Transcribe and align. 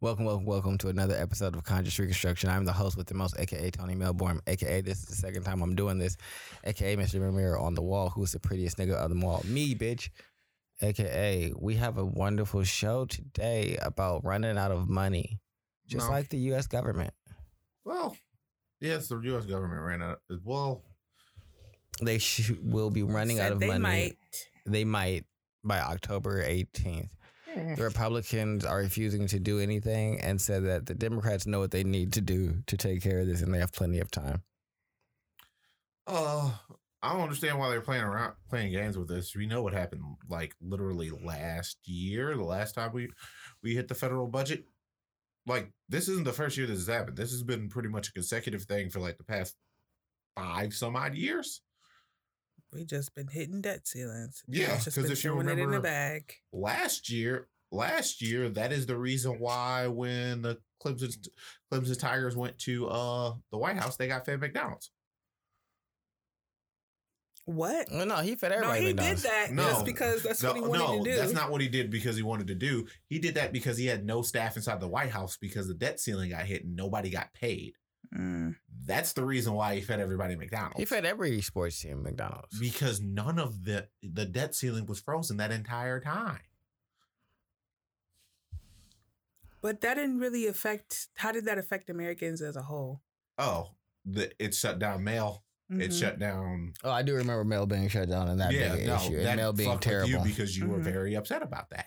Welcome, 0.00 0.26
welcome, 0.26 0.44
welcome 0.44 0.78
to 0.78 0.88
another 0.88 1.14
episode 1.14 1.54
of 1.56 1.64
Conscious 1.64 1.98
Reconstruction. 1.98 2.50
I'm 2.50 2.64
the 2.64 2.72
host 2.72 2.96
with 2.96 3.06
the 3.06 3.14
most, 3.14 3.38
aka 3.38 3.70
Tony 3.70 3.94
Melbourne, 3.94 4.40
aka 4.46 4.82
this 4.82 4.98
is 4.98 5.04
the 5.06 5.14
second 5.14 5.44
time 5.44 5.62
I'm 5.62 5.74
doing 5.74 5.98
this, 5.98 6.16
aka 6.64 6.96
Mr. 6.96 7.20
Ramiro 7.22 7.62
on 7.62 7.74
the 7.74 7.80
wall, 7.82 8.10
who's 8.10 8.32
the 8.32 8.38
prettiest 8.40 8.76
nigga 8.76 8.92
of 8.94 9.08
them 9.08 9.24
all. 9.24 9.42
Me, 9.46 9.74
bitch. 9.74 10.10
AKA, 10.82 11.52
we 11.56 11.76
have 11.76 11.96
a 11.98 12.04
wonderful 12.04 12.64
show 12.64 13.04
today 13.06 13.78
about 13.80 14.24
running 14.24 14.58
out 14.58 14.72
of 14.72 14.88
money, 14.88 15.40
just 15.86 16.06
No. 16.06 16.12
like 16.12 16.28
the 16.28 16.38
U.S. 16.50 16.66
government. 16.66 17.14
Well, 17.84 18.16
yes, 18.80 19.06
the 19.08 19.18
U.S. 19.22 19.46
government 19.46 19.80
ran 19.82 20.02
out. 20.02 20.18
as 20.30 20.38
Well, 20.44 20.82
They 22.02 22.18
sh- 22.18 22.50
will 22.60 22.90
be 22.90 23.04
running 23.04 23.36
Said 23.36 23.46
out 23.46 23.52
of 23.52 23.60
they 23.60 23.68
money. 23.68 23.78
They 23.78 23.80
might. 23.80 24.16
They 24.66 24.84
might 24.84 25.24
by 25.62 25.78
October 25.80 26.42
18th. 26.44 27.08
The 27.54 27.84
Republicans 27.84 28.64
are 28.64 28.78
refusing 28.78 29.26
to 29.28 29.38
do 29.38 29.60
anything 29.60 30.20
and 30.20 30.40
said 30.40 30.64
that 30.64 30.86
the 30.86 30.94
Democrats 30.94 31.46
know 31.46 31.60
what 31.60 31.70
they 31.70 31.84
need 31.84 32.12
to 32.14 32.20
do 32.20 32.62
to 32.66 32.76
take 32.76 33.02
care 33.02 33.20
of 33.20 33.26
this 33.26 33.42
and 33.42 33.54
they 33.54 33.58
have 33.58 33.72
plenty 33.72 34.00
of 34.00 34.10
time. 34.10 34.42
uh, 36.06 36.50
I 37.04 37.12
don't 37.12 37.22
understand 37.22 37.58
why 37.58 37.68
they're 37.68 37.82
playing 37.82 38.02
around, 38.02 38.32
playing 38.48 38.72
games 38.72 38.96
with 38.96 39.08
this. 39.08 39.36
We 39.36 39.44
know 39.46 39.62
what 39.62 39.74
happened, 39.74 40.02
like 40.26 40.54
literally 40.62 41.10
last 41.10 41.76
year, 41.84 42.34
the 42.34 42.42
last 42.42 42.74
time 42.74 42.92
we 42.94 43.10
we 43.62 43.74
hit 43.74 43.88
the 43.88 43.94
federal 43.94 44.26
budget. 44.26 44.64
Like 45.46 45.70
this 45.88 46.08
isn't 46.08 46.24
the 46.24 46.32
first 46.32 46.56
year 46.56 46.66
this 46.66 46.78
has 46.78 46.88
happened. 46.88 47.18
This 47.18 47.30
has 47.30 47.42
been 47.42 47.68
pretty 47.68 47.90
much 47.90 48.08
a 48.08 48.12
consecutive 48.12 48.62
thing 48.62 48.88
for 48.88 49.00
like 49.00 49.18
the 49.18 49.24
past 49.24 49.54
five 50.34 50.72
some 50.72 50.96
odd 50.96 51.14
years. 51.14 51.60
We 52.74 52.84
just 52.84 53.14
been 53.14 53.28
hitting 53.28 53.60
debt 53.60 53.86
ceilings. 53.86 54.42
Yeah, 54.48 54.74
It's 54.74 54.84
just 54.84 54.96
'cause 54.96 55.04
been 55.04 55.12
if 55.12 55.22
you 55.24 55.30
throwing 55.30 55.48
it 55.48 55.52
in 55.52 55.58
the 55.58 55.64
remember- 55.66 55.82
bag. 55.88 56.34
last 56.52 57.08
year 57.08 57.48
last 57.70 58.20
year 58.22 58.48
that 58.50 58.70
is 58.72 58.86
the 58.86 58.96
reason 58.96 59.38
why 59.40 59.86
when 59.88 60.42
the 60.42 60.60
Clemson 60.82 61.28
Clemson 61.72 61.98
Tigers 61.98 62.36
went 62.36 62.58
to 62.60 62.86
uh 62.88 63.34
the 63.50 63.58
White 63.58 63.76
House 63.76 63.96
they 63.96 64.06
got 64.08 64.26
fed 64.26 64.40
McDonald's. 64.40 64.90
What? 67.46 67.88
Well, 67.90 68.06
no, 68.06 68.16
he 68.18 68.36
fed 68.36 68.52
No, 68.52 68.70
everybody. 68.70 68.86
he 68.86 68.92
did 68.94 69.18
that 69.18 69.52
No. 69.52 69.64
just 69.64 69.84
because 69.84 70.22
that's 70.22 70.42
No, 70.42 70.50
what 70.52 70.56
he 70.56 70.62
wanted 70.62 70.78
no, 70.78 71.04
to 71.04 71.10
do. 71.10 71.16
that's 71.16 71.32
not 71.32 71.50
what 71.50 71.60
he 71.60 71.68
did 71.68 71.90
because 71.90 72.16
he 72.16 72.22
wanted 72.22 72.46
to 72.46 72.54
do. 72.54 72.86
He 73.06 73.18
did 73.18 73.34
that 73.34 73.52
because 73.52 73.76
he 73.76 73.84
had 73.86 74.04
no 74.06 74.22
staff 74.22 74.56
inside 74.56 74.80
the 74.80 74.88
White 74.88 75.10
House 75.10 75.36
because 75.36 75.68
the 75.68 75.74
debt 75.74 76.00
ceiling 76.00 76.30
got 76.30 76.46
hit 76.46 76.64
and 76.64 76.74
nobody 76.74 77.10
got 77.10 77.34
paid. 77.34 77.74
Mm. 78.16 78.56
That's 78.86 79.12
the 79.14 79.24
reason 79.24 79.54
why 79.54 79.74
he 79.76 79.80
fed 79.80 79.98
everybody 80.00 80.36
McDonald's. 80.36 80.78
He 80.78 80.84
fed 80.84 81.04
every 81.04 81.40
sports 81.40 81.80
team 81.80 82.02
McDonald's. 82.02 82.58
because 82.58 83.00
none 83.00 83.38
of 83.38 83.64
the 83.64 83.88
the 84.02 84.24
debt 84.26 84.54
ceiling 84.54 84.86
was 84.86 85.00
frozen 85.00 85.38
that 85.38 85.50
entire 85.50 86.00
time. 86.00 86.40
But 89.62 89.80
that 89.80 89.94
didn't 89.94 90.18
really 90.18 90.46
affect. 90.46 91.08
How 91.16 91.32
did 91.32 91.46
that 91.46 91.56
affect 91.58 91.88
Americans 91.88 92.42
as 92.42 92.56
a 92.56 92.62
whole? 92.62 93.00
Oh, 93.38 93.70
the 94.04 94.30
it 94.42 94.54
shut 94.54 94.78
down 94.78 95.02
mail. 95.04 95.42
It 95.70 95.90
Mhm. 95.90 95.98
shut 95.98 96.18
down 96.18 96.74
Oh, 96.84 96.90
I 96.90 97.00
do 97.02 97.14
remember 97.14 97.42
mail 97.42 97.64
being 97.64 97.88
shut 97.88 98.10
down 98.10 98.28
and 98.28 98.38
that 98.38 98.52
yeah, 98.52 98.74
big 98.76 98.86
no, 98.86 98.96
issue. 98.96 99.16
And 99.16 99.26
that 99.26 99.36
mail 99.36 99.52
being 99.54 99.70
fucked 99.70 99.86
with 99.86 99.92
terrible. 99.92 100.10
you 100.10 100.20
because 100.22 100.56
you 100.58 100.68
were 100.68 100.78
Mhm. 100.78 100.82
very 100.82 101.14
upset 101.14 101.42
about 101.42 101.70
that. 101.70 101.86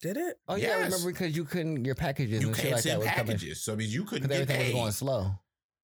Did 0.00 0.16
it? 0.16 0.38
oh, 0.46 0.54
yeah, 0.54 0.76
I 0.76 0.82
remember 0.84 1.10
because 1.10 1.34
you 1.36 1.44
couldn't, 1.44 1.84
your 1.84 1.96
packages 1.96 2.40
You 2.40 2.46
and 2.48 2.56
can't 2.56 2.68
like 2.68 2.76
that 2.76 2.82
send 2.88 2.98
was 3.00 3.08
coming. 3.08 3.26
packages, 3.26 3.60
so 3.60 3.72
I 3.72 3.76
mean 3.76 3.90
you 3.90 4.04
couldn't 4.04 4.28
get 4.28 4.42
everything 4.42 4.66
was 4.66 4.72
going 4.72 4.92
slow. 4.92 5.32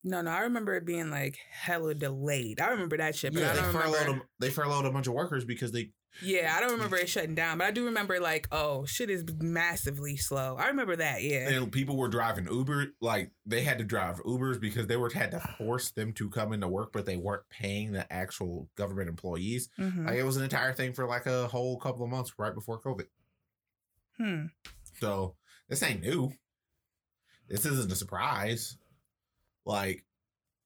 No, 0.07 0.21
no. 0.21 0.31
I 0.31 0.41
remember 0.41 0.75
it 0.75 0.85
being 0.85 1.11
like 1.11 1.39
hella 1.51 1.95
delayed. 1.95 2.61
I 2.61 2.69
remember 2.69 2.99
that 2.99 3.17
shit, 3.17 3.33
but 3.33 3.41
yeah, 3.41 3.51
I 3.51 3.55
they 3.55 3.61
don't 3.61 3.69
remember. 3.75 3.89
furloughed 3.97 4.07
them, 4.07 4.23
they 4.39 4.51
furloughed 4.51 4.85
a 4.85 4.91
bunch 4.91 5.07
of 5.07 5.15
workers 5.15 5.45
because 5.47 5.73
they 5.73 5.93
Yeah, 6.23 6.55
I 6.55 6.61
don't 6.61 6.73
remember 6.73 6.97
it 6.97 7.09
shutting 7.09 7.35
down, 7.35 7.57
but 7.59 7.67
I 7.67 7.71
do 7.71 7.87
remember 7.87 8.21
like, 8.21 8.47
oh, 8.53 8.85
shit 8.85 9.09
is 9.09 9.25
massively 9.41 10.17
slow. 10.19 10.57
I 10.59 10.67
remember 10.69 10.95
that. 10.97 11.23
Yeah. 11.23 11.49
and 11.49 11.73
people 11.73 11.97
were 11.97 12.09
driving 12.09 12.47
Uber 12.53 12.89
like 13.01 13.31
they 13.47 13.63
had 13.63 13.79
to 13.79 13.85
drive 13.85 14.23
Ubers 14.25 14.61
because 14.61 14.87
they 14.89 14.97
were 14.99 15.09
had 15.11 15.31
to 15.31 15.41
force 15.41 15.91
them 15.91 16.13
to 16.13 16.29
come 16.29 16.53
into 16.53 16.69
work, 16.69 16.93
but 16.93 17.07
they 17.07 17.17
weren't 17.17 17.49
paying 17.49 17.93
the 17.93 18.13
actual 18.13 18.69
government 18.77 19.09
employees. 19.09 19.71
Mhm. 19.79 20.05
Like 20.07 20.17
it 20.17 20.25
was 20.25 20.37
an 20.37 20.45
entire 20.45 20.75
thing 20.75 20.93
for 20.93 21.07
like 21.07 21.25
a 21.25 21.49
whole 21.49 21.79
couple 21.79 22.05
of 22.05 22.11
months 22.11 22.35
right 22.39 22.55
before 22.55 22.79
COVID. 22.81 23.07
Hmm. 24.19 24.47
So 25.01 25.35
this 25.69 25.83
ain't 25.83 26.03
new. 26.03 26.31
This 27.49 27.67
isn't 27.67 27.91
a 27.91 27.97
surprise. 27.97 28.77
Like, 29.65 30.05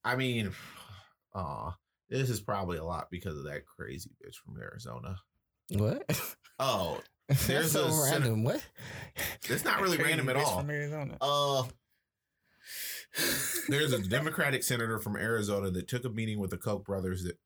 I 0.05 0.17
mean, 0.17 0.53
uh, 1.35 1.71
this 2.09 2.31
is 2.31 2.41
probably 2.41 2.79
a 2.79 2.85
lot 2.85 3.09
because 3.11 3.37
of 3.37 3.45
that 3.45 3.67
crazy 3.67 4.11
bitch 4.25 4.37
from 4.37 4.61
Arizona. 4.61 5.17
What? 5.71 6.37
Oh, 6.59 7.01
There's 7.47 7.73
so 7.73 7.87
a 7.87 8.11
random. 8.11 8.43
What? 8.43 8.65
it's 9.49 9.65
not 9.65 9.81
really 9.83 9.99
random 9.99 10.29
at 10.31 10.37
all. 10.37 10.61
From 10.61 10.71
Arizona. 10.71 11.17
Uh, 11.21 11.65
there's 13.69 13.93
a 13.93 13.99
Democratic 13.99 14.63
senator 14.63 14.99
from 14.99 15.17
Arizona 15.17 15.71
that 15.71 15.89
took 15.89 16.05
a 16.05 16.09
meeting 16.09 16.39
with 16.39 16.51
the 16.51 16.57
Koch 16.57 16.85
brothers 16.85 17.25
that 17.25 17.39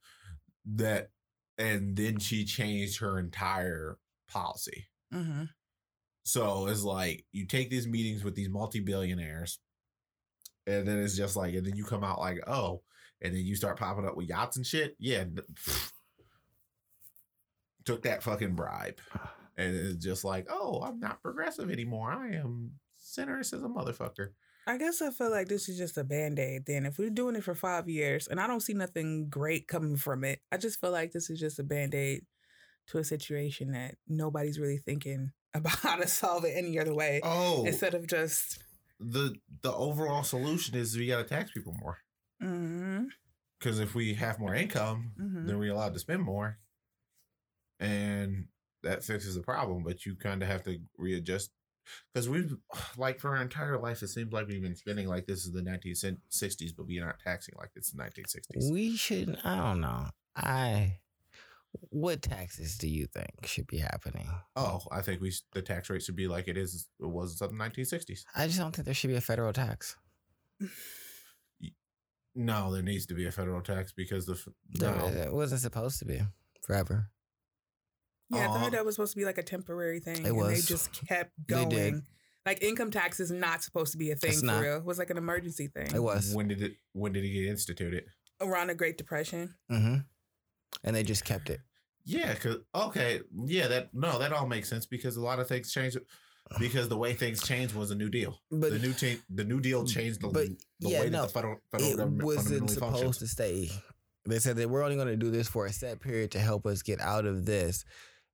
that, 0.76 1.10
and 1.58 1.96
then 1.96 2.18
she 2.18 2.44
changed 2.44 3.00
her 3.00 3.18
entire 3.18 3.98
policy. 4.28 4.86
hmm 5.12 5.44
So 6.22 6.68
it's 6.68 6.84
like 6.84 7.24
you 7.32 7.46
take 7.46 7.68
these 7.70 7.88
meetings 7.88 8.22
with 8.22 8.36
these 8.36 8.48
multi-billionaires, 8.48 9.58
and 10.66 10.86
then 10.86 10.98
it's 10.98 11.16
just 11.16 11.36
like, 11.36 11.54
and 11.54 11.66
then 11.66 11.76
you 11.76 11.84
come 11.84 12.04
out 12.04 12.20
like, 12.20 12.38
oh, 12.46 12.82
and 13.20 13.34
then 13.34 13.44
you 13.44 13.54
start 13.54 13.78
popping 13.78 14.06
up 14.06 14.16
with 14.16 14.28
yachts 14.28 14.56
and 14.56 14.66
shit. 14.66 14.96
Yeah. 14.98 15.24
Took 17.84 18.02
that 18.02 18.22
fucking 18.22 18.54
bribe. 18.54 18.98
And 19.58 19.76
it's 19.76 20.02
just 20.02 20.24
like, 20.24 20.46
oh, 20.48 20.80
I'm 20.82 20.98
not 20.98 21.20
progressive 21.20 21.70
anymore. 21.70 22.10
I 22.10 22.36
am 22.36 22.70
centrist 22.98 23.52
as 23.52 23.62
a 23.62 23.68
motherfucker. 23.68 24.28
I 24.66 24.78
guess 24.78 25.02
I 25.02 25.10
feel 25.10 25.30
like 25.30 25.48
this 25.48 25.68
is 25.68 25.76
just 25.76 25.98
a 25.98 26.04
band 26.04 26.38
aid. 26.38 26.64
Then, 26.64 26.86
if 26.86 26.96
we're 26.98 27.10
doing 27.10 27.36
it 27.36 27.44
for 27.44 27.54
five 27.54 27.86
years 27.86 28.26
and 28.28 28.40
I 28.40 28.46
don't 28.46 28.62
see 28.62 28.72
nothing 28.72 29.28
great 29.28 29.68
coming 29.68 29.96
from 29.96 30.24
it, 30.24 30.40
I 30.50 30.56
just 30.56 30.80
feel 30.80 30.90
like 30.90 31.12
this 31.12 31.28
is 31.28 31.38
just 31.38 31.58
a 31.58 31.64
band 31.64 31.94
aid 31.94 32.24
to 32.88 32.98
a 32.98 33.04
situation 33.04 33.72
that 33.72 33.96
nobody's 34.08 34.58
really 34.58 34.78
thinking 34.78 35.32
about 35.54 35.78
how 35.80 35.96
to 35.96 36.08
solve 36.08 36.46
it 36.46 36.54
any 36.56 36.78
other 36.78 36.94
way 36.94 37.20
Oh, 37.22 37.64
instead 37.66 37.92
of 37.92 38.06
just. 38.06 38.58
The 39.02 39.34
the 39.62 39.72
overall 39.72 40.22
solution 40.22 40.74
is 40.76 40.96
we 40.96 41.06
got 41.08 41.18
to 41.18 41.24
tax 41.28 41.50
people 41.50 41.74
more. 41.80 41.98
Mm-hmm, 42.42 43.04
Because 43.58 43.78
if 43.78 43.94
we 43.94 44.14
have 44.14 44.38
more 44.38 44.54
income, 44.54 45.12
Mhm. 45.20 45.46
then 45.46 45.58
we're 45.58 45.72
allowed 45.72 45.94
to 45.94 46.00
spend 46.00 46.22
more, 46.22 46.58
and 47.80 48.46
that 48.82 49.04
fixes 49.04 49.34
the 49.34 49.42
problem. 49.42 49.82
But 49.84 50.04
you 50.06 50.16
kind 50.16 50.42
of 50.42 50.48
have 50.48 50.62
to 50.64 50.78
readjust 50.98 51.50
because 52.12 52.28
we've 52.28 52.54
like 52.96 53.20
for 53.20 53.36
our 53.36 53.42
entire 53.42 53.78
life, 53.78 54.02
it 54.02 54.08
seems 54.08 54.32
like 54.32 54.48
we've 54.48 54.62
been 54.62 54.76
spending 54.76 55.08
like 55.08 55.26
this 55.26 55.44
is 55.44 55.52
the 55.52 55.62
1960s, 55.62 56.72
but 56.76 56.86
we 56.86 57.00
aren't 57.00 57.18
taxing 57.20 57.54
like 57.58 57.70
it's 57.76 57.90
the 57.92 57.98
1960s. 58.02 58.72
We 58.72 58.96
shouldn't. 58.96 59.44
I 59.44 59.56
don't 59.56 59.80
know. 59.80 60.06
I. 60.36 60.98
What 61.90 62.22
taxes 62.22 62.76
do 62.78 62.88
you 62.88 63.06
think 63.06 63.46
should 63.46 63.66
be 63.66 63.78
happening? 63.78 64.28
Oh, 64.56 64.80
I 64.90 65.00
think 65.02 65.20
we 65.20 65.32
the 65.52 65.62
tax 65.62 65.88
rate 65.90 66.02
should 66.02 66.16
be 66.16 66.28
like 66.28 66.48
it 66.48 66.56
is 66.56 66.88
it 67.00 67.06
was 67.06 67.40
in 67.40 67.48
the 67.56 67.64
1960s. 67.64 68.24
I 68.36 68.46
just 68.46 68.58
don't 68.58 68.74
think 68.74 68.84
there 68.86 68.94
should 68.94 69.08
be 69.10 69.16
a 69.16 69.20
federal 69.20 69.52
tax. 69.52 69.96
No, 72.34 72.72
there 72.72 72.82
needs 72.82 73.06
to 73.06 73.14
be 73.14 73.26
a 73.26 73.32
federal 73.32 73.60
tax 73.60 73.92
because 73.92 74.24
the 74.26 74.38
no. 74.80 75.08
It 75.08 75.32
wasn't 75.32 75.60
supposed 75.60 75.98
to 75.98 76.06
be 76.06 76.20
forever. 76.62 77.10
Yeah, 78.30 78.50
I 78.50 78.58
thought 78.58 78.72
that 78.72 78.86
was 78.86 78.94
supposed 78.94 79.12
to 79.12 79.18
be 79.18 79.26
like 79.26 79.36
a 79.36 79.42
temporary 79.42 80.00
thing. 80.00 80.16
It 80.16 80.18
and 80.18 80.26
they 80.28 80.32
was. 80.32 80.66
just 80.66 80.92
kept 81.08 81.32
They 81.46 81.54
going. 81.54 81.68
did. 81.68 81.94
Like 82.46 82.62
income 82.62 82.90
tax 82.90 83.20
is 83.20 83.30
not 83.30 83.62
supposed 83.62 83.92
to 83.92 83.98
be 83.98 84.10
a 84.10 84.16
thing 84.16 84.30
It's 84.30 84.40
for 84.40 84.46
not. 84.46 84.62
real. 84.62 84.76
It 84.78 84.84
was 84.84 84.98
like 84.98 85.10
an 85.10 85.18
emergency 85.18 85.66
thing 85.68 85.88
It 85.94 86.02
was. 86.02 86.34
when 86.34 86.48
did 86.48 86.62
it 86.62 86.72
when 86.92 87.12
did 87.12 87.24
it 87.24 87.30
get 87.30 87.46
instituted? 87.46 88.04
around 88.40 88.68
the 88.68 88.74
Great 88.74 88.96
Depression. 88.98 89.54
Mm-hmm. 89.70 89.96
And 90.84 90.94
they 90.96 91.02
just 91.02 91.24
kept 91.24 91.50
it. 91.50 91.60
Yeah, 92.04 92.34
cause 92.34 92.56
okay, 92.74 93.20
yeah, 93.44 93.68
that 93.68 93.90
no, 93.92 94.18
that 94.18 94.32
all 94.32 94.46
makes 94.46 94.68
sense 94.68 94.86
because 94.86 95.16
a 95.16 95.22
lot 95.22 95.38
of 95.38 95.46
things 95.46 95.72
changed 95.72 95.98
because 96.58 96.88
the 96.88 96.96
way 96.96 97.14
things 97.14 97.42
changed 97.42 97.74
was 97.74 97.90
a 97.90 97.94
new 97.94 98.08
deal. 98.08 98.40
But 98.50 98.72
the 98.72 98.78
new 98.78 98.92
cha- 98.92 99.22
the 99.32 99.44
new 99.44 99.60
deal 99.60 99.84
changed 99.84 100.20
the, 100.20 100.28
but 100.28 100.48
the 100.80 100.88
yeah, 100.88 101.00
way 101.00 101.10
no, 101.10 101.22
that 101.22 101.28
the 101.28 101.32
federal 101.32 101.56
federal 101.70 101.90
it 101.90 101.96
government 101.96 102.24
wasn't 102.24 102.70
supposed 102.70 102.94
functions. 102.94 103.18
to 103.18 103.26
stay. 103.28 103.70
They 104.26 104.38
said 104.38 104.56
that 104.56 104.68
we're 104.68 104.82
only 104.82 104.96
going 104.96 105.08
to 105.08 105.16
do 105.16 105.30
this 105.30 105.48
for 105.48 105.66
a 105.66 105.72
set 105.72 106.00
period 106.00 106.30
to 106.32 106.38
help 106.38 106.66
us 106.66 106.82
get 106.82 107.00
out 107.00 107.24
of 107.24 107.46
this, 107.46 107.84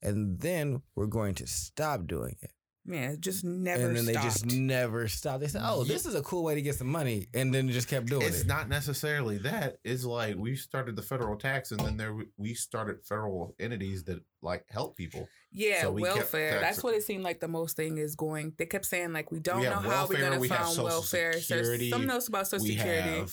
and 0.03 0.39
then 0.41 0.83
we're 0.95 1.07
going 1.07 1.35
to 1.37 1.47
stop 1.47 2.07
doing 2.07 2.37
it. 2.41 2.51
Yeah, 2.91 3.17
just 3.21 3.45
never 3.45 3.87
and 3.87 3.97
then 3.97 4.05
stopped. 4.05 4.17
they 4.19 4.23
just 4.23 4.47
never 4.47 5.09
stopped. 5.09 5.41
They 5.41 5.49
said, 5.49 5.61
"Oh, 5.65 5.85
this 5.85 6.07
is 6.07 6.15
a 6.15 6.23
cool 6.23 6.43
way 6.43 6.55
to 6.55 6.63
get 6.63 6.75
some 6.75 6.87
money," 6.87 7.27
and 7.35 7.53
then 7.53 7.69
just 7.69 7.87
kept 7.87 8.07
doing 8.07 8.23
It's 8.27 8.41
it. 8.41 8.47
not 8.47 8.69
necessarily 8.71 9.37
that. 9.39 9.77
It's 9.85 10.05
like 10.05 10.37
we 10.37 10.57
started 10.57 10.97
the 10.97 11.03
federal 11.03 11.37
tax, 11.37 11.71
and 11.71 11.81
then 11.81 11.99
there 11.99 12.17
we 12.39 12.55
started 12.55 13.05
federal 13.05 13.55
entities 13.61 14.05
that 14.05 14.21
like 14.41 14.65
help 14.71 14.97
people. 14.97 15.29
yeah, 15.53 15.83
so 15.83 15.93
we 15.93 16.01
welfare. 16.03 16.61
That's 16.61 16.83
what 16.83 16.95
it 16.95 17.03
seemed 17.03 17.25
like 17.25 17.41
the 17.41 17.49
most 17.49 17.77
thing 17.77 17.99
is 17.99 18.17
going. 18.17 18.55
They 18.57 18.65
kept 18.67 18.87
saying 18.87 19.13
like 19.13 19.31
we 19.31 19.41
don't 19.41 19.59
We 19.61 19.65
know 19.67 19.73
have 19.81 19.85
how 19.85 20.07
we're 20.07 20.21
gonna 20.21 20.39
we 20.39 20.49
fund 20.49 20.79
welfare. 20.79 21.35
So 21.35 21.41
Security, 21.41 21.77
There's 21.79 21.91
something 21.91 22.11
else 22.11 22.29
about 22.29 22.47
Social 22.49 22.65
we 22.65 22.77
Security. 22.77 23.19
have 23.19 23.33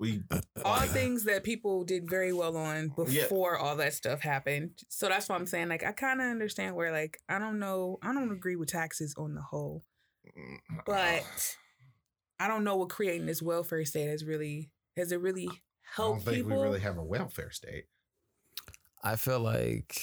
we 0.00 0.22
uh, 0.30 0.40
uh, 0.56 0.62
all 0.64 0.74
uh, 0.76 0.86
things 0.86 1.24
that 1.24 1.44
people 1.44 1.84
did 1.84 2.08
very 2.10 2.32
well 2.32 2.56
on 2.56 2.92
Yeah. 3.06 3.22
before 3.24 3.56
all 3.58 3.76
that 3.76 3.92
stuff 3.94 4.20
happened. 4.22 4.70
So 4.88 5.08
that's 5.08 5.28
why 5.28 5.36
I'm 5.36 5.46
saying 5.46 5.68
like 5.68 5.84
I 5.84 5.92
kind 5.92 6.20
of 6.20 6.26
understand 6.26 6.74
where 6.74 6.90
like 6.90 7.18
I 7.28 7.38
don't 7.38 7.58
know 7.60 7.98
I 8.02 8.12
don't 8.14 8.32
agree 8.32 8.56
with 8.56 8.70
taxes 8.70 9.14
on 9.18 9.34
the 9.34 9.42
whole, 9.42 9.84
mm, 10.26 10.56
but 10.86 11.56
I 12.40 12.48
don't 12.48 12.64
know 12.64 12.76
what 12.76 12.88
creating 12.88 13.26
this 13.26 13.42
welfare 13.42 13.84
state 13.84 14.08
has 14.08 14.24
really 14.24 14.70
has 14.96 15.12
it 15.12 15.20
really 15.20 15.46
I 15.48 15.52
don't 15.52 15.58
helped 16.14 16.22
think 16.24 16.36
people. 16.38 16.56
we 16.56 16.62
really 16.64 16.80
have 16.80 16.96
a 16.98 17.04
welfare 17.04 17.50
state. 17.50 17.84
I 19.04 19.16
feel 19.16 19.40
like 19.40 19.96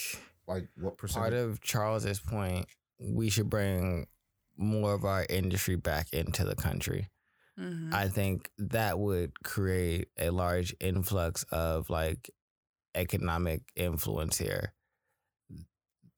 Like 0.48 0.70
what 0.76 0.98
part 0.98 0.98
percent? 0.98 1.34
of 1.34 1.62
Charles's 1.62 2.20
point, 2.20 2.68
we 3.00 3.30
should 3.30 3.50
bring 3.50 4.08
more 4.56 4.94
of 4.94 5.06
our 5.06 5.26
industry 5.30 5.76
back 5.76 6.12
into 6.14 6.44
the 6.44 6.56
country. 6.56 7.10
Mhm. 7.58 7.94
I 7.94 8.08
think 8.10 8.52
that 8.58 9.00
would 9.00 9.44
create 9.44 10.10
a 10.18 10.30
large 10.30 10.76
influx 10.80 11.44
of 11.52 11.90
like 11.90 12.30
economic 12.96 13.62
influence 13.76 14.38
here. 14.38 14.74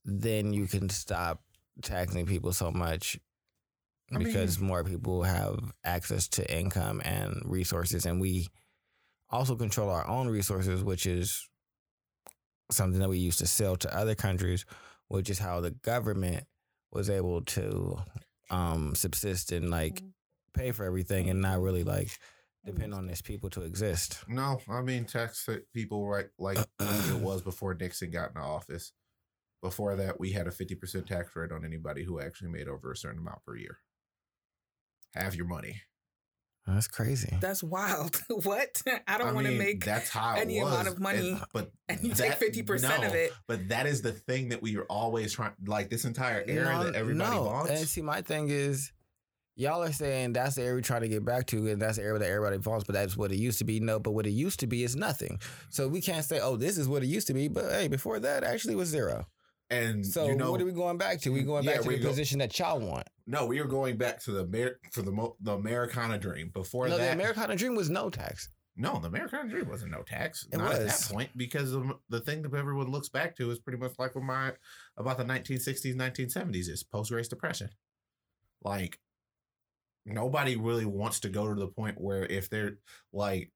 Then 0.06 0.54
you 0.54 0.68
can 0.68 0.90
stop 0.90 1.44
taxing 1.82 2.26
people 2.26 2.52
so 2.54 2.72
much 2.72 3.20
I 4.12 4.18
mean- 4.18 4.28
because 4.28 4.60
more 4.60 4.84
people 4.84 5.24
have 5.24 5.72
access 5.84 6.28
to 6.30 6.54
income 6.58 7.02
and 7.06 7.42
resources, 7.46 8.06
and 8.06 8.20
we 8.20 8.48
also 9.30 9.56
control 9.56 9.90
our 9.90 10.08
own 10.08 10.28
resources, 10.28 10.84
which 10.84 11.06
is 11.06 11.48
something 12.72 13.00
that 13.00 13.10
we 13.10 13.18
used 13.20 13.40
to 13.40 13.48
sell 13.48 13.76
to 13.78 13.96
other 13.96 14.16
countries, 14.16 14.66
which 15.08 15.30
is 15.30 15.40
how 15.40 15.60
the 15.62 15.72
government 15.72 16.46
was 16.92 17.10
able 17.10 17.42
to 17.44 17.98
um, 18.50 18.96
subsist 18.96 19.52
and 19.52 19.70
like 19.70 20.02
pay 20.54 20.72
for 20.72 20.84
everything 20.86 21.30
and 21.30 21.42
not 21.42 21.62
really 21.62 21.84
like 21.84 22.18
depend 22.66 22.94
on 22.94 23.08
these 23.08 23.22
people 23.22 23.50
to 23.52 23.62
exist. 23.62 24.24
No, 24.28 24.60
I 24.70 24.82
mean 24.82 25.06
tax 25.06 25.48
people 25.74 26.08
right 26.08 26.28
like 26.38 26.58
it 26.80 27.20
was 27.20 27.42
before 27.42 27.74
Nixon 27.74 28.12
got 28.12 28.30
into 28.30 28.42
office. 28.42 28.92
Before 29.62 29.96
that, 29.98 30.20
we 30.20 30.32
had 30.32 30.48
a 30.48 30.52
fifty 30.52 30.76
percent 30.76 31.08
tax 31.08 31.36
rate 31.36 31.52
on 31.52 31.66
anybody 31.66 32.04
who 32.04 32.20
actually 32.20 32.50
made 32.50 32.68
over 32.68 32.92
a 32.92 32.98
certain 32.98 33.20
amount 33.20 33.44
per 33.46 33.56
year. 33.58 33.80
Have 35.16 35.36
your 35.36 35.48
money. 35.48 35.82
That's 36.68 36.88
crazy. 36.88 37.36
That's 37.42 37.64
wild. 37.64 38.22
what? 38.44 38.82
I 39.08 39.18
don't 39.18 39.34
want 39.34 39.48
to 39.48 39.54
make 39.54 39.84
that's 39.84 40.10
how 40.10 40.36
it 40.36 40.42
any 40.42 40.60
amount 40.60 40.88
of 40.88 41.00
money 41.00 41.32
and- 41.32 41.44
but 41.54 41.72
and 41.90 42.04
you 42.04 42.14
take 42.14 42.34
fifty 42.34 42.64
percent 42.64 43.04
of 43.04 43.14
it. 43.16 43.34
But 43.48 43.70
that 43.70 43.86
is 43.86 44.02
the 44.02 44.12
thing 44.12 44.50
that 44.50 44.62
we 44.62 44.78
are 44.78 44.84
always 44.84 45.34
trying. 45.34 45.54
Like 45.66 45.90
this 45.90 46.06
entire 46.06 46.44
era 46.48 46.84
that 46.86 46.96
everybody 46.96 47.36
no. 47.36 47.44
wants. 47.44 47.72
And 47.72 47.88
see, 47.88 48.02
my 48.02 48.22
thing 48.22 48.50
is, 48.50 48.92
y'all 49.60 49.84
are 49.84 49.92
saying 49.92 50.34
that's 50.34 50.56
the 50.56 50.62
area 50.64 50.76
we're 50.76 50.82
trying 50.82 51.02
to 51.02 51.08
get 51.10 51.24
back 51.26 51.46
to, 51.48 51.68
and 51.68 51.82
that's 51.82 51.98
the 51.98 52.04
area 52.04 52.18
that 52.20 52.30
everybody 52.30 52.58
wants, 52.58 52.86
but 52.86 52.94
that's 52.94 53.16
what 53.18 53.32
it 53.32 53.38
used 53.38 53.60
to 53.60 53.66
be. 53.66 53.80
No, 53.80 54.00
but 54.00 54.12
what 54.12 54.26
it 54.26 54.32
used 54.32 54.60
to 54.62 54.68
be 54.68 54.84
is 54.84 54.96
nothing. 54.96 55.40
So 55.70 55.88
we 55.88 56.02
can't 56.02 56.26
say, 56.26 56.40
oh, 56.40 56.56
this 56.56 56.78
is 56.78 56.88
what 56.88 57.04
it 57.04 57.08
used 57.08 57.28
to 57.28 57.34
be, 57.34 57.48
but 57.48 57.66
hey, 57.72 57.88
before 57.88 58.20
that 58.20 58.44
actually 58.44 58.76
was 58.76 58.90
zero. 58.90 59.26
And 59.70 60.04
So 60.06 60.26
you 60.28 60.36
know, 60.36 60.52
what 60.52 60.62
are 60.62 60.66
we 60.66 60.72
going 60.72 60.98
back 60.98 61.20
to? 61.22 61.30
We 61.32 61.44
going 61.44 61.64
Yeah, 61.64 61.74
back 61.74 61.82
to 61.82 61.88
we 61.88 61.98
the 61.98 62.04
go- 62.04 62.10
position 62.10 62.40
that 62.40 62.58
y'all 62.58 62.80
want. 62.80 63.06
no, 63.28 63.46
we 63.46 63.60
are 63.60 63.66
going 63.66 63.98
back 63.98 64.20
to 64.24 64.32
the 64.32 64.44
Amer- 64.46 64.80
for 64.92 65.04
the 65.04 65.12
mo- 65.12 65.36
the 65.42 65.54
Americana 65.54 66.18
dream. 66.18 66.50
Before 66.54 66.88
no, 66.90 66.98
that, 66.98 67.06
the 67.06 67.12
Americana 67.12 67.56
dream 67.56 67.76
was 67.76 67.90
no 67.90 68.10
tax. 68.10 68.50
No, 68.82 68.98
the 68.98 69.10
Americana 69.10 69.50
Dream 69.50 69.68
wasn't 69.68 69.92
no 69.92 70.04
tax. 70.04 70.48
It 70.54 70.58
not 70.58 70.72
at 70.74 70.88
that 70.88 71.10
point 71.12 71.32
because 71.36 71.72
the, 71.74 71.98
the 72.08 72.22
thing 72.22 72.44
that 72.44 72.54
everyone 72.54 72.90
looks 72.90 73.10
back 73.10 73.36
to 73.36 73.52
is 73.52 73.60
pretty 73.60 73.78
much 73.78 73.92
like 74.00 74.16
what 74.16 74.24
my 74.24 74.54
about 74.96 75.18
the 75.18 75.26
1960s, 75.26 75.96
1970s 75.98 76.70
is 76.70 76.82
post 76.82 77.12
race 77.12 77.28
depression. 77.28 77.70
Like 78.64 78.98
nobody 80.10 80.56
really 80.56 80.86
wants 80.86 81.20
to 81.22 81.30
go 81.30 81.54
to 81.54 81.60
the 81.60 81.68
point 81.68 82.00
where 82.00 82.26
if 82.26 82.50
they're 82.50 82.78
like 83.14 83.52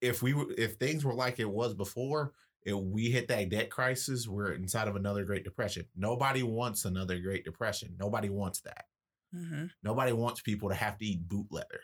if 0.00 0.22
we 0.22 0.34
if 0.56 0.74
things 0.74 1.04
were 1.04 1.14
like 1.14 1.38
it 1.38 1.50
was 1.50 1.74
before, 1.74 2.32
if 2.62 2.74
we 2.74 3.10
hit 3.10 3.28
that 3.28 3.48
debt 3.48 3.70
crisis, 3.70 4.28
we're 4.28 4.52
inside 4.52 4.88
of 4.88 4.96
another 4.96 5.24
Great 5.24 5.44
Depression. 5.44 5.86
Nobody 5.96 6.42
wants 6.42 6.84
another 6.84 7.18
Great 7.18 7.44
Depression. 7.44 7.96
Nobody 7.98 8.28
wants 8.28 8.60
that. 8.60 8.84
Mm-hmm. 9.34 9.66
Nobody 9.82 10.12
wants 10.12 10.40
people 10.40 10.68
to 10.68 10.74
have 10.74 10.98
to 10.98 11.04
eat 11.04 11.28
boot 11.28 11.46
leather. 11.50 11.80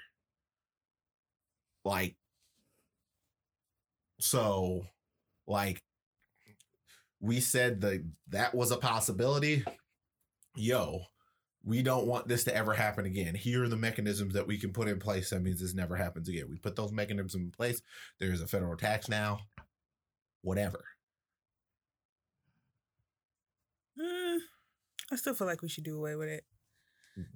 Like, 1.85 2.17
so, 4.21 4.87
like, 5.47 5.83
we 7.21 7.41
said 7.41 7.81
that 7.83 8.05
that 8.29 8.55
was 8.55 8.71
a 8.71 8.77
possibility. 8.77 9.65
Yo, 10.57 11.01
we 11.65 11.83
don't 11.83 12.07
want 12.07 12.29
this 12.29 12.45
to 12.45 12.55
ever 12.55 12.75
happen 12.75 13.07
again. 13.07 13.35
Here 13.35 13.65
are 13.65 13.69
the 13.69 13.77
mechanisms 13.77 14.35
that 14.35 14.47
we 14.47 14.59
can 14.59 14.73
put 14.73 14.89
in 14.89 14.99
place. 14.99 15.31
That 15.31 15.43
means 15.43 15.61
this 15.61 15.75
never 15.75 15.97
happens 15.97 16.29
again. 16.29 16.47
We 16.49 16.57
put 16.57 16.77
those 16.77 16.93
mechanisms 16.93 17.35
in 17.35 17.51
place. 17.51 17.81
There's 18.21 18.43
a 18.43 18.47
federal 18.47 18.77
tax 18.77 19.09
now. 19.09 19.39
Whatever. 20.43 20.85
Mm, 23.99 24.39
I 25.11 25.17
still 25.17 25.35
feel 25.35 25.47
like 25.47 25.63
we 25.63 25.69
should 25.69 25.85
do 25.85 25.97
away 25.97 26.17
with 26.17 26.29
it. 26.29 26.45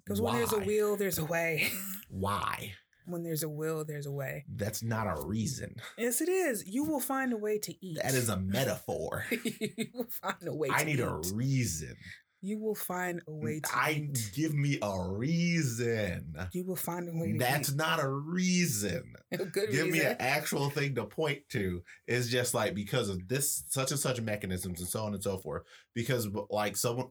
Because 0.05 0.21
when 0.21 0.35
there's 0.35 0.53
a 0.53 0.59
will, 0.59 0.97
there's 0.97 1.19
a 1.19 1.25
way. 1.25 1.71
Why? 2.09 2.75
when 3.09 3.23
there's 3.23 3.43
a 3.43 3.49
will, 3.49 3.85
there's 3.85 4.07
a 4.07 4.13
way. 4.13 4.45
That's 4.55 4.83
not 4.83 5.07
a 5.07 5.27
reason. 5.27 5.77
Yes, 5.97 6.21
it 6.21 6.29
is. 6.29 6.67
You 6.67 6.85
will 6.85 7.01
find 7.01 7.33
a 7.33 7.37
way 7.37 7.59
to 7.59 7.75
eat. 7.85 7.99
That 8.03 8.15
is 8.15 8.29
a 8.29 8.37
metaphor. 8.37 9.25
you 9.31 9.87
will 9.95 10.09
find 10.23 10.47
a 10.47 10.55
way. 10.55 10.69
I 10.71 10.85
need 10.85 10.99
eat. 10.99 11.03
a 11.03 11.21
reason. 11.33 11.97
You 12.41 12.59
will 12.59 12.75
find 12.75 13.21
a 13.27 13.33
way 13.33 13.61
to 13.61 13.69
I 13.75 13.91
eat. 14.11 14.31
give 14.35 14.55
me 14.55 14.79
a 14.81 15.09
reason. 15.09 16.37
You 16.53 16.65
will 16.65 16.77
find 16.77 17.09
a 17.09 17.13
way 17.13 17.33
to 17.33 17.39
That's 17.39 17.71
eat. 17.71 17.77
not 17.77 18.03
a 18.03 18.09
reason. 18.09 19.15
a 19.33 19.45
good 19.45 19.71
Give 19.71 19.89
me 19.89 20.01
an 20.01 20.17
actual 20.21 20.71
thing 20.71 20.95
to 20.95 21.05
point 21.05 21.49
to. 21.51 21.83
It's 22.07 22.29
just 22.29 22.55
like 22.55 22.75
because 22.75 23.09
of 23.09 23.27
this 23.29 23.65
such 23.69 23.91
and 23.91 23.99
such 24.01 24.21
mechanisms 24.21 24.81
and 24.81 24.89
so 24.89 25.03
on 25.05 25.15
and 25.15 25.23
so 25.23 25.39
forth. 25.39 25.65
Because 25.95 26.29
like 26.51 26.77
someone 26.77 27.09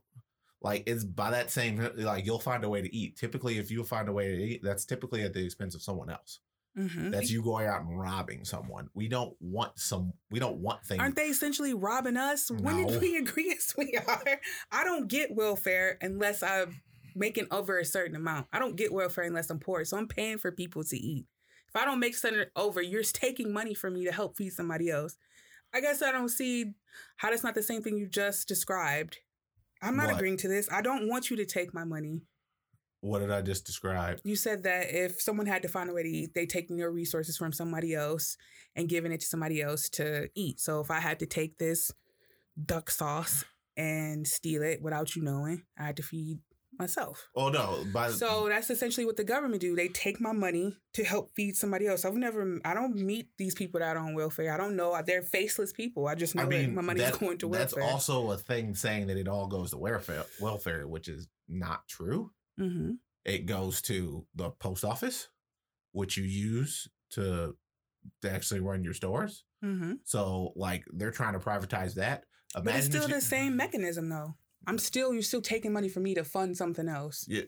like 0.62 0.84
it's 0.88 1.04
by 1.04 1.32
that 1.32 1.52
same 1.52 1.90
like 1.98 2.26
you'll 2.26 2.40
find 2.40 2.64
a 2.64 2.70
way 2.70 2.82
to 2.82 2.96
eat. 2.96 3.18
Typically, 3.18 3.58
if 3.58 3.70
you 3.70 3.84
find 3.84 4.08
a 4.08 4.14
way 4.14 4.30
to 4.30 4.42
eat, 4.44 4.62
that's 4.64 4.86
typically 4.86 5.24
at 5.24 5.34
the 5.34 5.44
expense 5.44 5.76
of 5.76 5.82
someone 5.82 6.10
else. 6.10 6.40
Mhm. 6.78 7.12
That's 7.12 7.32
you 7.32 7.42
going 7.42 7.66
out 7.68 7.82
and 7.82 8.00
robbing 8.00 8.46
someone. 8.46 8.90
We 8.94 9.08
don't 9.08 9.36
want 9.40 9.80
some. 9.80 10.14
We 10.30 10.40
don't 10.40 10.58
want 10.58 10.86
things. 10.86 11.00
Aren't 11.00 11.16
they 11.16 11.28
essentially 11.30 11.74
robbing 11.74 12.18
us? 12.18 12.52
When 12.52 12.82
No. 12.82 12.88
did 12.88 13.02
we 13.02 13.18
agree 13.24 13.52
as 13.52 13.74
we 13.78 13.98
are? 14.08 14.40
I 14.72 14.84
don't 14.84 15.08
get 15.08 15.34
welfare 15.36 15.98
unless 16.02 16.44
I'm 16.44 16.82
making 17.16 17.48
over 17.50 17.80
a 17.80 17.86
certain 17.86 18.16
amount. 18.16 18.48
I 18.54 18.60
don't 18.60 18.76
get 18.76 18.94
welfare 18.94 19.24
unless 19.24 19.50
I'm 19.50 19.60
poor. 19.60 19.84
So 19.86 19.98
I'm 19.98 20.08
paying 20.08 20.38
for 20.38 20.52
people 20.52 20.84
to 20.84 20.98
eat. 20.98 21.26
If 21.68 21.76
I 21.76 21.84
don't 21.84 22.00
make 22.00 22.16
something 22.16 22.46
over, 22.56 22.82
you're 22.82 23.04
taking 23.04 23.52
money 23.52 23.74
from 23.74 23.94
me 23.96 24.06
to 24.06 24.12
help 24.12 24.38
feed 24.38 24.52
somebody 24.54 24.90
else. 24.92 25.18
I 25.74 25.82
guess 25.82 26.02
I 26.02 26.12
don't 26.12 26.30
see 26.30 26.74
how 27.18 27.30
that's 27.32 27.44
not 27.44 27.56
the 27.56 27.64
same 27.64 27.82
thing 27.82 27.98
you 27.98 28.08
just 28.08 28.48
described. 28.48 29.18
I'm 29.82 29.98
not 29.98 30.08
What? 30.08 30.16
agreeing 30.16 30.38
to 30.38 30.48
this. 30.48 30.70
I 30.72 30.82
don't 30.82 31.10
want 31.10 31.30
you 31.30 31.36
to 31.38 31.46
take 31.46 31.74
my 31.74 31.84
money. 31.84 32.22
What 33.02 33.20
did 33.20 33.32
I 33.32 33.42
just 33.42 33.66
describe? 33.66 34.20
You 34.24 34.36
said 34.36 34.64
that 34.64 34.88
if 34.90 35.22
someone 35.22 35.46
had 35.46 35.62
to 35.62 35.68
find 35.68 35.90
a 35.90 35.94
way 35.94 36.04
to 36.04 36.10
eat, 36.10 36.34
they 36.34 36.46
taking 36.46 36.78
your 36.78 36.92
resources 36.92 37.38
from 37.38 37.54
somebody 37.54 37.94
else 37.94 38.38
and 38.76 38.90
giving 38.90 39.12
it 39.12 39.20
to 39.22 39.26
somebody 39.26 39.62
else 39.62 39.90
to 39.90 40.30
eat. 40.36 40.60
So 40.60 40.80
if 40.80 40.92
I 40.92 41.00
had 41.00 41.20
to 41.20 41.26
take 41.26 41.58
this 41.58 41.92
duck 42.64 42.90
sauce 42.90 43.46
and 43.76 44.26
steal 44.28 44.64
it 44.64 44.82
without 44.82 45.16
you 45.16 45.22
knowing, 45.22 45.64
I 45.78 45.86
had 45.86 45.98
to 45.98 46.04
feed 46.04 46.40
myself. 46.80 47.30
Oh 47.36 47.50
no! 47.50 47.84
By 47.92 48.10
So 48.10 48.48
that's 48.50 48.70
essentially 48.70 49.06
what 49.06 49.18
the 49.18 49.24
government 49.24 49.62
do. 49.62 49.76
They 49.76 49.88
take 49.88 50.20
my 50.20 50.32
money 50.32 50.78
to 50.94 51.04
help 51.04 51.32
feed 51.36 51.56
somebody 51.56 51.88
else. 51.88 52.06
I've 52.06 52.16
never, 52.16 52.60
I 52.66 52.74
don't 52.74 52.96
meet 52.96 53.30
these 53.38 53.56
people 53.56 53.80
that 53.80 53.96
are 53.96 54.04
on 54.04 54.16
welfare. 54.16 54.54
I 54.54 54.58
don't 54.58 54.76
know. 54.76 55.00
They're 55.06 55.22
faceless 55.22 55.74
people. 55.74 56.08
I 56.08 56.16
just 56.16 56.36
know 56.36 56.44
I 56.44 56.46
mean, 56.46 56.62
that 56.68 56.76
my 56.76 56.82
money 56.82 57.02
is 57.02 57.18
going 57.18 57.38
to 57.40 57.50
that's 57.50 57.74
also 57.74 58.32
a 58.32 58.38
thing 58.38 58.76
saying 58.76 59.08
that 59.08 59.18
it 59.18 59.28
all 59.28 59.48
goes 59.48 59.72
to 59.72 59.78
welfare, 59.78 60.26
welfare, 60.40 60.88
which 60.88 61.08
is 61.08 61.28
not 61.48 61.88
true. 61.88 62.32
Hmm 62.58 62.92
It 63.26 63.46
goes 63.46 63.82
to 63.84 64.26
the 64.36 64.52
post 64.52 64.84
office, 64.86 65.30
which 65.92 66.18
you 66.18 66.24
use 66.24 66.88
to 67.12 67.56
to 68.22 68.32
actually 68.32 68.62
run 68.62 68.84
your 68.84 68.94
stores. 68.94 69.44
hmm 69.62 69.94
So, 70.04 70.54
like, 70.56 70.86
they're 70.94 71.12
trying 71.12 71.34
to 71.34 71.40
privatize 71.40 71.96
that. 71.96 72.24
But 72.54 72.76
it's 72.76 72.86
still 72.86 73.08
you- 73.08 73.16
the 73.16 73.22
same 73.22 73.56
mechanism, 73.58 74.08
though. 74.10 74.36
I'm 74.66 74.78
still, 74.78 75.14
you're 75.14 75.24
still 75.24 75.42
taking 75.42 75.74
money 75.74 75.90
from 75.90 76.04
me 76.04 76.14
to 76.16 76.24
fund 76.24 76.56
something 76.58 76.88
else. 76.88 77.26
Yeah, 77.28 77.44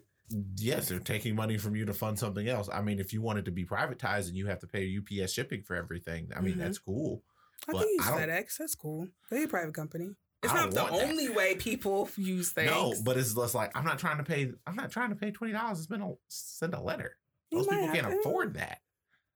yes, 0.58 0.90
they're 0.90 1.00
taking 1.00 1.36
money 1.36 1.58
from 1.58 1.76
you 1.76 1.86
to 1.86 1.94
fund 1.94 2.20
something 2.20 2.48
else. 2.48 2.70
I 2.72 2.82
mean, 2.82 3.00
if 3.00 3.14
you 3.14 3.22
want 3.22 3.40
it 3.40 3.46
to 3.46 3.52
be 3.52 3.66
privatized 3.66 4.28
and 4.28 4.36
you 4.38 4.48
have 4.48 4.60
to 4.60 4.68
pay 4.68 4.86
UPS 4.98 5.32
shipping 5.34 5.64
for 5.64 5.76
everything, 5.76 6.30
I 6.36 6.42
mean, 6.42 6.56
Mhm. 6.56 6.60
that's 6.60 6.78
cool. 6.78 7.24
I 7.68 7.72
But 7.74 7.80
can 7.84 7.90
use 7.90 8.06
FedEx. 8.06 8.58
That's 8.58 8.76
cool. 8.76 9.10
They're 9.30 9.46
a 9.46 9.48
private 9.48 9.74
company. 9.76 10.16
It's 10.42 10.54
not 10.54 10.72
the 10.72 10.82
want 10.82 10.94
that. 10.96 11.10
only 11.10 11.30
way 11.30 11.56
people 11.56 12.10
use 12.16 12.52
things. 12.52 12.72
No, 12.72 12.94
but 13.04 13.18
it's 13.18 13.36
less 13.36 13.54
like 13.54 13.76
I'm 13.76 13.84
not 13.86 14.00
trying 14.00 14.18
to 14.18 14.24
pay. 14.24 14.52
I'm 14.66 14.76
not 14.76 14.90
trying 14.92 15.10
to 15.10 15.16
pay 15.16 15.32
twenty 15.32 15.54
dollars 15.54 15.80
It's 15.80 15.88
been 15.88 16.02
a, 16.02 16.14
send 16.30 16.74
a 16.74 16.80
letter. 16.82 17.18
Most 17.52 17.70
people 17.70 17.88
can't 17.90 18.08
to. 18.08 18.20
afford 18.20 18.54
that. 18.54 18.80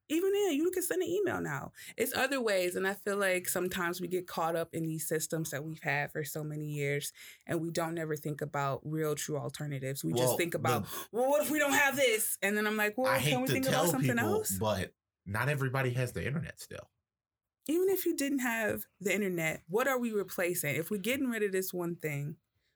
even 0.10 0.32
then, 0.32 0.54
you 0.54 0.70
can 0.72 0.84
send 0.84 1.02
an 1.02 1.08
email 1.10 1.42
now. 1.42 1.72
It's 1.98 2.16
other 2.16 2.40
ways, 2.40 2.76
and 2.76 2.88
I 2.88 2.94
feel 2.94 3.18
like 3.18 3.50
sometimes 3.50 4.00
we 4.00 4.08
get 4.08 4.28
caught 4.28 4.56
up 4.56 4.70
in 4.74 4.86
these 4.86 5.08
systems 5.08 5.50
that 5.52 5.64
we've 5.64 5.82
had 5.82 6.12
for 6.12 6.24
so 6.24 6.44
many 6.44 6.68
years, 6.68 7.12
and 7.48 7.60
we 7.60 7.72
don't 7.72 7.98
ever 7.98 8.16
think 8.16 8.42
about 8.42 8.82
real, 8.84 9.16
true 9.16 9.38
alternatives. 9.38 10.04
We 10.04 10.14
Well, 10.14 10.24
just 10.24 10.38
think 10.38 10.52
the- 10.52 10.60
about, 10.60 10.86
well, 11.12 11.30
what 11.30 11.42
if 11.44 11.50
we 11.50 11.58
don't 11.58 11.74
have 11.74 11.96
this? 11.96 12.38
And 12.44 12.56
then 12.56 12.68
I'm 12.68 12.78
like, 12.78 12.98
well, 12.98 13.12
I 13.12 13.20
can 13.20 13.42
we 13.42 13.48
think 13.48 13.68
about 13.68 13.88
something 13.90 14.12
people, 14.16 14.26
else? 14.36 14.52
but 14.52 14.94
not 15.26 15.50
everybody 15.50 15.90
has 15.92 16.12
the 16.12 16.26
internet 16.26 16.60
still. 16.62 16.88
Even 17.68 17.90
if 17.90 18.06
you 18.06 18.16
didn't 18.16 18.40
have 18.40 18.84
the 19.00 19.14
internet, 19.14 19.64
what 19.68 19.88
are 19.88 20.00
we 20.00 20.12
replacing? 20.12 20.76
If 20.76 20.92
we're 20.92 20.98
getting 20.98 21.30
rid 21.30 21.44
of 21.44 21.52
this 21.52 21.74
one 21.74 21.96
thing, 21.96 22.36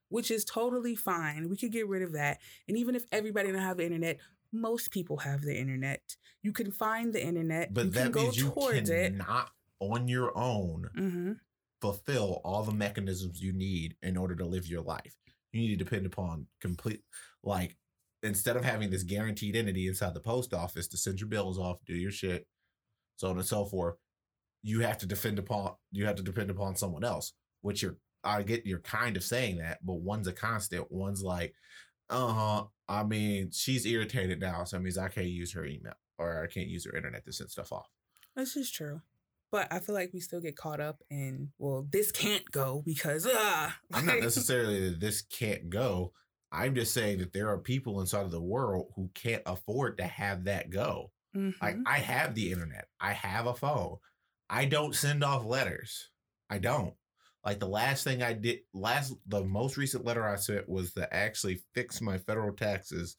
which 0.10 0.32
is 0.32 0.46
totally 0.46 0.96
fine, 0.96 1.50
we 1.50 1.58
could 1.58 1.72
get 1.72 1.88
rid 1.88 2.02
of 2.02 2.14
that. 2.14 2.40
And 2.68 2.78
even 2.78 2.96
if 2.96 3.06
everybody 3.12 3.52
don't 3.52 3.62
have 3.62 3.78
the 3.78 3.86
internet, 3.86 4.20
Most 4.54 4.92
people 4.92 5.18
have 5.18 5.42
the 5.42 5.58
internet. 5.58 6.16
You 6.42 6.54
can 6.54 6.72
find 6.72 7.14
the 7.14 7.22
internet. 7.22 7.74
But 7.74 7.88
you 7.88 7.92
that 7.92 8.04
can 8.04 8.12
go 8.14 8.22
means 8.22 8.38
you 8.38 8.50
towards 8.52 8.90
it. 8.90 9.12
cannot, 9.12 9.52
on 9.80 10.08
your 10.08 10.36
own, 10.38 10.90
hmm 10.96 11.34
fulfill 11.80 12.42
all 12.44 12.64
the 12.64 12.72
mechanisms 12.72 13.40
you 13.40 13.54
need 13.54 13.96
in 14.02 14.18
order 14.18 14.36
to 14.36 14.46
live 14.46 14.66
your 14.66 14.82
life. 14.82 15.16
You 15.52 15.62
need 15.62 15.78
to 15.78 15.84
depend 15.84 16.08
upon 16.08 16.48
complete, 16.60 17.04
like, 17.44 17.78
instead 18.24 18.58
of 18.58 18.66
having 18.66 18.90
this 18.90 19.04
guaranteed 19.04 19.56
entity 19.56 19.88
inside 19.88 20.16
the 20.16 20.20
post 20.20 20.56
office 20.56 20.88
to 20.88 20.98
send 20.98 21.20
your 21.20 21.30
bills 21.30 21.60
off, 21.60 21.78
do 21.86 21.94
your 21.94 22.10
shit, 22.10 22.48
so 23.18 23.30
on 23.30 23.38
and 23.38 23.46
so 23.46 23.66
forth, 23.66 23.96
you 24.68 24.82
have 24.82 24.98
to 24.98 25.06
defend 25.06 25.40
upon, 25.40 25.74
you 25.92 26.06
have 26.06 26.18
to 26.18 26.24
depend 26.24 26.50
upon 26.50 26.76
someone 26.76 27.04
else, 27.04 27.34
which 27.62 27.82
you're, 27.82 27.98
I 28.24 28.44
get 28.44 28.66
you're 28.66 28.80
kind 28.80 29.16
of 29.16 29.24
saying 29.24 29.60
that, 29.60 29.80
but 29.86 29.96
one's 30.02 30.28
a 30.28 30.34
constant, 30.34 30.92
one's 30.92 31.24
like, 31.24 31.54
uh 32.10 32.34
huh. 32.34 32.64
I 32.90 33.04
mean, 33.04 33.52
she's 33.52 33.86
irritated 33.86 34.40
now, 34.42 34.64
so 34.66 34.76
that 34.78 34.84
means 34.84 34.98
I 34.98 35.08
can't 35.10 35.28
use 35.28 35.54
her 35.54 35.66
email 35.66 35.94
or 36.18 36.44
I 36.44 36.48
can't 36.48 36.68
use 36.68 36.86
her 36.86 36.96
internet 36.96 37.26
to 37.26 37.32
send 37.34 37.50
stuff 37.50 37.72
off. 37.72 37.88
This 38.36 38.56
is 38.58 38.70
true. 38.72 39.02
But 39.52 39.72
I 39.72 39.80
feel 39.80 39.96
like 39.96 40.12
we 40.14 40.20
still 40.20 40.42
get 40.42 40.58
caught 40.58 40.82
up 40.82 41.02
in, 41.10 41.52
well, 41.58 41.88
this 41.90 42.12
can't 42.12 42.50
go 42.52 42.82
because, 42.86 43.26
ah. 43.30 43.78
I'm 43.94 44.06
not 44.06 44.20
necessarily 44.20 44.90
that 44.90 45.00
this 45.00 45.22
can't 45.22 45.70
go. 45.70 46.12
I'm 46.52 46.76
just 46.76 46.94
saying 46.94 47.20
that 47.20 47.32
there 47.34 47.50
are 47.50 47.58
people 47.58 48.02
inside 48.02 48.26
of 48.26 48.32
the 48.32 48.42
world 48.42 48.92
who 48.96 49.10
can't 49.14 49.44
afford 49.46 49.98
to 50.00 50.06
have 50.06 50.46
that 50.46 50.70
go. 50.70 51.12
Like 51.36 51.76
Mhm. 51.78 51.84
I 51.86 52.00
have 52.00 52.36
the 52.36 52.52
internet. 52.52 52.88
I 53.00 53.14
have 53.14 53.48
a 53.48 53.54
phone. 53.54 53.98
I 54.50 54.66
don't 54.66 54.96
send 54.96 55.24
off 55.24 55.46
letters. 55.46 56.10
I 56.50 56.60
don't. 56.60 56.94
Like 57.46 57.60
the 57.60 57.68
last 57.68 58.04
thing 58.04 58.22
I 58.22 58.34
did 58.34 58.60
last 58.74 59.14
the 59.26 59.44
most 59.44 59.78
recent 59.78 60.06
letter 60.06 60.28
I 60.28 60.36
sent 60.36 60.68
was 60.68 60.94
to 60.94 61.14
actually 61.14 61.62
fix 61.74 62.02
my 62.02 62.18
federal 62.18 62.54
taxes 62.54 63.16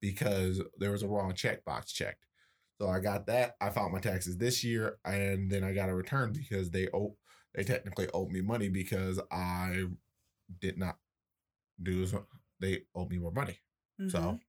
because 0.00 0.60
there 0.78 0.90
was 0.90 1.02
a 1.02 1.08
wrong 1.08 1.32
checkbox 1.32 1.86
checked. 1.86 2.24
So 2.80 2.88
I 2.88 2.98
got 2.98 3.26
that. 3.26 3.56
I 3.60 3.70
filed 3.70 3.92
my 3.92 4.00
taxes 4.00 4.38
this 4.38 4.64
year 4.64 4.98
and 5.04 5.50
then 5.50 5.62
I 5.62 5.72
got 5.72 5.90
a 5.90 5.94
return 5.94 6.32
because 6.32 6.70
they 6.70 6.88
owe 6.94 7.16
they 7.54 7.64
technically 7.64 8.08
owed 8.14 8.30
me 8.30 8.40
money 8.40 8.68
because 8.68 9.20
I 9.30 9.84
did 10.60 10.78
not 10.78 10.96
do 11.82 12.02
as 12.02 12.14
they 12.60 12.82
owed 12.94 13.10
me 13.10 13.18
more 13.18 13.32
money. 13.32 13.58
Mhm. 14.00 14.10
So 14.10 14.40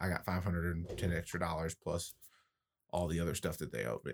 I 0.00 0.08
got 0.08 0.24
510 0.24 1.12
extra 1.12 1.40
dollars 1.40 1.74
plus 1.74 2.14
all 2.90 3.08
the 3.08 3.20
other 3.20 3.34
stuff 3.34 3.58
that 3.58 3.72
they 3.72 3.84
owed 3.84 4.04
me. 4.04 4.12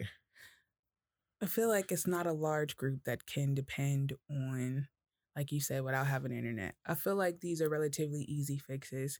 I 1.43 1.47
feel 1.47 1.69
like 1.69 1.91
it's 1.91 2.07
not 2.07 2.29
a 2.29 2.33
large 2.33 2.77
group 2.77 3.01
that 3.05 3.27
can 3.27 3.53
depend 3.53 4.13
on, 4.31 4.87
like 5.35 5.51
you 5.51 5.61
said, 5.61 5.83
without 5.83 6.07
having 6.07 6.31
internet. 6.31 6.77
I 6.87 6.95
feel 6.95 7.17
like 7.17 7.41
these 7.41 7.61
are 7.61 7.69
relatively 7.69 8.23
easy 8.23 8.59
fixes 8.59 9.19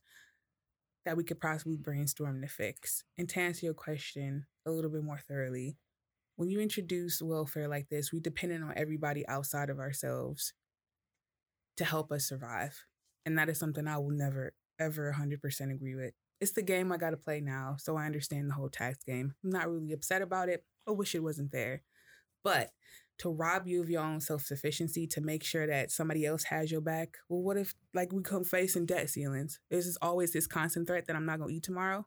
that 1.03 1.17
we 1.17 1.25
could 1.25 1.41
possibly 1.41 1.75
brainstorm 1.75 2.41
to 2.41 2.47
fix. 2.47 3.03
And 3.17 3.27
to 3.27 3.41
answer 3.41 3.65
your 3.65 3.73
question 3.73 4.45
a 4.65 4.71
little 4.71 4.89
bit 4.89 5.03
more 5.03 5.19
thoroughly, 5.27 5.75
when 6.37 6.49
you 6.49 6.61
introduce 6.61 7.21
welfare 7.21 7.67
like 7.67 7.89
this, 7.89 8.13
we 8.13 8.21
dependent 8.21 8.63
on 8.63 8.73
everybody 8.77 9.27
outside 9.27 9.69
of 9.69 9.79
ourselves 9.79 10.53
to 11.75 11.83
help 11.83 12.09
us 12.09 12.25
survive. 12.25 12.85
And 13.25 13.37
that 13.37 13.49
is 13.49 13.59
something 13.59 13.85
I 13.85 13.97
will 13.97 14.11
never, 14.11 14.53
ever 14.79 15.13
100% 15.19 15.73
agree 15.73 15.95
with. 15.95 16.13
It's 16.39 16.53
the 16.53 16.61
game 16.61 16.89
I 16.93 16.97
got 16.97 17.09
to 17.09 17.17
play 17.17 17.41
now, 17.41 17.75
so 17.77 17.97
I 17.97 18.05
understand 18.05 18.49
the 18.49 18.53
whole 18.53 18.69
tax 18.69 19.03
game. 19.03 19.33
I'm 19.43 19.49
not 19.49 19.69
really 19.69 19.91
upset 19.91 20.21
about 20.21 20.47
it. 20.47 20.63
I 20.87 20.91
wish 20.91 21.15
it 21.15 21.23
wasn't 21.23 21.51
there. 21.51 21.81
But 22.43 22.71
to 23.19 23.29
rob 23.29 23.67
you 23.67 23.81
of 23.81 23.89
your 23.89 24.03
own 24.03 24.19
self 24.21 24.41
sufficiency 24.41 25.07
to 25.07 25.21
make 25.21 25.43
sure 25.43 25.67
that 25.67 25.91
somebody 25.91 26.25
else 26.25 26.45
has 26.45 26.71
your 26.71 26.81
back, 26.81 27.17
well, 27.29 27.41
what 27.41 27.57
if 27.57 27.73
like 27.93 28.11
we 28.11 28.21
come 28.21 28.43
facing 28.43 28.85
debt 28.85 29.09
ceilings? 29.09 29.59
There's 29.69 29.85
just 29.85 29.99
always 30.01 30.33
this 30.33 30.47
constant 30.47 30.87
threat 30.87 31.07
that 31.07 31.15
I'm 31.15 31.25
not 31.25 31.39
gonna 31.39 31.51
eat 31.53 31.63
tomorrow. 31.63 32.05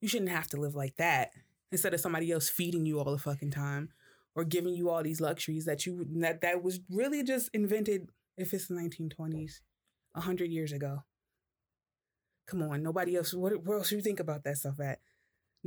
You 0.00 0.08
shouldn't 0.08 0.30
have 0.30 0.46
to 0.48 0.56
live 0.56 0.74
like 0.74 0.96
that 0.96 1.30
instead 1.70 1.94
of 1.94 2.00
somebody 2.00 2.30
else 2.30 2.48
feeding 2.48 2.86
you 2.86 2.98
all 2.98 3.12
the 3.12 3.18
fucking 3.18 3.50
time 3.50 3.90
or 4.34 4.44
giving 4.44 4.74
you 4.74 4.88
all 4.88 5.02
these 5.02 5.20
luxuries 5.20 5.64
that 5.64 5.84
you 5.84 6.06
that 6.16 6.40
that 6.40 6.62
was 6.62 6.80
really 6.90 7.22
just 7.22 7.50
invented 7.52 8.08
if 8.36 8.54
it's 8.54 8.68
the 8.68 8.74
1920s, 8.74 9.60
hundred 10.14 10.50
years 10.50 10.72
ago. 10.72 11.02
Come 12.46 12.62
on, 12.62 12.82
nobody 12.82 13.16
else. 13.16 13.34
What, 13.34 13.52
else 13.68 13.90
do 13.90 13.96
you 13.96 14.00
think 14.02 14.20
about 14.20 14.44
that 14.44 14.56
stuff 14.56 14.80
at? 14.80 15.00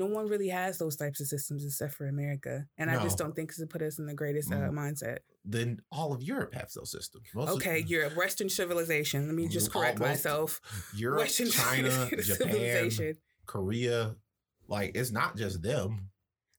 No 0.02 0.08
one 0.08 0.28
really 0.28 0.50
has 0.50 0.78
those 0.80 0.96
types 0.96 1.20
of 1.22 1.28
systems 1.28 1.64
except 1.64 1.94
for 1.94 2.08
America, 2.08 2.66
and 2.78 2.90
I 2.90 3.02
just 3.04 3.18
don't 3.20 3.36
think 3.36 3.50
it's 3.52 3.60
to 3.60 3.68
put 3.68 3.82
us 3.84 4.00
in 4.00 4.06
the 4.08 4.14
greatest 4.16 4.52
uh, 4.52 4.56
Mm. 4.56 4.72
mindset. 4.74 5.20
Then 5.46 5.80
all 5.92 6.12
of 6.14 6.24
Europe 6.24 6.54
has 6.56 6.74
those 6.74 6.92
systems. 6.92 7.26
Most 7.36 7.50
Okay, 7.58 7.84
you're 7.88 8.06
a 8.06 8.10
Western 8.10 8.50
civilization. 8.50 9.28
Let 9.28 9.36
me 9.36 9.48
just 9.48 9.72
correct 9.72 10.00
most- 10.00 10.08
myself. 10.10 10.60
Europe, 10.96 11.20
Western 11.20 11.50
China, 11.62 12.10
Japan. 12.22 12.90
Korea, 13.46 14.16
like 14.68 14.92
it's 14.96 15.12
not 15.12 15.36
just 15.38 15.62
them. 15.62 16.10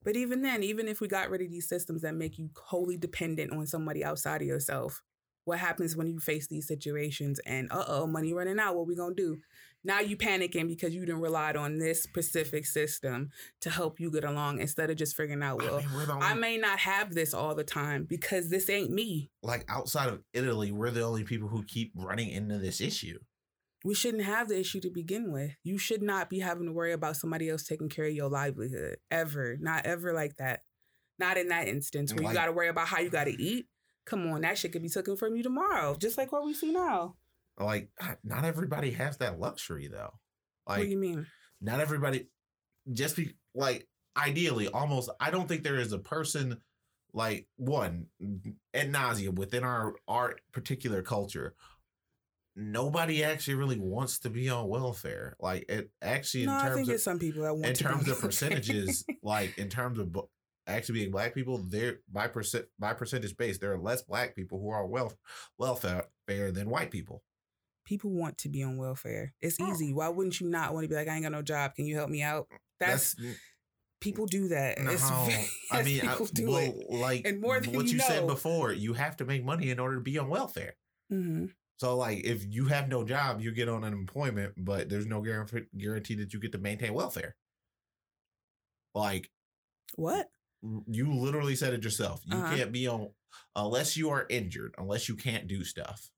But 0.04 0.16
even 0.16 0.42
then, 0.42 0.62
even 0.62 0.88
if 0.88 1.00
we 1.00 1.08
got 1.08 1.30
rid 1.30 1.42
of 1.42 1.50
these 1.50 1.68
systems 1.68 2.02
that 2.02 2.14
make 2.14 2.38
you 2.38 2.50
wholly 2.56 2.96
dependent 2.96 3.52
on 3.52 3.66
somebody 3.66 4.04
outside 4.04 4.40
of 4.42 4.48
yourself, 4.48 5.02
what 5.44 5.58
happens 5.58 5.96
when 5.96 6.06
you 6.06 6.18
face 6.18 6.46
these 6.46 6.66
situations 6.68 7.40
and 7.46 7.70
uh 7.72 7.84
oh, 7.86 8.06
money 8.06 8.32
running 8.32 8.58
out? 8.58 8.76
What 8.76 8.86
we 8.86 8.96
gonna 8.96 9.14
do? 9.14 9.38
Now 9.84 9.98
you 9.98 10.16
panicking 10.16 10.68
because 10.68 10.94
you 10.94 11.04
didn't 11.04 11.22
rely 11.22 11.52
on 11.54 11.78
this 11.78 12.02
specific 12.02 12.66
system 12.66 13.30
to 13.62 13.70
help 13.70 13.98
you 13.98 14.12
get 14.12 14.22
along 14.22 14.60
instead 14.60 14.90
of 14.90 14.96
just 14.96 15.16
figuring 15.16 15.42
out, 15.42 15.58
well, 15.58 15.78
I 15.78 15.80
mean, 15.80 16.10
only, 16.10 16.26
I 16.26 16.34
may 16.34 16.56
not 16.56 16.78
have 16.78 17.14
this 17.14 17.34
all 17.34 17.54
the 17.56 17.64
time 17.64 18.04
because 18.08 18.48
this 18.48 18.70
ain't 18.70 18.90
me. 18.92 19.30
like 19.42 19.64
outside 19.68 20.08
of 20.08 20.22
Italy, 20.32 20.70
we're 20.70 20.92
the 20.92 21.02
only 21.02 21.24
people 21.24 21.48
who 21.48 21.64
keep 21.64 21.92
running 21.96 22.30
into 22.30 22.58
this 22.58 22.80
issue. 22.80 23.18
We 23.84 23.94
shouldn't 23.96 24.22
have 24.22 24.48
the 24.48 24.60
issue 24.60 24.80
to 24.82 24.90
begin 24.90 25.32
with. 25.32 25.56
You 25.64 25.76
should 25.78 26.02
not 26.02 26.30
be 26.30 26.38
having 26.38 26.66
to 26.66 26.72
worry 26.72 26.92
about 26.92 27.16
somebody 27.16 27.48
else 27.48 27.64
taking 27.64 27.88
care 27.88 28.04
of 28.06 28.12
your 28.12 28.28
livelihood 28.28 28.98
ever. 29.10 29.56
Not 29.60 29.84
ever 29.86 30.12
like 30.12 30.36
that. 30.36 30.62
Not 31.18 31.36
in 31.36 31.48
that 31.48 31.66
instance 31.66 32.12
where 32.12 32.22
Like- 32.22 32.34
you 32.34 32.38
got 32.38 32.46
to 32.46 32.52
worry 32.52 32.68
about 32.68 32.86
how 32.86 33.00
you 33.00 33.10
got 33.10 33.24
to 33.24 33.42
eat. 33.42 33.66
Come 34.04 34.26
on, 34.32 34.40
that 34.42 34.58
shit 34.58 34.72
could 34.72 34.82
be 34.82 34.88
taken 34.88 35.16
from 35.16 35.36
you 35.36 35.42
tomorrow, 35.42 35.94
just 35.96 36.18
like 36.18 36.32
what 36.32 36.44
we 36.44 36.54
see 36.54 36.72
now. 36.72 37.16
Like 37.58 37.90
not 38.24 38.44
everybody 38.44 38.90
has 38.92 39.18
that 39.18 39.38
luxury 39.38 39.86
though. 39.88 40.14
what 40.64 40.78
do 40.78 40.84
you 40.86 40.96
mean? 40.96 41.26
not 41.60 41.78
everybody 41.80 42.26
just 42.92 43.14
be 43.14 43.34
like 43.54 43.86
ideally 44.16 44.66
almost 44.68 45.08
i 45.20 45.30
don't 45.30 45.46
think 45.48 45.62
there 45.62 45.78
is 45.78 45.92
a 45.92 45.98
person 45.98 46.56
like 47.14 47.46
one 47.56 48.06
at 48.74 48.90
nauseum 48.90 49.34
within 49.36 49.62
our 49.62 49.94
our 50.08 50.36
particular 50.52 51.02
culture 51.02 51.54
nobody 52.56 53.22
actually 53.22 53.54
really 53.54 53.78
wants 53.78 54.18
to 54.18 54.28
be 54.30 54.48
on 54.50 54.68
welfare 54.68 55.36
like 55.40 55.64
it 55.68 55.90
actually 56.02 56.42
in 56.42 56.46
No, 56.50 56.56
I 56.56 56.62
terms 56.62 56.76
think 56.76 56.88
of 56.90 57.00
some 57.00 57.18
people 57.18 57.42
that 57.44 57.54
want 57.54 57.66
in 57.66 57.74
terms 57.74 58.08
of 58.08 58.20
percentages 58.20 59.04
like 59.22 59.56
in 59.56 59.68
terms 59.68 59.98
of 59.98 60.16
actually 60.66 61.00
being 61.00 61.10
black 61.10 61.34
people 61.34 61.58
they're 61.58 61.98
by 62.10 62.28
percent 62.28 62.66
by 62.78 62.92
percentage 62.94 63.36
base 63.36 63.58
there 63.58 63.72
are 63.72 63.78
less 63.80 64.02
black 64.02 64.34
people 64.36 64.60
who 64.60 64.70
are 64.70 64.86
well 64.86 65.12
welfare 65.58 66.06
than 66.28 66.70
white 66.70 66.90
people 66.90 67.22
people 67.84 68.10
want 68.10 68.38
to 68.38 68.48
be 68.48 68.62
on 68.62 68.76
welfare. 68.76 69.34
It's 69.40 69.58
Oh. 69.60 69.70
easy. 69.70 69.92
Why 69.92 70.08
wouldn't 70.08 70.40
you 70.40 70.48
not 70.48 70.72
want 70.72 70.84
to 70.84 70.88
be 70.88 70.94
like, 70.94 71.08
I 71.08 71.14
ain't 71.14 71.24
got 71.24 71.32
no 71.32 71.42
job. 71.42 71.74
Can 71.74 71.86
you 71.86 71.96
help 71.96 72.10
me 72.10 72.22
out? 72.22 72.48
That's, 72.78 73.16
people 74.00 74.26
do 74.26 74.48
that. 74.48 74.78
No, 74.78 74.90
It's 74.90 75.02
I 75.72 75.82
mean, 75.82 76.00
I, 76.00 76.12
people 76.12 76.26
do 76.26 76.50
well, 76.50 76.60
it. 76.60 76.90
like 76.90 77.26
And 77.26 77.40
more 77.40 77.60
than 77.60 77.72
what 77.72 77.86
you 77.86 77.92
you 77.94 77.98
said 78.00 78.26
before, 78.26 78.72
you 78.72 78.94
have 78.94 79.16
to 79.18 79.24
make 79.24 79.44
money 79.44 79.70
in 79.70 79.78
order 79.78 79.96
to 79.96 80.02
be 80.02 80.18
on 80.18 80.28
welfare. 80.28 80.74
hmm 81.08 81.46
So, 81.78 81.96
like, 81.96 82.24
if 82.24 82.44
you 82.48 82.66
have 82.66 82.88
no 82.88 83.04
job, 83.04 83.40
you 83.40 83.52
get 83.52 83.68
on 83.68 83.84
unemployment, 83.84 84.54
but 84.56 84.88
there's 84.88 85.06
no 85.06 85.20
guarantee 85.22 85.62
guarantee 85.76 86.14
that 86.16 86.32
you 86.32 86.40
get 86.40 86.52
to 86.52 86.58
maintain 86.58 86.94
welfare. 86.94 87.36
Like, 88.94 89.30
What? 89.96 90.28
You 90.86 91.12
literally 91.12 91.56
said 91.56 91.72
it 91.74 91.82
yourself. 91.84 92.22
You 92.24 92.36
Uh-huh. 92.36 92.56
can't 92.56 92.72
be 92.72 92.86
on 92.86 93.10
unless 93.56 93.96
you 93.96 94.10
are 94.10 94.26
injured, 94.28 94.74
unless 94.78 95.08
you 95.08 95.16
can't 95.16 95.46
do 95.46 95.64
stuff. 95.64 96.10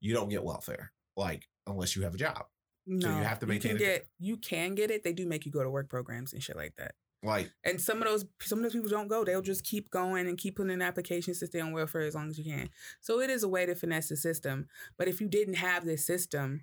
You 0.00 0.14
don't 0.14 0.28
get 0.28 0.44
welfare. 0.44 0.92
Like, 1.16 1.48
unless 1.66 1.94
you 1.96 2.02
have 2.02 2.14
a 2.14 2.18
job. 2.18 2.46
No, 2.86 3.08
so 3.08 3.16
you 3.16 3.22
have 3.22 3.38
to 3.40 3.46
You 3.46 3.50
maintain 3.50 3.70
can 3.72 3.76
a- 3.76 3.78
get 3.78 4.08
you 4.18 4.36
can 4.36 4.74
get 4.74 4.90
it. 4.90 5.04
They 5.04 5.12
do 5.12 5.26
make 5.26 5.46
you 5.46 5.52
go 5.52 5.62
to 5.62 5.70
work 5.70 5.88
programs 5.88 6.32
and 6.32 6.42
shit 6.42 6.56
like 6.56 6.74
that. 6.76 6.94
Like, 7.24 7.52
And 7.62 7.80
some 7.80 7.98
of 8.02 8.08
those 8.08 8.24
some 8.40 8.58
of 8.58 8.64
those 8.64 8.72
people 8.72 8.88
don't 8.90 9.06
go. 9.06 9.24
They'll 9.24 9.42
just 9.42 9.62
keep 9.62 9.90
going 9.90 10.26
and 10.26 10.36
keep 10.36 10.56
putting 10.56 10.72
in 10.72 10.82
applications 10.82 11.38
to 11.38 11.46
stay 11.46 11.60
on 11.60 11.70
welfare 11.70 12.00
as 12.02 12.16
long 12.16 12.28
as 12.28 12.38
you 12.38 12.44
can. 12.44 12.68
So 13.00 13.20
it 13.20 13.30
is 13.30 13.44
a 13.44 13.48
way 13.48 13.64
to 13.66 13.76
finesse 13.76 14.08
the 14.08 14.16
system. 14.16 14.68
But 14.98 15.06
if 15.06 15.20
you 15.20 15.28
didn't 15.28 15.54
have 15.54 15.84
this 15.86 16.04
system 16.04 16.62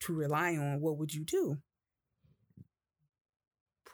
to 0.00 0.14
rely 0.14 0.56
on, 0.56 0.80
what 0.80 0.96
would 0.96 1.12
you 1.12 1.24
do? 1.24 1.58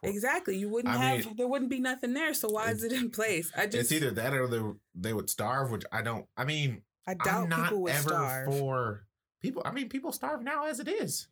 Exactly. 0.04 0.56
You 0.56 0.68
wouldn't 0.68 0.94
I 0.94 0.99
have 0.99 1.26
mean, 1.26 1.37
there 1.37 1.49
wouldn't 1.49 1.70
be 1.70 1.80
nothing 1.80 2.14
there. 2.14 2.34
So 2.34 2.49
why 2.49 2.70
is 2.70 2.82
it 2.84 2.92
in 2.92 3.11
place? 3.11 3.50
I 3.56 3.66
just 3.66 3.76
it's 3.76 3.92
either 3.92 4.11
that 4.12 4.34
or 4.34 4.46
they, 4.49 4.61
they 4.94 5.12
would 5.12 5.30
starve, 5.30 5.70
which 5.70 5.84
I 5.92 6.02
don't. 6.02 6.26
I 6.37 6.44
mean, 6.44 6.82
I 7.06 7.14
doubt 7.14 7.44
I'm 7.44 7.49
not 7.49 7.62
people 7.64 7.82
would 7.82 7.92
ever 7.92 8.08
starve. 8.08 8.46
for 8.58 9.06
people. 9.42 9.62
I 9.64 9.70
mean, 9.73 9.88
people 9.88 10.12
starve 10.12 10.42
now 10.42 10.66
as 10.66 10.80
it 10.80 10.88
is. 10.88 11.28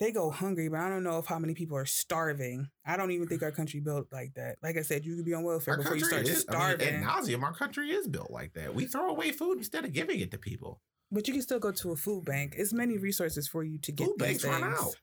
they 0.00 0.12
go 0.12 0.30
hungry, 0.30 0.68
but 0.68 0.78
I 0.80 0.88
don't 0.88 1.02
know 1.02 1.18
if 1.18 1.26
how 1.26 1.38
many 1.40 1.54
people 1.54 1.76
are 1.76 1.84
starving. 1.86 2.68
I 2.86 2.96
don't 2.96 3.10
even 3.10 3.26
think 3.26 3.42
our 3.42 3.50
country 3.50 3.80
built 3.80 4.06
like 4.12 4.34
that. 4.34 4.56
Like 4.62 4.76
I 4.76 4.82
said, 4.82 5.04
you 5.04 5.16
could 5.16 5.24
be 5.24 5.34
on 5.34 5.42
welfare 5.42 5.74
Our 5.74 5.78
before 5.82 5.96
you 5.96 6.04
start 6.04 6.22
is, 6.28 6.40
starving. 6.42 6.88
I 6.88 6.98
mean, 6.98 7.02
nauseum, 7.02 7.42
our 7.42 7.52
country 7.54 7.90
is 7.90 8.06
built 8.06 8.30
like 8.30 8.52
that. 8.54 8.74
We 8.74 8.84
throw 8.86 9.08
away 9.10 9.32
food 9.32 9.58
instead 9.58 9.84
of 9.84 9.92
giving 9.92 10.20
it 10.20 10.30
to 10.30 10.38
people. 10.38 10.80
but 11.10 11.26
you 11.26 11.32
can 11.32 11.42
still 11.42 11.58
go 11.58 11.72
to 11.72 11.90
a 11.92 11.96
food 11.96 12.24
bank. 12.24 12.54
It's 12.56 12.72
many 12.72 12.96
resources 12.98 13.48
for 13.48 13.64
you 13.64 13.78
to 13.78 13.90
get 13.92 14.06
Food 14.06 14.18
banks 14.18 14.44
run 14.44 14.60
things. 14.62 14.78
out. 14.78 14.94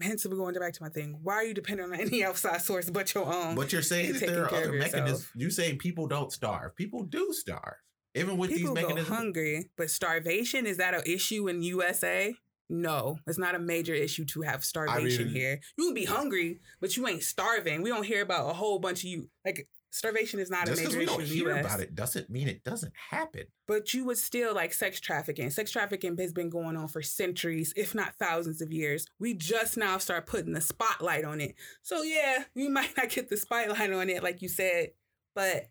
Hence 0.00 0.26
we're 0.26 0.36
going 0.36 0.54
back 0.54 0.72
to 0.74 0.82
my 0.82 0.88
thing. 0.88 1.18
Why 1.22 1.34
are 1.34 1.44
you 1.44 1.54
dependent 1.54 1.92
on 1.92 2.00
any 2.00 2.24
outside 2.24 2.60
source 2.62 2.90
but 2.90 3.14
your 3.14 3.32
own? 3.32 3.54
But 3.54 3.72
you're 3.72 3.82
saying 3.82 4.14
that 4.14 4.20
there 4.26 4.44
are 4.44 4.54
other 4.54 4.72
mechanisms. 4.72 5.28
You 5.34 5.50
saying 5.50 5.78
people 5.78 6.06
don't 6.06 6.32
starve. 6.32 6.74
People 6.76 7.02
do 7.04 7.32
starve. 7.32 7.76
Even 8.14 8.36
with 8.38 8.50
People 8.50 8.74
these 8.74 8.82
go 8.82 8.88
mechanisms. 8.88 9.16
hungry, 9.16 9.70
but 9.76 9.90
starvation 9.90 10.66
is 10.66 10.76
that 10.76 10.94
an 10.94 11.02
issue 11.04 11.48
in 11.48 11.62
USA? 11.62 12.32
No, 12.70 13.18
it's 13.26 13.38
not 13.38 13.54
a 13.54 13.58
major 13.58 13.92
issue 13.92 14.24
to 14.26 14.42
have 14.42 14.64
starvation 14.64 15.28
here. 15.28 15.60
You 15.76 15.86
can 15.86 15.94
be 15.94 16.04
hungry, 16.06 16.60
but 16.80 16.96
you 16.96 17.06
ain't 17.08 17.22
starving. 17.22 17.82
We 17.82 17.90
don't 17.90 18.06
hear 18.06 18.22
about 18.22 18.48
a 18.48 18.54
whole 18.54 18.78
bunch 18.78 19.00
of 19.00 19.10
you 19.10 19.28
like 19.44 19.68
starvation 19.94 20.40
is 20.40 20.50
not 20.50 20.66
Just 20.66 20.80
a 20.80 20.84
major 20.84 20.98
we 20.98 21.04
issue 21.04 21.12
don't 21.12 21.22
in 21.22 21.28
the 21.28 21.34
hear 21.34 21.50
US. 21.56 21.64
about 21.64 21.80
it 21.80 21.94
doesn't 21.94 22.28
mean 22.28 22.48
it 22.48 22.64
doesn't 22.64 22.92
happen. 23.10 23.44
But 23.68 23.94
you 23.94 24.04
would 24.06 24.18
still 24.18 24.52
like 24.52 24.72
sex 24.72 24.98
trafficking. 24.98 25.50
Sex 25.50 25.70
trafficking 25.70 26.16
has 26.18 26.32
been 26.32 26.50
going 26.50 26.76
on 26.76 26.88
for 26.88 27.00
centuries, 27.00 27.72
if 27.76 27.94
not 27.94 28.16
thousands 28.18 28.60
of 28.60 28.72
years. 28.72 29.06
We 29.20 29.34
just 29.34 29.76
now 29.76 29.98
start 29.98 30.26
putting 30.26 30.52
the 30.52 30.60
spotlight 30.60 31.24
on 31.24 31.40
it. 31.40 31.54
So 31.82 32.02
yeah, 32.02 32.44
we 32.56 32.68
might 32.70 32.96
not 32.96 33.08
get 33.08 33.30
the 33.30 33.36
spotlight 33.36 33.92
on 33.92 34.10
it 34.10 34.22
like 34.22 34.42
you 34.42 34.48
said, 34.48 34.90
but 35.34 35.68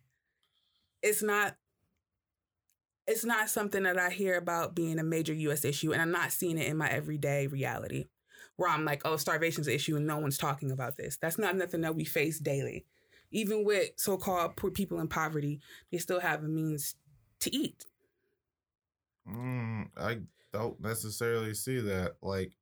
it's 1.01 1.21
not 1.21 1.57
it's 3.05 3.25
not 3.25 3.49
something 3.49 3.83
that 3.83 3.99
I 3.99 4.09
hear 4.09 4.37
about 4.37 4.73
being 4.73 4.97
a 4.99 5.03
major 5.03 5.33
US 5.33 5.65
issue 5.65 5.91
and 5.91 6.01
I'm 6.01 6.11
not 6.11 6.31
seeing 6.31 6.57
it 6.57 6.67
in 6.67 6.77
my 6.77 6.89
everyday 6.89 7.47
reality. 7.47 8.05
Where 8.55 8.69
I'm 8.69 8.85
like, 8.85 9.01
oh, 9.03 9.17
starvation's 9.17 9.67
an 9.67 9.73
issue 9.73 9.97
and 9.97 10.05
no 10.05 10.19
one's 10.19 10.37
talking 10.37 10.71
about 10.71 10.95
this. 10.95 11.17
That's 11.17 11.39
not 11.39 11.57
nothing 11.57 11.81
that 11.81 11.95
we 11.95 12.05
face 12.05 12.39
daily. 12.39 12.85
Even 13.33 13.65
with 13.65 13.89
so-called 13.97 14.55
poor 14.55 14.71
people 14.71 14.99
in 14.99 15.07
poverty, 15.09 15.59
they 15.91 15.97
still 15.97 16.19
have 16.21 16.43
a 16.43 16.47
means 16.47 16.95
to 17.41 17.53
eat. 17.53 17.83
Mm, 19.27 19.89
I 19.97 20.19
don't 20.53 20.79
necessarily 20.79 21.53
see 21.53 21.79
that. 21.79 22.13
Like, 22.21 22.53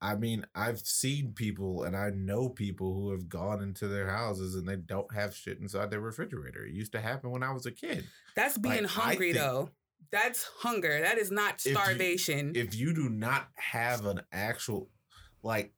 I 0.00 0.14
mean, 0.16 0.44
I've 0.54 0.78
seen 0.80 1.32
people 1.32 1.84
and 1.84 1.96
I 1.96 2.10
know 2.10 2.50
people 2.50 2.92
who 2.94 3.10
have 3.12 3.28
gone 3.28 3.62
into 3.62 3.88
their 3.88 4.08
houses 4.10 4.54
and 4.54 4.68
they 4.68 4.76
don't 4.76 5.12
have 5.14 5.34
shit 5.34 5.58
inside 5.60 5.90
their 5.90 6.00
refrigerator. 6.00 6.64
It 6.66 6.74
used 6.74 6.92
to 6.92 7.00
happen 7.00 7.30
when 7.30 7.42
I 7.42 7.52
was 7.52 7.64
a 7.66 7.72
kid. 7.72 8.04
That's 8.34 8.58
being 8.58 8.82
Like, 8.82 8.90
hungry 8.92 9.32
think- 9.32 9.42
though. 9.44 9.70
That's 10.12 10.44
hunger. 10.58 11.00
That 11.00 11.18
is 11.18 11.30
not 11.30 11.64
you- 11.64 11.72
starvation. 11.72 12.52
If 12.54 12.74
you 12.74 12.92
do 12.94 13.08
not 13.08 13.48
have 13.54 14.04
an 14.06 14.20
actual, 14.30 14.90
like, 15.42 15.72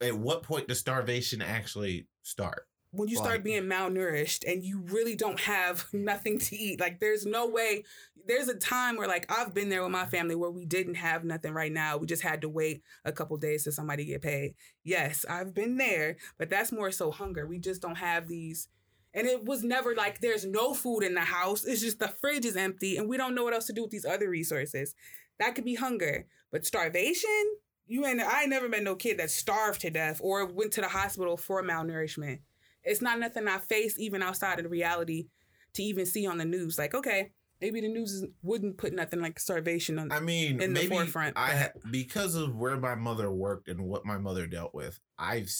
at 0.00 0.18
what 0.18 0.42
point 0.42 0.66
does 0.68 0.80
starvation 0.80 1.40
actually 1.40 2.08
start? 2.22 2.66
When 2.92 3.08
you 3.08 3.16
start 3.16 3.44
being 3.44 3.64
malnourished 3.64 4.50
and 4.50 4.64
you 4.64 4.80
really 4.80 5.14
don't 5.14 5.40
have 5.40 5.86
nothing 5.92 6.38
to 6.38 6.56
eat, 6.56 6.80
like 6.80 7.00
there's 7.00 7.24
no 7.24 7.46
way. 7.46 7.84
There's 8.26 8.48
a 8.48 8.54
time 8.54 8.96
where 8.96 9.08
like 9.08 9.30
I've 9.30 9.54
been 9.54 9.68
there 9.68 9.82
with 9.82 9.92
my 9.92 10.06
family 10.06 10.34
where 10.34 10.50
we 10.50 10.66
didn't 10.66 10.96
have 10.96 11.24
nothing 11.24 11.52
right 11.52 11.72
now. 11.72 11.96
We 11.96 12.06
just 12.06 12.22
had 12.22 12.42
to 12.42 12.48
wait 12.48 12.82
a 13.04 13.12
couple 13.12 13.36
days 13.36 13.64
till 13.64 13.72
somebody 13.72 14.04
get 14.04 14.22
paid. 14.22 14.54
Yes, 14.84 15.24
I've 15.28 15.54
been 15.54 15.76
there, 15.76 16.16
but 16.38 16.50
that's 16.50 16.72
more 16.72 16.90
so 16.90 17.10
hunger. 17.10 17.46
We 17.46 17.58
just 17.58 17.80
don't 17.80 17.96
have 17.96 18.28
these. 18.28 18.68
And 19.14 19.26
it 19.26 19.44
was 19.44 19.64
never 19.64 19.94
like 19.94 20.20
there's 20.20 20.44
no 20.44 20.74
food 20.74 21.00
in 21.02 21.14
the 21.14 21.20
house. 21.20 21.64
It's 21.64 21.80
just 21.80 21.98
the 21.98 22.08
fridge 22.08 22.44
is 22.44 22.56
empty 22.56 22.96
and 22.96 23.08
we 23.08 23.16
don't 23.16 23.34
know 23.34 23.44
what 23.44 23.54
else 23.54 23.66
to 23.66 23.72
do 23.72 23.82
with 23.82 23.90
these 23.90 24.04
other 24.04 24.28
resources. 24.28 24.94
That 25.38 25.54
could 25.54 25.64
be 25.64 25.74
hunger. 25.74 26.26
But 26.52 26.66
starvation, 26.66 27.56
you 27.86 28.04
ain't 28.06 28.20
I 28.20 28.42
ain't 28.42 28.50
never 28.50 28.68
met 28.68 28.82
no 28.82 28.94
kid 28.94 29.18
that 29.18 29.30
starved 29.30 29.80
to 29.80 29.90
death 29.90 30.20
or 30.22 30.46
went 30.46 30.72
to 30.72 30.80
the 30.80 30.88
hospital 30.88 31.36
for 31.36 31.62
malnourishment. 31.62 32.40
It's 32.84 33.02
not 33.02 33.18
nothing 33.18 33.46
I 33.48 33.58
face 33.58 33.98
even 33.98 34.22
outside 34.22 34.58
of 34.58 34.64
the 34.64 34.70
reality 34.70 35.26
to 35.74 35.82
even 35.82 36.06
see 36.06 36.26
on 36.26 36.38
the 36.38 36.44
news. 36.44 36.78
Like, 36.78 36.94
okay, 36.94 37.32
maybe 37.60 37.80
the 37.80 37.88
news 37.88 38.24
wouldn't 38.42 38.78
put 38.78 38.92
nothing 38.92 39.20
like 39.20 39.38
starvation 39.38 39.98
on. 39.98 40.10
I 40.12 40.20
mean, 40.20 40.60
in 40.60 40.72
the 40.72 40.80
maybe 40.80 40.94
forefront, 40.94 41.36
I 41.36 41.54
ha- 41.54 41.72
because 41.90 42.34
of 42.34 42.56
where 42.56 42.76
my 42.76 42.94
mother 42.94 43.30
worked 43.30 43.68
and 43.68 43.80
what 43.82 44.04
my 44.04 44.18
mother 44.18 44.46
dealt 44.46 44.74
with. 44.74 44.98
I've 45.18 45.50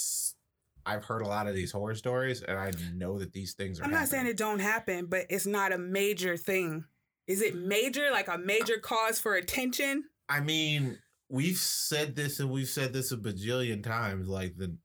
I've 0.86 1.04
heard 1.04 1.22
a 1.22 1.28
lot 1.28 1.46
of 1.46 1.54
these 1.54 1.72
horror 1.72 1.94
stories, 1.94 2.42
and 2.42 2.58
I 2.58 2.72
know 2.94 3.18
that 3.18 3.32
these 3.32 3.54
things 3.54 3.80
are. 3.80 3.84
I'm 3.84 3.90
not 3.90 4.08
saying 4.08 4.26
it 4.26 4.36
don't 4.36 4.60
happen, 4.60 5.06
but 5.06 5.26
it's 5.28 5.46
not 5.46 5.72
a 5.72 5.78
major 5.78 6.36
thing. 6.36 6.84
Is 7.26 7.42
it 7.42 7.54
major, 7.54 8.10
like 8.10 8.28
a 8.28 8.38
major 8.38 8.78
cause 8.78 9.20
for 9.20 9.34
attention? 9.34 10.04
I 10.28 10.40
mean, 10.40 10.98
we've 11.28 11.56
said 11.56 12.16
this 12.16 12.40
and 12.40 12.50
we've 12.50 12.68
said 12.68 12.92
this 12.92 13.12
a 13.12 13.16
bajillion 13.16 13.84
times. 13.84 14.28
Like 14.28 14.56
the 14.56 14.76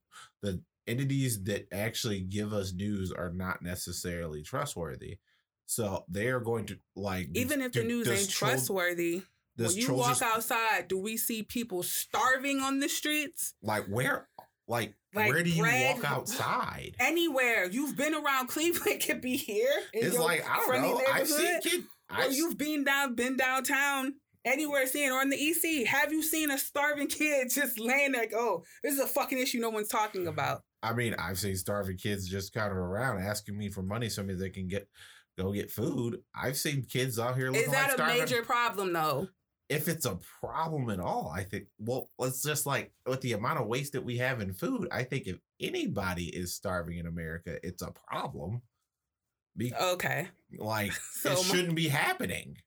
the 0.41 0.61
entities 0.87 1.43
that 1.45 1.67
actually 1.71 2.21
give 2.21 2.53
us 2.53 2.73
news 2.73 3.11
are 3.11 3.31
not 3.31 3.61
necessarily 3.61 4.43
trustworthy. 4.43 5.17
So 5.65 6.05
they 6.09 6.27
are 6.27 6.39
going 6.39 6.65
to 6.67 6.77
like 6.95 7.29
Even 7.33 7.61
if 7.61 7.71
the 7.73 7.83
news 7.83 8.07
ain't 8.07 8.29
Tro- 8.29 8.49
trustworthy, 8.49 9.23
when 9.57 9.71
you 9.71 9.93
walk 9.93 10.21
outside, 10.21 10.87
do 10.87 10.99
we 10.99 11.17
see 11.17 11.41
people 11.43 11.81
starving 11.83 12.59
on 12.59 12.79
the 12.79 12.89
streets? 12.89 13.53
like 13.63 13.85
where 13.87 14.27
like, 14.67 14.93
Like 15.13 15.31
where 15.31 15.43
do 15.43 15.49
you 15.49 15.63
bread- 15.63 15.95
walk 15.97 16.11
outside? 16.11 16.95
Anywhere 16.99 17.65
you've 17.65 17.95
been 17.97 18.13
around 18.13 18.47
Cleveland 18.47 19.01
could 19.05 19.21
be 19.21 19.37
here. 19.37 19.71
It's 19.93 20.17
like 20.19 20.43
I 20.47 20.57
don't 20.67 20.81
know. 20.81 21.01
I've 21.11 21.27
seen 21.27 21.61
kids. 21.61 21.85
Or 22.11 22.17
I've 22.17 22.33
you've 22.33 22.57
been 22.59 22.83
down, 22.83 23.15
been 23.15 23.35
downtown, 23.35 24.13
anywhere 24.45 24.85
seeing, 24.85 25.11
or 25.11 25.23
in 25.23 25.31
the 25.31 25.37
EC. 25.37 25.87
Have 25.87 26.11
you 26.11 26.21
seen 26.21 26.51
a 26.51 26.57
starving 26.59 27.07
kid 27.07 27.47
just 27.51 27.79
laying 27.79 28.11
there? 28.11 28.21
Like, 28.21 28.33
oh, 28.35 28.63
this 28.83 28.93
is 28.93 28.99
a 28.99 29.07
fucking 29.07 29.39
issue 29.39 29.59
no 29.59 29.71
one's 29.71 29.87
talking 29.87 30.27
about. 30.27 30.61
I 30.85 30.93
mean, 30.93 31.15
I've 31.15 31.39
seen 31.39 31.55
starving 31.55 31.97
kids 31.97 32.27
just 32.29 32.53
kind 32.53 32.71
of 32.71 32.77
around 32.77 33.21
asking 33.21 33.57
me 33.57 33.69
for 33.69 33.81
money 33.81 34.09
so 34.09 34.23
they 34.23 34.49
can 34.49 34.67
get 34.67 34.87
go 35.37 35.51
get 35.51 35.71
food. 35.71 36.21
I've 36.33 36.57
seen 36.57 36.83
kids 36.83 37.19
out 37.19 37.35
here 37.35 37.47
looking 37.47 37.61
Is 37.63 37.67
like 37.67 37.77
that 37.77 37.89
a 37.89 37.93
starving. 37.93 38.19
major 38.19 38.43
problem 38.43 38.93
though? 38.93 39.27
if 39.67 39.87
it's 39.87 40.05
a 40.05 40.19
problem 40.39 40.91
at 40.91 40.99
all, 40.99 41.31
I 41.35 41.43
think 41.43 41.65
well, 41.79 42.11
let's 42.19 42.43
just 42.43 42.67
like 42.67 42.91
with 43.07 43.21
the 43.21 43.33
amount 43.33 43.59
of 43.59 43.65
waste 43.67 43.93
that 43.93 44.05
we 44.05 44.17
have 44.17 44.39
in 44.39 44.53
food, 44.53 44.87
I 44.91 45.03
think 45.03 45.25
if 45.25 45.37
anybody 45.59 46.25
is 46.25 46.53
starving 46.53 46.99
in 46.99 47.07
America, 47.07 47.57
it's 47.63 47.81
a 47.81 47.91
problem. 48.07 48.61
Be- 49.57 49.73
Okay, 49.73 50.27
like 50.59 50.91
so 51.13 51.31
it 51.31 51.39
shouldn't 51.39 51.75
be 51.75 51.87
happening. 51.87 52.57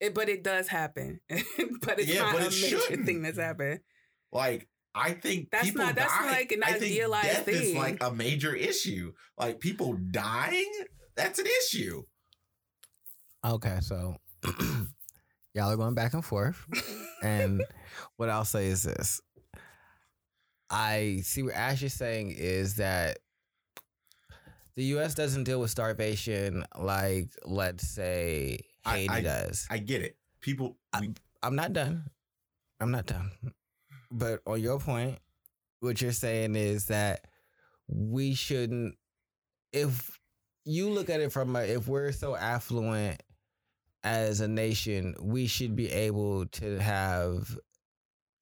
it, 0.00 0.14
but 0.14 0.28
it 0.28 0.44
does 0.44 0.68
happen. 0.68 1.18
but 1.28 1.98
it's 1.98 2.06
Yeah, 2.14 2.22
not 2.22 2.34
but 2.34 2.42
a 2.42 2.46
it 2.46 2.52
major 2.62 2.78
shouldn't. 2.78 3.06
thing 3.06 3.22
that's 3.22 3.38
happened. 3.38 3.80
Like 4.30 4.68
I 4.94 5.12
think 5.12 5.50
That's 5.50 5.64
people 5.66 5.84
not- 5.84 5.96
that's 5.96 6.12
die. 6.12 6.30
like 6.30 6.52
an 6.52 6.62
I 6.62 6.72
think 6.72 6.84
idealized 6.92 7.26
death 7.28 7.48
is 7.48 7.60
thing. 7.60 7.76
like 7.76 8.02
a 8.02 8.12
major 8.14 8.54
issue. 8.54 9.12
Like 9.36 9.58
people 9.60 9.94
dying, 9.94 10.70
that's 11.16 11.38
an 11.38 11.46
issue. 11.46 12.04
Okay, 13.44 13.78
so 13.82 14.16
y'all 15.54 15.70
are 15.70 15.76
going 15.76 15.94
back 15.94 16.14
and 16.14 16.24
forth. 16.24 16.64
and 17.22 17.64
what 18.16 18.28
I'll 18.30 18.44
say 18.44 18.66
is 18.68 18.82
this. 18.84 19.20
I 20.70 21.20
see 21.22 21.42
what 21.42 21.54
Ash 21.54 21.82
is 21.82 21.92
saying 21.92 22.32
is 22.36 22.76
that 22.76 23.18
the 24.76 24.84
US 24.96 25.14
doesn't 25.14 25.44
deal 25.44 25.60
with 25.60 25.70
starvation 25.70 26.64
like 26.78 27.30
let's 27.44 27.86
say 27.86 28.60
I- 28.84 28.98
Haiti 28.98 29.08
I- 29.14 29.20
does. 29.22 29.66
I 29.70 29.78
get 29.78 30.02
it. 30.02 30.16
People, 30.40 30.76
I- 30.92 31.14
I'm 31.42 31.56
not 31.56 31.72
done. 31.72 32.04
I'm 32.80 32.90
not 32.90 33.06
done. 33.06 33.30
But 34.16 34.40
on 34.46 34.60
your 34.60 34.78
point, 34.78 35.18
what 35.80 36.00
you're 36.00 36.12
saying 36.12 36.54
is 36.54 36.86
that 36.86 37.26
we 37.88 38.34
shouldn't 38.34 38.94
if 39.72 40.20
you 40.64 40.88
look 40.90 41.10
at 41.10 41.20
it 41.20 41.32
from 41.32 41.56
a, 41.56 41.60
if 41.62 41.88
we're 41.88 42.12
so 42.12 42.36
affluent 42.36 43.20
as 44.04 44.40
a 44.40 44.46
nation, 44.46 45.16
we 45.20 45.48
should 45.48 45.74
be 45.74 45.90
able 45.90 46.46
to 46.46 46.78
have 46.78 47.58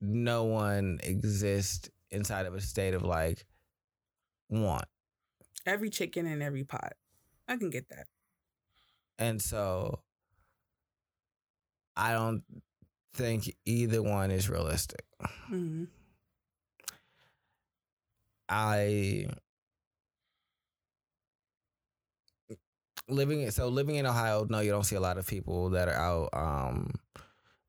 no 0.01 0.45
one 0.45 1.01
exist 1.03 1.91
inside 2.11 2.45
of 2.45 2.55
a 2.55 2.61
state 2.61 2.93
of 2.93 3.03
like 3.03 3.47
want. 4.51 4.85
Every 5.65 5.89
chicken 5.89 6.27
in 6.27 6.43
every 6.43 6.65
pot. 6.65 6.93
I 7.49 7.57
can 7.57 7.71
get 7.71 7.89
that. 7.89 8.07
And 9.19 9.41
so 9.41 10.01
I 11.97 12.13
don't 12.13 12.43
think 13.15 13.55
either 13.65 14.03
one 14.03 14.31
is 14.31 14.49
realistic. 14.49 15.05
Mhm. 15.51 15.89
I 18.49 19.27
living 23.09 23.43
in 23.43 23.51
so 23.51 23.69
living 23.69 23.97
in 23.97 24.07
Ohio, 24.07 24.47
no, 24.49 24.61
you 24.61 24.71
don't 24.71 24.85
see 24.85 24.97
a 24.97 25.01
lot 25.01 25.19
of 25.19 25.27
people 25.27 25.71
that 25.71 25.89
are 25.89 25.95
out 25.95 26.29
um 26.33 26.95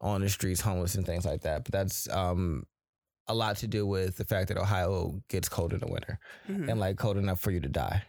on 0.01 0.21
the 0.21 0.29
streets 0.29 0.61
homeless 0.61 0.95
and 0.95 1.05
things 1.05 1.25
like 1.25 1.41
that. 1.41 1.63
But 1.63 1.71
that's 1.71 2.09
um 2.09 2.65
a 3.27 3.33
lot 3.33 3.57
to 3.57 3.67
do 3.67 3.85
with 3.87 4.17
the 4.17 4.25
fact 4.25 4.49
that 4.49 4.57
Ohio 4.57 5.21
gets 5.29 5.47
cold 5.49 5.73
in 5.73 5.79
the 5.79 5.87
winter 5.87 6.19
Mhm. 6.49 6.69
and 6.69 6.79
like 6.79 6.97
cold 6.97 7.17
enough 7.17 7.39
for 7.39 7.51
you 7.51 7.61
to 7.61 7.69
die. 7.69 8.03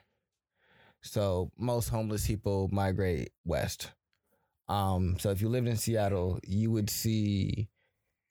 So 1.02 1.50
most 1.56 1.88
homeless 1.90 2.26
people 2.26 2.68
migrate 2.72 3.30
west. 3.44 3.92
Um, 4.68 5.18
so 5.18 5.30
if 5.30 5.40
you 5.40 5.48
lived 5.48 5.68
in 5.68 5.76
Seattle, 5.76 6.38
you 6.42 6.70
would 6.70 6.88
see 6.88 7.68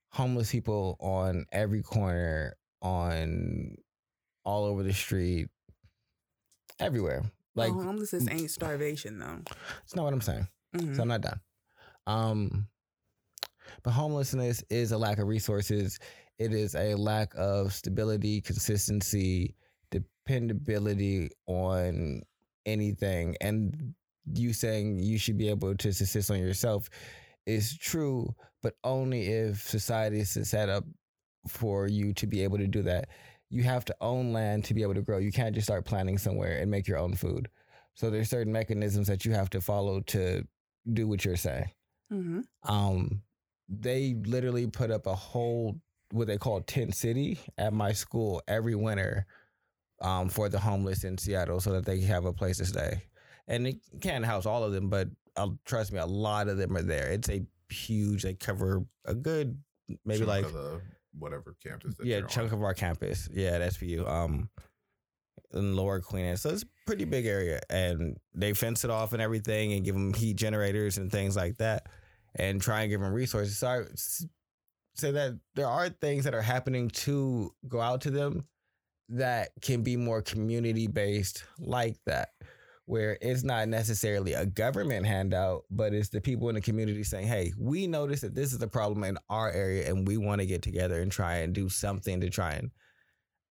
homeless 0.09 0.51
people 0.51 0.97
on 0.99 1.45
every 1.51 1.81
corner, 1.81 2.55
on 2.81 3.75
all 4.43 4.65
over 4.65 4.83
the 4.83 4.93
street, 4.93 5.49
everywhere. 6.79 7.23
Like 7.55 7.71
oh, 7.71 7.81
homelessness 7.81 8.27
ain't 8.29 8.49
starvation 8.49 9.19
though. 9.19 9.39
it's 9.83 9.95
not 9.95 10.03
what 10.05 10.13
I'm 10.13 10.21
saying. 10.21 10.47
Mhm. 10.75 10.95
So 10.95 11.03
I'm 11.03 11.07
not 11.07 11.21
done. 11.21 11.39
Um, 12.07 12.67
but 13.83 13.91
homelessness 13.91 14.63
is 14.69 14.91
a 14.91 14.97
lack 14.97 15.19
of 15.19 15.27
resources. 15.27 15.99
It 16.39 16.51
is 16.53 16.75
a 16.75 16.95
lack 16.95 17.31
of 17.35 17.73
stability, 17.73 18.41
consistency, 18.41 19.55
dependability 19.91 21.29
on 21.45 22.23
anything. 22.65 23.35
And 23.39 23.93
you 24.33 24.53
saying 24.53 24.99
you 24.99 25.17
should 25.17 25.37
be 25.37 25.49
able 25.49 25.75
to 25.75 25.93
subsist 25.93 26.31
on 26.31 26.39
yourself 26.39 26.89
is 27.45 27.77
true, 27.77 28.33
but 28.61 28.75
only 28.83 29.27
if 29.27 29.61
society 29.61 30.19
is 30.19 30.37
set 30.49 30.69
up 30.69 30.85
for 31.47 31.87
you 31.87 32.13
to 32.13 32.27
be 32.27 32.43
able 32.43 32.57
to 32.57 32.67
do 32.67 32.81
that. 32.83 33.09
You 33.49 33.63
have 33.63 33.85
to 33.85 33.95
own 34.01 34.33
land 34.33 34.65
to 34.65 34.73
be 34.73 34.81
able 34.81 34.95
to 34.95 35.01
grow. 35.01 35.17
You 35.17 35.31
can't 35.31 35.53
just 35.53 35.67
start 35.67 35.85
planting 35.85 36.17
somewhere 36.17 36.57
and 36.59 36.71
make 36.71 36.87
your 36.87 36.97
own 36.97 37.13
food. 37.13 37.49
So 37.95 38.09
there's 38.09 38.29
certain 38.29 38.53
mechanisms 38.53 39.07
that 39.07 39.25
you 39.25 39.33
have 39.33 39.49
to 39.51 39.61
follow 39.61 39.99
to 40.01 40.47
do 40.91 41.07
what 41.07 41.23
you're 41.23 41.35
saying. 41.35 41.69
Mm-hmm. 42.11 42.41
Um, 42.71 43.21
they 43.69 44.15
literally 44.25 44.67
put 44.67 44.89
up 44.89 45.05
a 45.05 45.15
whole 45.15 45.79
what 46.11 46.27
they 46.27 46.37
call 46.37 46.61
tent 46.61 46.95
city 46.95 47.39
at 47.57 47.73
my 47.73 47.91
school 47.91 48.41
every 48.47 48.75
winter 48.75 49.25
um, 50.01 50.29
for 50.29 50.47
the 50.47 50.59
homeless 50.59 51.03
in 51.03 51.17
Seattle, 51.17 51.59
so 51.59 51.71
that 51.71 51.85
they 51.85 52.01
have 52.01 52.25
a 52.25 52.33
place 52.33 52.57
to 52.57 52.65
stay. 52.65 53.03
And 53.47 53.67
it 53.67 53.77
can't 54.01 54.25
house 54.25 54.45
all 54.45 54.63
of 54.63 54.71
them, 54.71 54.89
but 54.89 55.09
uh, 55.35 55.49
trust 55.65 55.91
me, 55.91 55.99
a 55.99 56.05
lot 56.05 56.47
of 56.47 56.57
them 56.57 56.75
are 56.77 56.81
there. 56.81 57.07
It's 57.07 57.29
a 57.29 57.45
huge. 57.69 58.23
They 58.23 58.33
cover 58.33 58.85
a 59.05 59.13
good 59.13 59.57
maybe 60.05 60.19
Chunk 60.19 60.27
like 60.29 60.45
of 60.45 60.53
the 60.53 60.81
whatever 61.17 61.55
campus. 61.65 61.95
That 61.95 62.05
yeah 62.05 62.21
chunk 62.21 62.51
on. 62.51 62.59
of 62.59 62.63
our 62.63 62.73
campus. 62.73 63.29
Yeah, 63.31 63.57
that's 63.57 63.75
for 63.75 63.85
you. 63.85 64.07
Um, 64.07 64.49
in 65.53 65.75
Lower 65.75 65.99
Queen, 65.99 66.35
so 66.37 66.49
it's 66.49 66.63
a 66.63 66.67
pretty 66.87 67.05
big 67.05 67.25
area, 67.25 67.59
and 67.69 68.17
they 68.33 68.53
fence 68.53 68.83
it 68.83 68.89
off 68.89 69.13
and 69.13 69.21
everything, 69.21 69.73
and 69.73 69.85
give 69.85 69.93
them 69.93 70.13
heat 70.13 70.35
generators 70.35 70.97
and 70.97 71.11
things 71.11 71.35
like 71.35 71.57
that, 71.57 71.87
and 72.35 72.61
try 72.61 72.81
and 72.81 72.89
give 72.89 73.01
them 73.01 73.13
resources. 73.13 73.57
So 73.57 73.67
I 73.67 73.81
say 74.95 75.11
that 75.11 75.39
there 75.55 75.67
are 75.67 75.89
things 75.89 76.23
that 76.23 76.33
are 76.33 76.41
happening 76.41 76.89
to 76.89 77.53
go 77.67 77.79
out 77.79 78.01
to 78.01 78.11
them 78.11 78.45
that 79.09 79.49
can 79.61 79.83
be 79.83 79.95
more 79.95 80.21
community 80.21 80.87
based, 80.87 81.43
like 81.59 81.97
that, 82.05 82.29
where 82.85 83.17
it's 83.21 83.43
not 83.43 83.69
necessarily 83.69 84.33
a 84.33 84.45
government 84.45 85.05
handout, 85.05 85.63
but 85.71 85.93
it's 85.93 86.09
the 86.09 86.19
people 86.19 86.49
in 86.49 86.55
the 86.55 86.61
community 86.61 87.03
saying, 87.03 87.27
"Hey, 87.27 87.53
we 87.57 87.87
notice 87.87 88.21
that 88.21 88.35
this 88.35 88.53
is 88.53 88.61
a 88.61 88.67
problem 88.67 89.03
in 89.03 89.17
our 89.29 89.49
area, 89.51 89.89
and 89.89 90.07
we 90.07 90.17
want 90.17 90.41
to 90.41 90.45
get 90.47 90.61
together 90.61 91.01
and 91.01 91.11
try 91.11 91.37
and 91.37 91.53
do 91.53 91.69
something 91.69 92.21
to 92.21 92.29
try 92.29 92.53
and." 92.53 92.71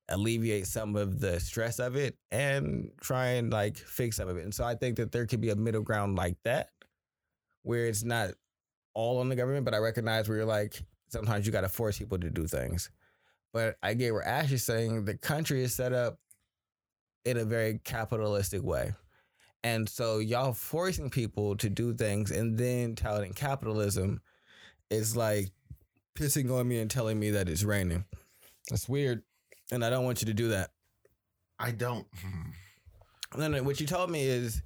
alleviate 0.08 0.66
some 0.66 0.96
of 0.96 1.20
the 1.20 1.40
stress 1.40 1.78
of 1.78 1.96
it 1.96 2.16
and 2.30 2.90
try 3.00 3.28
and 3.28 3.52
like 3.52 3.76
fix 3.78 4.16
some 4.16 4.28
of 4.28 4.36
it. 4.36 4.44
And 4.44 4.54
so 4.54 4.64
I 4.64 4.74
think 4.74 4.96
that 4.96 5.12
there 5.12 5.26
could 5.26 5.40
be 5.40 5.50
a 5.50 5.56
middle 5.56 5.82
ground 5.82 6.16
like 6.16 6.36
that 6.44 6.68
where 7.62 7.86
it's 7.86 8.04
not 8.04 8.30
all 8.94 9.18
on 9.18 9.28
the 9.28 9.36
government, 9.36 9.64
but 9.64 9.74
I 9.74 9.78
recognize 9.78 10.28
where 10.28 10.38
you're 10.38 10.46
like, 10.46 10.82
sometimes 11.08 11.46
you 11.46 11.52
got 11.52 11.62
to 11.62 11.68
force 11.68 11.98
people 11.98 12.18
to 12.18 12.30
do 12.30 12.46
things. 12.46 12.90
But 13.52 13.76
I 13.82 13.94
get 13.94 14.12
where 14.12 14.26
Ash 14.26 14.50
is 14.52 14.64
saying 14.64 15.04
the 15.04 15.16
country 15.16 15.62
is 15.62 15.74
set 15.74 15.92
up 15.92 16.18
in 17.24 17.36
a 17.36 17.44
very 17.44 17.80
capitalistic 17.84 18.62
way. 18.62 18.94
And 19.64 19.88
so 19.88 20.18
y'all 20.18 20.52
forcing 20.52 21.10
people 21.10 21.56
to 21.56 21.68
do 21.68 21.94
things 21.94 22.30
and 22.30 22.58
then 22.58 22.96
touting 22.96 23.32
capitalism 23.32 24.20
is 24.90 25.16
like 25.16 25.50
pissing 26.16 26.50
on 26.50 26.66
me 26.68 26.80
and 26.80 26.90
telling 26.90 27.18
me 27.18 27.30
that 27.30 27.48
it's 27.48 27.62
raining. 27.62 28.04
That's 28.70 28.88
weird. 28.88 29.22
And 29.70 29.84
I 29.84 29.90
don't 29.90 30.04
want 30.04 30.20
you 30.20 30.26
to 30.26 30.34
do 30.34 30.48
that. 30.48 30.70
I 31.58 31.70
don't. 31.70 32.06
hmm. 32.20 32.50
No, 33.38 33.48
no. 33.48 33.62
What 33.62 33.80
you 33.80 33.86
told 33.86 34.10
me 34.10 34.24
is 34.24 34.62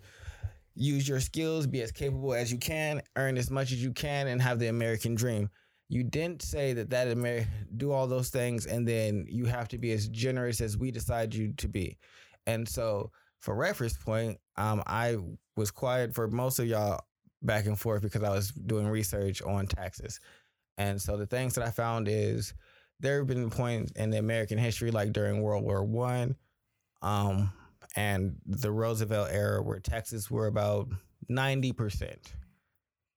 use 0.75 1.09
your 1.09 1.21
skills, 1.21 1.67
be 1.67 1.83
as 1.83 1.93
capable 1.93 2.35
as 2.35 2.51
you 2.51 2.59
can, 2.59 3.03
earn 3.17 3.39
as 3.39 3.51
much 3.51 3.71
as 3.71 3.83
you 3.83 3.93
can, 3.93 4.27
and 4.27 4.43
have 4.43 4.59
the 4.59 4.69
American 4.69 5.15
dream. 5.15 5.51
You 5.89 6.03
didn't 6.03 6.43
say 6.43 6.73
that 6.73 6.91
that 6.91 7.07
Amer- 7.07 7.47
do 7.77 7.93
all 7.93 8.09
those 8.09 8.31
things, 8.31 8.67
and 8.67 8.89
then 8.89 9.25
you 9.29 9.45
have 9.45 9.69
to 9.69 9.79
be 9.79 9.93
as 9.93 10.09
generous 10.09 10.61
as 10.61 10.77
we 10.77 10.91
decide 10.91 11.33
you 11.33 11.53
to 11.59 11.69
be. 11.69 11.97
And 12.47 12.69
so, 12.69 13.13
for 13.47 13.55
reference 13.55 13.97
point, 13.97 14.39
um, 14.57 14.83
I 14.89 15.19
was 15.57 15.71
quiet 15.71 16.13
for 16.13 16.27
most 16.27 16.59
of 16.59 16.67
y'all 16.67 17.01
back 17.43 17.67
and 17.67 17.79
forth 17.79 18.03
because 18.03 18.25
I 18.25 18.31
was 18.31 18.51
doing 18.51 18.89
research 18.89 19.41
on 19.41 19.69
taxes. 19.69 20.19
And 20.79 21.01
so, 21.01 21.17
the 21.17 21.27
things 21.27 21.55
that 21.55 21.65
I 21.65 21.71
found 21.71 22.09
is 22.09 22.55
there 22.99 23.19
have 23.19 23.29
been 23.29 23.49
points 23.49 23.93
in 23.93 24.11
the 24.11 24.19
American 24.19 24.59
history, 24.59 24.91
like 24.91 25.13
during 25.13 25.43
World 25.43 25.63
War 25.63 25.85
One, 25.85 26.35
um, 27.03 27.53
and 27.95 28.35
the 28.47 28.73
Roosevelt 28.73 29.29
era, 29.31 29.63
where 29.63 29.79
taxes 29.79 30.29
were 30.29 30.49
about 30.49 30.89
ninety 31.29 31.73
percent, 31.73 32.33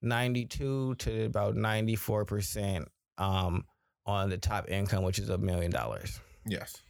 ninety-two 0.04 0.94
to 1.00 1.26
about 1.26 1.56
ninety-four 1.56 2.26
percent, 2.26 2.88
um, 3.18 3.66
on 4.06 4.30
the 4.30 4.38
top 4.38 4.70
income, 4.70 5.04
which 5.04 5.18
is 5.18 5.30
a 5.30 5.40
million 5.40 5.72
dollars. 5.72 6.20
Yes. 6.46 6.84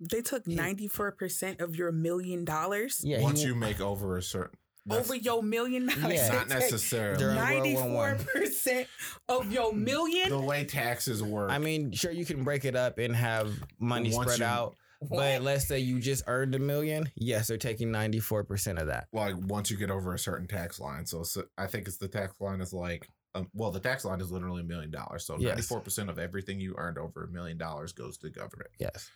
They 0.00 0.20
took 0.22 0.46
ninety 0.46 0.88
four 0.88 1.12
percent 1.12 1.60
of 1.60 1.76
your 1.76 1.92
million 1.92 2.44
dollars 2.44 3.00
Yeah, 3.02 3.20
Once 3.22 3.42
you 3.42 3.54
make 3.54 3.80
over 3.80 4.16
a 4.18 4.22
certain. 4.22 4.58
over 4.90 5.14
your 5.14 5.42
million 5.42 5.86
dollars. 5.86 6.14
Yeah. 6.14 6.32
not 6.32 6.48
necessarily. 6.48 7.18
During 7.18 7.36
World 7.36 7.48
Ninety 7.48 7.74
War 7.74 7.82
four 7.82 7.92
One. 7.94 8.24
percent 8.32 8.88
of 9.28 9.50
your 9.52 9.72
million. 9.72 10.28
the 10.28 10.38
way 10.40 10.64
taxes 10.64 11.22
work. 11.22 11.50
I 11.50 11.58
mean, 11.58 11.92
sure, 11.92 12.10
you 12.12 12.24
can 12.26 12.44
break 12.44 12.64
it 12.64 12.76
up 12.76 12.98
and 12.98 13.16
have 13.16 13.50
money 13.78 14.12
Once 14.12 14.32
spread 14.34 14.40
you- 14.40 14.44
out, 14.54 14.76
but 15.10 15.42
let's 15.42 15.66
say 15.66 15.78
you 15.80 15.98
just 15.98 16.24
earned 16.26 16.54
a 16.54 16.58
million. 16.58 17.10
Yes, 17.16 17.48
they're 17.48 17.56
taking 17.56 17.90
ninety-four 17.90 18.44
percent 18.44 18.78
of 18.78 18.86
that. 18.88 19.08
like 19.12 19.34
once 19.48 19.70
you 19.70 19.76
get 19.76 19.90
over 19.90 20.14
a 20.14 20.18
certain 20.18 20.46
tax 20.46 20.78
line. 20.78 21.06
So, 21.06 21.22
so 21.22 21.44
I 21.58 21.66
think 21.66 21.88
it's 21.88 21.96
the 21.96 22.08
tax 22.08 22.38
line 22.40 22.60
is 22.60 22.72
like, 22.72 23.08
um, 23.34 23.48
well, 23.54 23.70
the 23.70 23.80
tax 23.80 24.04
line 24.04 24.20
is 24.20 24.30
literally 24.30 24.60
a 24.60 24.64
million 24.64 24.90
dollars. 24.90 25.24
So 25.26 25.36
ninety 25.36 25.62
four 25.62 25.80
percent 25.80 26.10
of 26.10 26.18
everything 26.18 26.60
you 26.60 26.74
earned 26.76 26.98
over 26.98 27.24
a 27.24 27.28
million 27.28 27.56
dollars 27.58 27.92
goes 27.92 28.18
to 28.18 28.26
the 28.26 28.30
government. 28.32 28.70
Yes. 28.78 29.10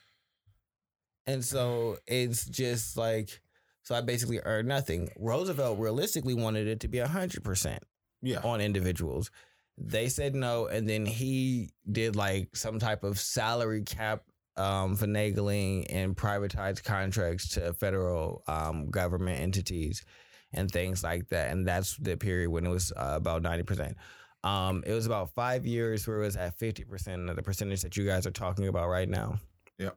And 1.26 1.44
so 1.44 1.98
it's 2.06 2.46
just 2.46 2.96
like, 2.96 3.40
so 3.82 3.94
I 3.94 4.00
basically 4.00 4.40
earned 4.44 4.68
nothing. 4.68 5.10
Roosevelt 5.18 5.78
realistically 5.78 6.34
wanted 6.34 6.66
it 6.66 6.80
to 6.80 6.88
be 6.88 6.98
100% 6.98 7.78
Yeah. 8.22 8.40
on 8.44 8.60
individuals. 8.60 9.30
They 9.78 10.08
said 10.08 10.34
no. 10.34 10.66
And 10.66 10.88
then 10.88 11.06
he 11.06 11.70
did 11.90 12.16
like 12.16 12.54
some 12.54 12.78
type 12.78 13.04
of 13.04 13.18
salary 13.18 13.82
cap 13.82 14.22
um, 14.56 14.96
finagling 14.96 15.86
and 15.88 16.14
privatized 16.16 16.84
contracts 16.84 17.48
to 17.50 17.72
federal 17.72 18.42
um, 18.46 18.90
government 18.90 19.40
entities 19.40 20.04
and 20.52 20.70
things 20.70 21.02
like 21.02 21.28
that. 21.28 21.50
And 21.52 21.66
that's 21.66 21.96
the 21.96 22.16
period 22.16 22.50
when 22.50 22.66
it 22.66 22.70
was 22.70 22.92
uh, 22.96 23.12
about 23.16 23.42
90%. 23.42 23.94
Um, 24.42 24.82
it 24.86 24.92
was 24.92 25.06
about 25.06 25.34
five 25.34 25.64
years 25.64 26.06
where 26.06 26.18
it 26.20 26.24
was 26.24 26.36
at 26.36 26.58
50% 26.58 27.30
of 27.30 27.36
the 27.36 27.42
percentage 27.42 27.82
that 27.82 27.96
you 27.96 28.04
guys 28.04 28.26
are 28.26 28.30
talking 28.32 28.68
about 28.68 28.88
right 28.88 29.08
now. 29.08 29.38
Yep. 29.78 29.96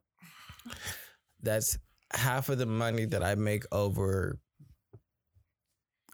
That's 1.44 1.78
half 2.14 2.50
of 2.50 2.58
the 2.58 2.66
money 2.66 3.06
that 3.06 3.24
I 3.24 3.36
make 3.36 3.64
over 3.72 4.40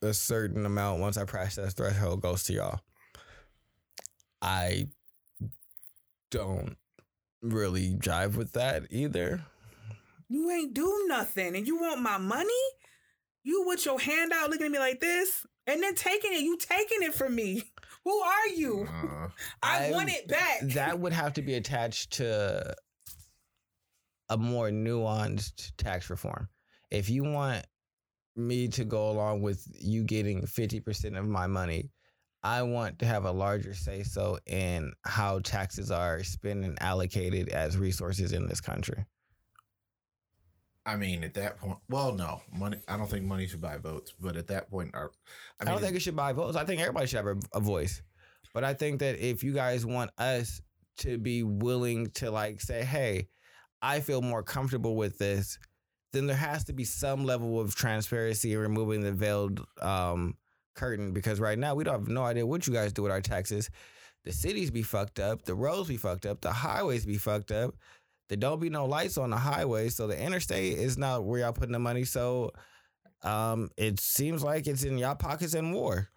a 0.01 0.13
certain 0.13 0.65
amount 0.65 1.01
once 1.01 1.17
I 1.17 1.25
pass 1.25 1.55
that 1.55 1.71
threshold 1.73 2.21
goes 2.21 2.43
to 2.45 2.53
y'all. 2.53 2.79
I 4.41 4.87
don't 6.31 6.77
really 7.41 7.95
jive 7.95 8.35
with 8.35 8.53
that 8.53 8.83
either. 8.89 9.45
You 10.29 10.49
ain't 10.51 10.73
do 10.73 11.05
nothing, 11.07 11.55
and 11.55 11.65
you 11.67 11.79
want 11.79 12.01
my 12.01 12.17
money. 12.17 12.49
You 13.43 13.65
with 13.67 13.85
your 13.85 13.99
hand 13.99 14.31
out, 14.33 14.49
looking 14.49 14.67
at 14.67 14.71
me 14.71 14.79
like 14.79 14.99
this, 14.99 15.45
and 15.65 15.81
then 15.81 15.95
taking 15.95 16.33
it. 16.33 16.41
You 16.41 16.57
taking 16.57 17.01
it 17.01 17.13
from 17.15 17.35
me. 17.35 17.63
Who 18.05 18.11
are 18.19 18.47
you? 18.55 18.87
Uh, 18.87 19.27
I, 19.63 19.87
I- 19.87 19.91
want 19.91 20.09
it 20.09 20.27
back. 20.27 20.59
That 20.73 20.99
would 20.99 21.13
have 21.13 21.33
to 21.33 21.41
be 21.41 21.55
attached 21.55 22.11
to 22.13 22.75
a 24.29 24.37
more 24.37 24.69
nuanced 24.69 25.71
tax 25.77 26.09
reform. 26.09 26.47
If 26.91 27.09
you 27.09 27.23
want 27.23 27.65
me 28.35 28.67
to 28.69 28.85
go 28.85 29.09
along 29.09 29.41
with 29.41 29.65
you 29.79 30.03
getting 30.03 30.43
50% 30.43 31.17
of 31.17 31.27
my 31.27 31.47
money, 31.47 31.89
I 32.41 32.61
want 32.61 32.99
to 32.99 33.05
have 33.05 33.25
a 33.25 33.31
larger 33.31 33.73
say 33.73 34.03
so 34.03 34.39
in 34.45 34.93
how 35.03 35.39
taxes 35.39 35.91
are 35.91 36.23
spent 36.23 36.63
and 36.63 36.81
allocated 36.81 37.49
as 37.49 37.77
resources 37.77 38.31
in 38.31 38.47
this 38.47 38.61
country. 38.61 39.05
I 40.85 40.95
mean, 40.95 41.23
at 41.23 41.33
that 41.35 41.57
point, 41.57 41.77
well, 41.89 42.13
no, 42.13 42.41
money. 42.51 42.77
I 42.87 42.97
don't 42.97 43.09
think 43.09 43.25
money 43.25 43.45
should 43.45 43.61
buy 43.61 43.77
votes, 43.77 44.13
but 44.19 44.37
at 44.37 44.47
that 44.47 44.71
point, 44.71 44.91
our, 44.95 45.11
I, 45.59 45.63
I 45.63 45.71
don't 45.71 45.81
think 45.81 45.95
it 45.95 46.01
should 46.01 46.15
buy 46.15 46.33
votes. 46.33 46.55
I 46.55 46.63
think 46.63 46.81
everybody 46.81 47.05
should 47.05 47.17
have 47.17 47.27
a, 47.27 47.37
a 47.53 47.59
voice. 47.59 48.01
But 48.53 48.63
I 48.63 48.73
think 48.73 48.99
that 49.01 49.19
if 49.19 49.43
you 49.43 49.53
guys 49.53 49.85
want 49.85 50.11
us 50.17 50.61
to 50.99 51.17
be 51.17 51.43
willing 51.43 52.07
to 52.15 52.31
like 52.31 52.61
say, 52.61 52.83
hey, 52.83 53.27
I 53.81 53.99
feel 54.01 54.21
more 54.21 54.43
comfortable 54.43 54.95
with 54.95 55.17
this, 55.17 55.57
then 56.11 56.27
there 56.27 56.35
has 56.35 56.63
to 56.65 56.73
be 56.73 56.83
some 56.83 57.23
level 57.23 57.59
of 57.59 57.75
transparency 57.75 58.53
in 58.53 58.59
removing 58.59 59.01
the 59.01 59.11
veiled 59.11 59.65
um, 59.81 60.35
curtain 60.75 61.11
because 61.11 61.39
right 61.39 61.57
now 61.57 61.75
we 61.75 61.83
don't 61.83 61.93
have 61.93 62.07
no 62.07 62.23
idea 62.23 62.45
what 62.45 62.65
you 62.67 62.73
guys 62.73 62.93
do 62.93 63.03
with 63.03 63.11
our 63.11 63.21
taxes. 63.21 63.69
The 64.25 64.33
cities 64.33 64.71
be 64.71 64.81
fucked 64.81 65.19
up, 65.19 65.43
the 65.43 65.55
roads 65.55 65.89
be 65.89 65.97
fucked 65.97 66.25
up, 66.25 66.41
the 66.41 66.51
highways 66.51 67.05
be 67.05 67.17
fucked 67.17 67.51
up. 67.51 67.75
There 68.27 68.37
don't 68.37 68.59
be 68.59 68.69
no 68.69 68.85
lights 68.85 69.17
on 69.17 69.31
the 69.31 69.37
highway, 69.37 69.89
so 69.89 70.05
the 70.05 70.19
interstate 70.19 70.77
is 70.77 70.97
not 70.97 71.23
where 71.23 71.39
y'all 71.39 71.53
putting 71.53 71.71
the 71.71 71.79
money. 71.79 72.03
So 72.03 72.51
um, 73.23 73.69
it 73.75 73.99
seems 73.99 74.43
like 74.43 74.67
it's 74.67 74.83
in 74.83 74.97
y'all 74.97 75.15
pockets 75.15 75.53
and 75.55 75.73
war. 75.73 76.09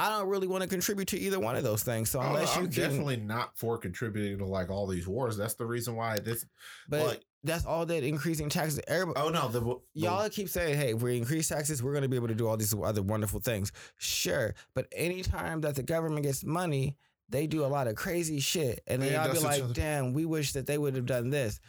I 0.00 0.08
don't 0.08 0.28
really 0.28 0.46
want 0.46 0.62
to 0.62 0.68
contribute 0.68 1.08
to 1.08 1.18
either 1.18 1.38
one 1.38 1.56
of 1.56 1.62
those 1.62 1.82
things. 1.82 2.08
So 2.08 2.20
Oh, 2.20 2.22
unless 2.22 2.56
you 2.56 2.62
I'm 2.62 2.70
can, 2.70 2.82
definitely 2.82 3.18
not 3.18 3.54
for 3.54 3.76
contributing 3.76 4.38
to 4.38 4.46
like 4.46 4.70
all 4.70 4.86
these 4.86 5.06
wars. 5.06 5.36
That's 5.36 5.54
the 5.56 5.66
reason 5.66 5.94
why 5.94 6.18
this. 6.18 6.46
but 6.88 7.06
like, 7.06 7.24
that's 7.44 7.66
all 7.66 7.84
that 7.84 8.02
increasing 8.02 8.48
taxes. 8.48 8.80
Everybody, 8.88 9.20
oh 9.20 9.28
no, 9.28 9.48
the, 9.48 9.60
the 9.60 9.76
Y'all 9.92 10.28
keep 10.30 10.48
saying, 10.48 10.78
"Hey, 10.78 10.94
if 10.94 11.02
we 11.02 11.18
increase 11.18 11.48
taxes, 11.48 11.82
we're 11.82 11.92
going 11.92 12.02
to 12.02 12.08
be 12.08 12.16
able 12.16 12.28
to 12.28 12.34
do 12.34 12.48
all 12.48 12.56
these 12.56 12.74
other 12.74 13.02
wonderful 13.02 13.40
things." 13.40 13.72
Sure, 13.98 14.54
but 14.74 14.86
anytime 14.92 15.60
that 15.60 15.74
the 15.74 15.82
government 15.82 16.22
gets 16.22 16.44
money, 16.44 16.96
they 17.28 17.46
do 17.46 17.62
a 17.64 17.68
lot 17.68 17.86
of 17.86 17.94
crazy 17.94 18.40
shit, 18.40 18.80
and 18.86 19.02
then 19.02 19.12
y'all 19.12 19.30
be 19.32 19.38
like, 19.38 19.62
other. 19.62 19.74
"Damn, 19.74 20.14
we 20.14 20.24
wish 20.24 20.52
that 20.52 20.66
they 20.66 20.78
would 20.78 20.94
have 20.96 21.06
done 21.06 21.28
this." 21.28 21.60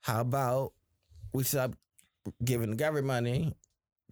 How 0.00 0.20
about 0.20 0.74
we 1.32 1.42
stop 1.42 1.74
giving 2.44 2.70
the 2.70 2.76
government 2.76 3.06
money 3.06 3.54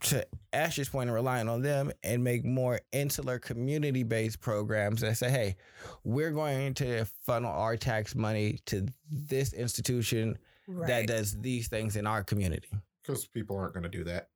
to 0.02 0.26
Ash's 0.52 0.88
point 0.88 1.08
and 1.08 1.14
relying 1.14 1.48
on 1.48 1.62
them, 1.62 1.90
and 2.02 2.22
make 2.22 2.44
more 2.44 2.80
insular 2.92 3.38
community-based 3.38 4.40
programs 4.40 5.00
that 5.00 5.16
say, 5.16 5.30
"Hey, 5.30 5.56
we're 6.04 6.32
going 6.32 6.74
to 6.74 7.04
funnel 7.24 7.50
our 7.50 7.76
tax 7.76 8.14
money 8.14 8.58
to 8.66 8.86
this 9.10 9.52
institution 9.52 10.38
Right. 10.68 10.88
that 10.88 11.06
does 11.06 11.40
these 11.40 11.68
things 11.68 11.96
in 11.96 12.06
our 12.06 12.22
community." 12.22 12.68
because 13.02 13.26
people 13.26 13.56
aren't 13.56 13.72
going 13.72 13.84
to 13.84 13.88
do 13.88 14.02
that. 14.04 14.28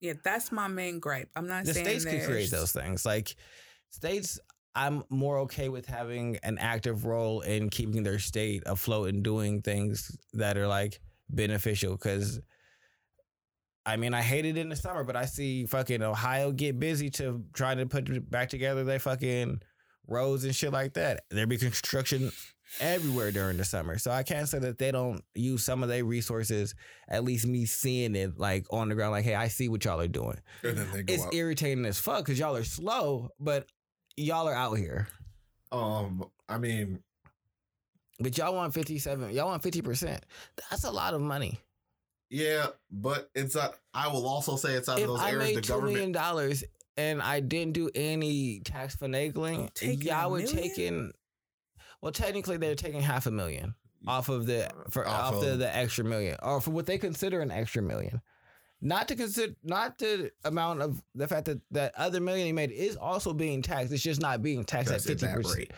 yeah, 0.00 0.14
that's 0.24 0.50
my 0.50 0.66
main 0.66 0.98
gripe. 0.98 1.28
I'm 1.36 1.46
not 1.46 1.64
the 1.66 1.74
saying 1.74 1.86
states 2.00 2.04
can 2.06 2.24
create 2.26 2.50
those 2.50 2.72
things. 2.72 3.04
Like 3.06 3.36
states, 3.90 4.38
I'm 4.74 5.04
more 5.10 5.38
okay 5.40 5.68
with 5.68 5.86
having 5.86 6.38
an 6.42 6.58
active 6.58 7.04
role 7.04 7.42
in 7.42 7.68
keeping 7.70 8.02
their 8.02 8.18
state 8.18 8.62
afloat 8.66 9.10
and 9.10 9.22
doing 9.22 9.62
things 9.62 10.16
that 10.32 10.56
are 10.58 10.66
like 10.66 11.00
beneficial. 11.30 11.92
Because 11.92 12.40
I 13.86 13.96
mean, 13.96 14.14
I 14.14 14.22
hate 14.22 14.44
it 14.46 14.56
in 14.56 14.68
the 14.70 14.76
summer, 14.76 15.04
but 15.04 15.16
I 15.16 15.26
see 15.26 15.66
fucking 15.66 16.02
Ohio 16.02 16.52
get 16.52 16.78
busy 16.78 17.10
to 17.10 17.44
trying 17.52 17.78
to 17.78 17.86
put 17.86 18.30
back 18.30 18.48
together 18.48 18.82
their 18.84 18.98
fucking 18.98 19.60
roads 20.08 20.44
and 20.44 20.54
shit 20.54 20.72
like 20.72 20.94
that. 20.94 21.24
There 21.30 21.46
be 21.46 21.58
construction 21.58 22.30
everywhere 22.80 23.30
during 23.30 23.58
the 23.58 23.64
summer. 23.64 23.98
So 23.98 24.10
I 24.10 24.22
can't 24.22 24.48
say 24.48 24.58
that 24.60 24.78
they 24.78 24.90
don't 24.90 25.22
use 25.34 25.64
some 25.64 25.82
of 25.82 25.90
their 25.90 26.04
resources, 26.04 26.74
at 27.08 27.24
least 27.24 27.46
me 27.46 27.66
seeing 27.66 28.14
it 28.14 28.38
like 28.38 28.66
on 28.70 28.88
the 28.88 28.94
ground, 28.94 29.12
like, 29.12 29.24
hey, 29.24 29.34
I 29.34 29.48
see 29.48 29.68
what 29.68 29.84
y'all 29.84 30.00
are 30.00 30.08
doing 30.08 30.38
And 30.62 30.78
then 30.78 30.90
they 30.92 31.02
go 31.02 31.12
it's 31.14 31.24
out. 31.24 31.34
irritating 31.34 31.84
as 31.84 31.98
fuck 32.00 32.24
because 32.24 32.38
y'all 32.38 32.56
are 32.56 32.64
slow, 32.64 33.28
but 33.38 33.68
y'all 34.16 34.48
are 34.48 34.54
out 34.54 34.74
here. 34.78 35.08
um, 35.72 36.24
I 36.48 36.56
mean, 36.58 37.00
But 38.18 38.36
y'all 38.38 38.54
want 38.54 38.72
57, 38.74 39.32
y'all 39.34 39.46
want 39.46 39.62
50%. 39.62 40.20
That's 40.70 40.84
a 40.84 40.90
lot 40.90 41.14
of 41.14 41.20
money. 41.20 41.60
Yeah, 42.30 42.66
but 42.90 43.30
it's 43.34 43.54
not. 43.54 43.74
I 43.92 44.08
will 44.08 44.26
also 44.26 44.56
say 44.56 44.74
it's 44.74 44.88
out 44.88 44.98
If 44.98 45.04
of 45.04 45.08
those 45.10 45.20
I 45.20 45.30
areas. 45.32 45.44
made 45.54 45.56
The 45.56 45.60
2 45.62 45.72
million 45.80 45.92
government. 45.92 46.14
dollars 46.14 46.64
and 46.96 47.20
I 47.22 47.40
didn't 47.40 47.72
do 47.74 47.90
any 47.94 48.60
tax 48.60 48.96
finagling, 48.96 49.72
Taking 49.74 50.02
a 50.02 50.04
y'all 50.04 50.30
would 50.32 50.44
million? 50.44 50.62
take 50.62 50.78
in, 50.78 51.12
well, 52.00 52.12
technically 52.12 52.56
they're 52.56 52.74
taking 52.74 53.00
half 53.02 53.26
a 53.26 53.30
million 53.30 53.74
off 54.06 54.28
of 54.28 54.46
the, 54.46 54.66
uh, 54.66 54.70
for, 54.90 55.06
Off 55.06 55.34
off, 55.34 55.40
the, 55.40 55.52
of- 55.54 55.58
the 55.60 55.76
extra 55.76 56.04
million 56.04 56.36
or 56.42 56.60
for 56.60 56.70
what 56.70 56.86
they 56.86 56.98
consider 56.98 57.40
an 57.40 57.50
extra 57.50 57.82
million. 57.82 58.20
Not 58.80 59.08
to 59.08 59.16
consider, 59.16 59.54
not 59.62 59.96
the 59.96 60.30
amount 60.44 60.82
of 60.82 61.02
the 61.14 61.26
fact 61.26 61.46
that 61.46 61.58
that 61.70 61.94
other 61.96 62.20
million 62.20 62.44
he 62.46 62.52
made 62.52 62.70
is 62.70 62.96
also 62.96 63.32
being 63.32 63.62
taxed. 63.62 63.90
It's 63.94 64.02
just 64.02 64.20
not 64.20 64.42
being 64.42 64.62
taxed 64.62 64.90
at 64.92 64.96
at 64.96 65.02
fifty 65.02 65.24
that 65.26 65.36
percent. 65.36 65.70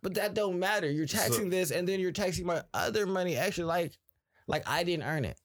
But 0.00 0.14
that 0.14 0.32
don't 0.32 0.58
matter. 0.58 0.90
You're 0.90 1.06
So- 1.06 1.18
taxing 1.18 1.50
this, 1.50 1.70
and 1.72 1.86
then 1.86 2.00
you're 2.00 2.12
taxing 2.12 2.46
my 2.46 2.62
other 2.72 3.04
money 3.06 3.36
extra. 3.36 3.66
Like, 3.66 3.92
like 4.46 4.66
I 4.66 4.82
didn't 4.82 5.04
earn 5.04 5.26
it. 5.26 5.38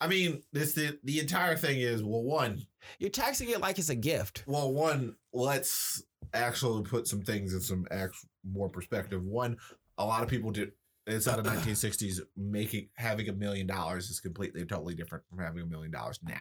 I 0.00 0.08
mean, 0.08 0.42
this 0.52 0.74
the 0.74 0.98
the 1.04 1.20
entire 1.20 1.56
thing 1.56 1.80
is 1.80 2.02
well, 2.02 2.22
one, 2.22 2.66
You're 2.98 3.10
taxing 3.10 3.50
it 3.50 3.60
like 3.60 3.78
it's 3.78 3.88
a 3.88 3.94
gift. 3.94 4.44
well, 4.46 4.72
one. 4.72 5.16
Let's 5.32 6.02
actually 6.34 6.82
put 6.82 7.06
some 7.06 7.22
things 7.22 7.54
in 7.54 7.60
some 7.60 7.86
actual 7.90 8.28
more 8.44 8.68
perspective. 8.68 9.22
One, 9.24 9.58
a 9.98 10.04
lot 10.04 10.22
of 10.22 10.28
people 10.28 10.50
did. 10.50 10.72
Inside 11.06 11.40
of 11.40 11.46
1960s, 11.46 12.20
making 12.36 12.88
having 12.94 13.28
a 13.28 13.32
million 13.32 13.66
dollars 13.66 14.08
is 14.08 14.20
completely 14.20 14.64
totally 14.64 14.94
different 14.94 15.24
from 15.28 15.38
having 15.40 15.62
a 15.62 15.66
million 15.66 15.90
dollars 15.90 16.20
now. 16.22 16.38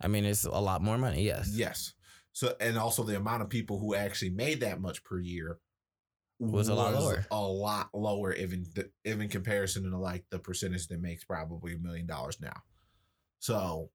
I 0.00 0.08
mean, 0.08 0.24
it's 0.24 0.44
a 0.44 0.50
lot 0.50 0.82
more 0.82 0.96
money. 0.96 1.22
Yes. 1.22 1.50
Yes. 1.52 1.92
So 2.32 2.54
and 2.60 2.78
also 2.78 3.02
the 3.02 3.16
amount 3.16 3.42
of 3.42 3.48
people 3.50 3.78
who 3.78 3.94
actually 3.94 4.30
made 4.30 4.60
that 4.60 4.80
much 4.80 5.04
per 5.04 5.18
year 5.18 5.58
Was 6.38 6.68
a 6.68 6.74
lot 6.74 6.94
lower. 6.94 7.24
A 7.30 7.40
lot 7.40 7.88
lower, 7.94 8.32
even 8.34 8.66
even 9.04 9.28
comparison 9.28 9.90
to 9.90 9.96
like 9.96 10.24
the 10.30 10.38
percentage 10.38 10.86
that 10.88 11.00
makes 11.00 11.24
probably 11.24 11.74
a 11.74 11.78
million 11.78 12.06
dollars 12.06 12.38
now. 12.40 12.62
So 13.38 13.90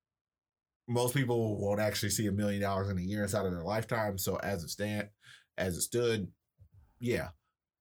most 0.88 1.14
people 1.14 1.60
won't 1.60 1.80
actually 1.80 2.10
see 2.10 2.28
a 2.28 2.32
million 2.32 2.62
dollars 2.62 2.90
in 2.90 2.98
a 2.98 3.02
year 3.02 3.24
inside 3.24 3.46
of 3.46 3.52
their 3.52 3.64
lifetime. 3.64 4.18
So 4.18 4.38
as 4.38 4.64
it 4.64 4.70
stand, 4.70 5.10
as 5.58 5.78
it 5.78 5.82
stood, 5.82 6.30
yeah. 7.00 7.30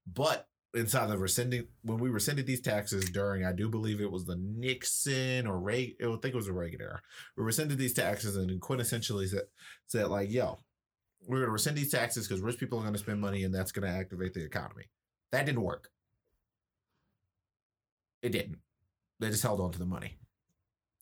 But 0.06 0.46
inside 0.74 1.10
of 1.10 1.20
rescinding 1.20 1.66
when 1.82 1.98
we 1.98 2.10
rescinded 2.10 2.46
these 2.46 2.60
taxes 2.60 3.06
during, 3.10 3.44
I 3.44 3.52
do 3.52 3.68
believe 3.68 4.00
it 4.00 4.12
was 4.12 4.26
the 4.26 4.36
Nixon 4.36 5.46
or 5.46 5.58
Reagan, 5.58 5.96
I 6.00 6.16
think 6.16 6.34
it 6.34 6.36
was 6.36 6.48
a 6.48 6.52
Reagan 6.52 6.82
era. 6.82 7.00
We 7.36 7.44
rescinded 7.44 7.78
these 7.78 7.94
taxes 7.94 8.36
and 8.36 8.60
quintessentially 8.60 9.28
said, 9.28 9.42
said 9.86 10.08
like, 10.08 10.30
yo, 10.30 10.58
we're 11.26 11.38
going 11.38 11.48
to 11.48 11.52
rescind 11.52 11.76
these 11.76 11.90
taxes 11.90 12.26
because 12.26 12.42
rich 12.42 12.58
people 12.58 12.78
are 12.78 12.82
going 12.82 12.94
to 12.94 12.98
spend 12.98 13.20
money 13.20 13.44
and 13.44 13.54
that's 13.54 13.72
going 13.72 13.86
to 13.86 13.96
activate 13.96 14.34
the 14.34 14.44
economy. 14.44 14.84
That 15.32 15.46
didn't 15.46 15.62
work. 15.62 15.88
It 18.22 18.32
didn't. 18.32 18.58
They 19.20 19.30
just 19.30 19.42
held 19.42 19.60
on 19.60 19.72
to 19.72 19.78
the 19.78 19.86
money. 19.86 20.18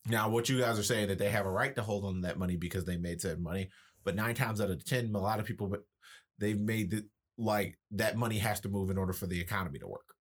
Now, 0.07 0.29
what 0.29 0.49
you 0.49 0.59
guys 0.59 0.79
are 0.79 0.83
saying 0.83 1.07
that 1.09 1.17
they 1.17 1.29
have 1.29 1.45
a 1.45 1.51
right 1.51 1.75
to 1.75 1.81
hold 1.81 2.05
on 2.05 2.15
to 2.15 2.21
that 2.21 2.39
money 2.39 2.55
because 2.55 2.85
they 2.85 2.97
made 2.97 3.21
said 3.21 3.39
money, 3.39 3.69
but 4.03 4.15
nine 4.15 4.35
times 4.35 4.61
out 4.61 4.71
of 4.71 4.83
ten, 4.85 5.13
a 5.13 5.19
lot 5.19 5.39
of 5.39 5.45
people, 5.45 5.73
they've 6.37 6.59
made 6.59 6.93
it 6.93 7.05
like 7.37 7.77
that 7.91 8.17
money 8.17 8.37
has 8.39 8.59
to 8.61 8.69
move 8.69 8.89
in 8.89 8.97
order 8.97 9.13
for 9.13 9.27
the 9.27 9.39
economy 9.39 9.79
to 9.79 9.87
work. 9.87 10.15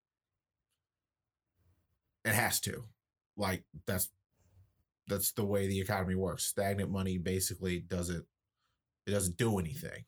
It 2.24 2.34
has 2.34 2.60
to, 2.62 2.84
like 3.36 3.64
that's 3.86 4.10
that's 5.06 5.32
the 5.32 5.44
way 5.44 5.66
the 5.66 5.80
economy 5.80 6.14
works. 6.14 6.44
Stagnant 6.44 6.90
money 6.90 7.18
basically 7.18 7.80
doesn't 7.80 8.26
it 9.08 9.12
doesn't 9.12 9.36
do 9.36 9.58
anything. 9.58 10.04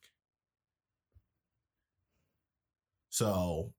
So 3.09 3.73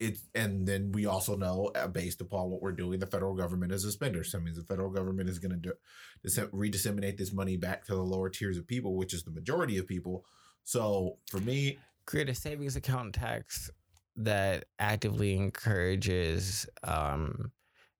it 0.00 0.18
and 0.34 0.66
then 0.66 0.92
we 0.92 1.06
also 1.06 1.36
know 1.36 1.70
uh, 1.74 1.86
based 1.86 2.20
upon 2.20 2.50
what 2.50 2.62
we're 2.62 2.72
doing, 2.72 2.98
the 2.98 3.06
federal 3.06 3.34
government 3.34 3.72
is 3.72 3.84
a 3.84 3.92
spender. 3.92 4.24
So 4.24 4.38
that 4.38 4.44
means 4.44 4.56
the 4.56 4.64
federal 4.64 4.90
government 4.90 5.28
is 5.28 5.38
going 5.38 5.60
to 5.60 5.74
dis- 6.22 6.38
redisseminate 6.38 7.18
this 7.18 7.32
money 7.32 7.56
back 7.56 7.84
to 7.86 7.94
the 7.94 8.02
lower 8.02 8.30
tiers 8.30 8.56
of 8.56 8.66
people, 8.66 8.96
which 8.96 9.14
is 9.14 9.22
the 9.22 9.30
majority 9.30 9.76
of 9.78 9.86
people. 9.86 10.24
So 10.64 11.18
for 11.30 11.38
me, 11.38 11.78
Create 12.06 12.28
a 12.28 12.34
savings 12.34 12.76
account 12.76 13.14
tax 13.14 13.70
that 14.16 14.64
actively 14.78 15.36
encourages 15.36 16.66
um, 16.82 17.52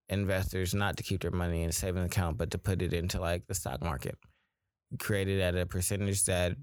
investors 0.09 0.75
not 0.75 0.97
to 0.97 1.03
keep 1.03 1.23
their 1.23 1.31
money 1.31 1.63
in 1.63 1.69
a 1.69 1.73
savings 1.73 2.07
account, 2.07 2.37
but 2.37 2.51
to 2.51 2.59
put 2.59 2.83
it 2.83 2.93
into 2.93 3.21
like 3.21 3.47
the 3.47 3.55
stock 3.55 3.83
market. 3.83 4.19
Create 4.99 5.29
it 5.29 5.41
at 5.41 5.57
a 5.57 5.67
percentage 5.67 6.25
that 6.25 6.57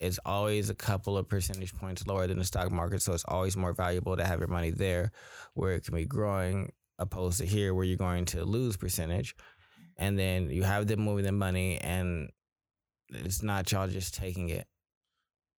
is 0.00 0.20
always 0.24 0.68
a 0.68 0.74
couple 0.74 1.16
of 1.16 1.28
percentage 1.28 1.74
points 1.74 2.06
lower 2.06 2.26
than 2.26 2.38
the 2.38 2.44
stock 2.44 2.70
market. 2.70 3.02
So 3.02 3.12
it's 3.12 3.24
always 3.26 3.56
more 3.56 3.72
valuable 3.72 4.16
to 4.16 4.24
have 4.24 4.40
your 4.40 4.48
money 4.48 4.70
there 4.70 5.12
where 5.54 5.74
it 5.74 5.84
can 5.84 5.94
be 5.94 6.04
growing 6.04 6.72
opposed 6.98 7.38
to 7.38 7.46
here 7.46 7.72
where 7.74 7.84
you're 7.84 7.96
going 7.96 8.24
to 8.26 8.44
lose 8.44 8.76
percentage. 8.76 9.34
And 9.96 10.18
then 10.18 10.50
you 10.50 10.64
have 10.64 10.86
them 10.86 11.00
moving 11.00 11.24
the 11.24 11.32
money 11.32 11.78
and 11.78 12.30
it's 13.10 13.42
not 13.42 13.70
y'all 13.70 13.88
just 13.88 14.14
taking 14.14 14.48
it. 14.48 14.66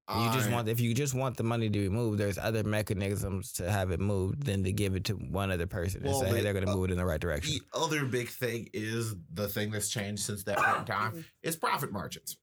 You 0.09 0.31
just 0.33 0.51
want 0.51 0.69
if 0.69 0.81
you 0.81 0.93
just 0.93 1.15
want 1.15 1.39
the 1.39 1.45
money 1.45 1.71
to 1.71 1.79
be 1.79 1.89
moved, 1.89 2.19
there's 2.19 2.37
other 2.37 2.63
mechanisms 2.63 3.53
to 3.53 3.71
have 3.71 3.91
it 3.91 4.01
moved 4.01 4.45
than 4.45 4.63
to 4.65 4.73
give 4.73 4.95
it 4.97 5.05
to 5.05 5.15
one 5.15 5.51
other 5.51 5.67
person 5.67 6.03
and 6.03 6.11
Well, 6.11 6.21
say, 6.21 6.29
hey, 6.29 6.41
they're 6.43 6.53
gonna 6.53 6.71
uh, 6.71 6.75
move 6.77 6.91
it 6.91 6.91
in 6.91 6.99
the 6.99 7.07
right 7.07 7.21
direction. 7.21 7.55
The 7.55 7.79
other 7.79 8.05
big 8.05 8.29
thing 8.29 8.69
is 8.75 9.15
the 9.33 9.49
thing 9.49 9.71
that's 9.71 9.89
changed 9.89 10.23
since 10.23 10.45
that 10.45 10.59
point 10.59 10.79
in 10.81 10.85
time 10.85 11.25
is 11.43 11.57
profit 11.57 11.91
margins. 11.91 12.37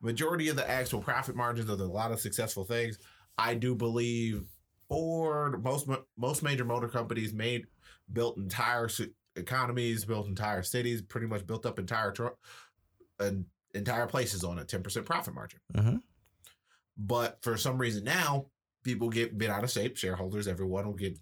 Majority 0.00 0.48
of 0.48 0.54
the 0.54 0.68
actual 0.70 1.00
profit 1.00 1.34
margins 1.34 1.68
of 1.68 1.80
a 1.80 1.84
lot 1.84 2.12
of 2.12 2.20
successful 2.20 2.64
things, 2.64 2.98
I 3.36 3.54
do 3.54 3.74
believe 3.74 4.44
Ford, 4.88 5.62
most 5.64 5.88
most 6.16 6.44
major 6.44 6.64
motor 6.64 6.88
companies 6.88 7.32
made 7.32 7.66
built 8.12 8.36
entire 8.36 8.88
economies, 9.34 10.04
built 10.04 10.28
entire 10.28 10.62
cities, 10.62 11.02
pretty 11.02 11.26
much 11.26 11.44
built 11.48 11.66
up 11.66 11.80
entire 11.80 12.12
tr- 12.12 12.28
and 13.18 13.44
entire 13.74 14.06
places 14.06 14.44
on 14.44 14.60
a 14.60 14.64
ten 14.64 14.84
percent 14.84 15.04
profit 15.04 15.34
margin. 15.34 15.58
Mhm. 15.74 16.02
But 16.98 17.38
for 17.42 17.56
some 17.56 17.78
reason 17.78 18.04
now, 18.04 18.46
people 18.82 19.08
get 19.08 19.38
bit 19.38 19.50
out 19.50 19.64
of 19.64 19.70
shape. 19.70 19.96
Shareholders, 19.96 20.48
everyone 20.48 20.86
will 20.86 20.94
get. 20.94 21.18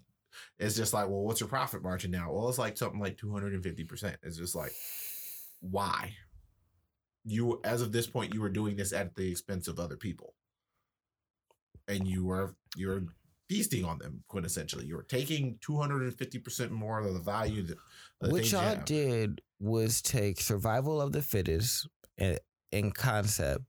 It's 0.59 0.75
just 0.75 0.93
like, 0.93 1.07
well, 1.07 1.21
what's 1.21 1.39
your 1.39 1.49
profit 1.49 1.83
margin 1.83 2.11
now? 2.11 2.31
Well, 2.31 2.49
it's 2.49 2.57
like 2.57 2.77
something 2.77 2.99
like 2.99 3.17
two 3.17 3.31
hundred 3.31 3.53
and 3.53 3.63
fifty 3.63 3.83
percent. 3.83 4.17
It's 4.23 4.37
just 4.37 4.55
like, 4.55 4.73
why? 5.61 6.15
You, 7.23 7.59
as 7.63 7.81
of 7.81 7.91
this 7.91 8.07
point, 8.07 8.33
you 8.33 8.41
were 8.41 8.49
doing 8.49 8.75
this 8.75 8.93
at 8.93 9.15
the 9.15 9.29
expense 9.29 9.67
of 9.67 9.79
other 9.79 9.97
people, 9.97 10.33
and 11.87 12.07
you 12.07 12.25
were 12.25 12.55
you're 12.75 13.03
feasting 13.49 13.85
on 13.85 13.99
them 13.99 14.23
quintessentially. 14.29 14.87
You 14.87 14.95
were 14.95 15.03
taking 15.03 15.57
two 15.61 15.77
hundred 15.77 16.03
and 16.03 16.17
fifty 16.17 16.39
percent 16.39 16.71
more 16.71 16.99
of 16.99 17.13
the 17.13 17.19
value 17.19 17.63
that 17.63 17.77
the 18.21 18.29
What 18.29 18.41
things 18.41 18.51
you 18.51 18.57
y'all 18.57 18.81
did 18.83 19.41
was 19.59 20.01
take 20.01 20.39
survival 20.39 21.01
of 21.01 21.11
the 21.11 21.21
fittest 21.21 21.87
in, 22.17 22.37
in 22.71 22.91
concept 22.91 23.63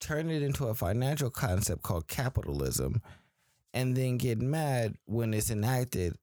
turn 0.00 0.30
it 0.30 0.42
into 0.42 0.66
a 0.66 0.74
financial 0.74 1.30
concept 1.30 1.82
called 1.82 2.08
capitalism, 2.08 3.00
and 3.72 3.96
then 3.96 4.16
get 4.16 4.40
mad 4.40 4.94
when 5.06 5.34
it's 5.34 5.50
enacted 5.50 6.14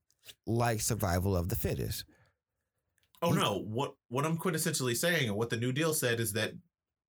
like 0.45 0.81
survival 0.81 1.35
of 1.35 1.49
the 1.49 1.55
fittest. 1.55 2.03
Oh 3.21 3.31
no, 3.31 3.63
what 3.67 3.95
what 4.09 4.25
I'm 4.25 4.37
quintessentially 4.37 4.95
saying 4.95 5.27
and 5.27 5.37
what 5.37 5.49
the 5.49 5.57
New 5.57 5.71
Deal 5.71 5.93
said 5.93 6.19
is 6.19 6.33
that 6.33 6.53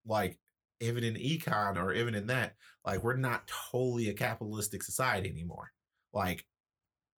like 0.05 0.37
even 0.79 1.03
in 1.03 1.15
econ 1.15 1.77
or 1.77 1.93
even 1.93 2.15
in 2.15 2.27
that, 2.27 2.55
like 2.85 3.03
we're 3.03 3.15
not 3.15 3.51
totally 3.71 4.09
a 4.09 4.13
capitalistic 4.13 4.83
society 4.83 5.29
anymore. 5.29 5.71
Like 6.13 6.45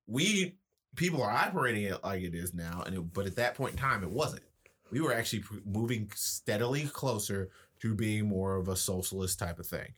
we 0.07 0.57
people 0.95 1.21
are 1.21 1.31
operating 1.31 1.83
it 1.83 2.03
like 2.03 2.23
it 2.23 2.33
is 2.33 2.53
now, 2.53 2.83
and 2.85 2.95
it, 2.95 3.13
but 3.13 3.27
at 3.27 3.35
that 3.35 3.55
point 3.55 3.73
in 3.73 3.79
time, 3.79 4.03
it 4.03 4.09
wasn't. 4.09 4.43
We 4.91 5.01
were 5.01 5.13
actually 5.13 5.43
moving 5.65 6.09
steadily 6.15 6.85
closer 6.85 7.51
to 7.81 7.95
being 7.95 8.27
more 8.27 8.55
of 8.55 8.67
a 8.67 8.75
socialist 8.75 9.39
type 9.39 9.59
of 9.59 9.67
thing. 9.67 9.93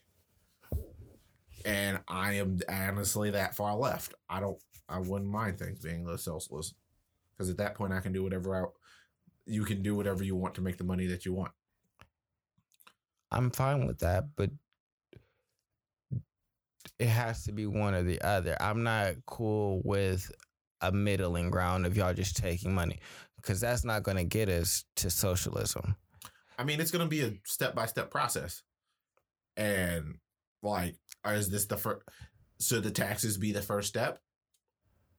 And 1.66 2.00
I 2.08 2.34
am 2.34 2.60
honestly 2.70 3.32
that 3.32 3.56
far 3.56 3.76
left. 3.76 4.14
I 4.30 4.40
don't. 4.40 4.58
I 4.90 5.00
wouldn't 5.00 5.32
mind 5.32 5.58
things 5.58 5.80
being 5.80 6.06
less 6.06 6.24
socialist 6.24 6.74
because 7.32 7.50
at 7.50 7.58
that 7.58 7.76
point 7.76 7.94
I 7.94 8.00
can 8.00 8.14
do 8.14 8.24
whatever 8.24 8.56
I. 8.56 8.66
You 9.46 9.64
can 9.64 9.82
do 9.82 9.96
whatever 9.96 10.24
you 10.24 10.36
want 10.36 10.56
to 10.56 10.62
make 10.62 10.78
the 10.78 10.84
money 10.84 11.08
that 11.08 11.26
you 11.26 11.34
want. 11.34 11.52
I'm 13.32 13.50
fine 13.52 13.88
with 13.88 14.00
that, 14.00 14.26
but 14.36 14.50
it 17.00 17.08
has 17.08 17.46
to 17.46 17.52
be 17.52 17.66
one 17.66 17.94
or 17.94 18.04
the 18.04 18.22
other. 18.22 18.58
I'm 18.60 18.84
not 18.84 19.16
cool 19.26 19.82
with 19.84 20.32
a 20.82 20.92
middling 20.92 21.50
ground 21.50 21.86
of 21.86 21.96
y'all 21.96 22.14
just 22.14 22.38
taking 22.38 22.74
money 22.74 23.00
because 23.38 23.62
that's 23.62 23.86
not 23.86 24.04
going 24.04 24.18
to 24.18 24.24
get 24.24 24.50
us 24.50 24.86
to 24.98 25.10
socialism. 25.10 25.96
I 26.62 26.64
mean, 26.64 26.80
it's 26.80 26.92
going 26.92 27.04
to 27.04 27.10
be 27.10 27.22
a 27.22 27.34
step 27.44 27.74
by 27.74 27.88
step 27.88 28.12
process. 28.12 28.62
And 29.58 30.18
like, 30.62 30.96
is 31.26 31.50
this 31.50 31.66
the 31.66 31.76
first? 31.78 32.04
Should 32.62 32.84
the 32.84 32.92
taxes 32.92 33.38
be 33.40 33.52
the 33.52 33.64
first 33.64 33.88
step? 33.88 34.20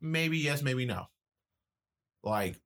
Maybe 0.01 0.39
yes, 0.39 0.63
maybe 0.63 0.87
no. 0.87 1.07
Like, 2.23 2.61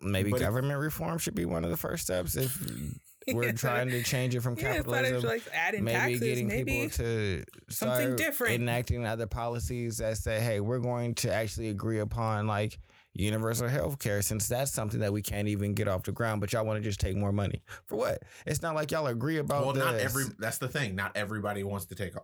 Maybe 0.00 0.30
But 0.30 0.40
it- 0.40 0.44
government 0.44 0.78
reform 0.80 1.18
should 1.18 1.34
be 1.34 1.44
one 1.44 1.64
of 1.64 1.70
the 1.70 1.76
first 1.76 2.04
steps 2.04 2.36
if 2.36 2.58
we're 3.32 3.52
trying 3.52 3.88
to 3.90 4.02
change 4.02 4.34
it 4.34 4.40
from 4.40 4.54
yeah, 4.58 4.76
capitalism. 4.76 5.22
like 5.22 5.42
adding 5.52 5.84
maybe 5.84 5.98
taxes, 5.98 6.20
getting 6.20 6.48
maybe 6.48 6.72
people 6.82 6.96
to 7.04 7.44
something 7.68 8.06
start 8.06 8.16
different. 8.18 8.54
enacting 8.54 9.06
other 9.06 9.26
policies 9.26 9.98
that 9.98 10.16
say, 10.18 10.40
"Hey, 10.40 10.60
we're 10.60 10.78
going 10.80 11.14
to 11.16 11.32
actually 11.32 11.68
agree 11.68 11.98
upon 11.98 12.46
like 12.46 12.78
universal 13.12 13.68
health 13.68 13.98
care," 13.98 14.22
since 14.22 14.48
that's 14.48 14.72
something 14.72 15.00
that 15.00 15.12
we 15.12 15.22
can't 15.22 15.48
even 15.48 15.74
get 15.74 15.88
off 15.88 16.02
the 16.04 16.12
ground. 16.12 16.40
But 16.40 16.52
y'all 16.52 16.64
want 16.64 16.82
to 16.82 16.88
just 16.88 17.00
take 17.00 17.16
more 17.16 17.32
money 17.32 17.62
for 17.86 17.96
what? 17.96 18.22
It's 18.46 18.62
not 18.62 18.74
like 18.74 18.90
y'all 18.90 19.06
agree 19.06 19.38
about. 19.38 19.66
well, 19.66 19.74
not 19.74 19.96
every. 19.96 20.24
That's 20.38 20.58
the 20.58 20.68
thing. 20.68 20.94
Not 20.94 21.16
everybody 21.16 21.62
wants 21.62 21.86
to 21.86 21.94
take 21.94 22.14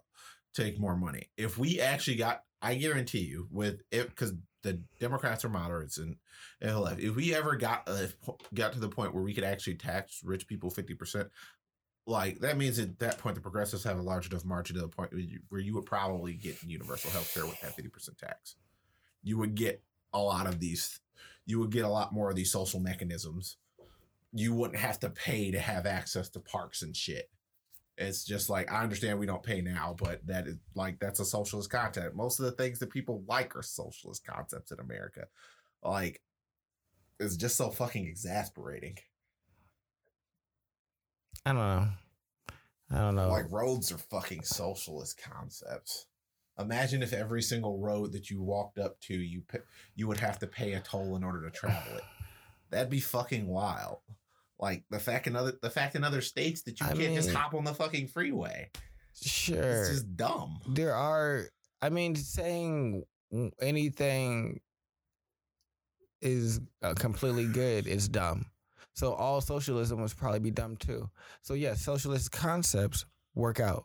take 0.55 0.79
more 0.79 0.97
money. 0.97 1.31
If 1.37 1.59
we 1.59 1.81
actually 1.81 2.17
got, 2.17 2.43
I 2.63 2.75
guarantee 2.75 3.21
you, 3.21 3.49
with 3.51 3.83
it 3.91 4.09
because 4.09 4.33
the 4.63 4.81
Democrats 4.99 5.45
are 5.45 5.49
moderates 5.49 5.99
and 5.99 6.17
left. 6.61 7.01
If 7.01 7.15
we 7.15 7.35
ever 7.35 7.55
got 7.55 7.85
uh, 7.87 8.07
got 8.53 8.73
to 8.73 8.81
the 8.81 8.89
point 8.89 9.15
where 9.15 9.23
we 9.23 9.35
could 9.35 9.45
actually 9.45 9.77
tax 9.77 10.21
rich 10.25 10.47
people 10.47 10.71
fifty 10.71 10.95
percent. 10.95 11.29
Like 12.09 12.39
that 12.39 12.57
means 12.57 12.79
at 12.79 13.01
that 13.01 13.19
point 13.19 13.35
the 13.35 13.41
progressives 13.41 13.83
have 13.83 13.99
a 13.99 14.03
large 14.03 14.31
enough 14.31 14.45
margin 14.45 14.77
to 14.77 14.83
the 14.83 14.89
point 14.89 15.11
where 15.13 15.21
you, 15.21 15.41
where 15.49 15.61
you 15.61 15.75
would 15.75 15.87
probably 15.87 16.35
get 16.35 16.63
universal 16.63 17.11
health 17.11 17.33
care 17.35 17.45
with 17.45 17.61
that 17.63 17.75
fifty 17.75 17.89
percent 17.89 18.19
tax. 18.19 18.55
You 19.25 19.39
would 19.39 19.57
get 19.57 19.83
a 20.13 20.19
lot 20.19 20.47
of 20.47 20.61
these. 20.61 21.01
You 21.47 21.61
would 21.61 21.71
get 21.71 21.85
a 21.85 21.89
lot 21.89 22.13
more 22.13 22.31
of 22.31 22.37
these 22.37 22.51
social 22.51 22.81
mechanisms. 22.81 23.57
You 24.33 24.55
wouldn't 24.55 24.79
have 24.79 24.99
to 25.01 25.11
pay 25.11 25.51
to 25.51 25.59
have 25.59 25.87
access 25.87 26.29
to 26.31 26.41
parks 26.41 26.83
and 26.83 26.97
shit. 26.97 27.31
It's 27.99 28.25
just 28.25 28.51
like 28.51 28.71
I 28.71 28.83
understand 28.83 29.19
we 29.19 29.27
don't 29.27 29.43
pay 29.43 29.63
now, 29.63 29.97
but 29.99 30.27
that 30.27 30.47
is 30.47 30.57
like 30.75 30.99
that's 31.01 31.21
a 31.21 31.25
socialist 31.25 31.71
concept. 31.71 32.15
Most 32.15 32.39
of 32.39 32.45
the 32.45 32.53
things 32.53 32.79
that 32.81 32.91
people 32.91 33.25
like 33.27 33.57
are 33.57 33.63
socialist 33.63 34.27
concepts 34.27 34.71
in 34.71 34.81
America. 34.81 35.27
Like 35.83 36.21
it's 37.19 37.37
just 37.37 37.57
so 37.57 37.71
fucking 37.71 38.07
exasperating. 38.07 38.99
I 41.47 41.53
don't 41.53 41.61
know. 41.61 41.89
I 42.91 42.99
don't 42.99 43.15
know. 43.17 43.29
Like 43.29 43.51
roads 43.51 43.91
are 43.93 43.99
fucking 43.99 44.43
socialist 44.43 45.21
concepts. 45.23 46.07
Imagine 46.59 47.03
if 47.03 47.13
every 47.13 47.43
single 47.43 47.79
road 47.79 48.13
that 48.13 48.31
you 48.31 48.43
walked 48.43 48.79
up 48.79 48.99
to, 49.03 49.15
you 49.15 49.43
you 49.95 50.07
would 50.09 50.21
have 50.21 50.39
to 50.39 50.47
pay 50.47 50.73
a 50.73 50.81
toll 50.81 51.17
in 51.17 51.23
order 51.25 51.43
to 51.43 51.51
travel 51.51 51.97
it. 51.97 52.05
That'd 52.71 52.91
be 52.91 53.01
fucking 53.01 53.47
wild. 53.47 53.99
Like 54.59 54.85
the 54.91 54.99
fact 54.99 55.27
in 55.27 55.37
other 55.37 55.53
the 55.61 55.71
fact 55.71 55.97
in 55.97 56.05
other 56.05 56.23
states 56.23 56.63
that 56.63 56.81
you 56.81 56.87
I 56.87 56.93
can't 56.95 57.15
just 57.15 57.31
hop 57.33 57.53
on 57.55 57.65
the 57.65 57.75
fucking 57.75 58.09
freeway. 58.09 58.71
sure. 59.15 59.63
It's 59.63 59.91
just 59.91 60.17
dumb. 60.17 60.61
there 60.69 60.95
are 60.95 61.45
i 61.83 61.89
mean 61.91 62.15
saying 62.15 63.05
anything 63.61 64.61
is 66.23 66.61
uh, 66.83 66.95
completely 66.95 67.47
good 67.47 67.87
is 67.87 68.09
dumb 68.09 68.47
so 68.95 69.13
all 69.13 69.41
socialism 69.41 70.01
must 70.01 70.17
probably 70.17 70.39
be 70.41 70.51
dumb 70.51 70.77
too 70.77 71.09
so 71.43 71.55
yes 71.55 71.83
socialist 71.83 72.33
concepts 72.33 73.05
work 73.35 73.61
out 73.61 73.85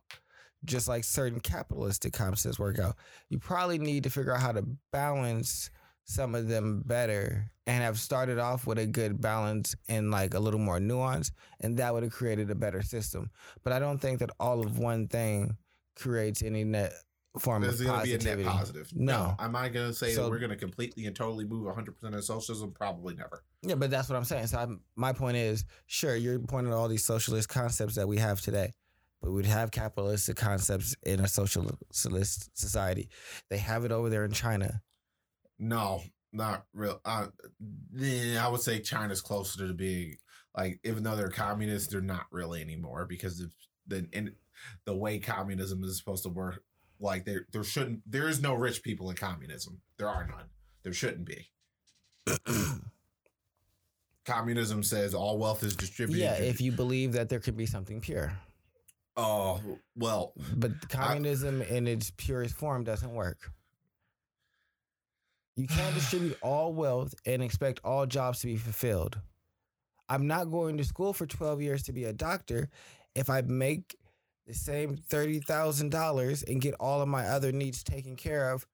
just 0.65 0.87
like 0.87 1.03
certain 1.03 1.39
capitalistic 1.39 2.13
concepts 2.13 2.59
work 2.59 2.77
out 2.79 2.95
you 3.29 3.39
probably 3.39 3.77
need 3.79 4.03
to 4.03 4.09
figure 4.09 4.33
out 4.33 4.41
how 4.41 4.51
to 4.51 4.63
balance 4.91 5.69
some 6.05 6.35
of 6.35 6.47
them 6.47 6.81
better 6.85 7.49
and 7.67 7.83
have 7.83 7.99
started 7.99 8.37
off 8.39 8.67
with 8.67 8.77
a 8.77 8.85
good 8.85 9.21
balance 9.21 9.75
and 9.87 10.11
like 10.11 10.33
a 10.33 10.39
little 10.39 10.59
more 10.59 10.79
nuance 10.79 11.31
and 11.61 11.77
that 11.77 11.93
would 11.93 12.03
have 12.03 12.11
created 12.11 12.49
a 12.51 12.55
better 12.55 12.81
system 12.81 13.29
but 13.63 13.71
i 13.73 13.79
don't 13.79 13.99
think 13.99 14.19
that 14.19 14.29
all 14.39 14.61
of 14.63 14.77
one 14.77 15.07
thing 15.07 15.55
creates 15.95 16.41
any 16.43 16.63
net 16.63 16.93
form 17.39 17.61
There's 17.61 17.79
of 17.79 17.87
going 17.87 17.99
to 18.01 18.05
be 18.05 18.29
a 18.29 18.35
net 18.35 18.45
positive. 18.45 18.89
No. 18.93 19.35
Am 19.39 19.55
I 19.55 19.69
going 19.69 19.87
to 19.87 19.93
say 19.93 20.11
So- 20.13 20.23
that 20.23 20.31
we're 20.31 20.39
going 20.39 20.49
to 20.49 20.57
completely 20.57 21.05
and 21.05 21.15
totally 21.15 21.45
move 21.45 21.65
100% 21.65 22.13
of 22.13 22.23
socialism? 22.25 22.73
Probably 22.73 23.15
never. 23.15 23.43
Yeah, 23.61 23.75
but 23.75 23.89
that's 23.89 24.09
what 24.09 24.17
I'm 24.17 24.25
saying. 24.25 24.47
So 24.47 24.57
I'm, 24.57 24.81
my 24.97 25.13
point 25.13 25.37
is, 25.37 25.63
sure, 25.85 26.13
you're 26.17 26.39
pointing 26.39 26.71
to 26.73 26.77
all 26.77 26.89
these 26.89 27.05
socialist 27.05 27.47
concepts 27.47 27.95
that 27.95 28.05
we 28.05 28.17
have 28.17 28.41
today, 28.41 28.73
but 29.21 29.31
we'd 29.31 29.45
have 29.45 29.71
capitalistic 29.71 30.35
concepts 30.35 30.95
in 31.03 31.19
a 31.19 31.27
socialist 31.27 32.57
society. 32.57 33.09
They 33.49 33.57
have 33.57 33.85
it 33.85 33.91
over 33.91 34.09
there 34.09 34.25
in 34.25 34.31
China. 34.31 34.81
No, 35.59 36.01
not 36.33 36.65
real. 36.73 36.99
Uh, 37.05 37.27
I 38.39 38.47
would 38.47 38.61
say 38.61 38.79
China's 38.79 39.21
closer 39.21 39.67
to 39.67 39.73
being 39.73 40.17
like, 40.57 40.79
even 40.83 41.03
though 41.03 41.15
they're 41.15 41.29
communists, 41.29 41.91
they're 41.91 42.01
not 42.01 42.25
really 42.31 42.61
anymore 42.61 43.05
because 43.05 43.39
of 43.39 43.51
the 43.87 44.07
in, 44.11 44.33
the 44.85 44.95
way 44.95 45.19
communism 45.19 45.83
is 45.83 45.97
supposed 45.97 46.23
to 46.23 46.29
work. 46.29 46.63
Like 46.99 47.25
there, 47.25 47.47
there 47.51 47.63
shouldn't, 47.63 48.01
there 48.09 48.27
is 48.27 48.41
no 48.41 48.53
rich 48.53 48.83
people 48.83 49.09
in 49.09 49.15
communism. 49.15 49.81
There 49.97 50.07
are 50.07 50.27
none. 50.27 50.45
There 50.83 50.93
shouldn't 50.93 51.25
be. 51.25 51.49
Communism 54.23 54.83
says 54.83 55.15
all 55.15 55.39
wealth 55.39 55.63
is 55.63 55.75
distributed. 55.75 56.21
yeah, 56.21 56.35
if 56.35 56.61
you 56.61 56.71
believe 56.71 57.13
that 57.13 57.27
there 57.27 57.39
could 57.39 57.57
be 57.57 57.65
something 57.65 57.99
pure, 57.99 58.31
oh 59.17 59.59
well, 59.95 60.33
but 60.55 60.89
communism 60.89 61.61
in 61.61 61.87
its 61.87 62.11
purest 62.17 62.55
form 62.55 62.83
doesn't 62.83 63.13
work. 63.13 63.51
You 65.55 65.67
can't 65.67 65.93
distribute 65.95 66.37
all 66.41 66.73
wealth 66.73 67.13
and 67.25 67.43
expect 67.43 67.79
all 67.83 68.05
jobs 68.05 68.39
to 68.41 68.47
be 68.47 68.57
fulfilled. 68.57 69.19
I'm 70.09 70.27
not 70.27 70.51
going 70.51 70.77
to 70.77 70.83
school 70.83 71.13
for 71.13 71.25
12 71.25 71.61
years 71.61 71.83
to 71.83 71.93
be 71.93 72.03
a 72.03 72.13
doctor 72.13 72.69
if 73.15 73.29
I 73.29 73.41
make 73.41 73.95
the 74.45 74.53
same 74.53 74.97
$30,000 74.97 76.47
and 76.49 76.61
get 76.61 76.73
all 76.79 77.01
of 77.01 77.07
my 77.07 77.27
other 77.27 77.51
needs 77.51 77.83
taken 77.83 78.15
care 78.15 78.51
of, 78.51 78.67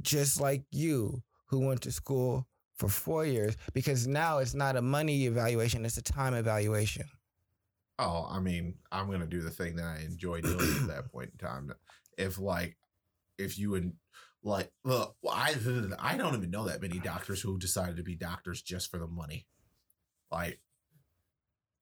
just 0.00 0.40
like 0.40 0.64
you 0.70 1.22
who 1.46 1.60
went 1.60 1.82
to 1.82 1.92
school 1.92 2.46
for 2.74 2.88
four 2.88 3.24
years, 3.24 3.56
because 3.72 4.08
now 4.08 4.38
it's 4.38 4.54
not 4.54 4.76
a 4.76 4.82
money 4.82 5.26
evaluation, 5.26 5.84
it's 5.84 5.98
a 5.98 6.02
time 6.02 6.34
evaluation. 6.34 7.04
Oh, 7.98 8.26
I 8.30 8.40
mean, 8.40 8.74
I'm 8.90 9.10
gonna 9.10 9.26
do 9.26 9.42
the 9.42 9.50
thing 9.50 9.76
that 9.76 9.84
I 9.84 10.02
enjoy 10.04 10.40
doing 10.40 10.76
at 10.82 10.88
that 10.88 11.12
point 11.12 11.30
in 11.32 11.46
time. 11.46 11.72
If 12.18 12.38
like, 12.38 12.76
if 13.38 13.58
you 13.58 13.70
would 13.70 13.92
like, 14.42 14.72
look, 14.84 15.16
I 15.30 15.54
I 15.98 16.16
don't 16.16 16.34
even 16.34 16.50
know 16.50 16.66
that 16.66 16.82
many 16.82 16.98
doctors 16.98 17.40
who 17.40 17.58
decided 17.58 17.96
to 17.96 18.02
be 18.02 18.16
doctors 18.16 18.62
just 18.62 18.90
for 18.90 18.98
the 18.98 19.06
money. 19.06 19.46
Like, 20.30 20.60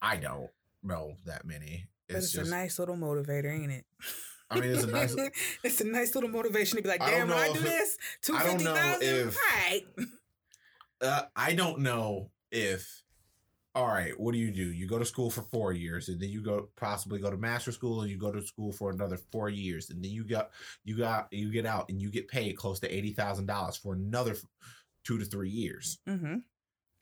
I 0.02 0.16
don't 0.16 0.50
know 0.82 1.16
that 1.24 1.44
many. 1.44 1.86
But 2.08 2.16
It's 2.16 2.26
it's, 2.26 2.34
just, 2.34 2.48
a 2.48 2.50
nice 2.50 2.78
little 2.78 2.96
motivator, 2.96 3.52
ain't 3.52 3.70
it? 3.70 3.84
I 4.50 4.60
mean, 4.60 4.70
it's 4.70 4.82
a 4.82 4.88
nice. 4.88 5.14
it's 5.64 5.80
a 5.80 5.84
nice 5.84 6.14
little 6.14 6.30
motivation 6.30 6.76
to 6.76 6.82
be 6.82 6.88
like, 6.88 7.00
I 7.00 7.10
damn, 7.10 7.28
when 7.28 7.38
I 7.38 7.52
do 7.52 7.60
this, 7.60 7.96
two 8.20 8.34
I 8.34 8.40
fifty 8.40 8.64
thousand. 8.64 9.36
Right. 9.52 9.82
Uh, 11.02 11.22
I 11.34 11.54
don't 11.54 11.78
know 11.78 12.30
if. 12.50 13.02
All 13.74 13.86
right, 13.86 14.18
what 14.18 14.32
do 14.32 14.38
you 14.38 14.50
do? 14.50 14.72
You 14.72 14.88
go 14.88 14.98
to 14.98 15.04
school 15.04 15.30
for 15.30 15.42
four 15.42 15.72
years, 15.72 16.08
and 16.08 16.20
then 16.20 16.28
you 16.28 16.42
go 16.42 16.70
possibly 16.76 17.20
go 17.20 17.30
to 17.30 17.36
master 17.36 17.70
school, 17.70 18.00
and 18.02 18.10
you 18.10 18.18
go 18.18 18.32
to 18.32 18.42
school 18.42 18.72
for 18.72 18.90
another 18.90 19.16
four 19.30 19.48
years, 19.48 19.90
and 19.90 20.02
then 20.02 20.10
you 20.10 20.24
got 20.24 20.50
you 20.84 20.96
got 20.98 21.28
you 21.30 21.52
get 21.52 21.66
out, 21.66 21.88
and 21.88 22.02
you 22.02 22.10
get 22.10 22.26
paid 22.26 22.56
close 22.56 22.80
to 22.80 22.92
eighty 22.92 23.12
thousand 23.12 23.46
dollars 23.46 23.76
for 23.76 23.94
another 23.94 24.34
two 25.04 25.18
to 25.18 25.24
three 25.24 25.50
years, 25.50 25.98
Mm-hmm. 26.08 26.38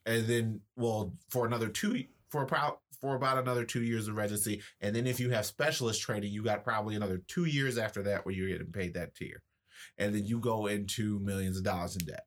and 0.04 0.26
then 0.26 0.60
well 0.76 1.14
for 1.30 1.46
another 1.46 1.68
two 1.68 2.04
for 2.30 2.42
about 2.42 2.80
for 3.00 3.14
about 3.14 3.38
another 3.38 3.64
two 3.64 3.82
years 3.82 4.06
of 4.06 4.16
residency, 4.16 4.60
and 4.82 4.94
then 4.94 5.06
if 5.06 5.18
you 5.20 5.30
have 5.30 5.46
specialist 5.46 6.02
training, 6.02 6.32
you 6.32 6.42
got 6.42 6.64
probably 6.64 6.96
another 6.96 7.22
two 7.28 7.46
years 7.46 7.78
after 7.78 8.02
that 8.02 8.26
where 8.26 8.34
you're 8.34 8.48
getting 8.50 8.70
paid 8.72 8.92
that 8.92 9.14
tier, 9.14 9.42
and 9.96 10.14
then 10.14 10.26
you 10.26 10.38
go 10.38 10.66
into 10.66 11.18
millions 11.20 11.56
of 11.56 11.64
dollars 11.64 11.96
in 11.96 12.04
debt, 12.04 12.26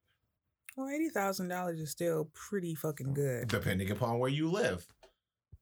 Well, 0.77 0.89
eighty 0.89 1.09
thousand 1.09 1.49
dollars 1.49 1.79
is 1.79 1.91
still 1.91 2.29
pretty 2.33 2.75
fucking 2.75 3.13
good. 3.13 3.47
depending 3.47 3.91
upon 3.91 4.19
where 4.19 4.29
you 4.29 4.49
live. 4.49 4.85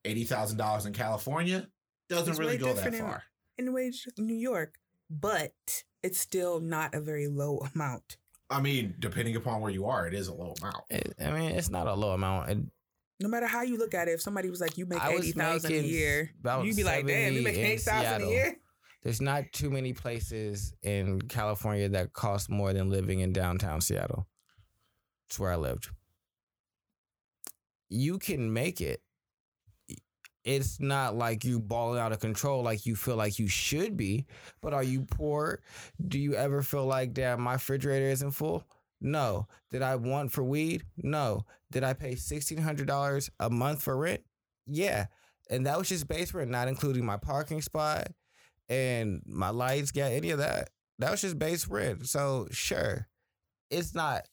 Eighty 0.05 0.23
thousand 0.23 0.57
dollars 0.57 0.85
in 0.85 0.93
California 0.93 1.67
doesn't 2.09 2.29
It's 2.31 2.39
really 2.39 2.57
go 2.57 2.73
that 2.73 2.83
far. 2.83 2.93
in- 2.93 2.99
far. 2.99 3.23
Anyway, 3.57 3.91
New 4.17 4.35
York, 4.35 4.75
but 5.09 5.51
it's 6.01 6.19
still 6.19 6.59
not 6.61 6.95
a 6.95 7.01
very 7.01 7.27
low 7.27 7.57
amount. 7.75 8.17
I 8.49 8.61
mean, 8.61 8.95
depending 8.99 9.35
upon 9.35 9.59
where 9.61 9.71
you 9.71 9.85
are, 9.85 10.07
it 10.07 10.13
is 10.13 10.27
a 10.27 10.33
low 10.33 10.53
amount. 10.61 10.83
It, 10.89 11.13
I 11.19 11.31
mean, 11.31 11.51
it's 11.51 11.69
not 11.69 11.85
a 11.87 11.93
low 11.93 12.11
amount. 12.11 12.49
It, 12.49 12.57
No 13.19 13.27
matter 13.27 13.47
how 13.47 13.63
you 13.63 13.77
look 13.77 13.93
at 13.93 14.07
it, 14.07 14.11
if 14.11 14.21
somebody 14.21 14.49
was 14.49 14.61
like, 14.61 14.77
"You 14.77 14.85
make 14.85 15.01
I 15.03 15.09
was 15.13 15.25
eighty 15.25 15.31
thousand 15.33 15.73
a 15.73 15.81
year," 15.81 16.31
you'd 16.63 16.75
be 16.77 16.83
like, 16.85 17.05
"Damn, 17.05 17.33
you 17.33 17.41
make 17.41 17.55
in 17.57 17.65
eighty 17.65 17.81
thousand 17.81 18.27
a 18.27 18.29
year." 18.29 18.55
There's 19.03 19.19
not 19.21 19.43
too 19.51 19.69
many 19.69 19.91
places 19.93 20.73
in 20.83 21.21
California 21.23 21.89
that 21.89 22.13
cost 22.13 22.49
more 22.49 22.71
than 22.73 22.89
living 22.89 23.19
in 23.19 23.33
downtown 23.33 23.81
Seattle. 23.81 24.27
It's 25.29 25.39
where 25.39 25.51
I 25.51 25.57
lived. 25.57 25.89
You 27.89 28.17
can 28.17 28.51
make 28.51 28.81
it. 28.81 29.01
It's 30.43 30.79
not 30.79 31.15
like 31.15 31.43
you 31.43 31.59
balling 31.59 31.99
out 31.99 32.11
of 32.11 32.19
control 32.19 32.63
like 32.63 32.85
you 32.85 32.95
feel 32.95 33.15
like 33.15 33.37
you 33.37 33.47
should 33.47 33.95
be. 33.95 34.25
But 34.61 34.73
are 34.73 34.83
you 34.83 35.01
poor? 35.01 35.61
Do 36.07 36.17
you 36.17 36.33
ever 36.33 36.63
feel 36.63 36.85
like, 36.85 37.13
damn, 37.13 37.41
my 37.41 37.53
refrigerator 37.53 38.07
isn't 38.07 38.31
full? 38.31 38.63
No. 39.01 39.47
Did 39.69 39.83
I 39.83 39.97
want 39.97 40.31
for 40.31 40.43
weed? 40.43 40.83
No. 40.97 41.45
Did 41.71 41.83
I 41.83 41.93
pay 41.93 42.13
$1,600 42.13 43.29
a 43.39 43.49
month 43.49 43.83
for 43.83 43.95
rent? 43.95 44.21
Yeah. 44.65 45.07
And 45.51 45.67
that 45.67 45.77
was 45.77 45.89
just 45.89 46.07
base 46.07 46.33
rent, 46.33 46.49
not 46.49 46.67
including 46.67 47.05
my 47.05 47.17
parking 47.17 47.61
spot 47.61 48.07
and 48.67 49.21
my 49.25 49.49
lights, 49.49 49.91
got 49.91 50.11
any 50.11 50.31
of 50.31 50.39
that. 50.39 50.69
That 50.99 51.11
was 51.11 51.21
just 51.21 51.37
base 51.37 51.67
rent. 51.67 52.07
So 52.07 52.47
sure, 52.51 53.07
it's 53.69 53.93
not 53.93 54.27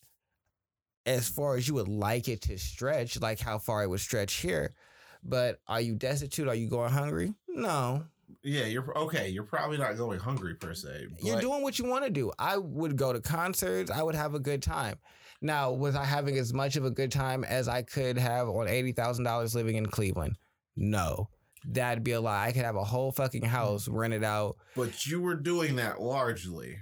as 1.07 1.29
far 1.29 1.57
as 1.57 1.67
you 1.69 1.75
would 1.75 1.89
like 1.89 2.29
it 2.29 2.43
to 2.43 2.59
stretch, 2.59 3.21
like 3.21 3.41
how 3.41 3.59
far 3.59 3.83
it 3.83 3.89
would 3.89 4.01
stretch 4.01 4.35
here. 4.35 4.75
But 5.23 5.61
are 5.67 5.81
you 5.81 5.95
destitute? 5.95 6.49
Are 6.49 6.55
you 6.55 6.69
going 6.69 6.93
hungry? 6.93 7.35
No. 7.49 8.05
Yeah, 8.43 8.67
you're 8.67 8.97
okay. 8.99 9.29
You're 9.29 9.45
probably 9.45 9.79
not 9.79 9.97
going 9.97 10.19
hungry 10.19 10.55
per 10.55 10.75
se. 10.75 11.07
You're 11.23 11.41
doing 11.41 11.63
what 11.63 11.79
you 11.79 11.85
want 11.85 12.05
to 12.05 12.11
do. 12.11 12.33
I 12.39 12.57
would 12.57 12.97
go 12.97 13.13
to 13.13 13.21
concerts. 13.21 13.91
I 13.91 14.03
would 14.03 14.15
have 14.15 14.35
a 14.35 14.41
good 14.41 14.63
time. 14.63 14.97
Now, 15.41 15.73
was 15.73 15.95
I 15.97 16.05
having 16.05 16.39
as 16.39 16.53
much 16.53 16.77
of 16.77 16.85
a 16.85 16.91
good 16.91 17.13
time 17.13 17.45
as 17.45 17.69
I 17.69 17.83
could 17.83 18.19
have 18.19 18.49
on 18.49 18.69
eighty 18.69 18.93
thousand 18.93 19.25
dollars 19.25 19.55
living 19.55 19.77
in 19.77 19.87
Cleveland? 19.87 20.37
No, 20.77 21.29
that'd 21.65 22.05
be 22.05 22.13
a 22.13 22.21
lie. 22.21 22.47
I 22.47 22.53
could 22.53 22.65
have 22.65 22.77
a 22.77 22.85
whole 22.85 23.13
fucking 23.13 23.45
house 23.45 23.89
rented 23.89 24.25
out. 24.25 24.57
But 24.75 25.07
you 25.07 25.21
were 25.21 25.37
doing 25.37 25.77
that 25.77 26.01
largely, 26.01 26.79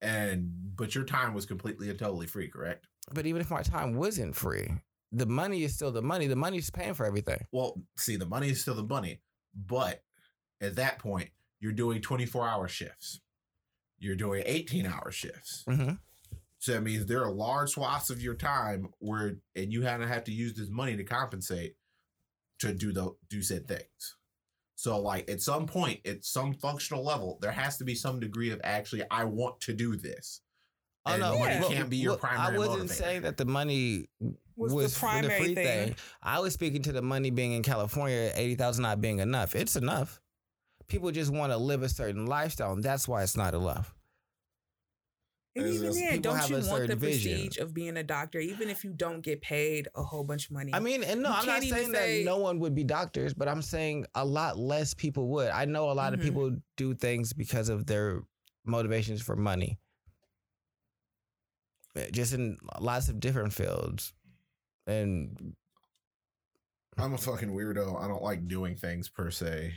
and 0.00 0.50
but 0.76 0.94
your 0.94 1.04
time 1.04 1.34
was 1.34 1.46
completely 1.46 1.90
and 1.90 1.98
totally 1.98 2.26
free, 2.26 2.48
correct? 2.48 2.86
But 3.12 3.26
even 3.26 3.40
if 3.40 3.50
my 3.50 3.62
time 3.62 3.94
wasn't 3.94 4.34
free, 4.34 4.68
the 5.12 5.26
money 5.26 5.62
is 5.62 5.74
still 5.74 5.92
the 5.92 6.02
money. 6.02 6.26
The 6.26 6.36
money's 6.36 6.70
paying 6.70 6.94
for 6.94 7.06
everything. 7.06 7.46
Well, 7.52 7.80
see, 7.96 8.16
the 8.16 8.26
money 8.26 8.50
is 8.50 8.60
still 8.60 8.74
the 8.74 8.82
money, 8.82 9.20
but 9.54 10.02
at 10.60 10.76
that 10.76 10.98
point, 10.98 11.30
you're 11.60 11.72
doing 11.72 12.00
24 12.00 12.48
hour 12.48 12.68
shifts. 12.68 13.20
You're 13.98 14.16
doing 14.16 14.42
18 14.44 14.86
hour 14.86 15.10
shifts. 15.10 15.64
Mm-hmm. 15.68 15.94
So 16.58 16.72
that 16.72 16.82
means 16.82 17.06
there 17.06 17.22
are 17.22 17.30
large 17.30 17.70
swaths 17.70 18.10
of 18.10 18.22
your 18.22 18.34
time 18.34 18.88
where, 18.98 19.36
and 19.54 19.72
you 19.72 19.82
had 19.82 19.98
to 19.98 20.06
have 20.06 20.24
to 20.24 20.32
use 20.32 20.54
this 20.54 20.70
money 20.70 20.96
to 20.96 21.04
compensate 21.04 21.76
to 22.60 22.72
do 22.72 22.92
the 22.92 23.14
do 23.28 23.42
said 23.42 23.68
things. 23.68 24.16
So, 24.74 24.98
like 24.98 25.30
at 25.30 25.42
some 25.42 25.66
point, 25.66 26.00
at 26.06 26.24
some 26.24 26.54
functional 26.54 27.04
level, 27.04 27.38
there 27.40 27.52
has 27.52 27.76
to 27.78 27.84
be 27.84 27.94
some 27.94 28.18
degree 28.18 28.50
of 28.50 28.60
actually, 28.64 29.02
I 29.10 29.24
want 29.24 29.60
to 29.62 29.72
do 29.72 29.96
this. 29.96 30.40
Oh 31.06 31.16
no, 31.16 31.38
money 31.38 31.54
Yeah. 31.54 31.62
can't 31.68 31.90
be 31.90 31.98
your 31.98 32.12
look, 32.12 32.20
primary 32.20 32.54
I 32.54 32.58
wasn't 32.58 32.90
motivator. 32.90 32.94
saying 32.94 33.22
that 33.22 33.36
the 33.36 33.44
money 33.44 34.06
Was, 34.56 34.72
was, 34.72 34.94
the 34.94 34.98
for 35.00 35.06
the 35.06 35.10
primary 35.10 35.38
free 35.44 35.54
thing? 35.54 35.64
thing. 35.88 35.96
I 36.22 36.40
was 36.40 36.54
speaking 36.54 36.82
to 36.82 36.92
the 36.92 37.02
money 37.02 37.30
being 37.30 37.52
in 37.52 37.62
California, 37.62 38.32
eighty 38.34 38.54
thousand 38.54 38.82
not 38.82 39.00
being 39.00 39.18
enough. 39.18 39.54
It's 39.54 39.76
enough. 39.76 40.20
People 40.88 41.10
just 41.10 41.30
want 41.32 41.52
to 41.52 41.56
live 41.58 41.82
a 41.82 41.88
certain 41.88 42.26
lifestyle, 42.26 42.72
and 42.72 42.82
that's 42.82 43.06
why 43.08 43.22
it's 43.22 43.36
not 43.36 43.54
enough. 43.54 43.94
And 45.56 45.66
even 45.68 45.92
then, 45.92 46.10
people 46.10 46.20
don't 46.32 46.36
have 46.36 46.50
you 46.50 46.56
a 46.56 46.58
want 46.58 46.68
the 46.70 46.76
certain 46.76 46.98
vision. 46.98 47.32
prestige 47.32 47.58
of 47.58 47.72
being 47.72 47.96
a 47.96 48.02
doctor, 48.02 48.40
even 48.40 48.68
if 48.68 48.82
you 48.82 48.92
don't 48.92 49.20
get 49.20 49.40
paid 49.40 49.86
a 49.94 50.02
whole 50.02 50.24
bunch 50.24 50.46
of 50.46 50.50
money? 50.52 50.72
I 50.74 50.80
mean, 50.80 51.04
and 51.04 51.22
no, 51.22 51.28
You 51.28 51.34
I'm 51.36 51.46
not 51.46 51.62
saying 51.62 51.92
say- 51.92 52.22
that 52.22 52.24
no 52.26 52.38
one 52.38 52.58
would 52.58 52.74
be 52.74 52.82
doctors, 52.82 53.34
but 53.34 53.46
I'm 53.46 53.62
saying 53.62 54.06
a 54.16 54.24
lot 54.24 54.58
less 54.58 54.94
people 54.94 55.28
would. 55.28 55.50
I 55.50 55.64
know 55.64 55.90
a 55.90 55.94
lot 55.94 56.12
Mhm. 56.12 56.16
of 56.16 56.20
people 56.22 56.56
do 56.76 56.94
things 56.94 57.32
because 57.32 57.68
of 57.68 57.86
their 57.86 58.22
motivations 58.66 59.22
for 59.22 59.36
money. 59.36 59.78
Eh, 61.96 62.08
Just 62.12 62.32
in 62.34 62.58
lots 62.80 63.08
of 63.08 63.20
different 63.20 63.52
fields. 63.52 64.12
And 64.86 65.54
I'm 66.98 67.14
a 67.14 67.18
fucking 67.18 67.50
weirdo. 67.50 68.00
I 68.02 68.06
don't 68.08 68.22
like 68.22 68.46
doing 68.48 68.76
things 68.76 69.08
per 69.08 69.30
se. 69.30 69.74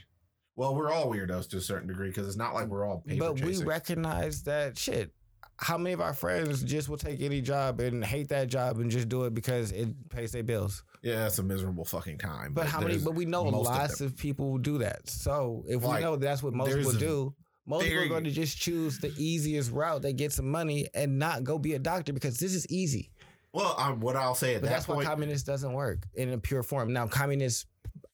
Well, 0.56 0.76
we're 0.76 0.92
all 0.92 1.08
weirdos 1.12 1.50
to 1.52 1.58
a 1.58 1.62
certain 1.62 1.88
degree 1.88 2.10
because 2.10 2.28
it's 2.28 2.38
not 2.38 2.54
like 2.54 2.68
we're 2.68 2.86
all 2.86 3.02
paper 3.06 3.20
but 3.26 3.34
we 3.36 3.42
chasers. 3.42 3.64
recognize 3.64 4.44
that 4.44 4.78
shit. 4.78 5.12
How 5.60 5.78
many 5.78 5.94
of 5.94 6.02
our 6.02 6.14
friends 6.14 6.62
just 6.64 6.88
will 6.88 6.98
take 6.98 7.22
any 7.22 7.42
job 7.42 7.80
and 7.80 8.04
hate 8.06 8.30
that 8.30 8.48
job 8.48 8.78
and 8.80 8.92
just 8.92 9.10
do 9.10 9.24
it 9.26 9.34
because 9.34 9.72
it 9.72 9.88
pays 10.10 10.32
their 10.32 10.44
bills? 10.44 10.84
yeah, 11.04 11.26
it's 11.28 11.40
a 11.40 11.44
miserable 11.44 11.86
fucking 11.86 12.18
time. 12.18 12.54
But 12.54 12.68
how 12.68 12.80
many? 12.82 12.98
But 13.00 13.16
we 13.16 13.26
know 13.26 13.46
most 13.46 13.68
of 13.68 13.76
lots 13.76 14.02
of, 14.02 14.18
people 14.18 14.58
do 14.58 14.80
that. 14.80 15.08
So 15.10 15.64
if 15.68 15.84
Like, 15.84 15.98
we 16.00 16.04
know 16.04 16.16
that's 16.16 16.44
what 16.44 16.54
most 16.54 16.76
people 16.76 16.92
do, 16.94 17.34
most 17.68 17.84
people 17.84 18.04
are 18.04 18.08
going 18.08 18.24
to 18.24 18.32
just 18.32 18.58
choose 18.58 18.98
the 19.00 19.14
easiest 19.18 19.72
route. 19.72 20.02
They 20.02 20.14
get 20.14 20.32
some 20.32 20.50
money 20.50 20.88
and 20.94 21.20
not 21.20 21.44
go 21.44 21.60
be 21.60 21.74
a 21.74 21.80
doctor 21.80 22.14
because 22.14 22.38
this 22.38 22.56
is 22.56 22.66
easy. 22.68 23.12
Well, 23.52 23.76
um, 23.78 24.00
what 24.00 24.16
I'll 24.16 24.36
say 24.36 24.56
at 24.56 24.62
But 24.62 24.70
that 24.70 24.74
that's 24.74 24.88
why 24.88 24.96
point, 24.96 25.08
communist 25.08 25.46
doesn't 25.46 25.74
work 25.74 26.08
in 26.14 26.32
a 26.32 26.38
pure 26.38 26.64
form. 26.64 26.94
Now, 26.94 27.08
communist 27.08 27.66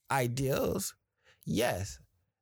ideals, 0.09 0.95
yes, 1.45 1.99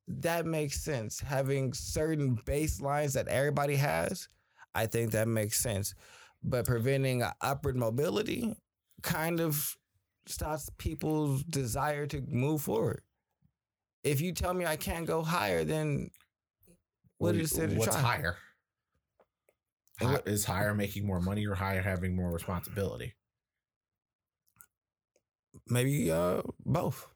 that 0.07 0.45
makes 0.45 0.81
sense. 0.81 1.19
Having 1.19 1.73
certain 1.73 2.37
baselines 2.45 3.13
that 3.13 3.27
everybody 3.27 3.75
has, 3.75 4.29
I 4.73 4.85
think 4.85 5.11
that 5.11 5.27
makes 5.27 5.59
sense. 5.59 5.93
But 6.43 6.65
preventing 6.65 7.23
upward 7.41 7.75
mobility 7.75 8.55
kind 9.03 9.39
of 9.41 9.77
stops 10.27 10.69
people's 10.77 11.43
desire 11.43 12.07
to 12.07 12.21
move 12.27 12.61
forward. 12.61 13.01
If 14.03 14.21
you 14.21 14.31
tell 14.31 14.53
me 14.53 14.65
I 14.65 14.77
can't 14.77 15.05
go 15.05 15.21
higher, 15.21 15.63
then 15.63 16.09
what 17.21 17.35
is 17.35 17.55
it 17.57 17.77
what's 17.77 17.95
try? 17.95 18.01
higher? 18.01 18.37
Hi- 19.99 20.13
what- 20.13 20.27
is 20.27 20.45
higher 20.45 20.73
making 20.73 21.05
more 21.05 21.21
money 21.21 21.45
or 21.45 21.53
higher 21.53 21.81
having 21.81 22.15
more 22.15 22.31
responsibility? 22.31 23.13
Maybe 25.67 26.09
uh, 26.09 26.41
both. 26.65 27.07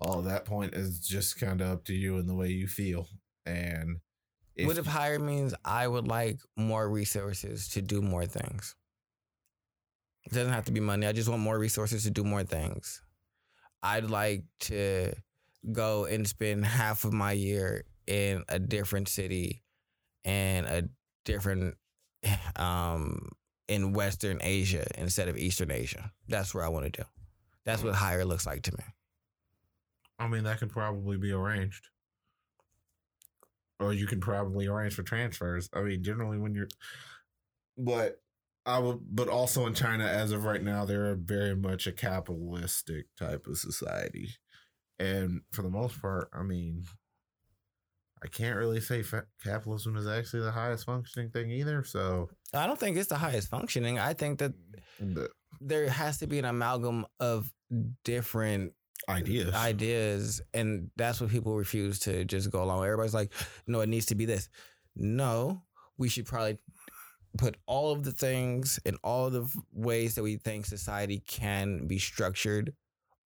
Well, 0.00 0.22
that 0.22 0.44
point 0.44 0.74
is 0.74 1.00
just 1.00 1.40
kind 1.40 1.60
of 1.60 1.70
up 1.70 1.84
to 1.86 1.94
you 1.94 2.18
and 2.18 2.28
the 2.28 2.34
way 2.34 2.48
you 2.48 2.68
feel. 2.68 3.08
And 3.46 3.96
if, 4.54 4.66
what 4.66 4.78
if 4.78 4.86
higher 4.86 5.18
means 5.18 5.54
I 5.64 5.88
would 5.88 6.06
like 6.06 6.40
more 6.56 6.88
resources 6.88 7.68
to 7.70 7.82
do 7.82 8.02
more 8.02 8.26
things? 8.26 8.76
It 10.26 10.34
doesn't 10.34 10.52
have 10.52 10.66
to 10.66 10.72
be 10.72 10.80
money. 10.80 11.06
I 11.06 11.12
just 11.12 11.28
want 11.28 11.40
more 11.40 11.58
resources 11.58 12.02
to 12.02 12.10
do 12.10 12.22
more 12.22 12.44
things. 12.44 13.00
I'd 13.82 14.10
like 14.10 14.44
to 14.60 15.14
go 15.72 16.04
and 16.04 16.26
spend 16.26 16.64
half 16.64 17.04
of 17.04 17.12
my 17.12 17.32
year 17.32 17.84
in 18.06 18.44
a 18.48 18.58
different 18.58 19.08
city 19.08 19.62
and 20.24 20.66
a 20.66 20.88
different 21.24 21.76
um 22.56 23.28
in 23.68 23.92
Western 23.92 24.38
Asia 24.40 24.86
instead 24.96 25.28
of 25.28 25.36
Eastern 25.36 25.70
Asia. 25.70 26.10
That's 26.26 26.54
where 26.54 26.64
I 26.64 26.68
want 26.68 26.86
to 26.86 27.02
do. 27.02 27.06
That's 27.64 27.82
what 27.82 27.94
higher 27.94 28.24
looks 28.24 28.46
like 28.46 28.62
to 28.62 28.72
me. 28.72 28.84
I 30.18 30.26
mean, 30.26 30.44
that 30.44 30.58
could 30.58 30.70
probably 30.70 31.18
be 31.18 31.32
arranged. 31.32 31.88
Or 33.78 33.92
you 33.92 34.06
can 34.06 34.20
probably 34.20 34.66
arrange 34.66 34.94
for 34.94 35.02
transfers. 35.02 35.68
I 35.72 35.82
mean, 35.82 36.02
generally 36.02 36.38
when 36.38 36.54
you're, 36.54 36.68
but 37.76 38.20
I 38.66 38.78
would, 38.78 39.00
but 39.10 39.28
also 39.28 39.66
in 39.66 39.74
China, 39.74 40.04
as 40.04 40.32
of 40.32 40.44
right 40.44 40.62
now, 40.62 40.84
they're 40.84 41.14
very 41.14 41.54
much 41.54 41.86
a 41.86 41.92
capitalistic 41.92 43.06
type 43.16 43.46
of 43.46 43.58
society, 43.58 44.30
and 44.98 45.40
for 45.52 45.62
the 45.62 45.70
most 45.70 46.00
part, 46.00 46.28
I 46.32 46.42
mean, 46.42 46.84
I 48.22 48.28
can't 48.28 48.56
really 48.56 48.80
say 48.80 49.02
fa- 49.02 49.26
capitalism 49.44 49.96
is 49.96 50.06
actually 50.06 50.42
the 50.42 50.50
highest 50.50 50.86
functioning 50.86 51.30
thing 51.30 51.50
either. 51.50 51.84
So, 51.84 52.30
I 52.52 52.66
don't 52.66 52.78
think 52.78 52.96
it's 52.96 53.08
the 53.08 53.16
highest 53.16 53.48
functioning. 53.48 53.98
I 53.98 54.12
think 54.12 54.38
that 54.40 54.52
the 54.98 55.28
there 55.60 55.88
has 55.88 56.18
to 56.18 56.26
be 56.26 56.38
an 56.38 56.44
amalgam 56.44 57.06
of 57.20 57.52
different 58.04 58.72
ideas, 59.08 59.54
ideas 59.54 60.40
and 60.54 60.90
that's 60.96 61.20
what 61.20 61.30
people 61.30 61.56
refuse 61.56 61.98
to 62.00 62.24
just 62.24 62.50
go 62.50 62.62
along 62.62 62.80
with. 62.80 62.86
everybody's 62.86 63.14
like 63.14 63.32
no 63.66 63.80
it 63.80 63.88
needs 63.88 64.06
to 64.06 64.14
be 64.14 64.24
this 64.24 64.48
no 64.96 65.62
we 65.96 66.08
should 66.08 66.26
probably 66.26 66.58
put 67.36 67.56
all 67.66 67.92
of 67.92 68.02
the 68.04 68.12
things 68.12 68.78
and 68.84 68.96
all 69.04 69.30
the 69.30 69.48
ways 69.72 70.14
that 70.14 70.22
we 70.22 70.36
think 70.36 70.66
society 70.66 71.22
can 71.26 71.86
be 71.86 71.98
structured 71.98 72.72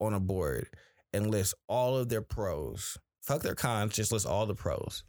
on 0.00 0.14
a 0.14 0.20
board 0.20 0.68
and 1.12 1.30
list 1.30 1.54
all 1.68 1.96
of 1.96 2.08
their 2.08 2.22
pros. 2.22 2.98
Fuck 3.22 3.42
their 3.42 3.54
cons, 3.54 3.94
just 3.94 4.12
list 4.12 4.26
all 4.26 4.46
the 4.46 4.54
pros. 4.54 5.04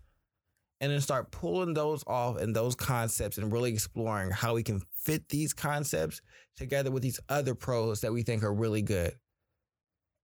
And 0.82 0.92
then 0.92 1.02
start 1.02 1.32
pulling 1.32 1.74
those 1.74 2.04
off 2.08 2.38
and 2.38 2.56
those 2.56 2.76
concepts 2.76 3.38
and 3.38 3.52
really 3.52 3.72
exploring 3.72 4.32
how 4.32 4.56
we 4.56 4.64
can 4.64 4.82
fit 5.04 5.30
these 5.30 5.54
concepts 5.54 6.22
together 6.58 6.92
with 6.92 7.04
these 7.04 7.20
other 7.30 7.56
pros 7.56 8.02
that 8.02 8.12
we 8.12 8.22
think 8.22 8.44
are 8.44 8.54
really 8.54 8.82
good 8.82 9.14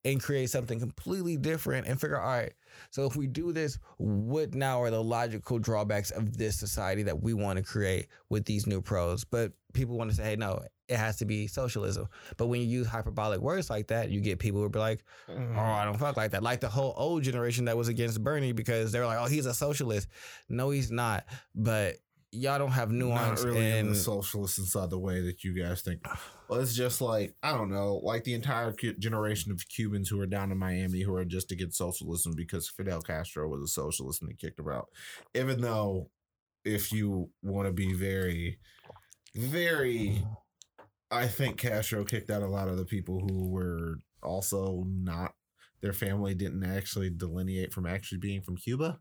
and 0.05 0.21
create 0.21 0.49
something 0.49 0.79
completely 0.79 1.37
different 1.37 1.87
and 1.87 1.99
figure, 1.99 2.19
all 2.19 2.27
right, 2.27 2.53
so 2.89 3.05
if 3.05 3.15
we 3.15 3.27
do 3.27 3.51
this, 3.51 3.77
what 3.97 4.53
now 4.53 4.81
are 4.81 4.89
the 4.89 5.03
logical 5.03 5.59
drawbacks 5.59 6.11
of 6.11 6.37
this 6.37 6.57
society 6.57 7.03
that 7.03 7.21
we 7.21 7.33
want 7.33 7.57
to 7.57 7.63
create 7.63 8.07
with 8.29 8.45
these 8.45 8.65
new 8.65 8.81
pros? 8.81 9.23
But 9.25 9.51
people 9.73 9.97
want 9.97 10.09
to 10.09 10.15
say, 10.15 10.23
hey, 10.23 10.35
no, 10.35 10.61
it 10.89 10.97
has 10.97 11.17
to 11.17 11.25
be 11.25 11.47
socialism. 11.47 12.07
But 12.37 12.47
when 12.47 12.61
you 12.61 12.67
use 12.67 12.87
hyperbolic 12.87 13.39
words 13.39 13.69
like 13.69 13.87
that, 13.87 14.09
you 14.09 14.19
get 14.19 14.39
people 14.39 14.61
who 14.61 14.69
be 14.69 14.79
like, 14.79 15.03
mm-hmm. 15.29 15.57
oh, 15.57 15.61
I 15.61 15.85
don't 15.85 15.97
fuck 15.97 16.17
like 16.17 16.31
that. 16.31 16.43
Like 16.43 16.59
the 16.59 16.69
whole 16.69 16.93
old 16.97 17.23
generation 17.23 17.65
that 17.65 17.77
was 17.77 17.87
against 17.87 18.23
Bernie 18.23 18.51
because 18.51 18.91
they 18.91 18.99
were 18.99 19.05
like, 19.05 19.19
oh, 19.19 19.27
he's 19.27 19.45
a 19.45 19.53
socialist. 19.53 20.07
No, 20.49 20.71
he's 20.71 20.91
not. 20.91 21.25
But 21.53 21.97
y'all 22.31 22.59
don't 22.59 22.71
have 22.71 22.91
nuance 22.91 23.43
Not 23.43 23.53
really 23.53 23.71
in 23.71 23.77
and 23.77 23.89
the 23.91 23.95
socialist 23.95 24.59
inside 24.59 24.89
the 24.89 24.99
way 24.99 25.21
that 25.21 25.43
you 25.43 25.53
guys 25.53 25.81
think. 25.81 26.05
Well, 26.47 26.59
it's 26.59 26.75
just 26.75 27.01
like 27.01 27.35
I 27.43 27.55
don't 27.55 27.69
know, 27.69 28.01
like 28.03 28.23
the 28.23 28.33
entire 28.33 28.73
generation 28.97 29.51
of 29.51 29.67
Cubans 29.69 30.09
who 30.09 30.19
are 30.21 30.27
down 30.27 30.51
in 30.51 30.57
Miami 30.57 31.01
who 31.01 31.15
are 31.15 31.25
just 31.25 31.51
against 31.51 31.77
socialism 31.77 32.33
because 32.35 32.67
Fidel 32.67 33.01
Castro 33.01 33.47
was 33.47 33.61
a 33.61 33.67
socialist 33.67 34.21
and 34.21 34.29
they 34.29 34.35
kicked 34.35 34.59
him 34.59 34.69
out. 34.69 34.87
Even 35.35 35.61
though, 35.61 36.09
if 36.65 36.91
you 36.91 37.29
want 37.43 37.67
to 37.67 37.73
be 37.73 37.93
very, 37.93 38.59
very, 39.35 40.23
I 41.11 41.27
think 41.27 41.57
Castro 41.57 42.03
kicked 42.03 42.29
out 42.29 42.43
a 42.43 42.47
lot 42.47 42.67
of 42.67 42.77
the 42.77 42.85
people 42.85 43.19
who 43.19 43.49
were 43.49 43.99
also 44.21 44.85
not. 44.87 45.33
Their 45.81 45.93
family 45.93 46.35
didn't 46.35 46.63
actually 46.63 47.09
delineate 47.09 47.73
from 47.73 47.85
actually 47.85 48.19
being 48.19 48.41
from 48.41 48.57
Cuba. 48.57 48.99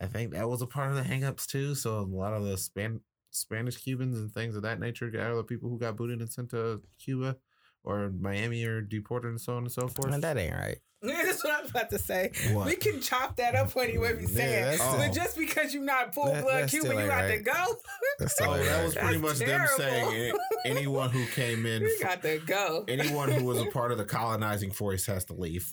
I 0.00 0.06
think 0.06 0.32
that 0.32 0.48
was 0.48 0.62
a 0.62 0.66
part 0.66 0.90
of 0.90 0.96
the 0.96 1.02
hangups 1.02 1.46
too. 1.46 1.74
So 1.74 1.98
a 1.98 2.02
lot 2.02 2.34
of 2.34 2.44
the 2.44 2.56
Span- 2.56 3.00
Spanish 3.30 3.78
Cubans 3.78 4.18
and 4.18 4.32
things 4.32 4.54
of 4.54 4.62
that 4.62 4.80
nature 4.80 5.06
are 5.06 5.36
the 5.36 5.44
people 5.44 5.68
who 5.70 5.78
got 5.78 5.96
booted 5.96 6.20
and 6.20 6.30
sent 6.30 6.50
to 6.50 6.82
Cuba 7.02 7.36
or 7.84 8.10
Miami 8.10 8.64
or 8.64 8.80
deported 8.80 9.28
and 9.28 9.40
so 9.40 9.56
on 9.56 9.64
and 9.64 9.72
so 9.72 9.88
forth. 9.88 10.10
Man, 10.10 10.20
that 10.20 10.36
ain't 10.36 10.54
right. 10.54 10.78
Yeah, 11.02 11.22
that's 11.24 11.42
what 11.42 11.54
I 11.54 11.57
was 11.68 11.70
about 11.82 11.90
to 11.90 11.98
say. 11.98 12.30
What? 12.52 12.66
We 12.66 12.76
can 12.76 13.00
chop 13.00 13.36
that 13.36 13.54
up 13.54 13.76
any 13.76 13.98
way 13.98 14.14
we 14.14 14.22
Yeah, 14.22 14.26
say 14.28 14.74
it. 14.74 14.78
But 14.78 15.12
just 15.12 15.36
because 15.36 15.72
you're 15.74 15.82
not 15.84 16.14
full 16.14 16.26
That- 16.32 16.42
blood 16.44 16.68
Cuban, 16.68 16.98
you 16.98 17.06
got 17.06 17.24
ain't 17.24 17.44
to 17.44 17.50
go. 17.52 17.76
That's 18.18 18.40
Oh, 18.42 18.54
ain't 18.54 18.64
that 18.64 18.84
was 18.84 18.94
pretty 18.94 19.18
much 19.18 19.38
That's 19.38 19.76
them 19.76 19.90
saying 19.90 20.32
a- 20.64 20.68
anyone 20.68 21.10
who 21.10 21.26
came 21.26 21.66
in, 21.66 21.82
You 21.82 21.98
got 22.02 22.22
to 22.22 22.38
go. 22.46 22.84
anyone 22.88 23.30
who 23.30 23.44
was 23.44 23.60
a 23.60 23.66
part 23.66 23.92
of 23.92 23.98
the 23.98 24.04
colonizing 24.04 24.70
force 24.70 25.06
has 25.06 25.24
to 25.26 25.34
leave. 25.34 25.72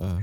Uh, 0.00 0.20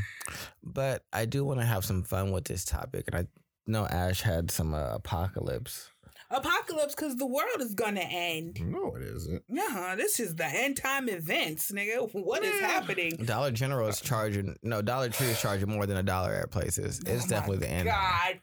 but 0.64 1.04
I 1.12 1.26
do 1.26 1.44
want 1.44 1.60
to 1.60 1.66
have 1.66 1.84
some 1.84 2.04
fun 2.04 2.32
with 2.32 2.46
this 2.46 2.64
topic, 2.64 3.06
and 3.08 3.16
I 3.16 3.28
know 3.68 3.86
Ash 3.86 4.22
had 4.22 4.50
some 4.52 4.74
uh, 4.74 4.96
apocalypse. 4.96 5.90
Apocalypse, 6.32 6.96
because 6.96 7.16
the 7.18 7.26
world 7.26 7.60
is 7.62 7.74
gonna 7.76 8.00
end. 8.02 8.60
No, 8.62 8.96
it 8.96 9.04
isn't. 9.04 9.44
Yeah, 9.48 9.96
this 9.98 10.20
is 10.20 10.36
the 10.36 10.46
end 10.46 10.78
time 10.78 11.08
events, 11.10 11.72
nigga. 11.72 12.10
What 12.14 12.44
is 12.44 12.60
Yeah. 12.60 12.68
happening? 12.68 13.12
Dollar 13.26 13.52
General 13.52 13.88
is 13.88 14.02
charging 14.02 14.56
no 14.64 14.82
Dollar 14.82 15.10
Tree 15.10 15.28
is 15.28 15.40
charging 15.40 15.70
more 15.70 15.86
than 15.86 15.98
a 15.98 16.04
dollar 16.04 16.34
at 16.34 16.52
places. 16.52 17.00
It's 17.06 17.26
Oh 17.26 17.28
definitely 17.28 17.58
my 17.58 17.66
the 17.68 17.70
end. 17.72 17.86
God, 17.90 18.40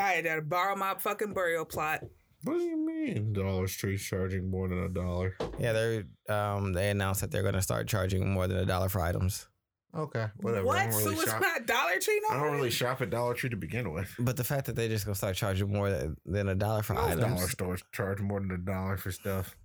I 0.00 0.12
had 0.12 0.24
to 0.24 0.42
borrow 0.42 0.74
my 0.76 0.94
fucking 0.98 1.32
burial 1.34 1.64
plot. 1.64 2.02
What 2.42 2.58
do 2.58 2.62
you 2.64 2.76
mean 2.76 3.32
Dollar 3.32 3.66
Tree's 3.66 4.02
charging 4.02 4.50
more 4.50 4.68
than 4.68 4.78
a 4.78 4.88
dollar? 4.88 5.36
Yeah, 5.58 5.72
they're 5.72 6.04
um 6.28 6.72
they 6.72 6.90
announced 6.90 7.20
that 7.20 7.30
they're 7.30 7.42
going 7.42 7.54
to 7.54 7.62
start 7.62 7.86
charging 7.88 8.28
more 8.30 8.46
than 8.48 8.56
a 8.58 8.66
dollar 8.66 8.88
for 8.88 9.00
items. 9.00 9.48
Okay, 9.96 10.26
whatever. 10.38 10.60
I 10.62 10.64
What? 10.66 10.82
don't 10.82 10.92
so 10.92 10.98
really 11.10 11.14
it's 11.22 11.30
shop. 11.30 11.40
not 11.40 11.66
Dollar 11.66 11.98
Tree 12.00 12.20
no 12.28 12.36
I 12.36 12.42
don't 12.42 12.52
really 12.54 12.70
shop 12.70 13.00
at 13.00 13.10
Dollar 13.10 13.34
Tree 13.34 13.50
to 13.50 13.56
begin 13.56 13.92
with. 13.92 14.14
But 14.18 14.36
the 14.36 14.44
fact 14.44 14.66
that 14.66 14.76
they're 14.76 14.88
just 14.88 15.04
going 15.06 15.14
to 15.14 15.18
start 15.18 15.36
charging 15.36 15.72
more 15.72 15.90
than, 15.90 16.16
than 16.26 16.48
a 16.48 16.54
dollar 16.54 16.82
for 16.82 16.94
Most 16.94 17.18
dollar 17.18 17.32
items, 17.34 17.50
stores 17.50 17.82
charge 17.92 18.20
more 18.20 18.40
than 18.40 18.50
a 18.50 18.58
dollar 18.58 18.96
for 18.98 19.10
stuff. 19.10 19.56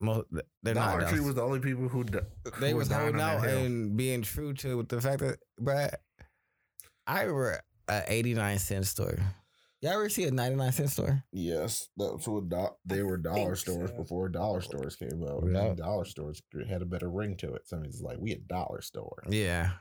mo- 0.00 0.24
they're 0.62 0.74
Dollar 0.74 1.00
not. 1.02 1.08
Tree 1.10 1.18
dollars. 1.18 1.20
was 1.26 1.34
the 1.34 1.42
only 1.42 1.60
people 1.60 1.88
who 1.88 2.04
d- 2.04 2.18
they 2.60 2.72
was 2.74 2.88
were 2.88 2.94
holding 2.96 3.20
out 3.20 3.44
hill. 3.44 3.58
and 3.64 3.96
being 3.96 4.22
true 4.22 4.54
to 4.54 4.82
the 4.84 5.00
fact 5.00 5.20
that, 5.20 5.38
bruh, 5.60 5.92
I 7.06 7.20
remember 7.22 7.60
an 7.88 8.02
89 8.06 8.58
cent 8.58 8.86
store. 8.86 9.18
Y'all 9.84 9.92
ever 9.92 10.08
see 10.08 10.24
a 10.24 10.30
99 10.30 10.72
cent 10.72 10.88
store? 10.88 11.24
Yes, 11.30 11.88
that's 11.98 12.26
what 12.26 12.48
do- 12.48 12.68
they 12.86 13.02
were 13.02 13.18
dollar 13.18 13.54
stores 13.54 13.90
so. 13.90 13.96
before 13.98 14.30
dollar 14.30 14.62
stores 14.62 14.96
came 14.96 15.22
out. 15.22 15.44
Yeah. 15.46 15.60
And 15.66 15.76
dollar 15.76 16.06
stores 16.06 16.40
had 16.70 16.80
a 16.80 16.86
better 16.86 17.10
ring 17.10 17.36
to 17.36 17.52
it. 17.52 17.68
So 17.68 17.82
it's 17.84 18.00
like 18.00 18.16
we 18.18 18.32
a 18.32 18.38
dollar 18.38 18.80
store. 18.80 19.22
Yeah. 19.28 19.72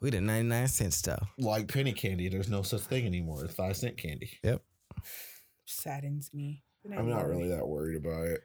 We 0.00 0.08
the 0.08 0.22
99 0.22 0.68
cent 0.68 0.94
stuff. 0.94 1.28
Like 1.36 1.68
penny 1.68 1.92
candy, 1.92 2.30
there's 2.30 2.48
no 2.48 2.62
such 2.62 2.80
thing 2.80 3.04
anymore. 3.04 3.44
It's 3.44 3.54
five 3.54 3.76
cent 3.76 3.98
candy. 3.98 4.38
Yep. 4.42 4.62
Saddens 5.66 6.30
me. 6.32 6.62
I'm 6.96 7.10
not 7.10 7.28
really 7.28 7.48
that 7.48 7.68
worried 7.68 7.96
about 8.02 8.24
it. 8.24 8.40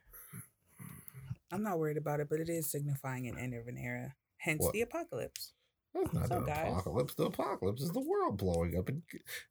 I'm 1.53 1.63
not 1.63 1.79
worried 1.79 1.95
about 1.97 2.19
it, 2.19 2.27
but 2.29 2.41
it 2.41 2.49
is 2.49 2.69
signifying 2.69 3.27
an 3.29 3.37
end 3.37 3.53
of 3.53 3.69
an 3.69 3.77
era. 3.77 4.13
Hence 4.35 4.61
What? 4.61 4.73
the 4.73 4.81
apocalypse. 4.81 5.53
That's 5.93 6.13
not 6.13 6.27
So, 6.27 6.39
the 6.41 6.45
guys- 6.45 6.71
apocalypse. 6.71 7.15
The 7.15 7.25
apocalypse 7.25 7.81
is 7.81 7.91
the 7.91 7.99
world 7.99 8.37
blowing 8.37 8.77
up 8.77 8.89
and, 8.89 9.01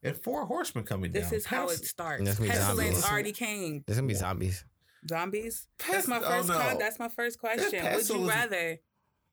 and 0.03 0.17
four 0.17 0.47
horsemen 0.47 0.85
coming 0.85 1.11
This 1.13 1.23
down. 1.25 1.31
This 1.31 1.41
is 1.41 1.47
how 1.47 1.65
it 1.65 1.69
Pest- 1.69 1.87
starts. 1.87 2.25
That's 2.25 2.41
me 2.41 2.49
Pestilence 2.49 2.91
zombies. 2.99 3.05
already 3.11 3.33
came. 3.33 3.83
There's 3.87 3.99
gonna 3.99 4.07
be 4.09 4.15
zombies. 4.15 4.65
Zombies. 5.09 5.67
Pest- 5.79 5.93
That's 5.93 6.09
my 6.09 6.19
oh, 6.19 6.21
first. 6.23 6.49
no. 6.49 6.59
con- 6.59 6.79
that's 6.79 6.99
my 6.99 7.09
first 7.09 7.39
question. 7.39 7.85
Would 7.85 8.09
you 8.09 8.29
rather 8.29 8.79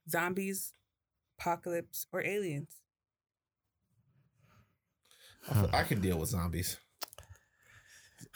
zombies, 0.10 0.74
apocalypse, 1.40 2.08
or 2.12 2.24
aliens? 2.26 2.70
I 5.72 5.84
can 5.84 6.02
deal 6.02 6.18
with 6.18 6.30
zombies. 6.30 6.78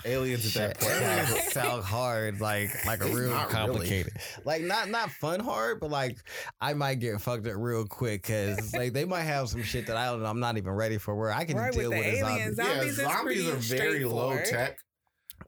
Aliens 0.06 0.56
at 0.56 0.78
that 0.78 0.80
point. 0.80 0.94
Aliens 1.02 1.44
sound 1.52 1.84
hard, 1.84 2.40
like 2.40 2.70
like 2.86 3.02
a 3.04 3.08
real 3.08 3.30
not 3.30 3.52
really. 3.52 3.66
complicated. 3.66 4.14
Like 4.46 4.62
not 4.64 4.90
not 4.90 5.12
fun 5.12 5.40
hard, 5.40 5.80
but 5.80 5.90
like 5.90 6.18
I 6.62 6.74
might 6.74 6.96
get 6.96 7.20
fucked 7.20 7.48
up 7.48 7.56
real 7.58 7.86
quick 7.86 8.22
because 8.24 8.74
like 8.74 8.94
they 8.94 9.06
might 9.06 9.24
have 9.24 9.50
some 9.50 9.64
shit 9.64 9.88
that 9.88 9.98
I 9.98 10.06
don't 10.06 10.22
know. 10.24 10.30
I'm 10.30 10.40
not 10.40 10.58
even 10.58 10.72
ready 10.72 10.98
for. 10.98 11.16
Where 11.16 11.32
I 11.34 11.44
can 11.46 11.58
Right, 11.58 11.68
with 11.76 11.80
deal 11.82 11.90
the 11.92 11.98
with, 11.98 12.06
a 12.08 12.18
zombie. 12.20 12.34
aliens, 12.42 12.58
yeah, 12.58 12.66
Zombies 12.66 12.92
is 12.92 12.98
zombies 13.06 13.50
are 13.50 13.78
very 13.78 14.06
low 14.06 14.38
tech. 14.46 14.78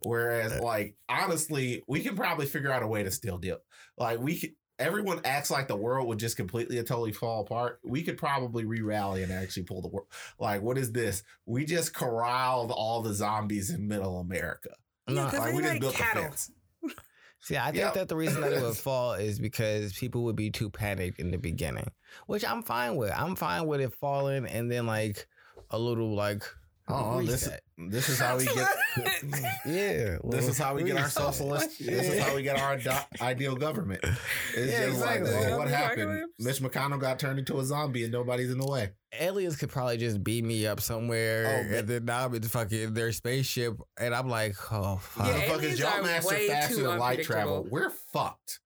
Whereas, 0.04 0.54
uh, 0.54 0.64
like, 0.64 0.96
honestly, 1.10 1.84
we 1.88 2.00
can 2.02 2.16
probably 2.16 2.46
figure 2.46 2.72
out 2.72 2.82
a 2.82 2.88
way 2.88 3.04
to 3.04 3.12
still 3.12 3.38
deal. 3.38 3.58
Like, 3.98 4.20
we 4.20 4.40
could, 4.40 4.52
everyone 4.82 5.22
acts 5.24 5.50
like 5.52 5.68
the 5.68 5.76
world 5.76 6.08
would 6.08 6.18
just 6.20 6.36
completely 6.36 6.78
and 6.78 6.88
totally 6.88 7.12
fall 7.14 7.42
apart. 7.42 7.80
We 7.84 8.04
could 8.04 8.18
probably 8.18 8.66
re 8.66 8.82
rally 8.82 9.24
and 9.24 9.32
actually 9.32 9.64
pull 9.64 9.82
the 9.82 9.88
world. 9.88 10.08
Like, 10.40 10.62
what 10.62 10.78
is 10.78 10.92
this? 10.92 11.24
We 11.46 11.66
just 11.66 11.94
corralled 11.94 12.72
all 12.72 13.02
the 13.02 13.14
zombies 13.14 13.70
in 13.70 13.88
middle 13.88 14.20
America. 14.20 14.70
No, 15.08 15.24
Like, 15.26 15.54
we 15.54 15.62
just 15.62 15.74
like 15.74 15.82
built 15.82 15.96
cattle. 15.96 16.24
the 16.24 16.30
fence. 16.30 16.52
See, 17.40 17.58
I 17.58 17.66
think 17.72 17.78
Yeah. 17.78 17.92
that 17.92 18.08
the 18.08 18.16
reason 18.16 18.42
that 18.42 18.54
it 18.54 18.62
would 18.62 18.78
fall 18.90 19.14
is 19.14 19.40
because 19.40 19.94
people 19.94 20.24
would 20.26 20.36
be 20.36 20.52
too 20.52 20.70
panicked 20.70 21.20
in 21.20 21.32
the 21.32 21.38
beginning, 21.38 21.90
which 22.28 22.46
I'm 22.46 22.62
fine 22.62 22.96
with. 22.98 23.12
I'm 23.16 23.36
fine 23.36 23.66
with 23.68 23.82
it 23.82 23.94
falling 23.96 24.46
and 24.46 24.72
then 24.72 24.86
like 24.86 25.28
a 25.72 25.80
little 25.80 26.14
like 26.16 26.44
Oh, 26.88 27.22
this, 27.22 27.44
reset. 27.46 27.62
this 27.78 28.10
is 28.10 28.20
how 28.20 28.38
we 28.38 28.46
get. 28.46 28.56
yeah. 29.66 30.18
This 30.26 30.48
is 30.48 30.58
how 30.58 30.76
we 30.76 30.84
get 30.84 30.98
our 30.98 31.04
reset. 31.06 31.24
socialist. 31.24 31.70
This 31.80 32.10
is 32.10 32.20
how 32.22 32.36
we 32.36 32.44
get 32.44 32.60
our 32.60 32.74
ide- 32.74 33.06
ideal 33.22 33.56
government. 33.56 34.02
It's 34.04 34.72
Yeah, 34.72 34.86
just 34.88 34.98
exactly. 34.98 35.30
Oh, 35.32 35.34
like, 35.34 35.48
well, 35.50 35.58
what 35.60 35.68
happened? 35.70 36.02
apocalypse? 36.02 36.34
Mitch 36.40 36.60
McConnell 36.62 37.00
got 37.00 37.20
turned 37.20 37.40
into 37.40 37.60
a 37.60 37.64
zombie 37.64 38.04
and 38.04 38.12
nobody's 38.12 38.52
in 38.52 38.58
the 38.58 38.66
way. 38.70 38.90
aliens 39.20 39.56
could 39.56 39.70
probably 39.70 39.98
just 39.98 40.24
beam 40.24 40.48
me 40.48 40.66
up 40.68 40.82
somewhere, 40.82 41.46
Oh, 41.72 41.78
and 41.78 41.88
then 41.88 42.06
now 42.06 42.26
I'm 42.26 42.34
in 42.36 42.42
fucking 42.44 42.94
their 42.94 43.12
spaceship, 43.12 43.78
and 44.00 44.14
I'm 44.14 44.28
like, 44.30 44.56
oh 44.72 44.98
fuck. 44.98 45.28
Yeah, 45.28 45.34
Motherfuckers, 45.48 45.60
aliens 45.60 45.80
y'all 45.80 46.04
master 46.04 46.36
faster 46.36 46.84
than 46.84 46.98
light 47.00 47.24
travel. 47.24 47.68
We're 47.70 47.92
fucked. 48.14 48.60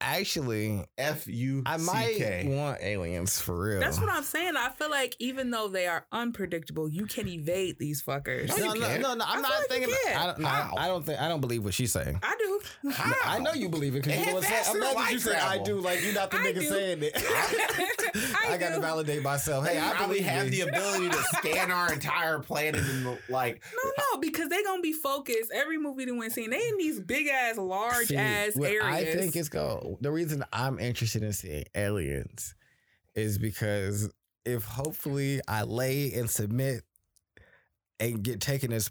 Actually, 0.00 0.84
F 0.96 1.26
U 1.26 1.62
I 1.66 1.76
C 1.76 1.84
might 1.84 2.16
K. 2.16 2.44
want 2.56 2.78
aliens 2.82 3.38
for 3.40 3.58
real. 3.68 3.80
That's 3.80 4.00
what 4.00 4.08
I'm 4.08 4.22
saying. 4.22 4.54
I 4.56 4.70
feel 4.70 4.90
like 4.90 5.14
even 5.18 5.50
though 5.50 5.68
they 5.68 5.86
are 5.86 6.06
unpredictable, 6.10 6.88
you 6.88 7.06
can 7.06 7.28
evade 7.28 7.78
these 7.78 8.02
fuckers. 8.02 8.48
No, 8.48 8.56
No, 8.56 8.72
no, 8.74 8.96
no, 8.98 9.14
no, 9.14 9.24
I'm 9.26 9.38
I 9.38 9.40
not 9.42 9.52
feel 9.52 9.60
like 9.70 9.80
you 9.80 9.86
thinking. 9.86 9.94
can. 10.06 10.16
I 10.16 10.26
don't, 10.26 10.38
no, 10.40 10.48
I- 10.48 10.50
How? 10.50 10.74
I 10.78 10.86
don't 10.88 11.04
think. 11.04 11.20
I 11.20 11.28
don't 11.28 11.40
believe 11.40 11.64
what 11.64 11.74
she's 11.74 11.92
saying. 11.92 12.18
I 12.22 12.36
do. 12.38 12.90
How? 12.92 13.12
I 13.24 13.38
know 13.38 13.52
you 13.52 13.68
believe 13.68 13.94
it 13.94 14.02
because 14.04 14.18
you 14.20 14.26
know 14.26 14.34
what 14.34 14.44
I'm 14.44 14.50
saying. 14.50 14.54
I'm 14.58 14.64
faster 14.64 14.78
glad 14.78 14.90
that 14.94 15.00
light 15.00 15.12
you 15.12 15.18
said 15.18 15.36
I 15.36 15.58
do. 15.62 15.74
Like 15.80 16.02
you're 16.04 16.14
not 16.14 16.30
the 16.30 16.36
I 16.38 16.40
nigga 16.40 16.60
do. 16.60 16.68
saying 16.68 16.98
it. 17.02 17.12
I 18.40 18.54
I, 18.54 18.56
got 18.58 18.74
to 18.74 18.80
validate 18.80 19.22
myself. 19.22 19.66
Hey, 19.66 19.74
They 19.74 19.80
I 19.80 19.92
probably 19.92 20.20
have 20.20 20.46
you. 20.52 20.64
the 20.64 20.70
ability 20.70 21.08
to 21.10 21.16
scan 21.36 21.70
our 21.70 21.92
entire 21.92 22.38
planet 22.40 22.80
and 22.82 23.18
like. 23.28 23.62
No, 23.84 23.90
no, 24.14 24.20
because 24.20 24.48
they 24.48 24.62
gonna 24.62 24.82
be 24.82 24.92
focused. 24.92 25.50
Every 25.54 25.78
movie 25.78 26.04
that 26.06 26.14
we're 26.14 26.30
seeing, 26.30 26.50
they 26.50 26.68
in 26.68 26.76
these 26.78 27.00
big 27.00 27.28
ass, 27.28 27.56
large 27.56 28.06
See, 28.08 28.16
ass 28.16 28.56
areas. 28.58 28.82
I 28.84 29.04
think 29.04 29.36
it's 29.36 29.48
go. 29.48 29.89
The 30.00 30.10
reason 30.10 30.44
I'm 30.52 30.78
interested 30.78 31.22
in 31.22 31.32
seeing 31.32 31.64
aliens 31.74 32.54
is 33.14 33.38
because 33.38 34.10
if 34.44 34.64
hopefully 34.64 35.40
I 35.46 35.62
lay 35.62 36.12
and 36.12 36.28
submit 36.28 36.82
and 37.98 38.22
get 38.22 38.40
taken 38.40 38.72
as 38.72 38.90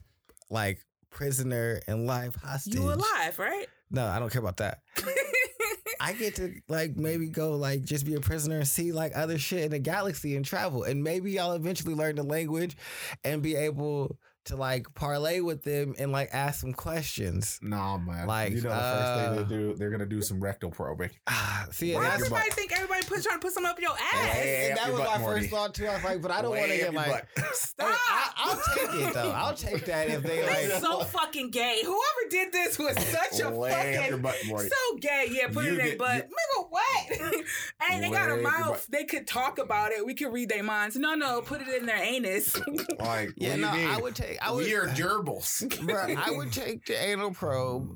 like 0.49 0.79
prisoner 1.09 1.79
and 1.87 2.05
life 2.05 2.35
hostage. 2.35 2.75
You 2.75 2.91
alive, 2.91 3.37
right? 3.37 3.67
No, 3.91 4.05
I 4.05 4.19
don't 4.19 4.31
care 4.31 4.41
about 4.41 4.57
that. 4.57 4.81
I 6.01 6.13
get 6.13 6.35
to 6.35 6.53
like 6.69 6.95
maybe 6.95 7.27
go 7.27 7.55
like 7.55 7.83
just 7.83 8.05
be 8.05 8.15
a 8.15 8.21
prisoner 8.21 8.57
and 8.57 8.67
see 8.67 8.91
like 8.93 9.11
other 9.15 9.37
shit 9.37 9.65
in 9.65 9.71
the 9.71 9.79
galaxy 9.79 10.35
and 10.35 10.45
travel. 10.45 10.83
And 10.83 11.03
maybe 11.03 11.37
I'll 11.37 11.53
eventually 11.53 11.93
learn 11.93 12.15
the 12.15 12.23
language 12.23 12.77
and 13.23 13.41
be 13.41 13.55
able 13.55 14.17
to 14.49 14.55
like 14.55 14.93
parlay 14.93 15.39
with 15.39 15.63
them 15.63 15.95
and 15.97 16.11
like 16.11 16.29
ask 16.33 16.61
them 16.61 16.73
questions. 16.73 17.59
Nah, 17.61 17.97
man. 17.97 18.27
Like, 18.27 18.51
you 18.53 18.61
know, 18.61 18.69
the 18.69 18.75
first 18.75 18.81
uh, 18.83 19.33
thing 19.35 19.43
they 19.47 19.55
do, 19.55 19.73
they're 19.75 19.89
gonna 19.89 20.05
do 20.05 20.21
some 20.21 20.39
rectal 20.39 20.69
probing. 20.71 21.09
Ah, 21.27 21.65
see, 21.71 21.93
and 21.93 22.03
Why 22.03 22.09
that's, 22.09 22.19
your 22.19 22.25
everybody 22.27 22.49
butt. 22.49 22.57
think 22.57 22.71
everybody 22.75 23.05
put 23.05 23.23
trying 23.23 23.39
to 23.39 23.45
put 23.45 23.53
something 23.53 23.69
up 23.71 23.79
your 23.79 23.91
ass? 23.91 24.31
Hey, 24.33 24.67
and 24.69 24.77
that 24.77 24.89
was 24.91 24.99
butt, 24.99 25.09
my 25.11 25.17
Morty. 25.19 25.39
first 25.41 25.51
thought 25.51 25.73
too. 25.73 25.87
I 25.87 25.93
was 25.95 26.03
like, 26.03 26.21
but 26.21 26.31
I 26.31 26.41
don't 26.41 26.51
want 26.55 26.69
to 26.71 26.77
get 26.77 26.87
up 26.89 26.93
like. 26.95 27.11
butt. 27.11 27.25
I 27.37 27.43
Stop. 27.53 27.87
mean, 27.87 27.97
I, 27.97 28.31
I'll 28.37 28.75
take 28.75 29.07
it 29.07 29.13
though. 29.13 29.31
I'll 29.35 29.53
take 29.55 29.85
that 29.85 30.07
if 30.09 30.23
they 30.23 30.41
That's 30.41 30.81
so 30.81 30.99
fucking 31.05 31.51
gay. 31.51 31.81
Whoever 31.83 32.29
did 32.29 32.51
this 32.51 32.77
was 32.79 32.95
such 33.07 33.41
a 33.41 33.49
Way 33.49 33.71
up 33.71 33.85
your 33.93 34.01
fucking 34.03 34.21
butt, 34.21 34.35
Morty. 34.47 34.69
so 34.69 34.97
gay. 34.97 35.27
Yeah, 35.31 35.47
put 35.47 35.65
You 35.65 35.71
it 35.73 35.79
in 35.79 35.85
their 35.85 35.97
butt. 35.97 36.27
Nigga, 36.29 36.67
what? 36.69 37.43
hey, 37.81 37.99
they 37.99 38.09
got 38.09 38.29
a 38.31 38.37
mouth. 38.37 38.85
They 38.89 39.03
could 39.05 39.27
talk 39.27 39.57
about 39.59 39.91
it. 39.91 40.05
We 40.05 40.13
could 40.13 40.31
read 40.33 40.49
their 40.49 40.63
minds. 40.63 40.95
No, 40.95 41.13
no, 41.15 41.41
put 41.41 41.61
it 41.61 41.67
in 41.67 41.85
their 41.85 42.01
anus. 42.01 42.55
Like, 42.99 43.33
Yeah, 43.37 43.49
what 43.49 43.55
do 43.55 43.61
no, 43.61 43.71
you 43.73 43.77
mean? 43.77 43.87
I 43.89 43.97
would 44.01 44.15
take. 44.15 44.37
I 44.41 44.51
would. 44.51 44.65
we 44.65 44.75
are 44.75 44.87
gerbils. 44.87 45.67
Bruh, 45.81 46.15
I 46.27 46.31
would 46.31 46.51
take 46.51 46.85
the 46.85 47.01
anal 47.01 47.31
probe 47.31 47.89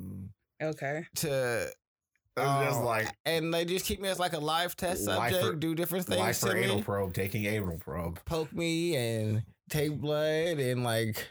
okay. 0.61 1.05
to 1.15 1.27
It's 1.65 1.75
just 2.35 2.79
um, 2.79 2.85
like 2.85 3.07
and 3.25 3.53
they 3.53 3.65
just 3.65 3.85
keep 3.85 4.01
me 4.01 4.09
as 4.09 4.19
like 4.19 4.33
a 4.33 4.39
live 4.39 4.75
test 4.75 5.05
subject, 5.05 5.43
for- 5.43 5.53
do 5.55 5.75
different 5.75 6.05
things 6.05 6.19
life 6.19 6.39
to 6.41 6.47
for 6.47 6.53
me, 6.55 6.63
anal 6.63 6.81
probe, 6.81 7.13
taking 7.13 7.45
anal 7.45 7.77
probe. 7.77 8.19
poke 8.25 8.51
me 8.53 8.95
and 8.95 9.43
take 9.69 9.99
blood 9.99 10.57
and 10.59 10.83
like 10.83 11.27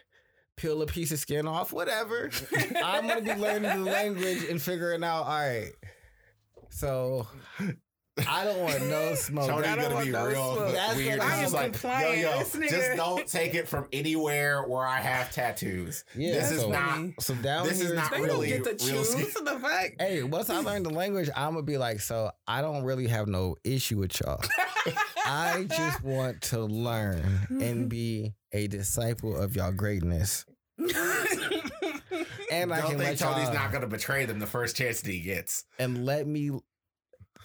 peel 0.57 0.83
a 0.83 0.87
piece 0.87 1.13
of 1.13 1.19
skin 1.19 1.47
off, 1.49 1.73
whatever. 1.73 2.31
I'm 2.85 3.09
gonna 3.09 3.21
be 3.23 3.35
learning 3.35 3.85
the 3.85 3.91
language 3.91 4.45
and 4.45 4.61
figuring 4.61 5.03
out. 5.03 5.25
All 5.25 5.39
right, 5.41 5.71
so 6.71 7.27
I 8.29 8.45
don't 8.45 8.61
want 8.61 8.87
no 8.89 9.15
smoke. 9.17 9.49
Tony's 9.49 9.69
I 9.69 9.77
don't 9.77 9.91
gonna 9.91 10.05
be 10.05 10.11
no 10.11 10.27
real 10.27 10.55
smoke. 10.55 10.73
That's 10.75 10.97
weird. 10.97 11.19
what 11.19 11.29
He's 11.29 11.33
I 11.33 11.37
am 11.37 11.43
just 11.43 11.55
like, 11.55 11.83
yo, 11.83 12.13
yo, 12.13 12.39
This 12.45 12.71
just 12.71 12.97
don't 12.97 13.27
take 13.27 13.55
it 13.55 13.67
from 13.69 13.87
anywhere 13.93 14.63
where 14.65 14.87
I 14.87 15.01
have 15.01 15.33
tattoos. 15.33 16.05
Yeah, 16.15 16.35
this 16.35 16.51
is 16.51 16.61
so- 16.61 16.71
not. 16.71 16.91
funny. 16.91 17.15
So 17.21 17.35
down 17.37 17.67
This 17.67 17.81
is 17.81 17.87
here, 17.89 17.97
not 17.97 18.11
They 18.11 18.21
really 18.21 18.51
don't 18.51 18.65
get 18.65 18.79
to 18.81 18.87
real 18.93 19.03
choose 19.05 19.33
skin. 19.33 19.45
the 19.45 19.59
fact. 19.59 19.95
Hey, 20.01 20.23
once 20.23 20.51
I 20.51 20.59
learn 20.59 20.83
the 20.83 20.91
language, 20.91 21.31
I'm 21.35 21.53
gonna 21.55 21.63
be 21.63 21.79
like, 21.79 22.01
so 22.01 22.31
I 22.47 22.61
don't 22.61 22.83
really 22.85 23.07
have 23.07 23.29
no 23.29 23.57
issue 23.65 23.99
with 23.99 24.21
y'all. 24.21 24.43
I 25.25 25.65
just 25.75 26.03
want 26.05 26.43
to 26.43 26.61
learn 26.65 27.47
and 27.49 27.89
be 27.89 28.35
a 28.53 28.67
disciple 28.67 29.35
of 29.37 29.57
y'all 29.57 29.73
greatness. 29.73 30.45
And 32.51 32.73
I 32.73 32.81
Don't 32.83 32.91
can 32.91 32.99
think 32.99 33.11
let 33.11 33.19
Tony's 33.19 33.45
y'all 33.47 33.55
not 33.55 33.73
gonna 33.73 33.87
betray 33.87 34.27
them 34.27 34.39
the 34.39 34.47
first 34.47 34.77
chance 34.77 35.01
that 35.01 35.11
he 35.11 35.21
gets. 35.21 35.65
and 35.79 36.05
let 36.05 36.27
me 36.27 36.51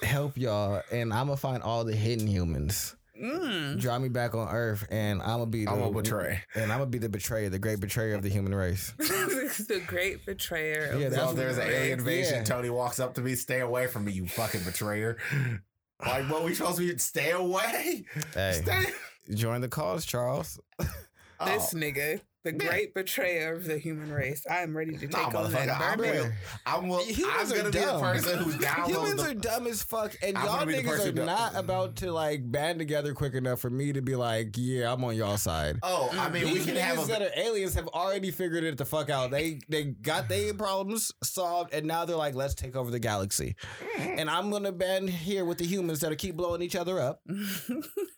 help 0.04 0.38
y'all, 0.38 0.82
and 0.92 1.14
I'm 1.14 1.28
gonna 1.28 1.38
find 1.38 1.64
all 1.64 1.84
the 1.84 1.96
hidden 1.96 2.28
humans. 2.28 2.96
Mm. 3.22 3.80
Draw 3.80 3.98
me 3.98 4.10
back 4.10 4.36
on 4.36 4.48
Earth, 4.48 4.86
and 4.92 5.22
I'm 5.24 5.40
gonna 5.40 5.46
be 5.48 5.66
the 5.66 5.72
I'm 5.72 5.80
gonna 5.80 5.92
betray. 5.92 6.40
and 6.54 6.72
I'm 6.72 6.78
gonna 6.80 6.86
be 6.92 7.00
the 7.00 7.10
betrayer, 7.10 7.50
the 7.50 7.58
great 7.58 7.80
betrayer 7.80 8.14
of 8.14 8.22
the 8.22 8.30
human 8.30 8.54
race. 8.54 8.94
the 9.00 9.82
great 9.88 10.24
betrayer. 10.26 10.92
Of 10.92 11.02
Yeah, 11.02 11.10
that's 11.10 11.22
So 11.24 11.34
there's 11.34 11.58
an 11.58 11.68
race. 11.68 11.76
alien 11.78 12.00
invasion, 12.00 12.34
Yeah. 12.36 12.44
Tony 12.44 12.70
walks 12.70 13.00
up 13.00 13.16
to 13.16 13.22
me, 13.22 13.34
stay 13.34 13.62
away 13.62 13.88
from 13.88 14.06
me, 14.06 14.12
you 14.12 14.28
fucking 14.28 14.62
betrayer. 14.64 15.18
Like, 16.06 16.30
what 16.30 16.44
we 16.44 16.54
supposed 16.54 16.78
to 16.78 16.88
be? 16.94 16.96
Stay 17.00 17.32
away. 17.32 18.06
Hey, 18.36 18.60
Stay. 18.62 18.84
join 19.34 19.62
the 19.62 19.68
cause, 19.70 20.06
Charles. 20.06 20.60
This 21.46 21.74
Oh, 21.74 21.78
nigga, 21.78 22.20
the 22.52 22.58
Man. 22.58 22.68
great 22.68 22.94
betrayer 22.94 23.54
of 23.56 23.66
the 23.66 23.78
human 23.78 24.12
race. 24.12 24.44
I 24.50 24.58
am 24.62 24.76
ready 24.76 24.94
to 24.94 25.08
take 25.08 25.12
Nah, 25.12 25.40
on 25.40 25.52
that 25.52 25.70
I'm 25.70 25.98
burden. 25.98 26.14
real. 26.24 26.32
I'm, 26.66 26.88
will, 26.88 27.00
I'm 27.00 27.50
gonna 27.50 27.64
be 27.72 27.80
the 27.80 28.00
person 28.00 28.38
who 28.40 28.52
downloads 28.58 28.88
Humans 28.88 29.24
the 29.24 29.30
are 29.30 29.34
dumb 29.34 29.68
as 29.68 29.84
fuck, 29.84 30.16
and 30.22 30.38
I'm 30.38 30.46
y'all 30.46 30.54
gonna 30.60 30.66
be 30.68 30.82
the 30.82 30.84
niggas 30.90 31.08
are 31.08 31.12
that- 31.12 31.26
not 31.26 31.56
about 31.56 31.96
to 31.98 32.12
like 32.12 32.50
band 32.52 32.80
together 32.80 33.14
quick 33.14 33.34
enough 33.34 33.60
for 33.60 33.70
me 33.70 33.94
to 33.94 34.02
be 34.02 34.16
like, 34.16 34.56
yeah, 34.58 34.92
I'm 34.94 35.04
on 35.04 35.16
y'all 35.16 35.38
side. 35.38 35.80
Oh, 35.84 36.10
I 36.18 36.30
mean, 36.30 36.52
we 36.54 36.64
can 36.64 36.76
have 36.76 37.04
a. 37.04 37.06
that 37.08 37.22
are 37.22 37.32
aliens 37.36 37.74
have 37.76 37.88
already 37.90 38.32
figured 38.32 38.64
it 38.64 38.78
the 38.78 38.86
fuck 38.86 39.10
out. 39.10 39.32
They 39.32 39.60
they 39.70 39.84
got 39.86 40.30
their 40.30 40.54
problems 40.54 41.12
solved, 41.24 41.74
and 41.74 41.86
now 41.86 42.06
they're 42.06 42.16
like, 42.16 42.36
let's 42.36 42.54
take 42.56 42.76
over 42.76 42.92
the 42.92 43.00
galaxy. 43.00 43.56
Mm. 43.98 44.20
And 44.20 44.30
I'm 44.30 44.50
gonna 44.52 44.72
band 44.72 45.10
here 45.10 45.46
with 45.46 45.58
the 45.58 45.66
humans 45.66 46.00
that'll 46.00 46.16
keep 46.16 46.36
blowing 46.36 46.62
each 46.62 46.76
other 46.76 47.00
up. 47.00 47.22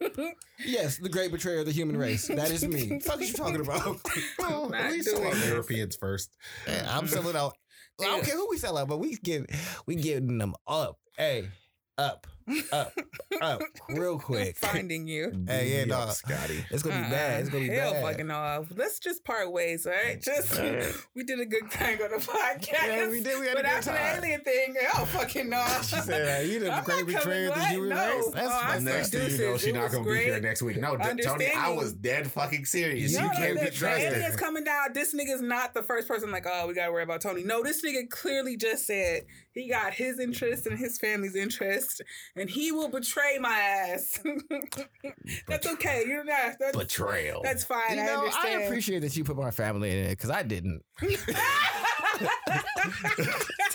Yes, 0.66 0.98
the 0.98 1.08
great 1.08 1.30
betrayer 1.30 1.60
of 1.60 1.66
the 1.66 1.72
human 1.72 1.96
race. 1.96 2.26
That 2.26 2.50
is 2.50 2.66
me. 2.66 2.88
What 2.88 3.02
the 3.02 3.08
fuck 3.08 3.20
are 3.20 3.22
you 3.22 3.32
talking 3.32 3.60
about? 3.60 3.86
Not 4.40 4.70
we 4.90 5.02
sell 5.02 5.24
out 5.24 5.34
it. 5.34 5.48
Europeans 5.48 5.96
first. 5.96 6.36
Yeah, 6.66 6.86
I'm 6.88 7.06
selling 7.06 7.36
out. 7.36 7.54
I 8.00 8.04
don't 8.04 8.24
care 8.24 8.36
who 8.36 8.48
we 8.50 8.58
sell 8.58 8.76
out, 8.76 8.88
but 8.88 8.98
we 8.98 9.16
get 9.16 9.48
we 9.86 9.94
getting 9.94 10.38
them 10.38 10.54
up. 10.66 10.98
Hey, 11.16 11.48
up, 11.96 12.26
up, 12.72 12.92
up, 13.40 13.62
real 13.90 14.18
quick. 14.30 14.56
Finding 14.56 15.06
you. 15.06 15.32
Hey, 15.48 15.70
yeah, 15.70 15.78
Yup, 15.80 15.88
dog. 15.88 16.10
Scotty. 16.12 16.64
It's 16.70 16.82
gonna 16.82 16.96
be 16.96 17.02
Uh-uh. 17.04 17.10
bad. 17.10 17.40
It's 17.40 17.48
gonna 17.50 17.64
be 17.68 17.74
Hell 17.74 17.92
bad. 17.92 18.02
fucking 18.02 18.30
off. 18.30 18.66
Let's 18.76 18.98
just 18.98 19.24
part 19.24 19.50
ways, 19.52 19.86
all 19.86 19.92
right? 19.92 20.20
Just 20.20 20.60
we 21.16 21.24
did 21.24 21.40
a 21.40 21.46
good 21.46 21.70
thing 21.70 22.00
on 22.02 22.10
the 22.10 22.16
podcast. 22.16 22.86
Yeah, 22.86 23.08
we 23.08 23.20
did. 23.22 23.38
We 23.40 23.46
had 23.46 23.54
but 23.56 23.64
a 23.64 23.68
good 23.68 23.76
after 23.76 23.90
time. 23.90 24.20
the 24.20 24.26
alien 24.26 24.40
thing, 24.42 24.74
hell 24.90 25.06
fucking 25.06 25.48
no. 25.48 25.64
She 25.82 25.96
said, 25.96 26.40
uh, 26.40 26.44
"You 26.44 26.60
the 26.60 26.72
I'm 26.72 26.84
great 26.84 26.98
not 26.98 27.06
betrayer 27.06 27.48
of 27.48 27.54
the 27.54 27.60
coming 27.60 27.74
human 27.74 27.88
back. 27.90 28.14
race." 28.14 28.24
No. 28.26 28.30
That's 28.32 28.48
Oh, 28.52 28.56
I 28.56 28.60
fucked 28.60 28.72
said 28.72 28.76
up. 28.78 28.82
Next 28.94 29.10
thing 29.10 29.30
you 29.30 29.38
know, 29.46 29.56
she's 29.56 29.66
It 29.68 29.74
not 29.74 29.92
gonna 29.92 30.04
be 30.04 30.16
here 30.18 30.40
next 30.40 30.62
week. 30.62 30.76
No, 30.80 30.96
Tony, 30.96 31.46
I 31.56 31.70
was 31.70 31.92
dead 31.94 32.30
fucking 32.30 32.64
serious. 32.64 33.12
You 33.12 33.20
No, 33.22 33.28
can't 33.30 33.54
the, 33.54 33.64
be 33.64 33.70
the 33.70 33.76
trusted. 33.76 34.12
aliens 34.12 34.36
coming 34.36 34.64
down. 34.64 34.92
This 34.92 35.14
nigga's 35.14 35.40
not 35.42 35.74
the 35.74 35.82
first 35.82 36.08
person 36.08 36.30
like, 36.30 36.46
oh, 36.48 36.66
we 36.66 36.74
gotta 36.74 36.92
worry 36.92 37.02
about 37.04 37.20
Tony. 37.20 37.44
No, 37.44 37.62
this 37.62 37.82
nigga 37.84 38.08
clearly 38.10 38.56
just 38.56 38.86
said 38.86 39.22
he 39.58 39.68
got 39.68 39.92
his 39.92 40.20
interest 40.20 40.66
and 40.66 40.78
his 40.78 40.98
family's 40.98 41.34
interest, 41.34 42.02
and 42.36 42.48
he 42.48 42.72
will 42.72 42.88
betray 42.88 43.38
my 43.40 43.58
ass. 43.58 44.20
that's 45.48 45.66
okay. 45.66 46.04
You're 46.06 46.24
not. 46.24 46.56
That's, 46.60 46.76
Betrayal. 46.76 47.42
that's 47.42 47.64
fine. 47.64 47.96
You 47.96 48.02
I 48.02 48.06
know, 48.06 48.30
I 48.32 48.48
appreciate 48.62 49.00
that 49.00 49.16
you 49.16 49.24
put 49.24 49.36
my 49.36 49.50
family 49.50 49.90
in 49.90 50.06
it 50.06 50.10
because 50.10 50.30
I 50.30 50.42
didn't. 50.42 50.82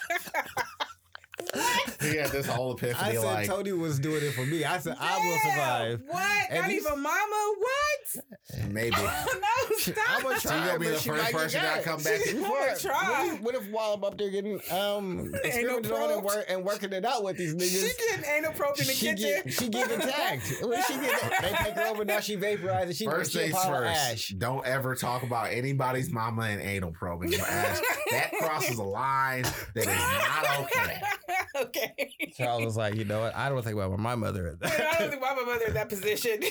he 2.02 2.16
had 2.18 2.32
this 2.32 2.46
whole 2.48 2.78
I 2.82 3.14
said 3.14 3.24
like, 3.24 3.48
Tony 3.48 3.72
was 3.72 4.00
doing 4.00 4.24
it 4.24 4.32
for 4.34 4.46
me. 4.46 4.66
I 4.66 4.78
said 4.80 4.96
I 5.00 5.18
will 5.18 5.52
survive. 5.52 6.02
What? 6.08 6.46
And 6.50 6.62
Not 6.62 6.70
these- 6.70 6.86
even 6.86 7.02
mama? 7.02 7.54
What? 7.58 8.70
maybe. 8.72 8.96
no, 8.98 9.76
stop. 9.78 9.98
I'm 10.10 10.24
gonna 10.24 10.40
So 10.40 10.50
try. 10.50 10.60
you 10.60 10.66
gonna 10.68 10.80
be 10.80 10.88
the 10.88 10.94
first 10.96 11.32
person 11.32 11.62
that 11.62 11.84
come 11.84 12.02
back 12.04 12.22
She- 12.24 12.30
and- 12.32 12.46
I'm 12.46 12.52
gonna 12.52 12.76
try. 12.78 13.10
What 13.10 13.34
if, 13.36 13.42
what 13.42 13.56
if 13.56 13.72
while 13.72 13.94
I'm 13.94 14.04
up 14.04 14.18
there 14.18 14.30
getting 14.30 14.60
um 14.72 15.32
experimented 15.44 15.92
on 15.92 16.12
and, 16.12 16.24
work, 16.24 16.46
and 16.50 16.64
working 16.66 16.94
it 16.94 17.06
out 17.06 17.24
with 17.24 17.38
these 17.38 17.56
niggas? 17.56 17.88
She 17.88 18.10
getting 18.10 18.26
anal 18.38 18.54
probed 18.54 18.80
in 18.82 18.88
the 18.88 18.94
she 18.94 19.06
kitchen. 19.08 19.42
get 19.46 19.54
she 19.54 19.70
get 19.70 19.92
attacked. 20.00 20.54
When 20.62 20.84
she 20.84 20.94
get 20.96 21.42
they 21.42 21.50
take 21.64 21.74
her 21.76 21.88
over 21.88 22.06
now. 22.06 22.20
She 22.20 22.36
vaporized 22.36 22.88
and 22.88 22.96
she 22.96 23.06
First 23.06 23.34
things 23.34 23.54
first. 23.64 23.98
ash. 24.12 24.28
Don't 24.30 24.66
ever 24.66 24.96
talk 24.96 25.24
about 25.24 25.52
anybody's 25.52 26.12
mama 26.12 26.44
and 26.44 26.62
anal 26.62 26.92
probing 26.92 27.32
your 27.32 27.42
ass. 27.42 27.82
that 28.12 28.32
crosses 28.40 28.78
a 28.78 28.84
line 28.84 29.44
that 29.76 29.78
is 29.78 29.86
not 29.88 30.60
okay. 30.62 31.02
okay. 31.56 31.94
Charles 32.38 32.66
was 32.66 32.78
like, 32.78 32.96
you 32.96 33.06
know 33.06 33.22
what? 33.22 33.36
I 33.36 33.50
don't 33.50 33.62
think 33.64 33.76
about 33.76 33.98
my 34.00 34.16
mother. 34.16 34.58
I 34.64 34.96
don't 35.00 35.10
think 35.12 35.22
why 35.22 35.36
my 35.36 35.44
mother 35.44 35.66
in 35.68 35.74
that 35.74 35.90
position. 35.90 36.40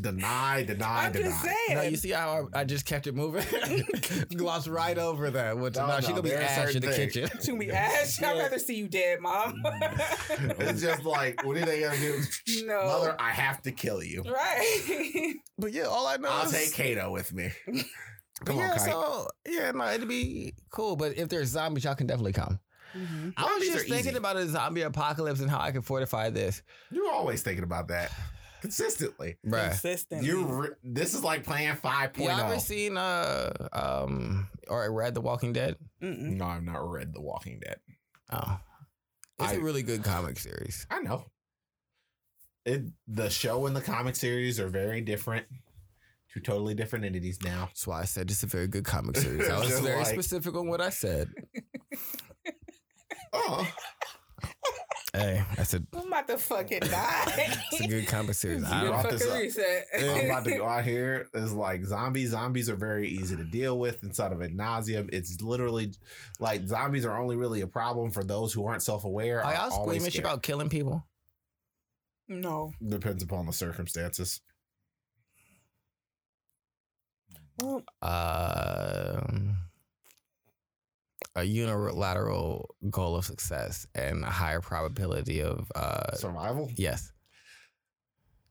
Deny, 0.00 0.62
deny, 0.64 1.06
I'm 1.06 1.12
deny. 1.12 1.28
just 1.28 1.42
saying. 1.42 1.56
No, 1.70 1.82
you 1.82 1.96
see 1.96 2.10
how 2.10 2.48
I, 2.52 2.60
I 2.60 2.64
just 2.64 2.84
kept 2.84 3.06
it 3.06 3.14
moving? 3.14 3.44
Glossed 4.36 4.68
right 4.68 4.96
over 4.98 5.30
that. 5.30 5.56
Which, 5.58 5.74
No, 5.76 5.86
no, 5.86 6.00
she 6.00 6.08
no, 6.08 6.16
gonna 6.16 6.22
be 6.22 6.34
ash 6.34 6.58
in 6.58 6.66
certain 6.66 6.82
the 6.82 6.92
things. 6.92 7.12
kitchen. 7.14 7.38
to 7.40 7.56
me, 7.56 7.70
Ash. 7.70 8.22
I'd 8.22 8.38
rather 8.38 8.58
see 8.58 8.74
you 8.76 8.88
dead, 8.88 9.20
mom. 9.20 9.62
It's 10.30 10.82
just 10.82 11.04
like, 11.04 11.44
what 11.44 11.56
are 11.56 11.64
they 11.64 11.80
gonna 11.80 11.96
do? 11.98 12.20
no. 12.66 12.84
Mother, 12.86 13.16
I 13.18 13.30
have 13.30 13.62
to 13.62 13.72
kill 13.72 14.02
you. 14.02 14.22
Right. 14.22 15.34
But 15.58 15.72
yeah, 15.72 15.84
all 15.84 16.06
I 16.06 16.16
know 16.18 16.28
I'll 16.30 16.44
is 16.46 16.52
take 16.52 16.74
Kato 16.74 17.10
with 17.10 17.32
me. 17.32 17.50
Come 18.44 18.58
yeah, 18.58 18.72
on, 18.72 18.78
Kite. 18.78 18.90
so 18.90 19.28
yeah, 19.48 19.70
no, 19.72 19.90
it'd 19.90 20.06
be 20.08 20.52
cool. 20.70 20.96
But 20.96 21.16
if 21.16 21.28
there's 21.30 21.48
zombies, 21.48 21.84
y'all 21.84 21.94
can 21.94 22.06
definitely 22.06 22.34
come. 22.34 22.60
I 23.36 23.42
was 23.42 23.50
Zombies 23.52 23.68
just 23.72 23.84
are 23.84 23.88
thinking 23.88 24.10
easy. 24.10 24.18
about 24.18 24.36
a 24.36 24.48
zombie 24.48 24.82
apocalypse 24.82 25.40
and 25.40 25.50
how 25.50 25.60
I 25.60 25.70
can 25.72 25.82
fortify 25.82 26.30
this. 26.30 26.62
You're 26.90 27.10
always 27.10 27.42
thinking 27.42 27.64
about 27.64 27.88
that 27.88 28.12
consistently. 28.60 29.36
Bruh. 29.46 29.68
Consistent. 29.70 30.24
You, 30.24 30.44
re- 30.44 30.68
this 30.82 31.14
is 31.14 31.22
like 31.22 31.44
playing 31.44 31.70
oh. 31.70 31.88
5.0. 31.88 32.18
Y'all 32.18 32.40
ever 32.40 32.58
seen 32.58 32.96
uh 32.96 33.52
um 33.72 34.48
or 34.68 34.90
read 34.92 35.14
The 35.14 35.20
Walking 35.20 35.52
Dead? 35.52 35.76
Mm-mm. 36.02 36.36
No, 36.36 36.46
I've 36.46 36.64
not 36.64 36.88
read 36.90 37.12
The 37.14 37.20
Walking 37.20 37.60
Dead. 37.64 37.76
Oh. 38.30 38.58
It's 39.38 39.52
a 39.52 39.56
I- 39.56 39.58
really 39.58 39.82
good 39.82 40.02
comic 40.02 40.38
series. 40.38 40.86
I 40.90 41.00
know. 41.00 41.24
It 42.64 42.82
the 43.06 43.30
show 43.30 43.66
and 43.66 43.76
the 43.76 43.80
comic 43.80 44.16
series 44.16 44.58
are 44.58 44.68
very 44.68 45.00
different. 45.00 45.46
Two 46.34 46.40
totally 46.40 46.74
different 46.74 47.04
entities 47.04 47.38
now. 47.42 47.66
That's 47.66 47.86
why 47.86 48.00
I 48.00 48.04
said 48.04 48.30
it's 48.30 48.42
a 48.42 48.46
very 48.46 48.66
good 48.66 48.84
comic 48.84 49.16
series. 49.16 49.48
I 49.48 49.58
was 49.60 49.78
very 49.80 49.98
like- 49.98 50.06
specific 50.08 50.54
on 50.56 50.66
what 50.68 50.80
I 50.80 50.90
said. 50.90 51.30
Oh, 53.38 53.68
Hey, 55.12 55.42
that's 55.56 55.72
a 55.72 55.82
I'm 55.94 56.08
about 56.08 56.28
to 56.28 56.36
fucking 56.36 56.80
die. 56.80 57.58
it's 57.72 57.80
a 57.80 57.88
good 57.88 58.06
comic 58.06 58.34
series. 58.34 58.62
I 58.64 58.86
brought 58.86 59.08
this 59.08 59.26
up. 59.26 59.38
Reset. 59.38 59.86
I'm 59.98 60.26
about 60.26 60.44
to 60.44 60.50
go 60.58 60.66
out 60.66 60.84
here. 60.84 61.28
It's 61.32 61.52
like 61.52 61.84
zombies. 61.84 62.30
Zombies 62.30 62.68
are 62.68 62.76
very 62.76 63.08
easy 63.08 63.34
to 63.34 63.44
deal 63.44 63.78
with 63.78 64.02
inside 64.04 64.32
of 64.32 64.42
a 64.42 64.48
nauseum. 64.48 65.08
It's 65.14 65.40
literally 65.40 65.92
like 66.38 66.66
zombies 66.66 67.06
are 67.06 67.18
only 67.18 67.36
really 67.36 67.62
a 67.62 67.66
problem 67.66 68.10
for 68.10 68.24
those 68.24 68.52
who 68.52 68.66
aren't 68.66 68.82
self 68.82 69.04
aware. 69.04 69.42
are 69.42 69.54
y'all 69.54 69.70
squeamish 69.70 70.18
about 70.18 70.42
killing 70.42 70.68
people? 70.68 71.06
no. 72.28 72.72
Depends 72.86 73.22
upon 73.22 73.46
the 73.46 73.52
circumstances. 73.54 74.42
Well, 77.62 77.82
Um, 78.02 79.56
a 81.36 81.44
unilateral 81.44 82.74
goal 82.90 83.14
of 83.16 83.24
success 83.24 83.86
and 83.94 84.24
a 84.24 84.30
higher 84.30 84.60
probability 84.60 85.42
of 85.42 85.70
uh, 85.74 86.14
Survival. 86.16 86.70
yes. 86.76 87.12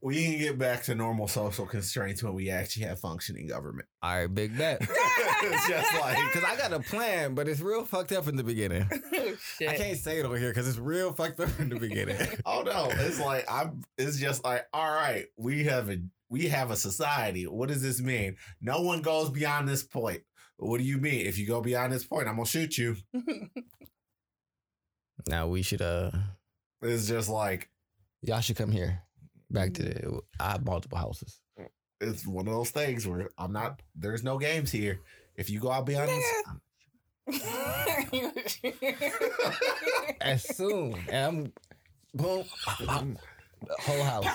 We 0.01 0.23
can 0.23 0.37
get 0.37 0.59
back 0.59 0.83
to 0.83 0.93
normal 0.93 1.27
social 1.27 1.65
constraints 1.65 2.21
when 2.21 2.35
we 2.35 2.51
actually 2.51 2.85
have 2.85 2.99
functioning 2.99 3.47
government. 3.47 3.87
All 4.03 4.15
right, 4.15 4.31
big 4.31 4.55
bet. 4.55 4.79
just 5.67 5.99
like 5.99 6.17
Because 6.31 6.43
I 6.43 6.55
got 6.57 6.73
a 6.73 6.79
plan, 6.79 7.33
but 7.33 7.47
it's 7.47 7.59
real 7.59 7.83
fucked 7.85 8.11
up 8.11 8.27
in 8.27 8.35
the 8.35 8.43
beginning. 8.43 8.87
shit. 9.57 9.67
I 9.69 9.75
can't 9.75 9.97
say 9.97 10.19
it 10.19 10.25
over 10.25 10.37
here 10.37 10.49
because 10.49 10.67
it's 10.67 10.77
real 10.77 11.11
fucked 11.11 11.39
up 11.39 11.59
in 11.59 11.69
the 11.69 11.79
beginning. 11.79 12.17
Oh 12.45 12.61
no, 12.61 12.89
it's 12.91 13.19
like 13.19 13.45
I'm. 13.51 13.81
It's 13.97 14.19
just 14.19 14.43
like 14.43 14.67
all 14.73 14.93
right. 14.93 15.25
We 15.37 15.63
have 15.63 15.89
a 15.89 15.97
we 16.29 16.49
have 16.49 16.69
a 16.69 16.75
society. 16.75 17.47
What 17.47 17.69
does 17.69 17.81
this 17.81 17.99
mean? 17.99 18.35
No 18.61 18.81
one 18.81 19.01
goes 19.01 19.31
beyond 19.31 19.67
this 19.67 19.81
point. 19.81 20.21
What 20.57 20.79
do 20.79 20.83
you 20.85 20.97
mean? 20.97 21.25
If 21.25 21.37
you 21.37 21.47
go 21.47 21.61
beyond 21.61 21.93
this 21.93 22.05
point, 22.05 22.27
I'm 22.27 22.35
gonna 22.35 22.45
shoot 22.45 22.77
you. 22.77 22.95
now 25.27 25.47
we 25.47 25.61
should 25.61 25.81
uh, 25.81 26.11
It's 26.81 27.07
just 27.07 27.29
like 27.29 27.69
y'all 28.21 28.41
should 28.41 28.55
come 28.55 28.71
here. 28.71 29.01
Back 29.51 29.73
to 29.75 29.83
the 29.83 30.21
I 30.39 30.51
have 30.53 30.65
multiple 30.65 30.97
houses. 30.97 31.39
it's 32.01 32.25
one 32.25 32.47
of 32.47 32.53
those 32.53 32.71
things 32.71 33.07
where 33.07 33.29
I'm 33.37 33.53
not. 33.53 33.81
There's 33.95 34.23
no 34.23 34.37
games 34.37 34.71
here. 34.71 35.01
If 35.35 35.49
you 35.49 35.59
go 35.59 35.71
out 35.71 35.85
beyond 35.85 36.09
this, 36.09 36.25
As 40.21 40.55
soon 40.55 40.95
and 41.09 41.25
I'm 41.25 41.53
boom, 42.13 42.45
whole 43.79 44.03
house, 44.03 44.25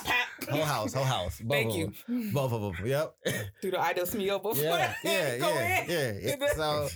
whole 0.48 0.62
house, 0.62 0.92
whole 0.94 1.04
house. 1.16 1.40
Both 1.40 1.50
Thank 1.50 1.70
of 1.70 1.76
you. 1.76 1.92
them. 2.08 2.32
Both 2.32 2.52
of 2.52 2.62
them. 2.62 2.86
Yep. 2.86 3.14
Do 3.62 3.70
the 3.70 3.80
idol 3.80 4.06
smell 4.06 4.38
before 4.38 4.62
Yeah, 4.62 4.94
yeah, 5.04 5.38
go 5.38 5.48
yeah, 5.48 5.84
yeah, 5.88 6.12
yeah. 6.22 6.46
So, 6.54 6.88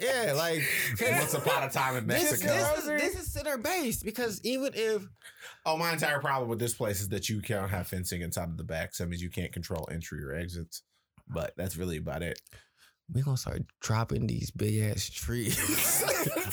yeah, 0.00 0.32
like 0.36 0.62
once 1.00 1.34
upon 1.34 1.62
a 1.64 1.70
time 1.70 1.96
in 1.96 2.06
this, 2.06 2.30
Mexico. 2.30 2.52
this, 2.52 2.78
is, 2.78 2.86
this 2.86 3.22
is 3.22 3.32
center 3.32 3.56
based 3.58 4.04
because 4.04 4.40
even 4.44 4.72
if 4.74 5.06
Oh, 5.64 5.76
my 5.76 5.92
entire 5.92 6.20
problem 6.20 6.48
with 6.48 6.58
this 6.60 6.74
place 6.74 7.00
is 7.00 7.08
that 7.08 7.28
you 7.28 7.40
can't 7.40 7.68
have 7.70 7.88
fencing 7.88 8.22
inside 8.22 8.48
of 8.48 8.56
the 8.56 8.62
back. 8.64 8.94
So 8.94 9.02
that 9.04 9.10
means 9.10 9.22
you 9.22 9.30
can't 9.30 9.52
control 9.52 9.88
entry 9.90 10.22
or 10.24 10.32
exits. 10.32 10.82
But 11.28 11.54
that's 11.56 11.76
really 11.76 11.96
about 11.96 12.22
it. 12.22 12.40
We 13.12 13.22
gonna 13.22 13.36
start 13.36 13.62
dropping 13.80 14.26
these 14.26 14.50
big 14.50 14.78
ass 14.82 15.08
trees. 15.08 16.04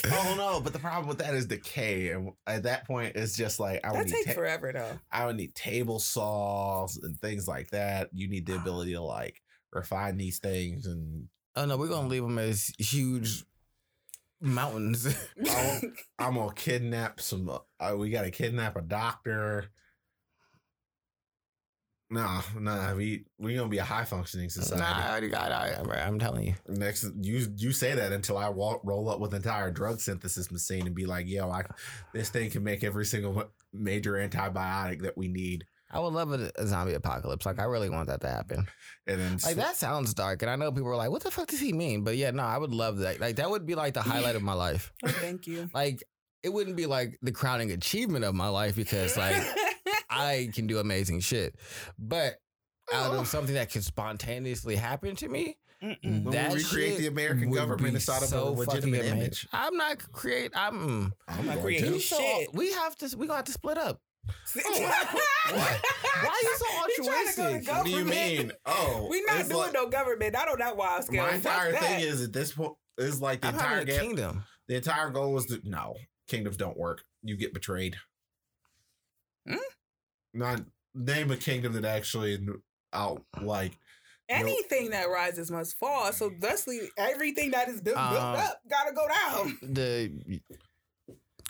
oh 0.12 0.36
no! 0.38 0.62
But 0.62 0.74
the 0.74 0.80
problem 0.80 1.08
with 1.08 1.18
that 1.18 1.34
is 1.34 1.48
decay, 1.48 2.10
and 2.10 2.32
at 2.46 2.64
that 2.64 2.86
point, 2.86 3.16
it's 3.16 3.36
just 3.36 3.60
like 3.60 3.84
I 3.84 3.92
would 3.92 4.02
That 4.02 4.06
need 4.06 4.14
takes 4.14 4.26
ta- 4.28 4.34
forever 4.34 4.72
though. 4.72 5.00
I 5.12 5.26
would 5.26 5.36
need 5.36 5.56
table 5.56 6.00
saws 6.00 6.98
and 6.98 7.20
things 7.20 7.48
like 7.48 7.70
that. 7.72 8.10
You 8.14 8.30
need 8.30 8.46
the 8.46 8.56
ability 8.56 8.94
to 8.94 9.02
like 9.02 9.42
refine 9.72 10.18
these 10.18 10.40
things, 10.40 10.86
and 10.86 11.28
oh 11.56 11.66
no, 11.66 11.78
we're 11.78 11.88
gonna 11.88 12.08
leave 12.08 12.24
them 12.24 12.38
as 12.38 12.72
huge 12.78 13.44
mountains. 14.40 15.08
Oh. 15.48 15.80
I'm 16.20 16.36
gonna 16.36 16.54
kidnap 16.54 17.20
some. 17.20 17.50
Uh, 17.80 17.96
we 17.98 18.10
got 18.10 18.24
to 18.24 18.32
kidnap 18.32 18.76
a 18.76 18.82
doctor. 18.82 19.72
Nah, 22.14 22.44
nah, 22.60 22.94
we 22.94 23.26
we 23.40 23.56
gonna 23.56 23.70
be 23.70 23.80
a 23.80 23.84
high 23.84 24.04
functioning 24.06 24.50
society. 24.50 24.80
nah, 24.80 24.88
society. 24.88 25.08
I 25.08 25.12
already 25.12 25.30
got 25.30 25.52
it. 25.52 25.90
I, 25.90 26.06
I'm 26.06 26.20
telling 26.20 26.46
you. 26.46 26.54
Next, 26.68 27.06
you 27.20 27.48
you 27.58 27.72
say 27.72 27.96
that 27.96 28.12
until 28.12 28.38
I 28.38 28.50
walk, 28.50 28.82
roll 28.84 29.10
up 29.10 29.20
with 29.20 29.32
an 29.32 29.38
entire 29.38 29.72
drug 29.72 30.00
synthesis 30.00 30.52
machine 30.52 30.86
and 30.86 30.96
be 30.96 31.08
like, 31.08 31.28
"Yo, 31.28 31.50
I, 31.50 31.64
this 32.14 32.30
thing 32.30 32.52
can 32.52 32.64
make 32.64 32.84
every 32.84 33.06
single 33.06 33.52
major 33.74 34.14
antibiotic 34.14 35.02
that 35.02 35.18
we 35.18 35.28
need." 35.28 35.66
I 35.90 36.00
would 36.00 36.14
love 36.14 36.32
a, 36.34 36.52
a 36.56 36.68
zombie 36.68 36.94
apocalypse. 36.94 37.48
Like 37.48 37.58
I 37.60 37.64
really 37.64 37.90
want 37.90 38.08
that 38.10 38.22
to 38.22 38.30
happen. 38.30 38.68
And 39.08 39.20
then 39.20 39.38
Like 39.44 39.56
that 39.56 39.76
sounds 39.76 40.14
dark, 40.14 40.44
and 40.44 40.52
I 40.52 40.56
know 40.56 40.72
people 40.72 40.90
are 40.90 40.96
like, 40.96 41.10
"What 41.10 41.24
the 41.24 41.32
fuck 41.32 41.48
does 41.48 41.60
he 41.60 41.74
mean?" 41.74 42.04
But 42.04 42.16
yeah, 42.18 42.30
no, 42.30 42.44
I 42.44 42.60
would 42.60 42.74
love 42.74 43.00
that. 43.00 43.20
Like 43.20 43.38
that 43.38 43.50
would 43.50 43.66
be 43.66 43.74
like 43.74 43.96
the 43.96 44.04
highlight 44.04 44.36
of 44.36 44.44
my 44.44 44.54
life. 44.54 44.94
Oh, 45.04 45.08
thank 45.10 45.48
you. 45.48 45.68
Like 45.74 46.04
it 46.44 46.54
wouldn't 46.54 46.76
be 46.76 46.86
like 46.86 47.18
the 47.24 47.32
crowning 47.32 47.72
achievement 47.72 48.26
of 48.26 48.36
my 48.36 48.50
life 48.50 48.76
because 48.76 49.18
like 49.18 49.36
I 50.14 50.50
can 50.54 50.68
do 50.68 50.80
amazing 50.80 51.20
shit, 51.22 51.56
but 51.98 52.36
out 52.94 53.14
of 53.14 53.28
something 53.28 53.56
that 53.56 53.70
can 53.70 53.82
spontaneously 53.82 54.76
happen 54.76 55.16
to 55.18 55.28
me, 55.30 55.58
Mm-mm. 55.84 55.98
When 56.04 56.24
we 56.26 56.32
that 56.32 56.54
recreate 56.54 56.92
shit 56.94 56.98
the 57.00 57.08
American 57.08 57.50
would 57.50 57.58
government 57.58 57.82
be 57.94 57.96
inside 57.96 58.18
of 58.18 58.24
a 58.24 58.28
so 58.28 58.54
legitimate 58.54 59.02
fucking 59.04 59.18
image. 59.18 59.48
I'm 59.52 59.76
not 59.76 59.98
create. 60.14 60.52
I'm. 60.56 61.14
I'm 61.28 61.46
not 61.46 61.56
going 61.56 61.62
creating 61.66 61.88
to. 61.90 61.94
You 61.96 62.00
so, 62.00 62.18
Shit. 62.18 62.54
we 62.54 62.72
have 62.72 62.96
to. 62.98 63.18
We 63.18 63.28
gonna 63.28 63.38
have 63.38 63.46
to 63.46 63.52
split 63.52 63.78
up. 63.78 64.00
what? 64.54 64.64
Why 65.52 66.42
you 66.42 66.56
so 66.58 66.66
You 66.98 67.04
trying 67.04 67.28
to 67.28 67.36
go 67.36 67.44
to 67.44 67.56
altruistic? 67.56 67.68
What 67.76 67.86
do 67.86 67.92
you 67.92 68.06
mean? 68.06 68.52
Oh, 68.66 69.08
We 69.12 69.22
not 69.26 69.50
doing 69.50 69.58
like- 69.60 69.74
no 69.74 69.90
government. 69.90 70.38
I 70.38 70.46
don't 70.46 70.54
on 70.54 70.60
that 70.60 70.78
wild 70.78 71.04
scared. 71.04 71.28
My 71.30 71.36
entire 71.36 71.72
that. 71.74 71.82
thing 71.82 72.00
is 72.00 72.22
at 72.22 72.32
this 72.32 72.54
point 72.54 72.74
is 72.98 73.20
like 73.22 73.42
the 73.42 73.48
I'm 73.50 73.56
entire 73.56 73.80
a 73.80 73.86
game. 73.86 74.00
kingdom. 74.00 74.44
The 74.70 74.76
entire 74.78 75.10
goal 75.10 75.34
was 75.34 75.48
to 75.48 75.60
no 75.66 75.96
kingdoms 76.30 76.56
don't 76.56 76.78
work. 76.78 77.04
You 77.24 77.36
get 77.36 77.54
betrayed. 77.54 77.98
Hmm? 79.46 79.56
Not 80.34 80.62
name 80.96 81.32
a 81.32 81.38
kingdom 81.38 81.74
that 81.74 81.86
actually 81.86 82.40
out 82.94 83.24
like 83.42 83.78
anything 84.30 84.92
that 84.92 85.10
rises 85.10 85.52
must 85.52 85.76
fall. 85.78 86.12
So 86.14 86.32
thusly, 86.40 86.80
everything 86.98 87.52
that 87.52 87.70
is 87.70 87.82
built, 87.82 87.96
built 87.98 88.10
Um, 88.22 88.36
up 88.36 88.60
gotta 88.70 88.94
go 88.94 89.08
down. 89.08 89.58
The 89.74 90.42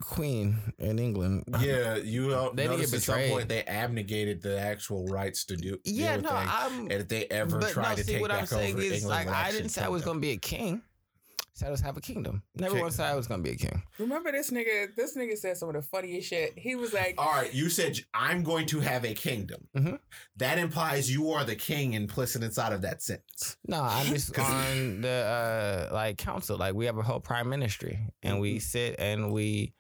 queen 0.02 0.60
in 0.80 1.00
England. 1.00 1.44
yeah. 1.62 1.96
You 1.98 2.34
uh, 2.34 2.50
They 2.54 2.64
didn't 2.64 2.78
notice 2.78 2.92
get 2.92 2.98
at 2.98 3.04
some 3.04 3.16
betrayed. 3.16 3.32
point 3.32 3.50
they 3.50 3.64
abnegated 3.64 4.42
the 4.42 4.60
actual 4.60 5.06
rights 5.06 5.46
to 5.46 5.56
do. 5.56 5.78
Yeah, 5.86 6.18
no, 6.18 6.30
things. 6.30 6.50
I'm. 6.52 6.80
and 6.82 6.92
if 6.94 7.08
they 7.08 7.26
ever 7.26 7.62
try 7.62 7.90
no, 7.92 7.96
to 7.96 8.04
see 8.04 8.14
take 8.14 8.22
what 8.22 8.32
back 8.32 8.42
I'm 8.42 8.48
saying 8.48 8.74
over 8.74 8.82
is 8.82 9.04
England, 9.04 9.28
like 9.30 9.36
I 9.36 9.52
didn't 9.52 9.70
say 9.70 9.84
I 9.84 9.90
was 9.90 10.02
them. 10.02 10.10
gonna 10.14 10.20
be 10.20 10.32
a 10.32 10.38
king. 10.38 10.82
I 11.56 11.60
said 11.60 11.68
I 11.68 11.72
was 11.72 11.82
have 11.82 11.98
a 11.98 12.02
kingdom. 12.02 12.42
Never 12.56 12.80
once 12.80 12.96
said 12.96 13.06
I 13.06 13.16
was 13.16 13.28
gonna 13.28 13.44
be 13.44 13.52
a 13.52 13.56
king. 13.56 13.84
Remember 14.00 14.32
this 14.32 14.50
nigga? 14.50 14.96
This 14.96 15.16
nigga 15.16 15.38
said 15.38 15.56
some 15.56 15.70
of 15.70 15.76
the 15.76 15.84
funniest 15.84 16.28
shit. 16.28 16.54
He 16.58 16.74
was 16.76 16.94
like, 16.94 17.14
All 17.20 17.32
right, 17.32 17.54
you 17.54 17.70
said 17.70 18.00
I'm 18.12 18.42
going 18.42 18.66
to 18.68 18.80
have 18.80 19.06
a 19.06 19.14
kingdom. 19.14 19.68
Mhm. 19.78 20.00
That 20.38 20.58
implies 20.58 21.12
you 21.14 21.30
are 21.32 21.44
the 21.44 21.56
king 21.56 21.94
implicit 21.94 22.42
inside 22.42 22.74
of 22.74 22.82
that 22.82 23.04
sentence. 23.04 23.58
No, 23.68 23.84
I'm 23.84 24.08
just 24.08 24.38
on 24.40 25.02
the 25.02 25.10
uh 25.92 25.94
like 25.94 26.18
council. 26.18 26.58
Like 26.58 26.74
we 26.74 26.86
have 26.88 26.98
a 26.98 27.04
whole 27.04 27.20
prime 27.20 27.50
ministry, 27.50 28.00
and 28.24 28.40
we 28.40 28.58
sit 28.60 28.96
and 28.98 29.32
we 29.32 29.74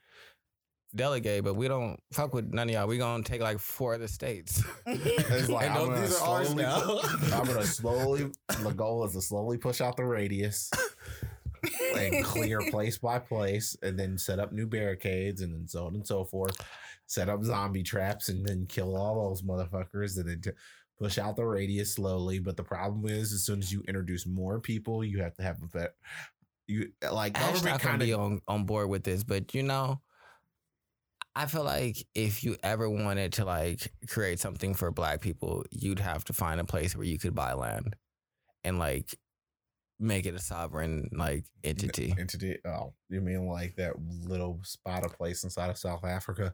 delegate, 0.95 1.43
but 1.43 1.55
we 1.55 1.67
don't 1.67 1.99
fuck 2.11 2.35
with 2.35 2.53
none 2.53 2.69
of 2.69 2.73
y'all. 2.75 2.85
We 2.87 2.99
gonna 2.99 3.23
take 3.23 3.41
like 3.41 3.57
four 3.57 3.95
of 3.95 3.99
the 3.99 4.07
states. 4.07 4.61
It's 4.85 5.49
like 5.49 5.65
And 5.71 5.73
I'm 5.79 5.89
those- 5.89 6.11
these 6.11 6.19
are 6.21 6.27
ours 6.27 6.53
now. 6.53 6.99
I'm 7.33 7.45
gonna 7.47 7.63
slowly. 7.65 8.29
The 8.61 8.71
goal 8.75 9.03
is 9.05 9.13
to 9.13 9.21
slowly 9.21 9.57
push 9.57 9.81
out 9.81 9.97
the 9.97 10.05
radius 10.05 10.69
and 11.97 12.23
clear 12.23 12.59
place 12.71 12.97
by 12.97 13.19
place, 13.19 13.75
and 13.81 13.97
then 13.97 14.17
set 14.17 14.39
up 14.39 14.51
new 14.51 14.67
barricades, 14.67 15.41
and 15.41 15.53
then 15.53 15.67
so 15.67 15.85
on 15.85 15.95
and 15.95 16.05
so 16.05 16.23
forth. 16.23 16.57
Set 17.05 17.29
up 17.29 17.43
zombie 17.43 17.83
traps, 17.83 18.29
and 18.29 18.45
then 18.45 18.65
kill 18.67 18.95
all 18.95 19.29
those 19.29 19.41
motherfuckers, 19.41 20.17
and 20.17 20.29
then 20.29 20.41
t- 20.41 20.51
push 20.97 21.17
out 21.17 21.35
the 21.35 21.45
radius 21.45 21.93
slowly. 21.93 22.39
But 22.39 22.57
the 22.57 22.63
problem 22.63 23.05
is, 23.11 23.33
as 23.33 23.43
soon 23.43 23.59
as 23.59 23.71
you 23.71 23.83
introduce 23.87 24.25
more 24.25 24.59
people, 24.59 25.03
you 25.03 25.21
have 25.21 25.35
to 25.35 25.43
have 25.43 25.61
a 25.61 25.67
vet. 25.67 25.95
You 26.67 26.91
like 27.11 27.33
government 27.33 27.81
kind 27.81 27.99
be 27.99 28.13
on, 28.13 28.41
on 28.47 28.65
board 28.65 28.89
with 28.89 29.03
this, 29.03 29.23
but 29.23 29.53
you 29.53 29.63
know, 29.63 29.99
I 31.35 31.47
feel 31.47 31.63
like 31.63 31.97
if 32.13 32.43
you 32.43 32.57
ever 32.63 32.89
wanted 32.89 33.33
to 33.33 33.45
like 33.45 33.91
create 34.07 34.39
something 34.39 34.73
for 34.73 34.91
black 34.91 35.19
people, 35.19 35.65
you'd 35.71 35.99
have 35.99 36.23
to 36.25 36.33
find 36.33 36.61
a 36.61 36.65
place 36.65 36.95
where 36.95 37.05
you 37.05 37.17
could 37.17 37.35
buy 37.35 37.53
land 37.53 37.95
and 38.63 38.79
like 38.79 39.17
make 39.99 40.25
it 40.25 40.33
a 40.35 40.39
sovereign 40.39 41.09
like 41.13 41.45
entity. 41.63 42.13
entity. 42.19 42.57
Oh, 42.65 42.93
you 43.09 43.21
mean 43.21 43.47
like 43.47 43.75
that 43.77 43.93
little 44.25 44.59
spot 44.63 45.05
of 45.05 45.15
place 45.17 45.43
inside 45.43 45.69
of 45.69 45.77
South 45.77 46.03
Africa? 46.03 46.53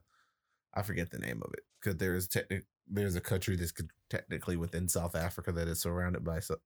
I 0.73 0.81
forget 0.83 1.09
the 1.09 1.19
name 1.19 1.41
of 1.43 1.51
it 1.53 1.61
because 1.81 1.97
there's 1.97 2.27
technic 2.27 2.65
there's 2.91 3.15
a 3.15 3.21
country 3.21 3.55
that's 3.55 3.73
technically 4.09 4.55
within 4.57 4.87
South 4.87 5.15
Africa 5.15 5.51
that 5.51 5.67
is 5.67 5.79
surrounded 5.81 6.23
by 6.23 6.39
so- 6.39 6.57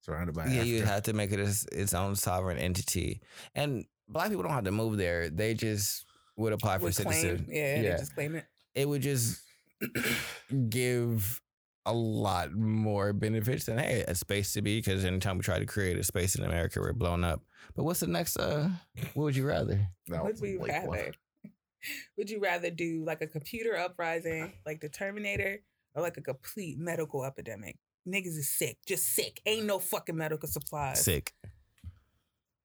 surrounded 0.00 0.34
by. 0.34 0.46
Yeah, 0.46 0.62
you'd 0.62 0.84
have 0.84 1.02
to 1.04 1.12
make 1.12 1.32
it 1.32 1.40
its, 1.40 1.64
its 1.72 1.94
own 1.94 2.16
sovereign 2.16 2.58
entity. 2.58 3.20
And 3.54 3.84
black 4.08 4.28
people 4.28 4.42
don't 4.44 4.52
have 4.52 4.64
to 4.64 4.70
move 4.72 4.96
there. 4.98 5.28
They 5.30 5.54
just 5.54 6.04
would 6.36 6.52
apply 6.52 6.78
for 6.78 6.84
would 6.84 6.94
claim, 6.96 7.12
citizenship. 7.12 7.46
yeah, 7.48 7.80
they 7.80 7.84
Yeah. 7.84 7.96
just 7.96 8.14
claim 8.14 8.34
it. 8.36 8.44
It 8.74 8.88
would 8.88 9.02
just 9.02 9.40
give 10.68 11.40
a 11.88 11.92
lot 11.92 12.52
more 12.52 13.12
benefits 13.12 13.64
than 13.66 13.78
hey, 13.78 14.04
a 14.06 14.14
space 14.14 14.52
to 14.52 14.62
be. 14.62 14.78
Because 14.78 15.04
anytime 15.04 15.36
we 15.38 15.42
try 15.42 15.58
to 15.58 15.66
create 15.66 15.96
a 15.98 16.04
space 16.04 16.34
in 16.34 16.44
America, 16.44 16.80
we're 16.80 16.92
blown 16.92 17.24
up. 17.24 17.42
But 17.74 17.84
what's 17.84 18.00
the 18.00 18.06
next? 18.06 18.36
uh 18.36 18.68
What 19.14 19.24
would 19.24 19.36
you 19.36 19.46
rather? 19.46 19.88
That 20.08 20.22
Would 20.22 20.32
was 20.32 20.40
we 20.40 20.56
a 20.56 20.60
late 20.62 20.82
one. 20.84 20.98
rather? 20.98 21.12
Would 22.16 22.30
you 22.30 22.40
rather 22.40 22.70
do 22.70 23.04
like 23.04 23.22
a 23.22 23.26
computer 23.26 23.76
uprising, 23.76 24.52
like 24.66 24.80
the 24.80 24.88
Terminator, 24.88 25.60
or 25.94 26.02
like 26.02 26.16
a 26.16 26.22
complete 26.22 26.78
medical 26.78 27.24
epidemic? 27.24 27.76
Niggas 28.06 28.36
is 28.38 28.48
sick, 28.48 28.78
just 28.86 29.04
sick. 29.14 29.40
Ain't 29.46 29.66
no 29.66 29.78
fucking 29.78 30.16
medical 30.16 30.48
supplies. 30.48 31.04
Sick. 31.04 31.32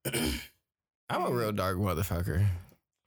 I'm 1.10 1.26
a 1.26 1.32
real 1.32 1.52
dark 1.52 1.78
motherfucker. 1.78 2.48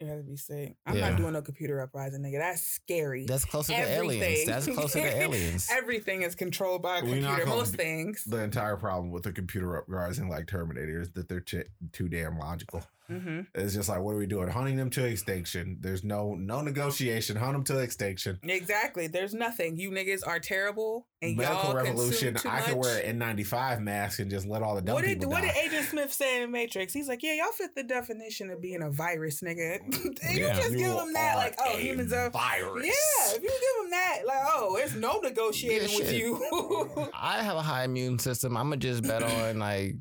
You 0.00 0.08
have 0.08 0.18
to 0.18 0.24
be 0.24 0.36
sick. 0.36 0.76
I'm 0.84 0.96
Yeah. 0.96 1.08
not 1.10 1.16
doing 1.18 1.32
no 1.32 1.40
computer 1.40 1.80
uprising, 1.80 2.20
nigga. 2.22 2.38
That's 2.38 2.60
scary. 2.60 3.24
That's 3.24 3.46
closer 3.46 3.72
to 3.72 3.78
aliens. 3.78 4.22
Everything. 4.22 4.46
That's 4.46 4.66
closer 4.66 5.00
to 5.00 5.16
aliens. 5.22 5.68
Everything 5.72 6.22
is 6.22 6.34
controlled 6.34 6.82
by 6.82 6.98
a 6.98 7.04
We 7.04 7.20
not 7.20 7.36
computer. 7.38 7.46
Most 7.46 7.76
things. 7.76 8.22
The 8.24 8.42
entire 8.42 8.76
problem 8.76 9.10
with 9.10 9.22
the 9.22 9.32
computer 9.32 9.74
uprising 9.78 10.28
like 10.28 10.48
Terminator 10.48 11.00
is 11.00 11.10
that 11.12 11.28
they're 11.30 11.40
ch- 11.40 11.64
too 11.92 12.08
damn 12.10 12.38
logical. 12.38 12.84
Hmm 13.08 13.40
It's 13.54 13.74
just 13.74 13.88
like, 13.88 14.00
what 14.00 14.12
are 14.14 14.18
we 14.18 14.26
doing? 14.26 14.48
Hunting 14.48 14.76
them 14.76 14.90
to 14.90 15.04
extinction. 15.04 15.78
There's 15.80 16.02
no 16.04 16.34
no 16.34 16.60
negotiation. 16.60 17.36
Hunt 17.36 17.52
them 17.54 17.64
to 17.64 17.78
extinction. 17.78 18.38
Exactly. 18.42 19.06
There's 19.06 19.34
nothing. 19.34 19.76
You 19.76 19.90
niggas 19.90 20.26
are 20.26 20.38
terrible, 20.40 21.06
and 21.22 21.36
Medical 21.36 21.64
y'all 21.64 21.74
revolution. 21.74 22.34
consume 22.34 22.50
too 22.52 22.56
I 22.56 22.60
can 22.62 22.78
wear 22.78 22.98
an 23.02 23.18
N95 23.20 23.80
mask 23.80 24.18
and 24.18 24.30
just 24.30 24.46
let 24.46 24.62
all 24.62 24.74
the 24.74 24.82
dumb 24.82 24.94
What 24.94 25.04
did 25.04 25.18
people 25.18 25.30
what 25.30 25.42
die. 25.42 25.52
did 25.52 25.72
Agent 25.72 25.86
Smith 25.86 26.12
say 26.12 26.42
in 26.42 26.50
Matrix? 26.50 26.92
He's 26.92 27.08
like, 27.08 27.22
yeah, 27.22 27.34
y'all 27.34 27.52
fit 27.52 27.74
the 27.74 27.82
definition 27.84 28.50
of 28.50 28.60
being 28.60 28.82
a 28.82 28.90
virus, 28.90 29.40
nigga. 29.42 29.78
and 29.84 30.38
you 30.38 30.46
Yeah. 30.46 30.56
just 30.56 30.76
give 30.76 30.92
them 30.94 31.12
that, 31.14 31.36
like, 31.36 31.54
oh, 31.58 31.76
humans 31.78 32.12
are. 32.12 32.30
virus. 32.30 32.86
Yeah, 32.86 33.36
if 33.36 33.42
you 33.42 33.48
give 33.48 33.82
them 33.82 33.90
that, 33.90 34.18
like, 34.26 34.42
oh, 34.54 34.74
there's 34.76 34.94
no 34.94 35.18
negotiating 35.20 35.88
Yeah, 35.90 35.98
with 35.98 36.12
you. 36.12 37.08
I 37.14 37.42
have 37.42 37.56
a 37.56 37.62
high 37.62 37.84
immune 37.84 38.18
system. 38.18 38.56
I'm 38.56 38.64
gonna 38.66 38.76
just 38.78 39.02
bet 39.02 39.22
on 39.22 39.58
like 39.58 39.96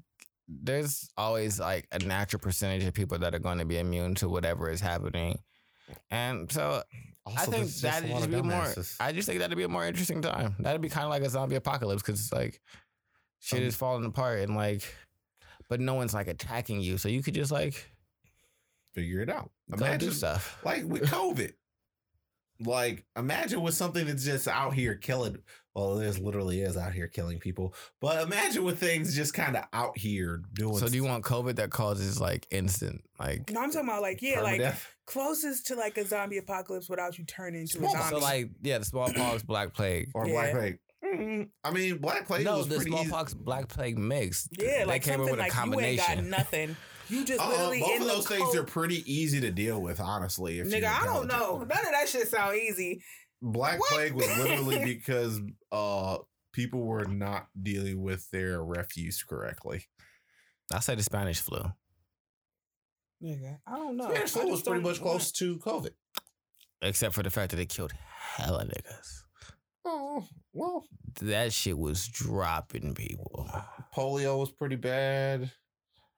there's 0.47 1.09
always 1.17 1.59
like 1.59 1.87
a 1.91 1.99
natural 1.99 2.39
percentage 2.39 2.83
of 2.83 2.93
people 2.93 3.17
that 3.19 3.33
are 3.35 3.39
going 3.39 3.57
to 3.59 3.65
be 3.65 3.77
immune 3.79 4.15
to 4.15 4.29
whatever 4.29 4.69
is 4.69 4.81
happening, 4.81 5.39
and 6.11 6.51
so 6.51 6.83
Also, 7.25 7.37
I 7.41 7.45
think 7.45 7.55
there's 7.55 7.81
just 7.81 7.83
a 7.83 7.87
that'd 7.87 8.09
just 8.09 8.25
of 8.25 8.31
be 8.31 8.41
more. 8.41 8.73
I 8.99 9.11
just 9.11 9.27
think 9.27 9.39
that'd 9.39 9.57
be 9.57 9.63
a 9.63 9.67
more 9.69 9.85
interesting 9.85 10.21
time. 10.21 10.55
That'd 10.59 10.81
be 10.81 10.89
kind 10.89 11.05
of 11.05 11.09
like 11.09 11.23
a 11.23 11.29
zombie 11.29 11.55
apocalypse 11.55 12.01
because 12.03 12.19
it's 12.19 12.31
like 12.33 12.61
shit 13.39 13.61
Um, 13.61 13.65
is 13.65 13.75
falling 13.75 14.05
apart 14.05 14.39
and 14.41 14.55
like, 14.55 14.83
but 15.69 15.79
no 15.79 15.95
one's 15.95 16.13
like 16.13 16.27
attacking 16.27 16.81
you, 16.81 16.97
so 16.99 17.09
you 17.09 17.23
could 17.23 17.33
just 17.33 17.51
like 17.51 17.91
Figure 18.93 19.21
it 19.21 19.29
out. 19.29 19.49
go 19.75 19.97
do 19.97 20.11
stuff. 20.11 20.59
like 20.63 20.83
with 20.85 21.03
COVID. 21.09 21.53
Like 22.63 23.05
imagine 23.17 23.61
with 23.61 23.73
something 23.73 24.05
that's 24.05 24.23
just 24.25 24.47
out 24.47 24.73
here 24.73 24.95
killing. 24.95 25.37
Well, 25.73 25.99
it 25.99 26.07
is 26.07 26.19
literally 26.19 26.61
is 26.61 26.77
out 26.77 26.93
here 26.93 27.07
killing 27.07 27.37
people. 27.39 27.73
But 27.99 28.23
imagine 28.23 28.63
with 28.63 28.79
things 28.79 29.13
just 29.13 29.33
kind 29.33 29.57
of 29.57 29.65
out 29.73 29.97
here 29.97 30.41
doing. 30.53 30.77
So 30.77 30.87
do 30.87 30.95
you 30.95 31.03
want 31.03 31.25
COVID 31.25 31.57
that 31.57 31.69
causes 31.69 32.19
like 32.21 32.47
instant 32.49 33.01
like? 33.19 33.51
no, 33.51 33.61
I'm 33.61 33.71
talking 33.71 33.89
about 33.89 34.01
like, 34.01 34.21
yeah, 34.21 34.39
like 34.41 34.61
permadeath? 34.61 34.85
closest 35.05 35.67
to 35.67 35.75
like 35.75 35.97
a 35.97 36.05
zombie 36.05 36.37
apocalypse 36.37 36.89
without 36.89 37.17
you 37.17 37.25
turning 37.25 37.61
into 37.61 37.79
a 37.85 37.89
zombie. 37.89 38.09
So 38.09 38.17
like 38.19 38.51
yeah, 38.61 38.77
the 38.77 38.85
smallpox, 38.85 39.43
black 39.43 39.73
plague. 39.73 40.11
or 40.13 40.25
Yeah. 40.27 40.33
black 40.33 40.51
plague? 40.53 40.77
Mm, 41.03 41.49
I 41.63 41.71
mean, 41.71 41.97
black 41.97 42.25
plague 42.25 42.45
no, 42.45 42.57
was 42.59 42.67
the 42.69 42.77
pretty 42.77 42.91
easy. 42.91 43.05
smallpox, 43.07 43.33
black 43.33 43.67
plague 43.67 43.97
mix. 43.97 44.47
yeah, 44.57 44.79
they 44.79 44.85
like 44.85 45.03
came 45.03 45.15
up 45.19 45.27
something 45.27 45.31
with 45.37 45.39
a 45.39 45.43
like 45.43 45.53
you 45.53 45.59
ain't 45.59 45.71
combination. 45.99 46.15
got 46.15 46.23
nothing. 46.39 46.77
You 47.09 47.23
just 47.25 47.39
Uh, 47.41 47.49
literally 47.49 47.79
both 47.79 47.91
in 47.95 48.01
of 48.01 48.07
the 48.07 48.13
things 48.13 48.27
things 48.27 48.55
are 48.55 48.63
pretty 48.63 49.03
easy 49.11 49.39
to 49.41 49.51
deal 49.51 49.81
with, 49.81 49.99
honestly. 49.99 50.59
If 50.59 50.67
Nigga, 50.67 50.85
I 50.85 51.05
don't 51.05 51.23
intelligent. 51.23 51.29
know. 51.31 51.57
None 51.59 51.85
of 51.85 51.91
that 51.91 52.09
shit 52.09 52.27
sound 52.27 52.55
easy. 52.57 53.03
Black 53.41 53.79
What? 53.79 53.91
plague 53.91 54.13
was 54.13 54.27
literally 54.37 54.83
because 54.95 55.39
uh 55.71 56.17
people 56.53 56.83
were 56.85 57.05
not 57.05 57.47
dealing 57.61 58.01
with 58.01 58.29
their 58.31 58.63
refuse 58.63 59.21
correctly. 59.23 59.85
I 60.73 60.79
say 60.79 60.95
the 60.95 61.03
Spanish 61.03 61.39
flu, 61.41 61.61
Nigga, 63.23 63.59
I 63.67 63.75
don't 63.75 63.97
know. 63.97 64.09
Spanish 64.09 64.31
flu 64.31 64.47
was 64.49 64.61
pretty 64.61 64.81
don't 64.81 64.91
much 64.91 65.01
close 65.01 65.31
to 65.33 65.57
COVID. 65.59 65.91
except 66.81 67.13
for 67.13 67.23
the 67.23 67.29
fact 67.29 67.51
that 67.51 67.59
it 67.59 67.69
killed 67.69 67.91
hella 67.91 68.65
niggas. 68.65 69.23
Oh 69.85 70.25
well, 70.53 70.85
That 71.21 71.53
shit 71.53 71.77
was 71.77 72.07
dropping 72.07 72.95
people. 72.95 73.47
polio 73.95 74.39
was 74.39 74.51
pretty 74.51 74.75
bad. 74.77 75.51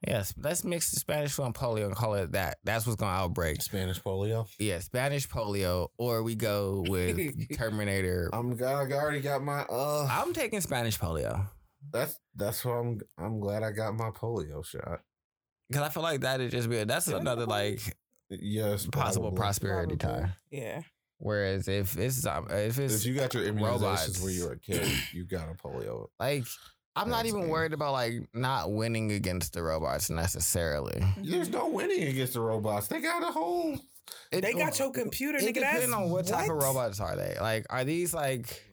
Yes, 0.05 0.33
let's 0.37 0.63
mix 0.63 0.91
the 0.91 0.99
Spanish 0.99 1.31
flu 1.31 1.45
and 1.45 1.55
polio 1.55 1.85
and 1.85 1.95
call 1.95 2.13
it 2.13 2.33
that. 2.33 2.57
That's 2.63 2.85
what's 2.85 2.97
going 2.97 3.11
to 3.11 3.17
outbreak. 3.19 3.61
Spanish 3.63 3.99
polio. 4.01 4.47
Yeah, 4.59 4.77
Spanish 4.79 5.27
polio, 5.27 5.87
or 5.97 6.21
we 6.21 6.35
go 6.35 6.83
with 6.87 7.17
Terminator. 7.57 8.29
I'm 8.31 8.55
glad 8.55 8.91
I 8.91 8.95
already 8.95 9.21
got 9.21 9.41
my 9.43 9.61
uh. 9.61 10.07
I'm 10.09 10.33
taking 10.33 10.61
Spanish 10.61 10.99
polio 10.99 11.47
That's 11.91 12.19
that's 12.35 12.63
what 12.63 12.73
I'm. 12.73 12.99
I'm 13.17 13.39
glad 13.39 13.63
I 13.63 13.71
got 13.71 13.95
my 13.95 14.11
polio 14.11 14.63
shot. 14.63 15.01
because 15.69 15.83
I 15.83 15.89
feel 15.89 16.03
like 16.03 16.21
that 16.21 16.41
is 16.41 16.51
just 16.51 16.69
weird. 16.69 16.87
That's 16.87 17.05
Did 17.05 17.15
I 17.15 17.17
get 17.17 17.21
another 17.21 17.45
like 17.47 17.81
Yes, 18.29 18.85
possible 18.85 19.29
probably. 19.31 19.37
prosperity 19.37 19.95
Probably. 19.95 20.21
time. 20.21 20.33
Yeah. 20.51 20.81
Whereas 21.19 21.67
if 21.67 21.97
it's 21.97 22.23
um, 22.27 22.45
if 22.51 22.77
it's 22.77 22.95
If 22.97 23.05
you 23.05 23.15
got 23.15 23.33
your 23.33 23.43
immunizations 23.43 23.61
robots. 23.81 24.21
when 24.21 24.33
you 24.35 24.45
were 24.45 24.51
a 24.53 24.59
kid, 24.59 24.87
you 25.11 25.25
got 25.25 25.49
a 25.49 25.53
polio. 25.55 26.07
like 26.19 26.43
I'm 26.97 27.09
not 27.09 27.25
even 27.25 27.47
worried 27.47 27.73
about 27.73 27.93
like 27.93 28.27
not 28.33 28.71
winning 28.71 29.11
against 29.11 29.53
the 29.53 29.63
robots 29.63 30.09
necessarily. 30.09 31.03
There's 31.17 31.49
mm-hmm. 31.49 31.57
no 31.57 31.69
winning 31.69 32.03
against 32.03 32.33
the 32.33 32.41
robots. 32.41 32.87
They 32.87 33.01
got 33.01 33.23
a 33.23 33.31
whole. 33.31 33.77
It- 34.31 34.41
They 34.41 34.53
got 34.53 34.77
your 34.79 34.91
computer, 34.91 35.37
It 35.37 35.43
nigga. 35.43 35.61
That's 35.61 35.75
depends 35.75 35.93
on 35.93 36.09
what 36.09 36.27
type 36.27 36.49
of 36.49 36.57
robots 36.57 36.99
are 36.99 37.15
they. 37.15 37.37
Like, 37.39 37.65
are 37.69 37.83
these 37.83 38.13
like 38.13 38.63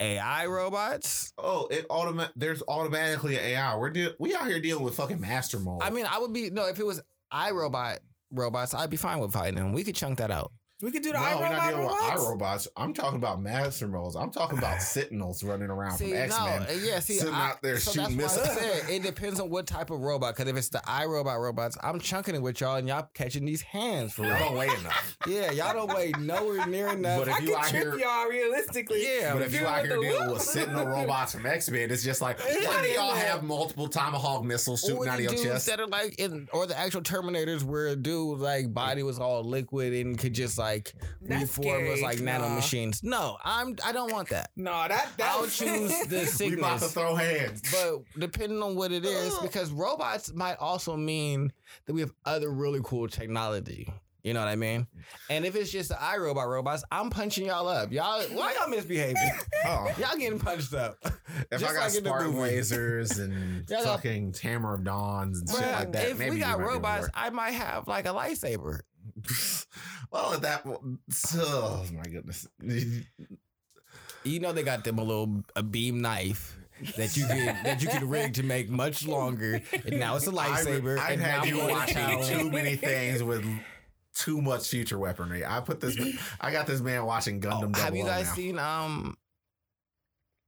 AI 0.00 0.46
robots? 0.46 1.32
Oh, 1.38 1.66
it 1.70 1.88
automa- 1.88 2.30
There's 2.36 2.62
automatically 2.68 3.36
an 3.36 3.44
AI. 3.44 3.76
We're 3.76 3.90
deal- 3.90 4.12
we 4.18 4.34
out 4.34 4.46
here 4.46 4.60
dealing 4.60 4.84
with 4.84 4.94
fucking 4.94 5.20
master 5.20 5.58
mode. 5.58 5.82
I 5.82 5.90
mean, 5.90 6.06
I 6.06 6.18
would 6.18 6.32
be 6.32 6.50
no 6.50 6.66
if 6.68 6.78
it 6.78 6.86
was 6.86 7.02
iRobot 7.32 7.98
robots, 8.30 8.74
I'd 8.74 8.90
be 8.90 8.96
fine 8.96 9.18
with 9.18 9.32
fighting 9.32 9.56
them. 9.56 9.72
We 9.72 9.84
could 9.84 9.94
chunk 9.94 10.18
that 10.18 10.30
out. 10.30 10.52
We 10.82 10.90
could 10.90 11.02
do 11.04 11.12
the 11.12 11.18
no, 11.18 11.38
we're 11.38 11.48
not 11.48 11.52
iRobot 11.62 11.68
dealing 11.70 11.84
with 11.84 11.94
robots. 11.94 12.66
iRobots. 12.66 12.68
I'm 12.76 12.92
talking 12.92 13.16
about 13.18 13.40
master 13.40 13.86
modes. 13.86 14.16
I'm 14.16 14.30
talking 14.30 14.58
about 14.58 14.82
Sentinels 14.82 15.44
running 15.44 15.70
around 15.70 15.96
See, 15.96 16.10
from 16.10 16.18
X 16.18 16.36
Men. 16.40 16.62
no, 16.64 16.74
yeah, 16.74 16.98
see, 16.98 17.14
sitting 17.14 17.32
I, 17.34 17.50
out 17.50 17.62
there 17.62 17.78
so 17.78 17.92
shooting 17.92 18.16
that's 18.16 18.36
why 18.36 18.42
I 18.42 18.46
missiles. 18.48 18.82
said 18.82 18.90
it 18.94 19.02
depends 19.04 19.38
on 19.38 19.48
what 19.48 19.66
type 19.68 19.90
of 19.90 20.00
robot. 20.00 20.34
Because 20.36 20.50
if 20.50 20.56
it's 20.56 20.68
the 20.70 20.78
iRobot 20.80 21.38
robots, 21.40 21.78
I'm 21.82 22.00
chunking 22.00 22.34
it 22.34 22.42
with 22.42 22.60
y'all, 22.60 22.76
and 22.76 22.88
y'all 22.88 23.08
catching 23.14 23.44
these 23.44 23.62
hands 23.62 24.12
for 24.12 24.22
Y'all 24.24 24.32
real. 24.36 24.48
don't 24.48 24.56
weigh 24.56 24.66
enough. 24.74 25.16
yeah, 25.28 25.52
y'all 25.52 25.72
don't 25.72 25.94
weigh 25.96 26.12
nowhere 26.18 26.66
near 26.66 26.88
enough. 26.88 27.20
But 27.20 27.28
if 27.28 27.34
I 27.34 27.38
you 27.38 27.46
can 27.54 27.56
out 27.58 27.68
trip 27.68 27.82
here- 27.84 27.98
y'all 27.98 28.26
realistically. 28.28 29.04
Yeah, 29.04 29.34
but 29.34 29.42
if 29.42 29.52
you 29.52 29.60
Dealing 29.60 29.74
out 29.74 29.82
with 29.82 29.90
here 29.90 29.96
the 30.00 30.02
dealing 30.02 30.26
whoop. 30.26 30.32
with 30.34 30.42
Sentinel 30.42 30.86
robots 30.86 31.32
from 31.32 31.46
X 31.46 31.70
Men, 31.70 31.92
it's 31.92 32.02
just 32.02 32.20
like 32.20 32.38
It's 32.44 32.66
do 32.66 32.88
y'all 32.88 33.14
have 33.14 33.44
multiple 33.44 33.86
Tomahawk 33.86 34.42
missiles 34.44 34.82
Or 34.82 34.88
shooting 34.88 35.08
out 35.08 35.20
of 35.20 35.26
the 35.28 35.34
your 35.34 35.44
chest. 35.52 35.66
that 35.68 35.78
are 35.78 35.86
like 35.86 36.18
in, 36.18 36.48
or 36.52 36.66
the 36.66 36.76
actual 36.76 37.02
Terminators 37.02 37.62
where 37.62 37.86
a 37.86 37.94
dude 37.96 38.40
like 38.40 38.74
body 38.74 39.04
was 39.04 39.20
all 39.20 39.44
liquid 39.44 39.92
and 39.92 40.18
could 40.18 40.32
just 40.34 40.58
like 40.58 40.71
That's 41.20 41.42
reform 41.58 41.84
as 41.86 41.98
scary. 41.98 42.02
like 42.02 42.18
Nah. 42.20 42.38
nano 42.38 42.48
machines. 42.54 43.02
No, 43.02 43.36
I'm 43.44 43.76
I 43.84 43.92
don't 43.92 44.12
want 44.12 44.28
that. 44.30 44.50
No, 44.56 44.70
that 44.72 45.08
that 45.18 45.32
I'll 45.34 45.42
choose 45.46 45.90
the 46.08 46.46
We 46.48 46.54
about 46.58 46.80
to 46.80 46.86
throw 46.86 47.14
hands. 47.14 47.62
But 47.70 48.02
depending 48.20 48.62
on 48.62 48.74
what 48.76 48.92
it 48.92 49.04
is, 49.04 49.36
because 49.38 49.70
robots 49.70 50.32
might 50.34 50.56
also 50.58 50.96
mean 50.96 51.52
that 51.86 51.92
we 51.94 52.00
have 52.00 52.12
other 52.24 52.50
really 52.50 52.80
cool 52.84 53.08
technology. 53.08 53.92
You 54.24 54.34
know 54.34 54.38
what 54.38 54.48
I 54.48 54.54
mean? 54.54 54.86
And 55.30 55.44
if 55.44 55.56
it's 55.56 55.72
just 55.72 55.88
the 55.88 55.96
iRobot 55.96 56.46
robots, 56.46 56.84
I'm 56.92 57.10
punching 57.10 57.46
y'all 57.46 57.66
up. 57.66 57.90
Y'all, 57.90 58.22
why 58.28 58.54
y'all 58.58 58.68
misbehaving? 58.68 59.16
Oh, 59.64 59.88
y'all 59.98 60.16
getting 60.16 60.38
punched 60.40 60.74
up. 60.74 60.96
if 61.04 61.60
Just 61.60 61.64
I 61.64 61.74
got 61.74 61.80
like 61.86 61.94
in 61.96 62.02
the 62.04 62.08
spark 62.08 62.26
movie. 62.26 62.38
lasers 62.38 63.18
and 63.20 63.64
Y'all 63.70 63.82
got- 63.84 63.96
fucking 63.96 64.34
hammer 64.40 64.74
of 64.74 64.84
dawns 64.84 65.40
and 65.40 65.48
shit 65.50 65.60
like 65.60 65.92
that, 65.92 66.08
if 66.10 66.18
maybe 66.18 66.34
we 66.36 66.38
got 66.40 66.50
might 66.50 66.56
be 66.58 66.62
able 66.62 66.70
to 66.70 66.74
robots. 66.76 67.08
I 67.14 67.30
might 67.30 67.50
have 67.52 67.88
like 67.88 68.06
a 68.06 68.10
lightsaber. 68.10 68.80
well, 70.10 70.34
at 70.34 70.42
that, 70.42 70.62
oh 70.66 71.86
my 71.92 72.02
goodness, 72.02 72.46
You 74.24 74.40
know 74.40 74.52
they 74.52 74.62
got 74.62 74.84
them 74.84 74.98
a 74.98 75.04
little 75.04 75.42
a 75.56 75.62
beam 75.62 76.00
knife 76.00 76.56
that 76.96 77.16
you 77.16 77.26
can 77.26 77.62
that 77.64 77.82
you 77.82 77.88
can 77.88 78.08
rig 78.08 78.34
to 78.34 78.42
make 78.42 78.68
much 78.68 79.06
longer, 79.06 79.60
and 79.84 79.98
now 79.98 80.16
it's 80.16 80.26
a 80.26 80.32
lightsaber. 80.32 80.98
I've, 80.98 81.04
I've 81.04 81.12
and 81.12 81.20
had 81.20 81.38
now 81.38 81.44
you 81.44 81.60
I'm 81.60 81.68
going 81.68 81.86
to 81.86 81.94
watching 82.00 82.38
too 82.38 82.50
many 82.50 82.76
things 82.76 83.22
with 83.22 83.44
too 84.14 84.40
much 84.42 84.68
future 84.68 84.98
weaponry. 84.98 85.44
I 85.44 85.60
put 85.60 85.80
this, 85.80 85.98
I 86.40 86.52
got 86.52 86.66
this 86.66 86.80
man 86.80 87.04
watching 87.04 87.40
Gundam. 87.40 87.74
Oh, 87.76 87.80
have 87.80 87.96
you 87.96 88.04
guys 88.04 88.26
now. 88.26 88.34
seen 88.34 88.58
um 88.58 89.16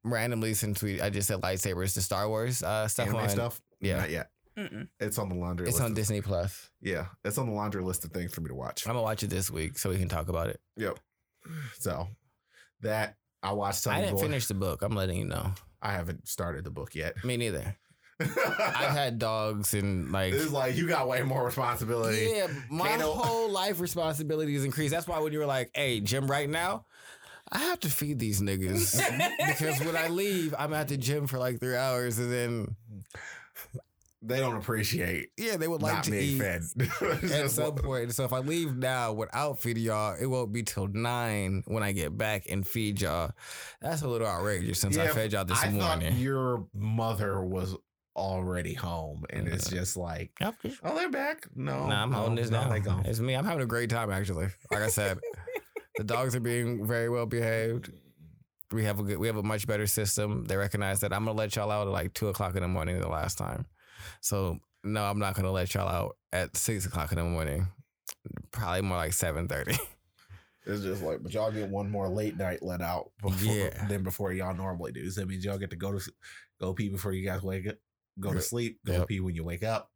randomly 0.05 0.55
since 0.55 0.83
we 0.83 1.01
I 1.01 1.11
just 1.11 1.29
said 1.29 1.41
lightsabers 1.41 1.95
the 1.95 2.03
Star 2.03 2.29
Wars 2.29 2.63
uh 2.63 2.89
stuff 2.89 3.09
anime 3.09 3.21
on 3.21 3.29
stuff? 3.29 3.61
yeah. 3.81 3.99
not 3.99 4.11
yet. 4.11 4.29
Mm-mm. 4.59 4.89
It's 5.01 5.19
on 5.19 5.29
the 5.29 5.35
laundry. 5.35 5.67
it's 5.67 5.77
list 5.77 5.85
on 5.85 5.91
of- 5.93 5.97
Disney 5.97 6.21
Plus. 6.21 6.71
Yeah, 6.81 7.07
it's 7.25 7.39
on 7.39 7.47
the 7.47 7.53
laundry 7.53 7.83
list 7.83 8.05
of 8.05 8.13
things 8.13 8.33
for 8.35 8.41
me 8.41 8.49
to 8.49 8.55
watch. 8.55 8.87
I'm 8.87 8.93
gonna 8.93 9.03
watch 9.03 9.23
it 9.23 9.31
this 9.31 9.51
week 9.51 9.79
so 9.79 9.91
we 9.91 9.99
can 9.99 10.09
talk 10.09 10.29
about 10.29 10.49
it. 10.49 10.61
Yep. 10.77 10.99
So 11.79 12.09
that 12.83 13.17
I 13.43 13.53
watched. 13.53 13.87
I 13.87 14.01
didn't 14.01 14.17
Boy. 14.17 14.23
finish 14.23 14.47
the 14.47 14.55
book. 14.55 14.83
I'm 14.83 14.95
letting 14.95 15.19
you 15.19 15.25
know. 15.27 15.53
I 15.83 15.93
haven't 15.93 16.29
started 16.29 16.65
the 16.65 16.71
book 16.71 16.95
yet. 16.95 17.23
Me 17.25 17.37
neither. 17.37 17.77
I've 18.21 18.93
had 18.97 19.19
dogs 19.19 19.75
and 19.75 20.13
like 20.13 20.33
it's 20.35 20.53
like 20.53 20.77
you 20.77 20.87
got 20.87 21.09
way 21.09 21.23
more 21.23 21.45
responsibility. 21.45 22.31
Yeah, 22.33 22.47
my 22.71 22.87
Kato- 22.89 23.13
whole 23.15 23.51
life 23.51 23.81
responsibilities 23.81 24.65
increased. 24.65 24.93
That's 24.93 25.09
why 25.09 25.19
when 25.19 25.33
you 25.33 25.41
were 25.41 25.47
like, 25.47 25.71
"Hey, 25.75 25.99
Jim, 25.99 26.31
right 26.31 26.49
now, 26.49 26.87
I 27.51 27.59
have 27.59 27.81
to 27.81 27.91
feed 27.91 28.21
these 28.21 28.41
niggas 28.41 28.97
because 29.49 29.81
when 29.85 29.97
I 29.97 30.09
leave, 30.09 30.55
I'm 30.57 30.73
at 30.75 30.87
the 30.89 30.97
gym 30.97 31.27
for 31.27 31.39
like 31.39 31.59
three 31.59 31.75
hours, 31.77 32.19
and 32.21 32.33
then 32.33 32.77
They 34.27 34.39
don't 34.41 34.57
appreciate 34.57 35.29
Yeah, 35.37 35.57
they 35.59 35.69
would 35.69 35.83
like 35.83 35.95
not 35.95 36.05
to 36.05 36.11
being 36.13 36.37
eat 36.37 36.39
fed. 36.39 36.63
At 37.31 37.51
some 37.51 37.75
point. 37.75 38.15
So 38.15 38.25
if 38.25 38.33
I 38.33 38.39
leave 38.39 38.75
now 38.77 39.13
without 39.13 39.59
feeding 39.61 39.85
y'all, 39.85 40.17
it 40.19 40.27
won't 40.27 40.53
be 40.53 40.63
till 40.63 40.89
nine 40.89 41.63
when 41.67 41.83
I 41.83 41.93
get 41.93 42.17
back 42.17 42.47
and 42.49 42.67
feed 42.67 43.01
y'all. 43.01 43.33
That's 43.83 44.03
a 44.03 44.09
little 44.09 44.27
outrageous 44.27 44.81
since 44.81 44.97
I 44.97 45.09
fed 45.09 45.33
y'all 45.33 45.45
this 45.45 45.59
I 45.63 45.69
thought 45.69 45.99
morning. 46.01 46.17
your 46.17 46.67
mother 46.73 47.45
was 47.45 47.77
already 48.17 48.75
home, 48.75 49.25
and 49.31 49.49
it's 49.49 49.67
uh-huh. 49.67 49.77
just 49.77 49.97
like, 49.97 50.31
oh, 50.41 50.53
Yep. 50.63 50.75
oh, 50.85 50.95
they're 50.97 51.11
back. 51.11 51.47
No, 51.55 51.87
Nah, 51.87 52.03
I'm 52.03 52.11
no, 52.11 52.19
holding 52.19 52.37
this 52.37 52.51
no, 52.51 52.61
down. 52.61 53.03
They. 53.03 53.11
It's 53.11 53.21
me. 53.21 53.35
I'm 53.35 53.45
having 53.45 53.63
a 53.63 53.67
great 53.67 53.91
time 53.91 54.11
actually. 54.11 54.49
Like 54.71 54.83
I 54.83 54.89
said, 54.89 55.19
the 55.97 56.05
dogs 56.05 56.35
are 56.35 56.41
being 56.41 56.87
very 56.87 57.09
well 57.09 57.27
behaved. 57.27 57.93
We 58.73 58.85
have 58.85 58.99
a 58.99 59.03
good, 59.03 59.19
we 59.19 59.27
have 59.27 59.37
a 59.37 59.43
much 59.43 59.67
better 59.67 59.87
system. 59.87 60.45
They 60.47 60.57
recognize 60.57 61.01
that 61.01 61.13
I'm 61.13 61.25
gonna 61.25 61.37
let 61.37 61.55
y'all 61.55 61.71
out 61.71 61.87
at 61.87 61.93
like 61.93 62.15
two 62.15 62.29
o'clock 62.29 62.55
in 62.57 62.63
the 62.63 62.69
morning 62.69 62.99
the 62.99 63.09
last 63.09 63.37
time. 63.37 63.67
So 64.21 64.59
no, 64.83 65.03
I'm 65.05 65.19
not 65.19 65.35
gonna 65.35 65.51
let 65.53 65.73
y'all 65.75 65.89
out 65.89 66.17
at 66.33 66.57
six 66.57 66.87
o'clock 66.87 67.13
in 67.13 67.19
the 67.19 67.25
morning. 67.25 67.67
Probably 68.51 68.83
more 68.83 68.99
like 68.99 69.13
seven 69.13 69.49
thirty. 69.49 69.77
It's 70.67 70.83
just 70.83 71.03
like, 71.03 71.23
but 71.23 71.31
y'all 71.35 71.53
get 71.53 71.69
one 71.69 71.91
more 71.91 72.09
late 72.09 72.39
night 72.39 72.63
let 72.63 72.81
out 72.81 73.11
before, 73.21 73.53
Yeah. 73.55 73.87
than 73.87 74.03
before 74.03 74.33
y'all 74.33 74.55
normally 74.55 74.93
do. 74.93 75.11
So 75.11 75.21
that 75.21 75.27
means 75.27 75.45
y'all 75.45 75.59
get 75.59 75.69
to 75.73 75.77
go 75.77 75.93
to 75.93 76.13
go 76.59 76.73
pee 76.73 76.89
before 76.89 77.13
you 77.13 77.23
guys 77.23 77.43
wake 77.43 77.67
up, 77.69 77.75
go 78.19 78.33
to 78.33 78.41
sleep, 78.41 78.79
go 78.87 78.93
Yep. 78.95 79.09
pee 79.09 79.21
when 79.21 79.35
you 79.35 79.45
wake 79.45 79.63
up. 79.63 79.91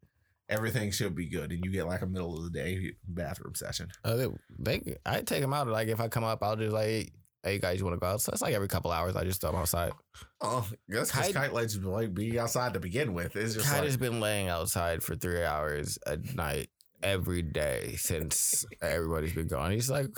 Everything 0.51 0.91
should 0.91 1.15
be 1.15 1.27
good, 1.27 1.53
and 1.53 1.65
you 1.65 1.71
get 1.71 1.87
like 1.87 2.03
a 2.03 2.07
middle 2.07 2.37
of 2.37 2.45
the 2.45 2.51
day 2.51 2.93
bathroom 3.07 3.55
session. 3.55 3.89
Uh, 4.05 4.17
they, 4.17 4.27
they, 4.59 4.97
I 5.07 5.23
take 5.23 5.41
them 5.41 5.55
out. 5.55 5.69
Like 5.69 5.89
if 5.89 6.01
I 6.01 6.09
come 6.09 6.25
up, 6.25 6.43
I'll 6.43 6.57
just 6.57 6.73
like, 6.75 7.15
hey, 7.43 7.59
guys, 7.59 7.79
you 7.79 7.85
want 7.85 7.95
to 7.97 8.01
go 8.01 8.07
out? 8.07 8.21
So 8.21 8.31
it's 8.33 8.43
like 8.43 8.55
every 8.55 8.69
couple 8.69 8.91
hours, 8.91 9.17
I 9.17 9.25
just 9.25 9.41
throw 9.41 9.51
them 9.53 9.61
outside. 9.61 9.93
Oh, 10.41 10.67
that's 10.89 11.11
because 11.11 11.11
Kite- 11.11 11.35
kite 11.35 11.53
lights 11.53 11.77
like 11.77 12.15
be 12.15 12.39
outside 12.39 12.75
to 12.75 12.81
begin 12.81 13.15
with. 13.15 13.37
It's 13.37 13.55
just 13.55 13.67
Kite 13.67 13.77
like, 13.79 13.85
has 13.85 13.97
been 13.97 14.21
laying 14.21 14.49
outside 14.49 15.03
for 15.03 15.15
three 15.17 15.45
hours 15.45 15.99
a 16.07 16.17
night 16.35 16.71
every 17.03 17.43
day 17.43 17.95
since 17.97 18.65
everybody's 18.83 19.33
been 19.35 19.49
gone. 19.49 19.71
He's 19.71 19.91
like, 19.91 20.11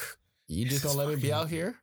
you 0.49 0.67
just 0.67 0.83
gonna 0.83 0.99
let 0.99 1.09
me 1.09 1.17
be 1.17 1.33
out 1.33 1.49
here? 1.51 1.77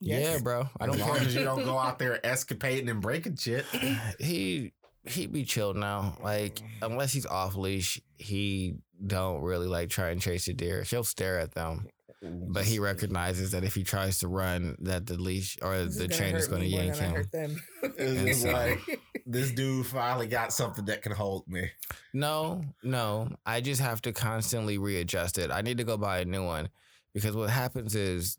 Yes. 0.00 0.34
Yeah, 0.34 0.38
bro. 0.42 0.68
I 0.80 0.86
don't 0.86 0.94
as 0.96 1.00
long 1.02 1.16
care. 1.18 1.26
as 1.26 1.34
you 1.34 1.44
don't 1.44 1.64
go 1.64 1.76
out 1.78 1.98
there 1.98 2.18
escapading 2.24 2.90
and 2.90 3.00
breaking 3.02 3.36
shit. 3.36 3.64
he 4.18 4.72
he 5.04 5.26
be 5.26 5.44
chilled 5.44 5.76
now. 5.76 6.16
Like 6.22 6.58
unless 6.82 7.12
he's 7.12 7.26
off 7.26 7.54
leash, 7.54 8.00
he 8.16 8.74
don't 9.06 9.42
really 9.42 9.66
like 9.68 9.88
try 9.90 10.10
and 10.10 10.20
chase 10.20 10.48
a 10.48 10.54
deer. 10.54 10.82
He'll 10.82 11.04
stare 11.04 11.38
at 11.38 11.52
them, 11.52 11.86
but 12.22 12.64
he 12.64 12.78
recognizes 12.78 13.52
that 13.52 13.64
if 13.64 13.74
he 13.74 13.82
tries 13.82 14.18
to 14.20 14.28
run, 14.28 14.76
that 14.80 15.06
the 15.06 15.16
leash 15.16 15.56
or 15.62 15.76
This 15.84 15.96
the 15.96 16.08
gonna 16.08 16.18
chain 16.20 16.36
is 16.36 16.48
going 16.48 16.62
to 16.62 16.68
yank 16.68 16.96
him. 16.96 17.14
hurt 17.14 17.32
them. 17.32 17.56
It's 17.98 18.42
so- 18.42 18.50
like 18.50 18.80
this 19.26 19.52
dude 19.52 19.86
finally 19.86 20.26
got 20.26 20.52
something 20.52 20.84
that 20.86 21.02
can 21.02 21.12
hold 21.12 21.46
me. 21.48 21.70
No, 22.12 22.62
no. 22.82 23.28
I 23.46 23.60
just 23.60 23.80
have 23.80 24.02
to 24.02 24.12
constantly 24.12 24.76
readjust 24.78 25.38
it. 25.38 25.50
I 25.50 25.62
need 25.62 25.78
to 25.78 25.84
go 25.84 25.96
buy 25.96 26.18
a 26.20 26.24
new 26.24 26.44
one 26.44 26.68
because 27.14 27.34
what 27.36 27.48
happens 27.50 27.94
is 27.94 28.36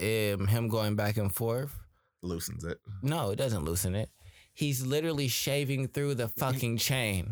um, 0.00 0.46
him 0.46 0.68
going 0.68 0.94
back 0.96 1.16
and 1.16 1.34
forth. 1.34 1.74
Loosens 2.22 2.64
it. 2.64 2.78
No, 3.02 3.30
it 3.30 3.36
doesn't 3.36 3.64
loosen 3.64 3.94
it. 3.94 4.10
He's 4.56 4.84
literally 4.86 5.28
shaving 5.28 5.88
through 5.88 6.14
the 6.14 6.28
fucking 6.38 6.78
chain. 6.78 7.30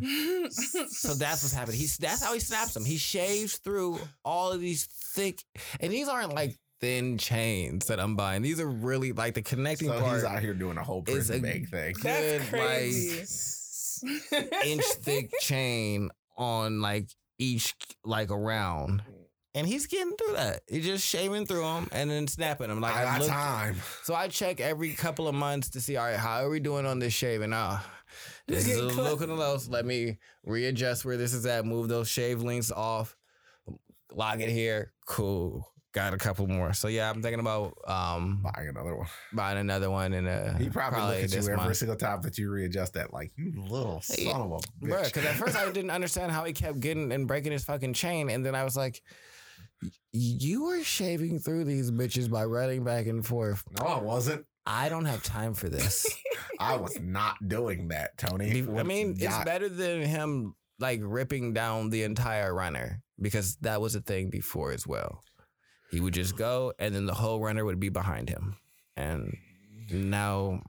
So 0.90 1.14
that's 1.14 1.42
what's 1.42 1.54
happening. 1.54 1.78
He's 1.80 1.96
that's 1.96 2.22
how 2.22 2.34
he 2.34 2.38
snaps 2.40 2.74
them. 2.74 2.84
He 2.84 2.98
shaves 2.98 3.56
through 3.56 3.98
all 4.24 4.52
of 4.52 4.60
these 4.60 4.84
thick, 4.84 5.42
and 5.80 5.90
these 5.90 6.06
aren't 6.06 6.34
like 6.34 6.58
thin 6.82 7.16
chains 7.16 7.86
that 7.86 7.98
I'm 7.98 8.14
buying. 8.14 8.42
These 8.42 8.60
are 8.60 8.68
really 8.68 9.12
like 9.12 9.32
the 9.34 9.40
connecting 9.42 9.88
So 9.88 9.98
part, 9.98 10.14
he's 10.16 10.24
out 10.24 10.40
here 10.42 10.52
doing 10.52 10.76
a 10.76 10.84
whole 10.84 11.02
is 11.06 11.14
prison 11.28 11.36
a- 11.38 11.40
bag 11.40 11.68
thing. 11.70 11.94
That's 12.02 12.20
good, 12.50 12.52
like, 12.52 12.60
crazy. 12.60 13.24
inch 14.66 14.84
thick 15.00 15.30
chain 15.40 16.10
on 16.36 16.82
like 16.82 17.08
each 17.38 17.74
like 18.04 18.30
around. 18.30 19.02
And 19.56 19.66
he's 19.68 19.86
getting 19.86 20.12
through 20.16 20.34
that. 20.34 20.62
He's 20.68 20.84
just 20.84 21.06
shaving 21.06 21.46
through 21.46 21.62
them 21.62 21.88
and 21.92 22.10
then 22.10 22.26
snapping 22.26 22.68
them. 22.68 22.80
Like 22.80 22.94
I 22.96 23.04
got 23.04 23.20
look, 23.20 23.28
time. 23.30 23.76
so 24.02 24.12
I 24.14 24.26
check 24.28 24.60
every 24.60 24.92
couple 24.94 25.28
of 25.28 25.34
months 25.36 25.70
to 25.70 25.80
see, 25.80 25.96
all 25.96 26.06
right, 26.06 26.16
how 26.16 26.44
are 26.44 26.50
we 26.50 26.58
doing 26.58 26.86
on 26.86 26.98
this 26.98 27.12
shaving? 27.12 27.52
Ah, 27.52 27.84
this 28.48 28.66
is 28.66 28.78
a 28.78 28.82
little 28.82 29.16
cut. 29.16 29.28
low. 29.28 29.56
So 29.58 29.70
let 29.70 29.86
me 29.86 30.18
readjust 30.44 31.04
where 31.04 31.16
this 31.16 31.32
is 31.32 31.46
at. 31.46 31.64
Move 31.64 31.88
those 31.88 32.08
shave 32.08 32.42
links 32.42 32.72
off. 32.72 33.16
Lock 34.12 34.40
it 34.40 34.50
here. 34.50 34.92
Cool. 35.06 35.68
Got 35.92 36.12
a 36.12 36.16
couple 36.18 36.48
more. 36.48 36.72
So 36.72 36.88
yeah, 36.88 37.08
I'm 37.08 37.22
thinking 37.22 37.38
about 37.38 37.78
um 37.86 38.42
Buying 38.42 38.68
another 38.68 38.96
one. 38.96 39.06
buying 39.32 39.58
another 39.58 39.88
one 39.90 40.12
and 40.12 40.26
a 40.26 40.56
He 40.58 40.68
probably, 40.68 41.00
look 41.00 41.24
at 41.24 41.30
you 41.32 41.38
every 41.38 41.56
month. 41.56 41.76
single 41.76 41.96
time 41.96 42.20
that 42.22 42.36
you 42.36 42.50
readjust 42.50 42.94
that. 42.94 43.12
Like 43.12 43.30
you 43.36 43.52
little 43.68 44.02
Yeah. 44.18 44.32
son 44.32 44.40
of 44.40 44.50
a 44.50 44.84
bitch. 44.84 45.04
because 45.04 45.24
at 45.24 45.36
first 45.36 45.54
I 45.56 45.64
didn't 45.70 45.92
understand 45.92 46.32
how 46.32 46.42
he 46.44 46.52
kept 46.52 46.80
getting 46.80 47.12
and 47.12 47.28
breaking 47.28 47.52
his 47.52 47.64
fucking 47.64 47.92
chain, 47.92 48.28
and 48.28 48.44
then 48.44 48.56
I 48.56 48.64
was 48.64 48.76
like, 48.76 49.02
"Y- 49.04 49.10
"You 50.12 50.64
were 50.64 50.82
shaving 50.82 51.38
through 51.38 51.64
these 51.64 51.90
bitches 51.90 52.30
by 52.30 52.44
running 52.44 52.84
back 52.84 53.06
and 53.06 53.24
forth. 53.24 53.64
no, 53.78 53.86
I 53.86 54.00
wasn't. 54.00 54.46
I 54.66 54.88
don't 54.88 55.04
have 55.04 55.22
time 55.22 55.54
for 55.54 55.68
this." 55.68 56.06
I 56.60 56.76
was 56.76 56.98
not 57.00 57.48
doing 57.48 57.88
that, 57.88 58.16
Tony. 58.16 58.64
I 58.76 58.82
mean, 58.82 59.16
it's 59.18 59.44
better 59.44 59.68
than 59.68 60.02
him 60.02 60.54
like 60.78 61.00
ripping 61.02 61.52
down 61.52 61.90
the 61.90 62.02
entire 62.02 62.54
runner 62.54 63.02
because 63.20 63.56
that 63.60 63.80
was 63.80 63.94
a 63.94 64.00
thing 64.00 64.30
before 64.30 64.72
as 64.72 64.86
well. 64.86 65.22
He 65.90 66.00
would 66.00 66.14
just 66.14 66.36
go, 66.36 66.72
and 66.78 66.94
then 66.94 67.06
the 67.06 67.14
whole 67.14 67.40
runner 67.40 67.64
would 67.64 67.78
be 67.78 67.88
behind 67.88 68.28
him, 68.28 68.56
and 68.96 69.36
now 69.90 70.62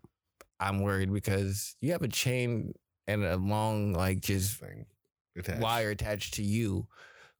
I'm 0.59 0.81
worried 0.81 1.11
because 1.11 1.75
you 1.81 1.91
have 1.91 2.03
a 2.03 2.07
chain 2.07 2.73
and 3.07 3.23
a 3.23 3.37
long 3.37 3.93
like 3.93 4.21
just 4.21 4.61
attached. 5.37 5.61
wire 5.61 5.89
attached 5.91 6.35
to 6.35 6.43
you. 6.43 6.87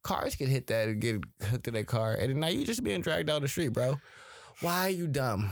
Cars 0.06 0.36
can 0.36 0.46
hit 0.46 0.68
that 0.68 0.86
and 0.86 1.00
get 1.00 1.20
hooked 1.42 1.66
in 1.66 1.74
that 1.74 1.88
car, 1.88 2.14
and 2.14 2.36
now 2.36 2.46
you 2.46 2.64
just 2.64 2.84
being 2.84 3.00
dragged 3.00 3.26
down 3.26 3.42
the 3.42 3.48
street, 3.48 3.68
bro. 3.68 3.96
Why 4.60 4.86
are 4.86 4.90
you 4.90 5.08
dumb? 5.08 5.50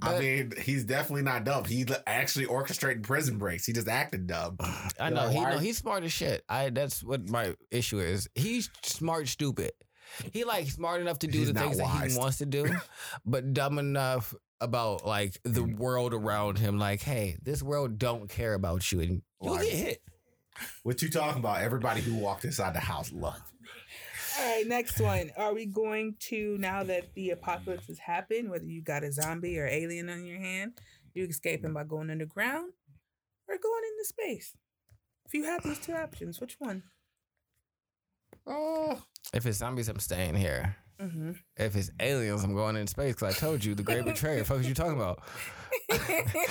I 0.00 0.18
mean, 0.18 0.52
he's 0.62 0.84
definitely 0.84 1.22
not 1.22 1.42
dumb. 1.42 1.64
He's 1.64 1.86
actually 2.06 2.46
orchestrating 2.46 3.02
prison 3.02 3.36
breaks. 3.36 3.66
He 3.66 3.72
just 3.72 3.88
acted 3.88 4.28
dumb. 4.28 4.58
I 5.00 5.10
know 5.10 5.24
like, 5.24 5.32
he 5.32 5.40
know 5.40 5.58
he's 5.58 5.78
smart 5.78 6.04
as 6.04 6.12
shit. 6.12 6.44
I 6.48 6.70
that's 6.70 7.02
what 7.02 7.28
my 7.28 7.56
issue 7.72 7.98
is. 7.98 8.28
He's 8.36 8.70
smart, 8.84 9.26
stupid. 9.26 9.72
He 10.32 10.44
like 10.44 10.68
smart 10.68 11.00
enough 11.00 11.18
to 11.20 11.26
do 11.26 11.38
He's 11.38 11.52
the 11.52 11.58
things 11.58 11.78
that 11.78 12.10
he 12.10 12.16
wants 12.16 12.38
to 12.38 12.46
do, 12.46 12.66
but 13.26 13.52
dumb 13.52 13.80
enough 13.80 14.32
about 14.60 15.04
like 15.04 15.40
the 15.42 15.64
world 15.64 16.14
around 16.14 16.58
him. 16.58 16.78
Like, 16.78 17.02
hey, 17.02 17.38
this 17.42 17.60
world 17.60 17.98
don't 17.98 18.28
care 18.28 18.54
about 18.54 18.92
you, 18.92 19.00
and 19.00 19.22
you'll 19.42 19.56
get 19.56 19.72
hit. 19.72 20.02
What 20.82 21.02
you 21.02 21.10
talking 21.10 21.40
about? 21.40 21.62
Everybody 21.62 22.00
who 22.00 22.14
walked 22.14 22.44
inside 22.44 22.74
the 22.74 22.80
house 22.80 23.12
loved. 23.12 23.42
All 24.38 24.46
right, 24.46 24.66
next 24.66 25.00
one. 25.00 25.30
Are 25.36 25.52
we 25.52 25.66
going 25.66 26.16
to 26.28 26.56
now 26.58 26.82
that 26.84 27.12
the 27.14 27.30
apocalypse 27.30 27.88
has 27.88 27.98
happened, 27.98 28.50
whether 28.50 28.64
you 28.64 28.82
got 28.82 29.04
a 29.04 29.12
zombie 29.12 29.58
or 29.58 29.66
alien 29.66 30.08
on 30.08 30.24
your 30.24 30.38
hand, 30.38 30.72
you 31.14 31.24
escaping 31.24 31.72
by 31.72 31.84
going 31.84 32.10
underground 32.10 32.72
or 33.48 33.58
going 33.58 33.82
into 33.92 34.08
space? 34.08 34.56
If 35.26 35.34
you 35.34 35.44
have 35.44 35.62
these 35.62 35.78
two 35.78 35.94
options, 35.94 36.40
which 36.40 36.56
one? 36.58 36.82
Oh, 38.46 39.02
If 39.34 39.46
it's 39.46 39.58
zombies, 39.58 39.88
I'm 39.88 40.00
staying 40.00 40.34
here. 40.34 40.76
Mm-hmm. 41.00 41.32
If 41.56 41.76
it's 41.76 41.90
aliens, 42.00 42.44
I'm 42.44 42.54
going 42.54 42.76
in 42.76 42.86
space. 42.86 43.14
Cause 43.14 43.34
I 43.34 43.38
told 43.38 43.64
you 43.64 43.74
the 43.74 43.82
great 43.82 44.04
betrayer. 44.04 44.44
Fuck 44.44 44.60
is 44.60 44.68
you 44.68 44.74
talking 44.74 44.96
about? 44.96 45.22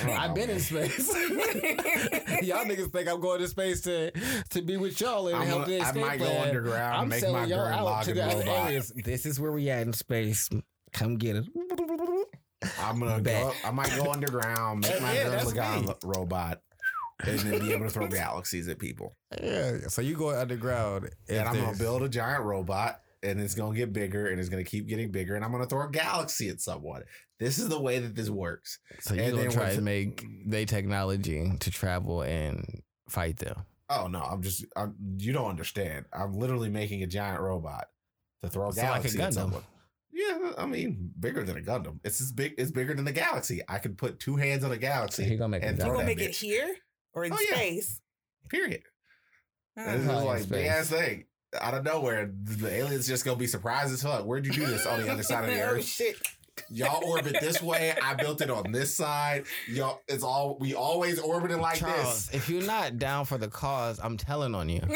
I've 0.08 0.34
been 0.34 0.50
in 0.50 0.60
space. 0.60 1.08
y'all 2.42 2.64
niggas 2.64 2.90
think 2.92 3.08
I'm 3.08 3.20
going 3.20 3.40
to 3.40 3.48
space 3.48 3.80
to 3.82 4.10
to 4.50 4.62
be 4.62 4.76
with 4.76 5.00
y'all 5.00 5.28
and 5.28 5.36
I'm 5.36 5.46
help 5.46 5.66
the 5.66 5.80
I 5.80 5.86
escape 5.88 6.02
might 6.02 6.18
go 6.18 6.26
plan. 6.26 6.48
underground, 6.48 6.96
I'm 6.96 7.08
make 7.08 7.22
my 7.22 7.44
y'all 7.44 7.88
out 7.88 8.04
to 8.04 8.14
the 8.14 8.24
other. 8.24 8.82
This 9.04 9.26
is 9.26 9.38
where 9.40 9.52
we 9.52 9.68
at 9.70 9.82
in 9.86 9.92
space. 9.92 10.48
Come 10.92 11.16
get 11.16 11.36
it. 11.36 11.44
I'm 12.80 12.98
gonna 13.00 13.20
go. 13.22 13.52
I 13.64 13.70
might 13.70 13.94
go 13.96 14.10
underground, 14.10 14.80
make 14.80 15.00
my 15.00 15.14
yeah, 15.14 15.24
Gurren 15.24 15.30
that's 15.30 15.52
Lagann 15.52 15.80
me. 15.82 15.86
lo- 15.86 15.98
robot, 16.04 16.60
and 17.24 17.38
then 17.40 17.60
be 17.60 17.72
able 17.72 17.84
to 17.86 17.90
throw 17.90 18.06
galaxies 18.08 18.68
at 18.68 18.78
people. 18.78 19.14
Yeah. 19.42 19.78
So 19.88 20.02
you 20.02 20.14
go 20.14 20.30
underground? 20.38 21.10
and 21.28 21.48
I'm 21.48 21.54
gonna 21.56 21.76
build 21.78 22.02
a 22.02 22.08
giant 22.08 22.44
robot, 22.44 23.00
and 23.22 23.40
it's 23.40 23.54
gonna 23.54 23.76
get 23.76 23.92
bigger, 23.92 24.28
and 24.28 24.40
it's 24.40 24.48
gonna 24.48 24.64
keep 24.64 24.86
getting 24.88 25.10
bigger, 25.10 25.34
and 25.34 25.44
I'm 25.44 25.52
gonna 25.52 25.66
throw 25.66 25.86
a 25.86 25.90
galaxy 25.90 26.48
at 26.48 26.60
someone. 26.60 27.02
This 27.38 27.58
is 27.58 27.68
the 27.68 27.80
way 27.80 27.98
that 27.98 28.14
this 28.14 28.30
works. 28.30 28.78
So 29.00 29.14
you're 29.14 29.30
gonna 29.30 29.50
try 29.50 29.74
to 29.74 29.80
make 29.80 30.24
they 30.46 30.64
technology 30.64 31.52
to 31.60 31.70
travel 31.70 32.22
and 32.22 32.82
fight 33.08 33.38
them? 33.38 33.64
Oh 33.88 34.06
no, 34.06 34.20
I'm 34.20 34.42
just. 34.42 34.64
I'm, 34.76 34.94
you 35.18 35.32
don't 35.32 35.48
understand. 35.50 36.06
I'm 36.12 36.32
literally 36.34 36.68
making 36.68 37.02
a 37.02 37.06
giant 37.06 37.40
robot 37.40 37.88
to 38.42 38.48
throw 38.48 38.68
a 38.68 38.72
So 38.72 38.82
like 38.82 38.88
a 38.90 39.08
galaxy 39.08 39.20
at 39.22 39.34
someone. 39.34 39.62
Yeah, 40.12 40.52
I 40.58 40.66
mean, 40.66 41.12
bigger 41.18 41.44
than 41.44 41.56
a 41.56 41.60
Gundam. 41.60 41.98
It's 42.04 42.20
as 42.20 42.30
big. 42.32 42.54
It's 42.58 42.70
bigger 42.70 42.94
than 42.94 43.04
the 43.04 43.12
galaxy. 43.12 43.62
I 43.68 43.78
could 43.78 43.96
put 43.96 44.20
two 44.20 44.36
hands 44.36 44.64
on 44.64 44.70
a 44.70 44.74
So 44.74 44.80
galaxy. 44.80 45.24
he 45.24 45.36
gonna 45.36 45.48
make 45.48 45.62
a 45.62 45.66
and 45.68 45.78
You 45.78 45.84
throw 45.84 45.92
gonna 45.94 46.04
that 46.06 46.16
make 46.16 46.20
it 46.20 46.34
here 46.36 46.74
or 47.14 47.24
in 47.24 47.32
Oh, 47.32 47.38
yeah. 47.48 47.56
space? 47.56 48.00
Period. 48.48 48.82
Oh. 49.76 49.82
And 49.84 50.00
this 50.02 50.16
is 50.16 50.24
like 50.24 50.48
big 50.48 50.66
ass 50.66 50.88
space. 50.88 50.98
thing. 51.00 51.24
Out 51.60 51.74
of 51.74 51.84
nowhere, 51.84 52.30
the 52.44 52.70
aliens 52.72 53.06
just 53.08 53.24
gonna 53.24 53.36
be 53.36 53.46
surprised 53.48 53.92
as 53.92 54.02
fuck. 54.02 54.24
Where'd 54.24 54.46
you 54.46 54.52
do 54.52 54.66
this 54.66 54.86
on 54.86 55.02
the 55.02 55.10
other 55.10 55.22
side 55.24 55.44
of 55.44 55.50
the 55.50 55.60
oh 55.62 55.66
earth? 55.70 55.84
shit! 55.84 56.16
Y'all 56.68 57.02
orbit 57.04 57.36
this 57.40 57.62
way. 57.62 57.94
I 58.02 58.14
built 58.14 58.40
it 58.40 58.50
on 58.50 58.72
this 58.72 58.94
side. 58.94 59.44
Y'all, 59.68 60.02
it's 60.08 60.22
all 60.22 60.56
we 60.60 60.74
always 60.74 61.18
orbiting 61.18 61.60
like 61.60 61.78
Charles, 61.78 62.26
this. 62.26 62.34
if 62.34 62.48
you're 62.48 62.62
not 62.62 62.98
down 62.98 63.24
for 63.24 63.38
the 63.38 63.48
cause, 63.48 63.98
I'm 64.02 64.16
telling 64.16 64.54
on 64.54 64.68
you. 64.68 64.82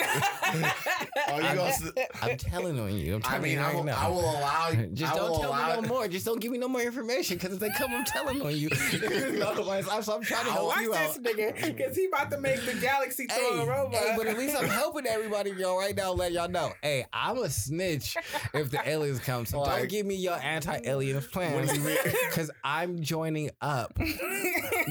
Oh, 1.26 1.38
you 1.38 1.44
I'm- 1.44 1.56
gonna 1.56 1.68
s- 1.70 1.82
I'm 2.22 2.36
telling 2.36 2.78
on 2.78 2.94
you. 2.96 3.14
I'm 3.16 3.22
I 3.24 3.38
mean, 3.38 3.52
you 3.52 3.58
I 3.60 3.74
will, 3.74 3.84
now. 3.84 3.96
I 3.98 4.08
will 4.08 4.20
allow 4.20 4.68
you. 4.70 4.86
Just 4.92 5.12
I 5.12 5.16
don't 5.16 5.40
tell 5.40 5.50
allow, 5.50 5.76
me 5.76 5.82
no 5.82 5.88
more. 5.88 6.06
Just 6.08 6.26
don't 6.26 6.38
give 6.40 6.52
me 6.52 6.58
no 6.58 6.68
more 6.68 6.82
information 6.82 7.38
because 7.38 7.54
if 7.54 7.60
they 7.60 7.70
come, 7.70 7.92
I'm 7.92 8.04
telling 8.04 8.40
on 8.42 8.54
you. 8.56 8.68
Otherwise, 9.42 9.86
I'm, 9.90 10.02
so 10.02 10.16
I'm 10.16 10.22
trying 10.22 10.44
to 10.44 10.52
help 10.52 10.68
Watch 10.68 10.80
you 10.82 10.92
this 10.92 11.16
out. 11.16 11.22
nigga, 11.22 11.64
because 11.74 11.96
he 11.96 12.06
about 12.06 12.30
to 12.30 12.38
make 12.38 12.64
the 12.66 12.74
galaxy 12.74 13.26
throw 13.26 13.36
Hey, 13.56 13.62
a 13.62 13.66
robot. 13.66 13.94
hey, 13.94 14.14
but 14.16 14.26
at 14.26 14.38
least 14.38 14.56
I'm 14.58 14.68
helping 14.68 15.06
everybody, 15.06 15.50
y'all, 15.52 15.78
right 15.78 15.96
now, 15.96 16.12
let 16.12 16.32
y'all 16.32 16.48
know. 16.48 16.72
Hey, 16.82 17.06
I'm 17.12 17.38
a 17.38 17.48
snitch 17.48 18.16
if 18.52 18.70
the 18.70 18.80
aliens 18.88 19.20
come. 19.20 19.46
So 19.46 19.64
don't 19.64 19.88
give 19.88 20.06
me 20.06 20.16
your 20.16 20.34
anti-aliens 20.36 21.26
plans. 21.28 21.53
What 21.54 21.68
do 21.68 21.74
you 21.74 21.80
mean? 21.80 21.96
Because 22.34 22.50
I'm 22.64 23.00
joining 23.00 23.50
up. 23.60 23.96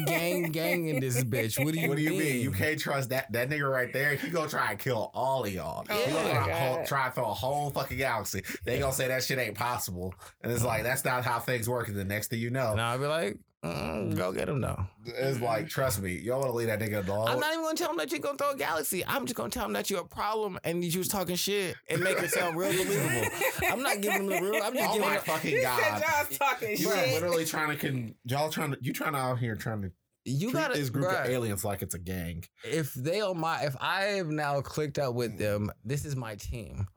gang, 0.05 0.51
gang 0.51 0.87
in 0.87 0.99
this 0.99 1.21
bitch. 1.23 1.63
What 1.63 1.73
do 1.73 1.79
you 1.79 1.89
What 1.89 1.97
do 1.97 2.03
you 2.03 2.11
mean? 2.11 2.19
mean? 2.19 2.41
You 2.41 2.51
can't 2.51 2.79
trust 2.79 3.09
that 3.09 3.31
that 3.33 3.49
nigga 3.49 3.69
right 3.69 3.91
there. 3.91 4.15
He 4.15 4.29
gonna 4.29 4.49
try 4.49 4.71
and 4.71 4.79
kill 4.79 5.11
all 5.13 5.43
of 5.43 5.53
y'all. 5.53 5.85
Oh 5.89 6.05
he 6.05 6.11
gonna 6.11 6.29
try, 6.31 6.47
God. 6.47 6.81
to 6.83 6.87
try 6.87 7.07
to 7.09 7.15
throw 7.15 7.25
a 7.25 7.33
whole 7.33 7.69
fucking 7.71 7.97
galaxy. 7.97 8.43
They 8.65 8.79
gonna 8.79 8.93
say 8.93 9.07
that 9.09 9.23
shit 9.23 9.39
ain't 9.39 9.55
possible, 9.57 10.13
and 10.41 10.51
it's 10.51 10.63
like 10.63 10.83
that's 10.83 11.03
not 11.05 11.23
how 11.25 11.39
things 11.39 11.67
work. 11.69 11.87
And 11.89 11.97
the 11.97 12.05
next 12.05 12.29
thing 12.29 12.39
you 12.39 12.49
know, 12.49 12.71
And 12.71 12.81
I'll 12.81 12.97
be 12.97 13.05
like, 13.07 13.37
mm, 13.63 14.15
go 14.17 14.31
get 14.31 14.49
him, 14.49 14.61
though. 14.61 14.85
it's 15.05 15.39
like 15.39 15.69
trust 15.69 16.01
me, 16.01 16.13
you 16.13 16.29
don't 16.31 16.39
want 16.39 16.51
to 16.51 16.55
leave 16.57 16.67
that 16.67 16.79
nigga 16.79 17.07
alone. 17.07 17.27
I'm 17.27 17.39
not 17.39 17.51
even 17.53 17.63
gonna 17.63 17.75
tell 17.75 17.91
him 17.91 17.97
that 17.97 18.11
you're 18.11 18.19
gonna 18.19 18.37
throw 18.37 18.51
a 18.51 18.57
galaxy. 18.57 19.05
I'm 19.05 19.25
just 19.25 19.35
gonna 19.35 19.49
tell 19.49 19.65
him 19.65 19.73
that 19.73 19.89
you're 19.89 20.01
a 20.01 20.05
problem 20.05 20.59
and 20.63 20.83
you 20.83 20.99
was 20.99 21.07
talking 21.07 21.35
shit 21.35 21.75
and 21.89 22.03
make 22.03 22.19
it 22.19 22.29
sound 22.31 22.57
real 22.57 22.71
believable. 22.71 23.27
I'm 23.69 23.81
not 23.81 24.01
giving 24.01 24.23
him 24.23 24.27
the 24.27 24.41
real. 24.41 24.61
I'm 24.63 24.73
just 24.73 24.89
oh 24.89 24.93
giving 24.93 25.07
my 25.09 25.15
him. 25.15 25.21
fucking 25.21 25.51
He 25.55 25.61
god! 25.61 25.79
said 25.79 26.01
y'all's 26.09 26.37
talking 26.37 26.77
You 26.77 26.89
are 26.89 26.97
shit. 26.97 27.13
literally 27.13 27.45
trying 27.45 27.69
to 27.69 27.75
con- 27.77 28.15
y'all 28.25 28.49
trying 28.49 28.71
to 28.71 28.77
you 28.81 28.93
trying 28.93 29.13
to 29.13 29.19
out 29.19 29.39
here 29.39 29.55
trying 29.55 29.81
to 29.83 29.91
You 30.25 30.51
treat 30.51 30.61
gotta 30.61 30.77
this 30.79 30.89
group 30.89 31.05
bruh, 31.07 31.23
of 31.23 31.29
aliens 31.29 31.63
like 31.63 31.81
it's 31.81 31.95
a 31.95 31.99
gang. 31.99 32.43
if 32.63 32.93
they 32.93 33.21
on 33.21 33.39
my 33.39 33.63
if 33.63 33.75
I 33.79 34.01
have 34.17 34.27
now 34.27 34.61
clicked 34.61 34.99
up 34.99 35.13
with 35.15 35.37
them, 35.37 35.71
this 35.85 36.05
is 36.05 36.15
my 36.15 36.35
team. 36.35 36.87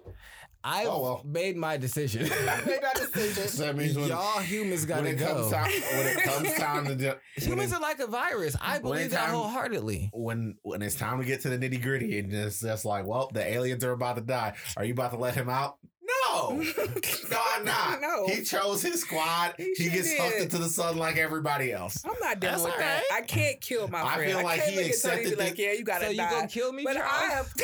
I've 0.68 0.88
Oh, 0.88 1.00
well. 1.02 1.22
made 1.24 1.56
my 1.56 1.76
decision. 1.76 2.22
Made 2.28 2.30
that 2.32 2.96
decision. 2.96 3.46
So 3.46 3.62
that 3.66 3.76
means 3.76 3.96
when, 3.96 4.08
Y'all 4.08 4.40
humans 4.40 4.84
gotta 4.84 5.10
it 5.10 5.14
go. 5.14 5.26
comes 5.26 5.52
time 5.52 5.70
when 5.70 6.06
it 6.08 6.22
comes 6.24 6.54
time 6.58 6.84
to 6.86 6.94
do, 6.96 7.12
humans 7.36 7.70
it- 7.70 7.76
are 7.76 7.80
like 7.80 8.00
a 8.00 8.06
virus. 8.08 8.56
I 8.60 8.80
believe 8.80 9.06
it 9.06 9.10
that 9.12 9.26
time- 9.26 9.34
wholeheartedly. 9.34 10.10
when 10.12 10.56
when 10.62 10.82
it's 10.82 10.96
time 10.96 11.20
to 11.20 11.24
get 11.24 11.42
to 11.42 11.48
the 11.50 11.56
nitty 11.56 11.80
gritty 11.80 12.18
and 12.18 12.32
it's 12.32 12.60
just 12.60 12.84
like, 12.84 13.06
well, 13.06 13.30
the 13.32 13.46
aliens 13.46 13.84
are 13.84 13.92
about 13.92 14.16
to 14.16 14.22
die. 14.22 14.54
Are 14.76 14.84
you 14.84 14.92
about 14.92 15.12
to 15.12 15.18
let 15.18 15.34
him 15.36 15.48
out? 15.48 15.78
No, 16.06 16.50
no, 17.30 17.40
I'm 17.54 17.64
not. 17.64 18.00
No. 18.00 18.26
He 18.28 18.42
chose 18.42 18.82
his 18.82 19.00
squad. 19.00 19.54
He 19.56 19.72
He, 19.76 19.84
sure 19.84 19.92
gets 19.92 20.08
did. 20.10 20.20
hooked 20.20 20.40
into 20.42 20.58
the 20.58 20.68
sun 20.68 20.96
like 20.98 21.16
everybody 21.16 21.72
else. 21.72 22.02
I'm 22.04 22.12
not 22.20 22.38
dealing 22.40 22.54
That's 22.56 22.64
with 22.64 22.76
that. 22.78 23.02
right. 23.10 23.18
I 23.18 23.22
can't 23.22 23.60
kill 23.60 23.88
my 23.88 24.00
friend. 24.00 24.08
I 24.12 24.14
friend. 24.16 24.32
feel 24.32 24.42
like 24.44 24.60
can't 24.60 24.70
he 24.70 24.76
look 24.76 24.86
at 24.92 25.02
Tony 25.02 25.14
and 25.14 25.22
accepted 25.26 25.38
like, 25.38 25.56
the- 25.56 25.62
yeah, 25.62 25.72
you 25.72 25.84
gotta 25.84 26.04
So 26.06 26.10
you 26.10 26.16
gonna 26.18 26.48
kill 26.48 26.72
me, 26.72 26.84
but 26.84 26.94
Charles? 26.96 27.12
I 27.12 27.24
have. 27.34 27.52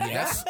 Yes. 0.00 0.44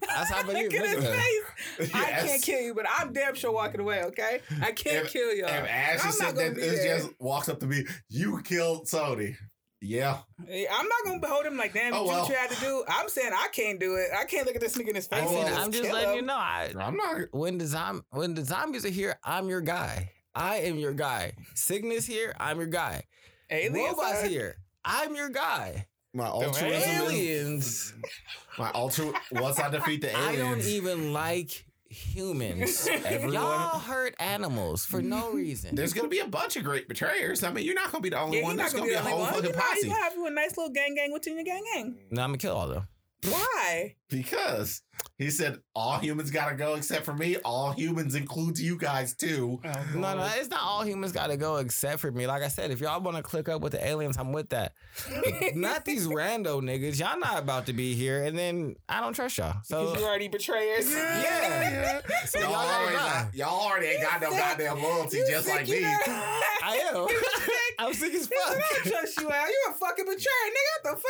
That's 0.00 0.30
how 0.30 0.36
I 0.36 0.42
Look 0.42 0.46
believe. 0.54 0.74
at 0.74 0.86
his 0.86 1.04
Look 1.04 1.14
at 1.14 1.20
face. 1.20 1.94
I 1.94 2.10
can't 2.26 2.42
kill 2.42 2.60
you, 2.60 2.74
but 2.74 2.86
I'm 2.98 3.12
damn 3.12 3.34
sure 3.34 3.52
walking 3.52 3.80
away. 3.80 4.02
Okay, 4.04 4.40
I 4.62 4.72
can't 4.72 5.06
If- 5.06 5.12
kill 5.12 5.34
y'all. 5.34 5.48
If 5.48 5.68
Ash 5.68 6.00
I'm 6.04 6.08
is 6.10 6.20
not 6.20 6.28
sitting 6.30 6.34
gonna 6.34 6.44
there, 6.50 6.54
be 6.54 6.60
it's 6.62 6.82
there. 6.84 6.98
just 6.98 7.10
walks 7.20 7.48
up 7.48 7.58
to 7.60 7.66
me. 7.66 7.84
You 8.08 8.40
killed 8.42 8.86
Sony. 8.86 9.36
Yeah. 9.84 10.18
I'm 10.48 10.86
not 10.88 11.04
gonna 11.04 11.26
hold 11.26 11.44
him 11.44 11.56
like, 11.56 11.74
damn, 11.74 11.92
Oh, 11.92 12.02
you 12.04 12.08
well. 12.08 12.26
tried 12.26 12.50
to 12.50 12.60
do. 12.60 12.84
I'm 12.88 13.08
saying 13.08 13.32
I 13.34 13.48
can't 13.52 13.80
do 13.80 13.96
it. 13.96 14.08
I 14.16 14.24
can't 14.24 14.46
look 14.46 14.54
at 14.54 14.60
this 14.60 14.76
nigga 14.78 14.90
in 14.90 14.94
his 14.94 15.08
face. 15.08 15.22
I 15.22 15.26
Oh, 15.26 15.34
mean, 15.34 15.46
and 15.46 15.54
I'm 15.56 15.72
just 15.72 15.84
kill 15.84 15.94
letting 15.94 16.14
you 16.14 16.22
know. 16.22 16.36
I, 16.36 16.72
I'm 16.78 16.96
not. 16.96 17.16
when 17.32 17.58
the 17.58 17.66
zom- 17.66 18.04
when 18.10 18.34
the 18.34 18.44
zombies 18.44 18.86
are 18.86 18.90
here, 18.90 19.18
I'm 19.24 19.48
your 19.48 19.60
guy. 19.60 20.10
I 20.34 20.56
am 20.60 20.78
your 20.78 20.92
guy. 20.94 21.32
Cygnus 21.54 22.06
here, 22.06 22.34
I'm 22.38 22.58
your 22.58 22.66
guy. 22.68 23.02
Aliens 23.50 23.76
Robots 23.96 24.22
are- 24.22 24.28
here, 24.28 24.56
I'm 24.84 25.14
your 25.16 25.28
guy. 25.30 25.86
My 26.14 26.26
altruism 26.26 26.68
is 26.68 26.86
Aliens, 27.00 27.94
my 28.58 28.70
ultra. 28.74 29.12
Once 29.32 29.58
I 29.58 29.68
defeat 29.70 30.02
the 30.02 30.10
aliens, 30.16 30.34
I 30.34 30.36
don't 30.36 30.60
even 30.66 31.12
like 31.12 31.64
humans. 31.92 32.88
everyone. 33.04 33.32
Y'all 33.34 33.78
hurt 33.78 34.14
animals 34.18 34.84
for 34.84 35.00
no 35.02 35.30
reason. 35.32 35.74
There's 35.74 35.92
gonna 35.92 36.08
be 36.08 36.18
a 36.20 36.26
bunch 36.26 36.56
of 36.56 36.64
great 36.64 36.88
betrayers. 36.88 37.44
I 37.44 37.52
mean, 37.52 37.64
you're 37.64 37.74
not 37.74 37.92
gonna 37.92 38.02
be 38.02 38.08
the 38.10 38.18
only 38.20 38.38
Yeah, 38.38 38.44
one. 38.44 38.56
you're 38.56 38.62
There's 38.64 38.74
not 38.74 38.80
gonna, 38.80 38.92
gonna 38.94 39.04
be 39.04 39.10
a 39.10 39.12
be 39.12 39.16
the 39.16 39.22
only 39.22 39.32
whole 39.32 39.40
one. 39.42 39.44
You 39.44 39.52
fucking 39.52 39.58
know, 39.58 39.66
you 39.66 39.74
posse. 39.74 39.88
gonna 39.88 40.02
have 40.04 40.14
you 40.14 40.26
a 40.26 40.30
nice 40.30 40.56
little 40.56 40.72
gang 40.72 40.94
gang 40.94 41.12
within 41.12 41.34
your 41.36 41.44
gang 41.44 41.62
gang. 41.74 41.98
No, 42.10 42.22
I'm 42.22 42.28
gonna 42.30 42.38
kill 42.38 42.56
all 42.56 42.68
of 42.68 42.74
them. 42.74 42.88
Why? 43.30 43.96
Because 44.08 44.82
he 45.18 45.30
said 45.30 45.58
all 45.74 45.98
humans 45.98 46.30
gotta 46.30 46.54
go 46.56 46.74
except 46.74 47.04
for 47.04 47.14
me. 47.14 47.36
All 47.44 47.72
humans 47.72 48.14
includes 48.14 48.60
you 48.60 48.76
guys 48.76 49.14
too. 49.14 49.60
Oh, 49.64 49.86
no, 49.94 50.16
no, 50.16 50.28
it's 50.36 50.48
not 50.50 50.60
all 50.62 50.84
humans 50.84 51.12
got 51.12 51.28
to 51.28 51.36
go 51.36 51.56
except 51.56 52.00
for 52.00 52.10
me. 52.10 52.26
Like 52.26 52.42
I 52.42 52.48
said, 52.48 52.70
if 52.70 52.80
y'all 52.80 53.00
want 53.00 53.16
to 53.16 53.22
click 53.22 53.48
up 53.48 53.60
with 53.60 53.72
the 53.72 53.86
aliens, 53.86 54.16
I'm 54.16 54.32
with 54.32 54.48
that. 54.50 54.74
not 55.54 55.84
these 55.84 56.06
rando 56.06 56.60
niggas. 56.60 56.98
Y'all 56.98 57.18
not 57.18 57.38
about 57.38 57.66
to 57.66 57.72
be 57.72 57.94
here, 57.94 58.24
and 58.24 58.36
then 58.36 58.76
I 58.88 59.00
don't 59.00 59.12
trust 59.14 59.38
y'all. 59.38 59.56
So 59.64 59.96
you 59.96 60.04
already 60.04 60.28
betrayers. 60.28 60.90
Yeah. 60.92 62.00
So 62.26 62.40
y'all, 62.40 62.50
y'all 62.50 62.60
already 62.60 62.96
die. 62.96 63.22
not, 63.22 63.34
y'all 63.34 63.60
already 63.60 63.86
ain't 63.86 64.02
got 64.02 64.20
no 64.22 64.30
goddamn 64.30 64.82
loyalty, 64.82 65.18
You 65.18 65.26
just 65.28 65.48
like 65.48 65.68
me. 65.68 65.84
I 66.64 66.90
am. 66.94 67.08
Sick? 67.08 67.56
I'm 67.78 67.92
sick 67.94 68.14
as 68.14 68.20
He 68.20 68.26
said, 68.26 68.38
I 68.46 68.54
fuck. 68.54 68.84
don't 68.84 68.92
trust 68.92 69.20
you 69.20 69.30
out. 69.30 69.48
You 69.48 69.66
a 69.70 69.74
fucking 69.74 70.04
betrayer, 70.04 70.50
nigga. 70.52 70.72
What 70.82 71.02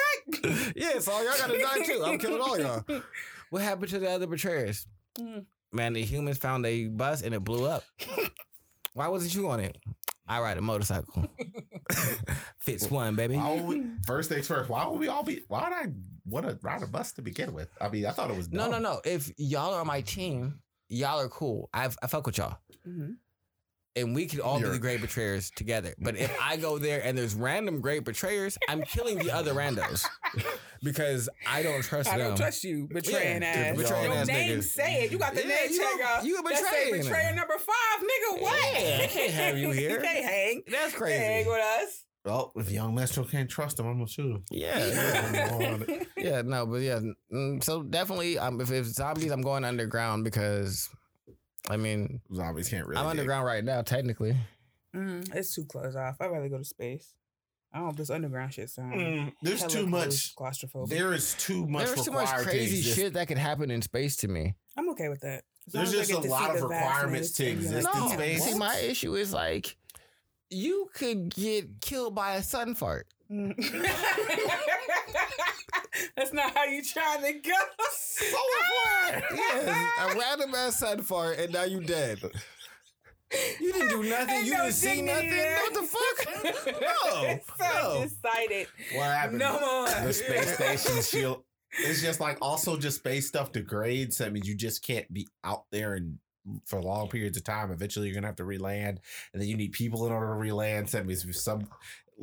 the 0.42 0.50
fuck? 0.56 0.72
yeah, 0.76 0.98
so 0.98 1.12
y'all 1.22 1.32
gotta 1.38 1.58
die 1.58 1.84
too. 1.84 2.02
I'm 2.04 2.18
killing 2.18 2.40
all 2.40 2.58
y'all. 2.58 2.84
What 3.52 3.60
happened 3.60 3.90
to 3.90 3.98
the 3.98 4.10
other 4.10 4.26
betrayers? 4.26 4.86
Mm. 5.18 5.44
Man, 5.72 5.92
the 5.92 6.02
humans 6.02 6.38
found 6.38 6.64
a 6.64 6.86
bus 6.86 7.20
and 7.20 7.34
it 7.34 7.44
blew 7.44 7.66
up. 7.66 7.84
Why 8.94 9.08
wasn't 9.08 9.34
you 9.34 9.50
on 9.50 9.60
it? 9.60 9.76
I 10.26 10.40
ride 10.40 10.56
a 10.56 10.62
motorcycle. 10.62 11.28
Fits 12.60 12.90
one, 12.90 13.14
baby. 13.14 13.36
We, 13.36 13.84
first 14.06 14.30
things 14.30 14.46
first. 14.46 14.70
Why 14.70 14.86
would 14.86 14.98
we 14.98 15.08
all 15.08 15.22
be? 15.22 15.42
Why 15.48 15.64
would 15.64 15.72
I 15.74 15.92
want 16.24 16.46
to 16.48 16.58
ride 16.62 16.82
a 16.82 16.86
bus 16.86 17.12
to 17.12 17.22
begin 17.22 17.52
with? 17.52 17.68
I 17.78 17.90
mean, 17.90 18.06
I 18.06 18.12
thought 18.12 18.30
it 18.30 18.36
was 18.38 18.50
No, 18.50 18.70
no, 18.70 18.78
no. 18.78 19.02
If 19.04 19.30
y'all 19.36 19.74
are 19.74 19.80
on 19.82 19.86
my 19.86 20.00
team, 20.00 20.60
y'all 20.88 21.20
are 21.20 21.28
cool. 21.28 21.68
I 21.74 21.90
I 22.02 22.06
fuck 22.06 22.24
with 22.24 22.38
y'all. 22.38 22.56
Mhm. 22.88 23.16
And 23.96 24.14
we 24.14 24.24
could 24.28 24.40
all 24.40 24.56
be 24.56 24.62
You're- 24.62 24.72
the 24.72 24.80
great 24.80 25.02
betrayers 25.02 25.50
together. 25.50 25.92
But 25.98 26.16
if 26.16 26.34
I 26.40 26.56
go 26.56 26.78
there 26.78 27.04
and 27.04 27.18
there's 27.18 27.34
random 27.34 27.82
great 27.82 28.04
betrayers, 28.04 28.56
I'm 28.66 28.80
killing 28.84 29.18
the 29.18 29.30
other 29.30 29.52
randos 29.52 30.06
because 30.82 31.28
I 31.48 31.62
don't 31.62 31.82
trust 31.82 32.10
I 32.10 32.18
them. 32.18 32.28
don't 32.28 32.36
trust 32.36 32.64
you, 32.64 32.88
betraying 32.92 33.42
Yeah, 33.42 33.48
ass. 33.48 33.76
betraying 33.76 34.04
Your 34.04 34.14
ass 34.14 34.26
name 34.26 34.58
niggas. 34.60 34.64
say 34.64 34.94
it. 35.04 35.12
You 35.12 35.18
got 35.18 35.34
the 35.34 35.42
Yeah, 35.42 35.48
name 35.48 35.70
you 35.70 35.78
tag 35.78 36.24
you 36.24 36.38
a 36.38 36.42
That 36.42 36.56
say 36.58 36.84
betraying. 36.90 37.02
betrayer 37.04 37.34
number 37.34 37.54
five, 37.58 38.00
nigga. 38.02 38.42
What? 38.42 38.72
Yeah, 38.82 38.98
I 39.02 39.06
can't 39.06 39.30
have 39.34 39.58
you 39.58 39.70
here. 39.70 39.90
you 39.90 39.98
can't 40.00 40.24
hang. 40.24 40.62
That's 40.70 40.92
You 40.94 40.98
can't 40.98 41.10
hang 41.12 41.46
with 41.46 41.60
us. 41.82 42.04
Well, 42.24 42.52
if 42.54 42.70
young 42.70 42.94
Metro 42.94 43.24
can't 43.24 43.50
trust 43.50 43.80
him, 43.80 43.86
I'm 43.86 43.94
gonna 43.94 44.06
shoot 44.06 44.30
him. 44.30 44.44
Yeah, 44.50 44.78
yeah, 44.86 46.02
yeah. 46.16 46.42
No, 46.44 46.66
but 46.66 46.76
yeah. 46.82 47.00
mm, 47.32 47.62
So 47.64 47.82
definitely, 47.82 48.38
um, 48.38 48.60
if 48.60 48.70
it's 48.70 48.90
zombies, 48.94 49.32
I'm 49.32 49.42
going 49.42 49.64
underground 49.64 50.22
because, 50.22 50.88
I 51.68 51.76
mean, 51.76 52.20
Zombies 52.32 52.68
can't 52.68 52.86
really. 52.86 53.00
I'm 53.00 53.06
dig. 53.06 53.10
underground 53.20 53.46
right 53.46 53.64
now, 53.64 53.82
technically. 53.82 54.36
Mm, 54.94 55.34
it's 55.34 55.52
too 55.54 55.64
closed 55.64 55.96
off. 55.96 56.16
I'd 56.20 56.26
rather 56.30 56.48
go 56.48 56.58
to 56.58 56.64
space. 56.64 57.12
I 57.72 57.78
don't 57.78 57.86
know 57.86 57.90
if 57.90 57.96
this 57.96 58.10
underground 58.10 58.52
shit 58.52 58.68
sound. 58.68 58.92
Mm, 58.94 59.32
there's 59.42 59.60
hella 59.60 59.72
too 59.72 59.86
much. 59.86 60.36
claustrophobic. 60.36 60.88
There 60.88 61.14
is 61.14 61.34
too 61.34 61.66
much. 61.66 61.86
There's 61.86 62.04
too 62.04 62.12
much 62.12 62.26
required 62.28 62.44
to 62.44 62.50
crazy 62.50 62.82
shit 62.82 63.14
that 63.14 63.28
could 63.28 63.38
happen 63.38 63.70
in 63.70 63.80
space 63.80 64.16
to 64.18 64.28
me. 64.28 64.54
I'm 64.76 64.90
okay 64.90 65.08
with 65.08 65.20
that. 65.20 65.44
As 65.68 65.72
There's 65.72 65.92
just 65.92 66.10
a 66.12 66.18
lot 66.28 66.54
of 66.54 66.62
requirements 66.62 67.30
to 67.32 67.46
and 67.48 67.60
be 67.60 67.66
like, 67.68 67.76
exist 67.76 67.94
in 67.94 68.00
No, 68.02 68.08
space. 68.08 68.44
see, 68.44 68.54
my 68.58 68.76
issue 68.78 69.14
is 69.14 69.32
like, 69.32 69.76
you 70.50 70.90
could 70.92 71.34
get 71.34 71.80
killed 71.80 72.14
by 72.14 72.34
a 72.34 72.42
sun 72.42 72.74
fart. 72.74 73.06
Mm. 73.30 73.54
That's 76.16 76.32
not 76.32 76.54
how 76.56 76.64
you 76.64 76.82
trying 76.82 77.22
to 77.22 77.32
go. 77.48 77.54
Yes, 79.32 79.88
a 80.00 80.18
random 80.18 80.54
ass 80.54 80.78
sun 80.78 81.02
fart, 81.02 81.38
and 81.38 81.52
now 81.52 81.64
you 81.64 81.80
dead. 81.80 82.18
You 83.60 83.72
didn't 83.72 83.88
do 83.88 84.02
nothing. 84.08 84.44
You 84.44 84.52
no 84.52 84.62
didn't 84.64 84.74
see 84.74 85.02
nothing. 85.02 85.30
there. 85.30 85.56
What 85.58 85.74
the 85.74 85.82
fuck? 85.82 86.72
No, 87.12 87.38
so 87.58 87.64
no. 87.98 88.04
decided. 88.04 88.66
What 88.94 89.04
happened? 89.04 89.38
No 89.38 89.60
more. 89.60 89.86
The 90.06 90.12
space 90.12 90.54
station 90.54 91.02
shield. 91.02 91.44
It's 91.78 92.02
just 92.02 92.20
like 92.20 92.38
also 92.42 92.76
just 92.76 92.98
space 92.98 93.28
stuff 93.28 93.52
degrades. 93.52 94.18
That 94.18 94.32
means 94.32 94.46
you 94.48 94.54
just 94.54 94.84
can't 94.84 95.10
be 95.12 95.28
out 95.44 95.64
there 95.70 95.94
and 95.94 96.18
for 96.66 96.82
long 96.82 97.08
periods 97.08 97.36
of 97.36 97.44
time. 97.44 97.70
Eventually, 97.70 98.06
you're 98.08 98.14
gonna 98.14 98.26
have 98.26 98.36
to 98.36 98.44
reland, 98.44 99.00
and 99.32 99.40
then 99.40 99.48
you 99.48 99.56
need 99.56 99.72
people 99.72 100.06
in 100.06 100.12
order 100.12 100.26
to 100.28 100.34
reland. 100.34 100.90
So 100.90 100.98
that 100.98 101.06
means 101.06 101.24
if 101.24 101.36
some 101.36 101.68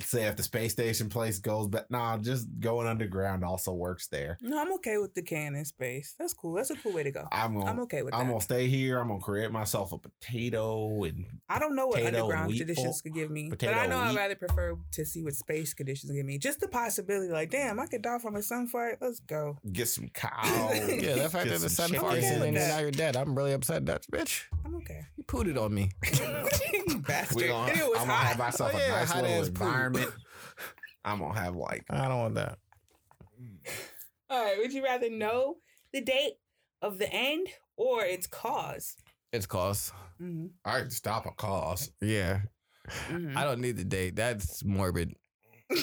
say 0.02 0.24
if 0.24 0.36
the 0.36 0.44
space 0.44 0.72
station 0.74 1.10
place 1.10 1.40
goes, 1.40 1.68
but 1.68 1.90
nah, 1.92 2.18
just 2.18 2.48
going 2.60 2.88
underground 2.88 3.44
also 3.44 3.72
works 3.74 4.08
there. 4.08 4.38
No, 4.42 4.60
I'm 4.60 4.74
okay 4.74 4.98
with 4.98 5.14
the 5.16 5.22
can 5.22 5.56
in 5.56 5.66
space. 5.66 6.16
That's 6.20 6.34
cool. 6.34 6.54
That's 6.54 6.70
a 6.70 6.76
cool 6.76 6.94
way 6.94 7.04
to 7.04 7.12
go. 7.12 7.28
I'm 7.32 7.54
gonna, 7.58 7.70
I'm 7.70 7.80
okay 7.82 8.02
with 8.02 8.14
I'm 8.14 8.28
that. 8.28 8.32
gonna 8.34 8.42
stay 8.42 8.68
here. 8.68 9.00
I'm 9.00 9.08
gonna 9.10 9.20
create 9.20 9.52
myself 9.52 9.92
a 9.94 9.98
potato 9.98 11.04
and 11.04 11.26
I 11.50 11.60
don't 11.60 11.76
know 11.76 11.88
what 11.88 12.04
underground 12.04 12.56
conditions 12.56 13.02
could 13.02 13.14
give 13.14 13.30
me, 13.32 13.50
but 13.50 13.64
I 13.64 13.86
know 13.88 14.00
and 14.00 14.10
I'd 14.10 14.16
rather 14.16 14.36
prefer 14.36 14.76
to 14.94 15.06
see 15.06 15.24
what 15.24 15.34
space 15.36 15.74
conditions 15.74 16.12
give 16.12 16.26
me. 16.26 16.38
Just 16.38 16.60
the 16.60 16.68
possibility, 16.68 17.32
like, 17.32 17.50
damn, 17.52 17.80
I 17.80 17.86
could 17.88 18.02
die 18.02 18.20
from 18.20 18.36
a 18.36 18.42
sunfight. 18.42 18.98
Let's 19.02 19.20
go. 19.22 19.58
get 19.72 19.88
some 19.88 20.10
cow. 20.14 20.30
Yeah, 20.44 21.16
that 21.16 21.32
fact 21.32 21.46
get 21.46 21.54
that 21.54 21.60
the 21.62 21.70
some 21.70 21.90
sun 21.92 22.00
farts 22.02 22.24
and 22.24 22.42
then 22.42 22.54
now 22.54 22.80
you're 22.80 22.92
dead. 22.92 23.16
I'm 23.16 23.36
really 23.36 23.54
upset, 23.54 23.86
Dutch 23.86 24.06
bitch. 24.12 24.44
I'm 24.66 24.76
okay. 24.78 25.06
You 25.18 25.24
pooted 25.24 25.58
on 25.58 25.74
me. 25.74 25.92
Bastard. 27.08 27.36
We 27.36 27.48
gonna, 27.48 27.72
it 27.72 27.78
was 27.78 28.00
I'm 28.00 28.08
gonna 28.08 28.14
have 28.20 28.38
myself 28.38 28.72
Oh, 28.74 28.78
a 28.78 28.80
yeah, 28.82 28.90
nice 29.00 29.16
little 29.16 29.32
ass 29.42 29.50
poop. 29.90 29.98
environment. 30.02 30.24
I'm 31.06 31.20
gonna 31.20 31.40
have 31.40 31.56
like 31.56 31.86
I 31.90 32.08
don't 32.08 32.20
want 32.20 32.36
that. 32.36 32.58
All 34.30 34.44
right. 34.44 34.58
Would 34.58 34.74
you 34.74 34.84
rather 34.84 35.10
know 35.10 35.56
the 35.94 36.02
date 36.02 36.34
of 36.82 37.00
the 37.00 37.12
end 37.12 37.48
or 37.78 38.04
its 38.04 38.28
cause? 38.28 38.96
It's 39.32 39.46
cause. 39.46 39.92
Mm-hmm. 40.22 40.48
I 40.66 40.82
can 40.82 40.92
stop 40.92 41.26
a 41.26 41.32
cause. 41.32 41.92
Yeah. 42.02 42.42
Mm-hmm. 43.08 43.38
I 43.38 43.44
don't 43.44 43.62
need 43.62 43.78
the 43.78 43.86
date. 43.86 44.16
That's 44.16 44.64
morbid. 44.64 45.16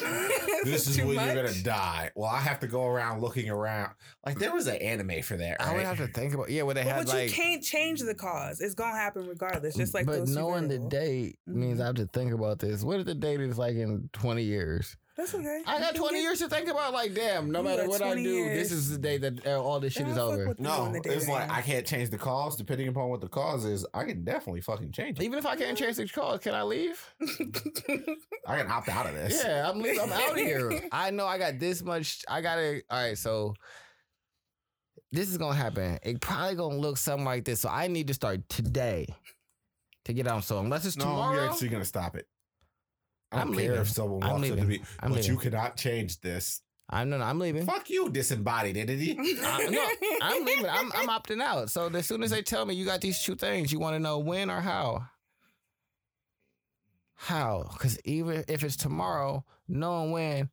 This 0.64 0.88
is 0.88 0.96
too 0.96 1.06
when 1.06 1.14
you're 1.24 1.44
gonna 1.44 1.62
die. 1.62 2.10
Well, 2.16 2.28
I 2.28 2.40
have 2.40 2.58
to 2.60 2.66
go 2.66 2.86
around 2.86 3.20
looking 3.20 3.48
around. 3.48 3.92
Like 4.24 4.36
there 4.38 4.52
was 4.52 4.66
an 4.66 4.76
anime 4.76 5.22
for 5.22 5.36
that, 5.36 5.60
I 5.60 5.72
would 5.72 5.84
have 5.84 5.98
to 5.98 6.08
think 6.08 6.34
about 6.34 6.50
yeah, 6.50 6.62
where 6.62 6.74
they 6.74 6.82
But, 6.82 6.92
had 6.92 7.06
but 7.06 7.14
like 7.14 7.28
you 7.28 7.34
can't 7.34 7.62
change 7.62 8.00
the 8.00 8.14
cause. 8.14 8.60
It's 8.60 8.74
gonna 8.74 8.96
happen 8.96 9.28
regardless. 9.28 9.76
Just 9.76 9.94
like 9.94 10.06
but 10.06 10.18
those 10.18 10.34
knowing 10.34 10.66
the 10.66 10.78
date 10.78 11.38
means. 11.46 11.78
I 11.78 11.84
mm-hmm. 11.84 11.86
have 11.86 11.94
to 11.96 12.06
think 12.06 12.32
about 12.32 12.58
this. 12.58 12.82
What 12.82 12.98
if 12.98 13.06
the 13.06 13.14
date 13.14 13.40
is 13.40 13.58
like 13.58 13.76
in 13.76 14.10
20 14.12 14.42
years? 14.42 14.96
That's 15.16 15.34
okay. 15.34 15.62
I 15.66 15.80
got 15.80 15.94
20 15.94 16.14
get- 16.16 16.22
years 16.22 16.38
to 16.40 16.48
think 16.48 16.68
about. 16.68 16.92
Like, 16.92 17.14
damn, 17.14 17.50
no 17.50 17.60
You 17.60 17.64
matter 17.64 17.88
what 17.88 18.02
I 18.02 18.14
do, 18.16 18.20
years. 18.20 18.68
this 18.68 18.70
is 18.72 18.90
the 18.90 18.98
day 18.98 19.16
that 19.16 19.46
uh, 19.46 19.62
all 19.62 19.80
this 19.80 19.94
shit 19.94 20.06
Yeah, 20.06 20.12
is 20.12 20.18
over. 20.18 20.54
no, 20.58 20.70
on 20.70 20.92
the 20.92 21.00
day 21.00 21.14
it's 21.14 21.26
like. 21.26 21.50
I 21.50 21.62
can't 21.62 21.86
change 21.86 22.10
the 22.10 22.18
cause 22.18 22.54
depending 22.56 22.88
upon 22.88 23.08
what 23.08 23.22
the 23.22 23.28
cause 23.28 23.64
is. 23.64 23.86
I 23.94 24.04
can 24.04 24.24
definitely 24.24 24.60
fucking 24.60 24.92
change 24.92 25.18
it. 25.18 25.22
Even 25.24 25.38
if 25.38 25.46
I 25.46 25.56
can't 25.56 25.76
change 25.78 25.96
the 25.96 26.06
cause, 26.06 26.40
can 26.40 26.54
I 26.54 26.62
leave? 26.64 27.02
I 28.46 28.58
can 28.58 28.70
opt 28.70 28.90
out 28.90 29.06
of 29.06 29.14
this. 29.14 29.42
Yeah, 29.42 29.70
I'm 29.70 29.80
leaving. 29.80 30.00
I'm 30.00 30.12
out 30.12 30.32
of 30.32 30.36
here. 30.36 30.80
I 30.92 31.10
know 31.10 31.26
I 31.26 31.38
got 31.38 31.58
this 31.58 31.82
much. 31.82 32.22
I 32.28 32.42
gotta. 32.42 32.82
All 32.90 33.02
right, 33.02 33.16
so 33.16 33.54
this 35.12 35.30
is 35.30 35.38
gonna 35.38 35.54
happen. 35.56 35.98
It 36.02 36.20
probably 36.20 36.56
gonna 36.56 36.76
look 36.76 36.98
something 36.98 37.24
like 37.24 37.46
this. 37.46 37.60
So 37.60 37.70
I 37.70 37.86
need 37.86 38.08
to 38.08 38.14
start 38.14 38.46
today 38.50 39.06
to 40.04 40.12
get 40.12 40.26
on. 40.28 40.42
So 40.42 40.58
unless 40.58 40.84
it's 40.84 40.98
No, 40.98 41.04
tomorrow, 41.04 41.34
you're 41.36 41.50
actually 41.50 41.68
gonna 41.70 41.84
stop 41.86 42.16
it. 42.16 42.26
I 43.32 43.38
don't 43.38 43.48
I'm 43.48 43.54
care 43.54 43.62
leaving. 43.64 43.80
if 43.80 43.88
someone 43.88 44.22
I'm 44.22 44.30
walks 44.30 44.50
up 44.50 44.56
to 44.56 44.62
leaving. 44.62 44.68
me, 44.68 44.82
I'm 45.00 45.12
but 45.12 45.26
you 45.26 45.36
cannot 45.36 45.76
change 45.76 46.20
this. 46.20 46.60
I'm 46.88 47.10
no, 47.10 47.18
no, 47.18 47.24
I'm 47.24 47.40
leaving. 47.40 47.66
Fuck 47.66 47.90
you, 47.90 48.08
disembodied 48.10 48.76
entity. 48.76 49.16
I, 49.42 49.66
no, 49.68 49.88
I'm 50.22 50.44
leaving. 50.44 50.68
I'm, 50.70 50.92
I'm 50.94 51.08
opting 51.08 51.42
out. 51.42 51.68
So 51.70 51.88
as 51.92 52.06
soon 52.06 52.22
as 52.22 52.30
they 52.30 52.42
tell 52.42 52.64
me 52.64 52.74
you 52.74 52.84
got 52.84 53.00
these 53.00 53.20
two 53.22 53.34
things, 53.34 53.72
you 53.72 53.80
want 53.80 53.96
to 53.96 53.98
know 53.98 54.20
when 54.20 54.50
or 54.50 54.60
how? 54.60 55.04
How? 57.14 57.68
Because 57.72 57.98
even 58.04 58.44
if 58.46 58.62
it's 58.62 58.76
tomorrow, 58.76 59.44
knowing 59.66 60.12
when 60.12 60.50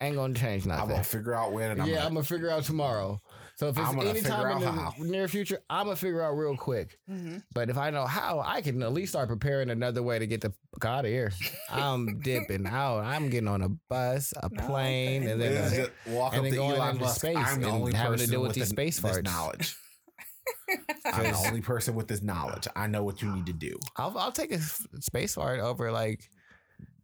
ain't 0.00 0.16
gonna 0.16 0.34
change 0.34 0.66
nothing. 0.66 0.82
I'm 0.82 0.88
gonna 0.88 1.04
figure 1.04 1.34
out 1.34 1.52
when, 1.52 1.70
and 1.70 1.82
I'm 1.82 1.88
yeah, 1.88 1.96
gonna, 1.96 2.06
I'm 2.06 2.14
gonna 2.14 2.24
figure 2.24 2.50
out 2.50 2.64
tomorrow. 2.64 3.20
So 3.58 3.66
if 3.68 3.76
it's 3.76 3.88
any 3.90 4.20
time 4.20 4.56
in 4.58 4.60
the 4.62 4.70
how. 4.70 4.94
near 4.98 5.26
future, 5.26 5.58
I'm 5.68 5.86
gonna 5.86 5.96
figure 5.96 6.22
out 6.22 6.34
real 6.34 6.56
quick. 6.56 6.96
Mhm. 7.10 7.42
But 7.52 7.68
if 7.70 7.76
I 7.76 7.90
know 7.90 8.06
how, 8.06 8.40
I 8.44 8.62
can 8.62 8.80
at 8.84 8.92
least 8.92 9.12
start 9.12 9.28
preparing 9.28 9.68
another 9.70 10.00
way 10.02 10.18
to 10.20 10.28
get 10.28 10.42
the 10.42 10.52
fuck 10.74 10.84
out 10.84 11.04
of 11.04 11.10
here. 11.10 11.32
I'm 11.68 12.20
dipping 12.22 12.66
out. 12.68 13.00
I'm 13.00 13.30
getting 13.30 13.48
on 13.48 13.62
a 13.62 13.68
bus, 13.68 14.32
a 14.40 14.48
No, 14.48 14.64
plane, 14.66 15.26
and 15.26 15.40
then 15.40 15.52
is 15.54 15.72
a- 15.72 15.76
just 15.76 15.90
walk 16.06 16.34
and 16.34 16.38
up 16.38 16.44
then 16.44 16.52
to 16.52 16.56
going 16.58 16.76
Elon 16.76 16.90
into 16.90 17.02
Musk. 17.02 17.16
space 17.16 17.36
I'm 17.36 17.60
the 17.60 17.66
and 17.66 17.76
only 17.76 17.92
having 17.94 18.12
to 18.12 18.18
person 18.18 18.30
deal 18.30 18.40
with 18.42 18.48
with 18.50 18.54
these 18.56 18.68
space 18.68 19.00
this 19.00 19.16
farts. 19.18 19.24
knowledge. 19.24 19.76
I'm 21.04 21.24
the 21.24 21.36
only 21.48 21.60
person 21.60 21.94
with 21.96 22.06
this 22.08 22.22
knowledge. 22.22 22.68
I 22.76 22.86
know 22.86 23.02
what 23.02 23.22
you 23.22 23.30
need 23.34 23.46
to 23.46 23.52
do. 23.52 23.76
I'll 23.96 24.16
I'll 24.16 24.32
take 24.32 24.52
a 24.52 24.60
space 25.00 25.34
fart 25.34 25.58
over 25.60 25.90
like 25.90 26.30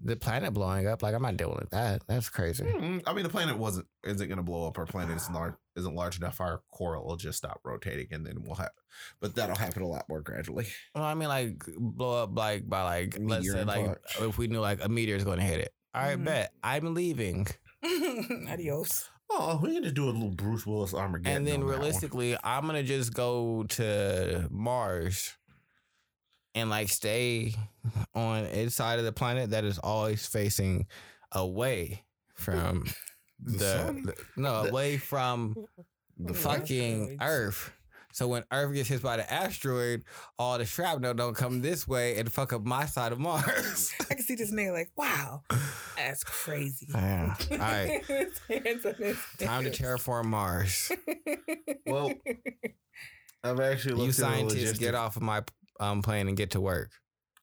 the 0.04 0.14
planet 0.16 0.52
blowing 0.52 0.86
up. 0.86 1.02
Like 1.02 1.14
I'm 1.14 1.22
not 1.22 1.36
dealing 1.36 1.56
with 1.60 1.70
that. 1.70 2.02
That's 2.06 2.28
crazy. 2.28 2.64
Mm, 2.64 3.02
I 3.06 3.12
mean, 3.14 3.22
the 3.24 3.28
planet 3.30 3.56
wasn't 3.58 3.86
isn't 4.04 4.28
going 4.28 4.36
to 4.36 4.42
blow 4.44 4.68
up. 4.68 4.78
Our 4.78 4.86
planet 4.86 5.16
is 5.16 5.28
large, 5.30 5.54
isn't 5.76 5.94
large 5.94 6.18
enough. 6.18 6.40
Our 6.40 6.62
core 6.70 7.02
will 7.02 7.16
just 7.16 7.38
stop 7.38 7.60
rotating, 7.64 8.08
and 8.12 8.24
then 8.24 8.42
we'll 8.44 8.54
have. 8.56 8.70
But 9.20 9.34
that'll 9.34 9.56
happen 9.56 9.82
a 9.82 9.88
lot 9.88 10.04
more 10.08 10.20
gradually. 10.20 10.66
Well, 10.94 11.04
I 11.04 11.14
mean, 11.14 11.28
like 11.28 11.64
blow 11.78 12.22
up 12.22 12.36
like 12.36 12.68
by 12.68 12.82
like 12.82 13.16
let's 13.18 13.46
Meteor 13.46 13.52
say 13.52 13.64
like 13.64 13.80
impact. 13.80 14.16
if 14.20 14.38
we 14.38 14.46
knew 14.46 14.60
like 14.60 14.84
a 14.84 14.88
meteor 14.88 15.16
is 15.16 15.24
going 15.24 15.38
to 15.38 15.44
hit 15.44 15.60
it. 15.60 15.74
All 15.94 16.02
right, 16.02 16.18
Mhm. 16.18 16.24
bet 16.24 16.52
I'm 16.62 16.92
leaving, 16.94 17.46
Adios. 18.48 19.08
Oh, 19.30 19.58
we're 19.62 19.72
gonna 19.72 19.90
do 19.90 20.04
a 20.04 20.10
little 20.10 20.30
Bruce 20.30 20.66
Willis 20.66 20.92
Armageddon. 20.92 21.36
and 21.38 21.46
then 21.46 21.54
on 21.54 21.60
that 21.60 21.66
one. 21.66 21.76
realistically, 21.78 22.36
I'm 22.44 22.66
gonna 22.66 22.82
just 22.82 23.14
go 23.14 23.64
to 23.70 24.46
Mars 24.50 25.34
and 26.54 26.70
like 26.70 26.88
stay 26.88 27.54
on 28.14 28.44
its 28.44 28.74
side 28.74 28.98
of 28.98 29.04
the 29.04 29.12
planet 29.12 29.50
that 29.50 29.64
is 29.64 29.78
always 29.78 30.26
facing 30.26 30.86
away 31.32 32.02
from 32.34 32.84
The 33.42 33.54
the, 34.04 34.14
no 34.36 34.62
The- 34.62 34.68
away 34.70 34.96
from 34.96 35.54
the 36.18 36.34
fucking 36.34 37.18
Asteroids. 37.20 37.22
Earth. 37.22 37.72
So 38.12 38.28
when 38.28 38.44
Earth 38.52 38.72
gets 38.72 38.88
hit 38.88 39.02
by 39.02 39.16
the 39.16 39.30
asteroid, 39.30 40.04
all 40.38 40.56
the 40.56 40.64
shrapnel 40.64 41.14
don't 41.14 41.34
come 41.34 41.60
this 41.62 41.88
way 41.88 42.16
and 42.16 42.30
fuck 42.30 42.52
up 42.52 42.64
my 42.64 42.86
side 42.86 43.10
of 43.10 43.18
Mars. 43.18 43.92
I 44.08 44.14
can 44.14 44.22
see 44.22 44.36
this 44.36 44.52
nigga 44.52 44.72
like, 44.72 44.90
wow, 44.96 45.42
that's 45.96 46.22
crazy. 46.22 46.86
Yeah. 46.94 47.34
All 47.50 47.58
right. 47.58 48.04
His 48.06 48.38
hands 48.48 48.86
on 48.86 48.94
his 48.94 49.18
Time 49.40 49.64
to 49.64 49.70
terraform 49.70 50.26
Mars. 50.26 50.92
Well, 51.86 52.12
I've 53.42 53.58
actually 53.58 53.94
You 53.94 53.96
looked 53.96 54.10
at 54.10 54.16
the 54.16 54.22
scientists 54.22 54.78
get 54.78 54.94
off 54.94 55.16
of 55.16 55.22
my 55.22 55.42
um, 55.80 56.02
plane 56.02 56.28
and 56.28 56.36
get 56.36 56.50
to 56.52 56.60
work. 56.60 56.90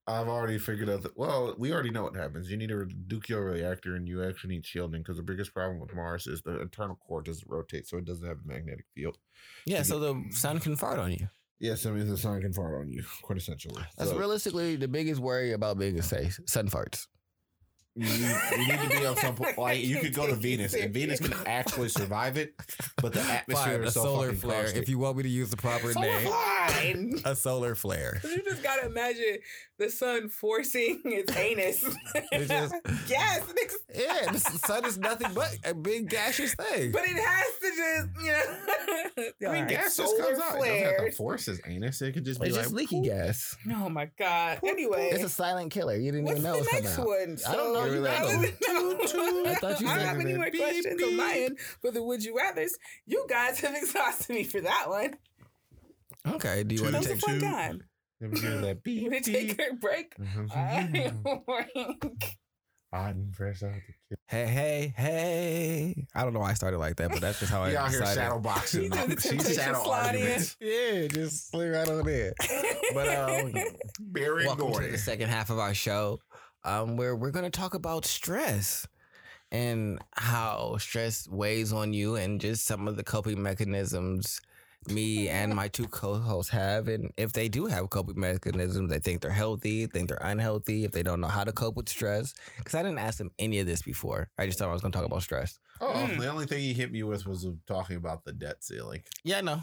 I've 0.08 0.28
already 0.28 0.58
figured 0.58 0.90
out 0.90 1.04
that. 1.04 1.16
Well, 1.18 1.56
we 1.58 1.72
already 1.72 1.92
know 1.92 2.04
what 2.04 2.16
happens. 2.16 2.50
You 2.50 2.58
need 2.58 2.72
a 2.72 2.86
nuclear 3.08 3.46
reactor, 3.46 3.96
and 3.96 4.08
you 4.08 4.24
actually 4.24 4.56
need 4.56 4.66
shielding 4.66 5.02
because 5.02 5.18
the 5.18 5.24
biggest 5.24 5.54
problem 5.54 5.80
with 5.80 5.94
Mars 5.94 6.28
is 6.28 6.42
the 6.42 6.60
internal 6.60 6.96
core 6.96 7.22
doesn't 7.22 7.48
rotate, 7.50 7.88
so 7.88 7.98
it 7.98 8.06
doesn't 8.06 8.28
have 8.28 8.38
a 8.44 8.48
magnetic 8.48 8.86
field. 8.96 9.18
Yeah, 9.66 9.84
so 9.84 10.00
the 10.00 10.24
sun 10.32 10.60
can 10.60 10.76
fart 10.76 11.00
on 11.00 11.12
you. 11.12 11.28
Yes, 11.60 11.86
I 11.86 11.92
mean 11.92 12.10
the 12.10 12.18
sun 12.18 12.42
can 12.42 12.52
fart 12.52 12.74
on 12.82 12.90
you, 12.90 13.04
quintessentially. 13.24 13.86
That's 13.96 14.10
So 14.10 14.18
realistically 14.18 14.76
the 14.76 14.88
biggest 14.88 15.22
worry 15.22 15.52
about 15.52 15.78
being 15.78 15.96
in 15.96 16.02
space. 16.02 16.40
Sun 16.48 16.70
farts. 16.70 17.06
You, 17.96 18.06
need, 18.06 18.36
you 18.52 18.68
need 18.68 18.90
to 18.92 19.00
be 19.00 19.06
on 19.06 19.18
some 19.18 19.36
point. 19.36 19.58
Like 19.58 19.82
you 19.84 20.00
could 20.00 20.14
go 20.14 20.26
to 20.28 20.36
Venus, 20.36 20.74
and 20.74 20.94
Venus 20.94 21.20
can 21.20 21.34
actually 21.46 21.90
survive 21.90 22.38
it, 22.38 22.54
but 23.02 23.14
the 23.14 23.20
atmosphere 23.22 23.74
Fine, 23.74 23.84
a 23.84 23.88
is 23.88 23.94
so 23.94 24.04
solar 24.04 24.34
flare. 24.34 24.64
caustic. 24.64 24.82
If 24.84 24.90
you 24.90 24.98
want 24.98 25.18
me 25.18 25.24
to 25.24 25.30
use 25.30 25.50
the 25.50 25.58
proper 25.58 25.92
Solar 25.92 26.06
name, 26.08 26.28
flare. 26.28 27.22
a 27.26 27.36
solar 27.36 27.76
flare. 27.76 28.22
You 28.24 28.42
just 28.44 28.64
gotta 28.64 28.86
imagine 28.86 29.38
the 29.82 29.90
sun 29.90 30.30
forcing 30.30 31.02
its 31.06 31.36
anus. 31.38 31.84
It 32.32 32.48
just- 32.48 32.76
yes, 33.10 33.42
niggas- 33.44 34.00
Yeah, 34.00 34.32
the 34.32 34.40
sun 34.40 34.86
is 34.86 34.98
nothing 34.98 35.34
but 35.34 35.58
a 35.66 35.74
big 35.74 36.10
gaseous 36.10 36.54
thing. 36.56 36.92
but 36.92 37.02
it 37.04 37.18
has 37.18 37.46
to 37.62 37.72
just, 37.76 38.26
you 38.26 38.32
know. 38.32 38.58
I 39.50 39.54
mean, 39.54 39.64
Alright, 39.64 39.68
gas 39.70 39.98
just 39.98 39.98
solar 39.98 40.24
comes 40.24 40.40
out. 40.40 40.56
It 40.56 40.60
doesn't 40.60 40.78
have 40.80 40.92
to 40.92 40.98
flares. 41.00 41.18
force 41.18 41.46
his 41.46 41.62
anus. 41.68 42.02
It 42.02 42.14
could 42.14 42.26
just 42.26 42.40
be 42.40 42.48
It's 42.48 42.56
like 42.56 42.64
just 42.66 42.76
leaky 42.76 43.02
gas. 43.02 43.58
Oh 43.74 43.90
my 43.90 44.10
god. 44.18 44.60
Anyway, 44.64 45.10
It's 45.12 45.24
a 45.24 45.30
silent 45.30 45.72
killer. 45.72 45.96
You 45.98 46.12
didn't 46.12 46.26
what's 46.26 46.40
even 46.40 46.44
know 46.52 46.54
the 46.54 46.60
it 46.60 46.62
was 46.62 46.74
next 46.74 46.96
coming 46.96 47.12
out. 47.12 47.28
one? 47.28 47.38
I 47.48 47.56
don't 47.56 47.74
know. 47.74 47.86
So- 47.86 47.94
You 47.94 48.06
I 48.08 48.10
got 48.10 48.22
don't 48.62 49.44
know. 49.44 49.52
I 49.52 49.56
thought 49.56 49.82
you 49.82 49.88
I 49.88 49.96
don't 49.98 50.06
have 50.08 50.20
any 50.20 50.34
more 50.34 50.50
Beep, 50.52 50.62
questions 50.62 51.04
on 51.04 51.18
my 51.18 51.34
end 51.46 51.60
for 51.82 51.92
the 51.92 52.02
would 52.04 52.24
you 52.24 52.38
rather's. 52.38 52.78
You 53.06 53.26
guys 53.30 53.60
have 53.62 53.76
exhausted 53.76 54.34
me 54.36 54.44
for 54.44 54.62
that 54.62 54.86
one. 54.88 55.16
Okay. 56.36 56.64
Do 56.64 56.76
you 56.76 56.84
want 56.84 56.94
to 56.94 57.00
was 57.00 57.08
a 57.08 57.14
take? 57.14 57.22
fun 57.22 57.40
two. 57.40 57.42
time. 57.42 57.84
Let 58.22 58.32
me 58.32 58.40
hear 58.40 58.58
that 58.62 58.84
beep, 58.84 59.02
You 59.04 59.12
want 59.12 59.26
to 59.26 59.32
take 59.32 59.58
beep. 59.58 59.68
a 59.72 59.76
break? 59.76 60.16
Hot 62.94 63.16
and 63.16 63.34
fresh 63.34 63.64
out 63.64 63.72
the 64.10 64.18
Hey, 64.28 64.46
hey, 64.48 64.94
hey! 64.98 66.08
I 66.14 66.24
don't 66.24 66.34
know 66.34 66.42
why 66.42 66.52
I 66.52 66.56
started 66.56 66.78
like 66.78 66.98
that, 66.98 67.10
but 67.10 67.22
that's 67.22 67.40
just 67.40 67.50
how 67.52 67.64
I 67.64 67.70
He 67.70 67.76
out 67.78 67.90
here 67.90 68.02
decided. 68.02 68.22
shadow 68.22 68.40
boxing. 68.40 68.82
He 68.84 68.90
did 68.90 69.10
the 69.12 69.22
She's 69.22 69.32
temptation 69.32 69.56
shadow 69.56 69.84
slide 69.84 70.16
in. 70.16 70.22
arguments. 70.22 70.58
Yeah, 70.60 71.08
just 71.08 71.52
slid 71.52 71.72
right 71.72 71.88
on 71.88 72.08
in. 72.10 72.34
But 72.94 73.08
um, 73.18 73.54
Barry 74.02 74.46
welcome 74.46 74.74
to 74.74 74.92
the 74.92 74.98
second 74.98 75.30
half 75.30 75.50
of 75.50 75.58
our 75.58 75.74
show, 75.74 76.20
um, 76.66 76.98
where 76.98 77.16
we're 77.16 77.32
going 77.32 77.50
to 77.50 77.50
talk 77.50 77.74
about 77.76 78.04
stress 78.06 78.86
and 79.54 80.00
how 80.16 80.76
stress 80.78 81.30
weighs 81.30 81.72
on 81.72 81.94
you, 81.94 82.18
and 82.18 82.42
just 82.42 82.66
some 82.66 82.90
of 82.90 82.98
the 82.98 83.04
coping 83.04 83.42
mechanisms 83.42 84.42
me 84.88 85.30
and 85.30 85.54
my 85.56 85.68
two 85.68 85.88
co-hosts 85.88 86.52
have, 86.52 86.88
and 86.88 87.12
if 87.18 87.34
they 87.34 87.48
do 87.50 87.66
have 87.68 87.90
coping 87.90 88.20
mechanisms, 88.20 88.90
they 88.90 89.00
think 89.00 89.22
they're 89.22 89.32
healthy, 89.32 89.86
think 89.86 90.10
they're 90.10 90.18
unhealthy, 90.22 90.84
if 90.84 90.92
they 90.92 91.04
don't 91.04 91.22
know 91.22 91.28
how 91.28 91.44
to 91.44 91.52
cope 91.52 91.76
with 91.76 91.88
stress. 91.90 92.34
Because 92.58 92.76
I 92.76 92.84
didn't 92.84 92.98
ask 93.00 93.18
them 93.18 93.32
any 93.38 93.60
of 93.60 93.68
this 93.68 93.82
before. 93.82 94.30
I 94.38 94.46
just 94.48 94.58
thought 94.60 94.70
I 94.70 94.74
was 94.74 94.82
going 94.82 94.92
to 94.92 94.98
talk 94.98 95.06
about 95.06 95.22
stress. 95.24 95.60
Oh, 95.80 95.92
Mm. 95.94 96.20
the 96.20 96.28
only 96.28 96.46
thing 96.46 96.60
he 96.60 96.74
hit 96.74 96.92
me 96.92 97.04
with 97.04 97.26
was 97.28 97.48
talking 97.68 97.96
about 97.98 98.26
the 98.26 98.34
debt 98.34 98.64
ceiling. 98.64 99.04
Yeah, 99.24 99.42
no. 99.42 99.62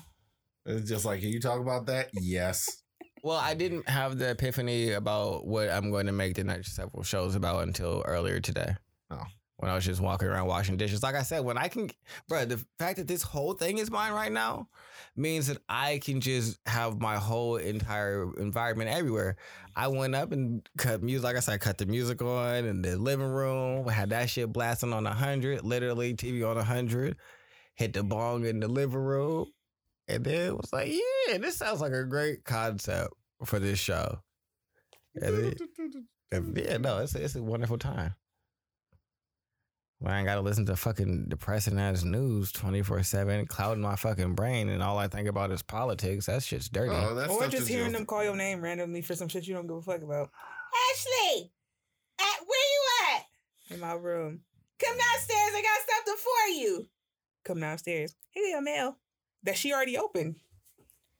It's 0.66 0.89
just 0.89 1.05
like, 1.05 1.20
can 1.20 1.31
you 1.31 1.40
talk 1.40 1.61
about 1.61 1.86
that? 1.86 2.11
Yes. 2.12 2.82
Well, 3.23 3.36
I 3.39 3.55
didn't 3.55 3.89
have 3.89 4.19
the 4.19 4.31
epiphany 4.31 4.93
about 4.93 5.47
what 5.47 5.69
I'm 5.70 5.90
going 5.90 6.07
to 6.07 6.12
make 6.12 6.35
the 6.36 6.45
next 6.45 6.77
several 6.77 7.03
shows 7.03 7.35
about 7.35 7.65
until 7.65 8.03
earlier 8.07 8.39
today. 8.40 8.77
Oh. 9.11 9.23
When 9.59 9.68
I 9.68 9.74
was 9.74 9.85
just 9.85 10.01
walking 10.01 10.28
around 10.28 10.47
washing 10.47 10.76
dishes. 10.76 11.02
Like 11.02 11.16
I 11.16 11.22
said, 11.22 11.44
when 11.44 11.59
I 11.59 11.66
can, 11.66 11.90
bro, 12.28 12.44
the 12.44 12.64
fact 12.78 12.98
that 12.98 13.09
this 13.09 13.22
whole 13.22 13.55
thing 13.55 13.78
is 13.78 13.90
mine 13.90 14.12
right 14.12 14.30
now 14.30 14.68
means 15.16 15.48
that 15.48 15.59
I 15.68 15.98
can 15.98 16.20
just 16.20 16.60
have 16.64 17.01
my 17.01 17.16
whole 17.16 17.56
entire 17.56 18.32
environment 18.39 18.89
everywhere. 18.89 19.35
I 19.74 19.89
went 19.89 20.14
up 20.14 20.30
and 20.30 20.68
cut 20.78 21.02
music. 21.02 21.24
Like 21.24 21.36
I 21.36 21.40
said, 21.40 21.55
I 21.55 21.59
cut 21.59 21.76
the 21.76 21.86
music 21.86 22.22
on 22.22 22.66
in 22.66 22.82
the 22.82 22.97
living 22.97 23.26
room. 23.26 23.89
Had 23.89 24.10
that 24.10 24.30
shit 24.30 24.52
blasting 24.52 24.93
on 24.93 25.02
100, 25.02 25.64
literally 25.64 26.14
TV 26.14 26.48
on 26.48 26.55
100. 26.55 27.16
Hit 27.74 27.94
the 27.94 28.05
bong 28.05 28.47
in 28.47 28.60
the 28.60 28.68
living 28.68 29.01
room. 29.01 29.47
And 30.06 30.24
then 30.24 30.51
it 30.51 30.56
was 30.56 30.72
like, 30.72 30.93
yeah, 30.93 31.39
this 31.39 31.56
sounds 31.56 31.80
like 31.80 31.93
a 31.93 32.05
great 32.05 32.44
concept 32.44 33.12
for 33.44 33.59
this 33.59 33.80
show. 33.80 34.20
And 35.20 35.56
yeah, 36.30 36.76
no, 36.76 36.98
it's 36.98 37.16
it's 37.16 37.35
a 37.35 37.43
wonderful 37.43 37.78
time. 37.78 38.14
When 40.01 40.15
I 40.15 40.19
ain't 40.19 40.27
gotta 40.27 40.43
listen 40.43 40.65
to 40.66 40.77
fucking 40.77 41.27
depressing 41.29 41.79
ass 41.79 42.05
news 42.05 42.53
twenty 42.53 42.83
four 42.83 43.03
seven, 43.03 43.47
clouding 43.47 43.83
my 43.83 43.97
fucking 43.97 44.35
brain, 44.35 44.69
and 44.69 44.81
all 44.81 44.97
I 44.97 45.09
think 45.09 45.29
about 45.29 45.51
is 45.51 45.62
politics. 45.62 46.27
That 46.27 46.43
shit's 46.45 46.69
dirty. 46.69 46.95
Oh, 46.95 47.16
that 47.16 47.29
or 47.31 47.49
just 47.49 47.66
hearing 47.66 47.93
them 47.93 48.07
call 48.07 48.23
your 48.23 48.37
name 48.37 48.61
randomly 48.61 49.03
for 49.03 49.16
some 49.16 49.27
shit 49.27 49.49
you 49.49 49.55
don't 49.55 49.66
give 49.66 49.77
a 49.77 49.83
fuck 49.83 50.03
about. 50.03 50.31
Ashley, 50.93 51.51
at, 52.20 52.47
where 52.47 52.61
you 52.61 53.16
at? 53.16 53.75
In 53.75 53.81
my 53.81 53.95
room. 53.95 54.43
Come 54.79 54.97
downstairs. 54.97 55.53
I 55.55 55.62
got 55.62 55.97
something 55.97 56.23
for 56.23 56.49
you. 56.53 56.87
Come 57.45 57.61
downstairs. 57.61 58.15
Hey, 58.31 58.51
your 58.51 58.62
mail. 58.62 58.99
That 59.43 59.57
she 59.57 59.73
already 59.73 59.99
opened. 59.99 60.37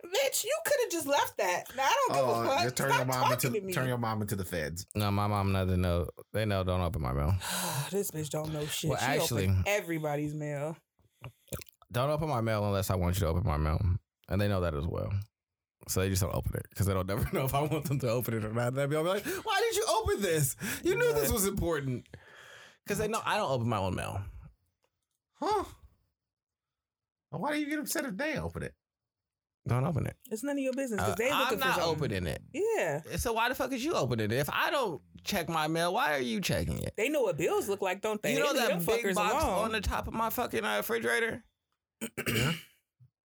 Bitch, 0.05 0.45
you 0.45 0.57
could 0.65 0.77
have 0.85 0.91
just 0.93 1.07
left 1.07 1.37
that. 1.39 1.65
Now, 1.77 1.83
I 1.85 1.95
don't 2.09 2.16
give 2.16 2.25
Oh, 2.29 2.41
a 2.43 2.47
fuck. 2.47 2.62
just 2.62 2.77
turn 2.77 2.89
Stop 2.91 2.99
your 2.99 3.07
mom 3.07 3.23
talking 3.31 3.47
into 3.49 3.61
to 3.61 3.66
me. 3.66 3.73
turn 3.73 3.89
your 3.89 3.99
mom 3.99 4.23
into 4.23 4.37
the 4.37 4.45
feds. 4.45 4.87
no, 4.95 5.11
my 5.11 5.27
mom 5.27 5.53
doesn't 5.53 5.81
know. 5.81 6.09
They 6.33 6.45
know 6.45 6.62
don't 6.62 6.81
open 6.81 7.03
my 7.03 7.12
mail. 7.12 7.35
this 7.91 8.11
bitch 8.12 8.31
don't 8.31 8.53
know 8.53 8.65
shit. 8.66 8.91
Well, 8.91 8.99
she 8.99 9.05
actually- 9.07 9.45
opened 9.45 9.65
everybody's 9.66 10.35
mail. 10.35 10.77
Don't 11.91 12.11
open 12.11 12.29
my 12.29 12.41
mail 12.43 12.65
unless 12.66 12.91
I 12.91 12.97
want 12.97 13.16
you 13.16 13.20
to 13.23 13.29
open 13.29 13.45
my 13.47 13.57
mail, 13.57 13.81
and 14.29 14.41
they 14.41 14.47
know 14.47 14.61
that 14.61 14.75
as 14.75 14.87
well. 14.87 15.11
So 15.89 16.01
they 16.01 16.11
just 16.11 16.20
don't 16.23 16.35
open 16.35 16.53
it 16.55 16.66
because 16.70 16.87
they 16.87 16.93
don't 16.93 17.09
never 17.09 17.27
know 17.33 17.47
if 17.47 17.55
I 17.55 17.62
want 17.62 17.87
them 17.87 17.99
to 18.01 18.11
open 18.11 18.35
it 18.35 18.45
or 18.45 18.53
not. 18.53 18.75
They'll 18.75 18.87
be 18.89 18.97
like, 18.97 19.25
"Why 19.27 19.61
did 19.61 19.77
you 19.77 19.87
open 19.89 20.20
this? 20.23 20.55
You 20.85 20.97
knew 20.97 21.12
this 21.15 21.33
was 21.33 21.47
important." 21.47 22.07
Because 22.85 22.99
they 22.99 23.09
know 23.09 23.20
I 23.25 23.37
don't 23.37 23.51
open 23.51 23.69
my 23.69 23.79
own 23.79 23.95
mail. 23.97 24.20
Huh? 25.41 25.65
Why 27.31 27.53
do 27.53 27.59
you 27.61 27.69
get 27.69 27.79
upset 27.79 28.05
if 28.05 28.16
they 28.16 28.39
open 28.39 28.62
it? 28.62 28.75
Don't 29.69 29.85
open 29.85 30.07
it. 30.07 30.16
It's 30.31 30.43
none 30.43 30.57
of 30.57 30.62
your 30.62 30.73
business 30.73 30.99
because 31.01 31.12
Uh, 31.12 31.16
they 31.16 31.31
looking 31.31 31.62
I'm 31.62 31.73
for 31.73 31.81
not 31.81 31.81
opening 31.82 32.27
it. 32.27 32.43
Yeah. 32.53 33.01
So 33.16 33.32
why 33.35 33.49
the 33.49 33.55
fuck 33.55 33.73
is 33.73 33.85
you 33.85 33.93
opening 33.95 34.31
it? 34.31 34.36
If 34.39 34.49
I 34.51 34.70
don't 34.70 35.01
check 35.24 35.49
my 35.49 35.66
mail, 35.69 35.93
why 35.95 36.15
are 36.15 36.20
you 36.20 36.40
checking 36.40 36.78
it? 36.78 36.95
They 36.97 37.09
know 37.09 37.23
what 37.23 37.36
bills 37.36 37.69
look 37.69 37.82
like, 37.82 38.01
don't 38.01 38.20
they? 38.23 38.32
you 38.35 38.40
know 38.40 38.53
They 38.53 38.61
that 38.61 38.69
them 38.70 38.85
big 38.85 39.15
box 39.15 39.45
alone. 39.45 39.65
on 39.66 39.73
the 39.73 39.81
top 39.81 40.09
of 40.09 40.15
my 40.15 40.31
fucking 40.31 40.65
uh, 40.65 40.77
refrigerator? 40.78 41.45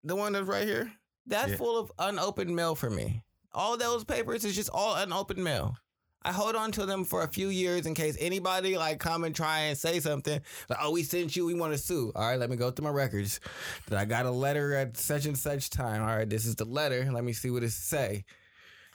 the 0.04 0.16
one 0.16 0.34
that's 0.34 0.48
right 0.48 0.68
here? 0.68 0.92
That's 1.26 1.52
Yeah. 1.52 1.58
full 1.58 1.80
of 1.80 1.92
unopened 2.00 2.56
mail 2.56 2.76
for 2.76 2.90
me. 2.90 3.24
All 3.54 3.78
those 3.78 4.04
papers 4.04 4.44
is 4.46 4.56
just 4.56 4.70
all 4.74 4.96
unopened 4.96 5.44
mail. 5.44 5.78
I 6.26 6.32
hold 6.32 6.56
on 6.56 6.72
to 6.74 6.86
them 6.86 7.04
for 7.04 7.24
a 7.24 7.28
few 7.28 7.50
years 7.50 7.86
in 7.86 7.94
case 7.94 8.16
anybody 8.20 8.78
like 8.78 9.00
come 9.00 9.24
and 9.24 9.36
try 9.36 9.60
and 9.60 9.78
say 9.78 10.00
something. 10.00 10.40
Like, 10.70 10.80
oh, 10.82 10.92
we 10.92 11.04
sent 11.04 11.36
you, 11.36 11.46
we 11.46 11.54
want 11.54 11.74
to 11.74 11.78
sue. 11.78 12.12
All 12.16 12.28
right, 12.28 12.40
let 12.40 12.50
me 12.50 12.56
go 12.56 12.72
through 12.72 12.86
my 12.86 12.92
records. 12.92 13.40
That 13.88 14.00
I 14.00 14.06
got 14.06 14.26
a 14.26 14.32
letter 14.32 14.74
at 14.74 14.96
such 14.98 15.26
and 15.26 15.38
such 15.38 15.70
time. 15.70 16.02
All 16.02 16.16
right, 16.16 16.30
this 16.30 16.46
is 16.46 16.56
the 16.56 16.66
letter. 16.66 17.10
Let 17.12 17.24
me 17.24 17.34
see 17.34 17.50
what 17.50 17.64
it 17.64 17.72
say. 17.72 18.24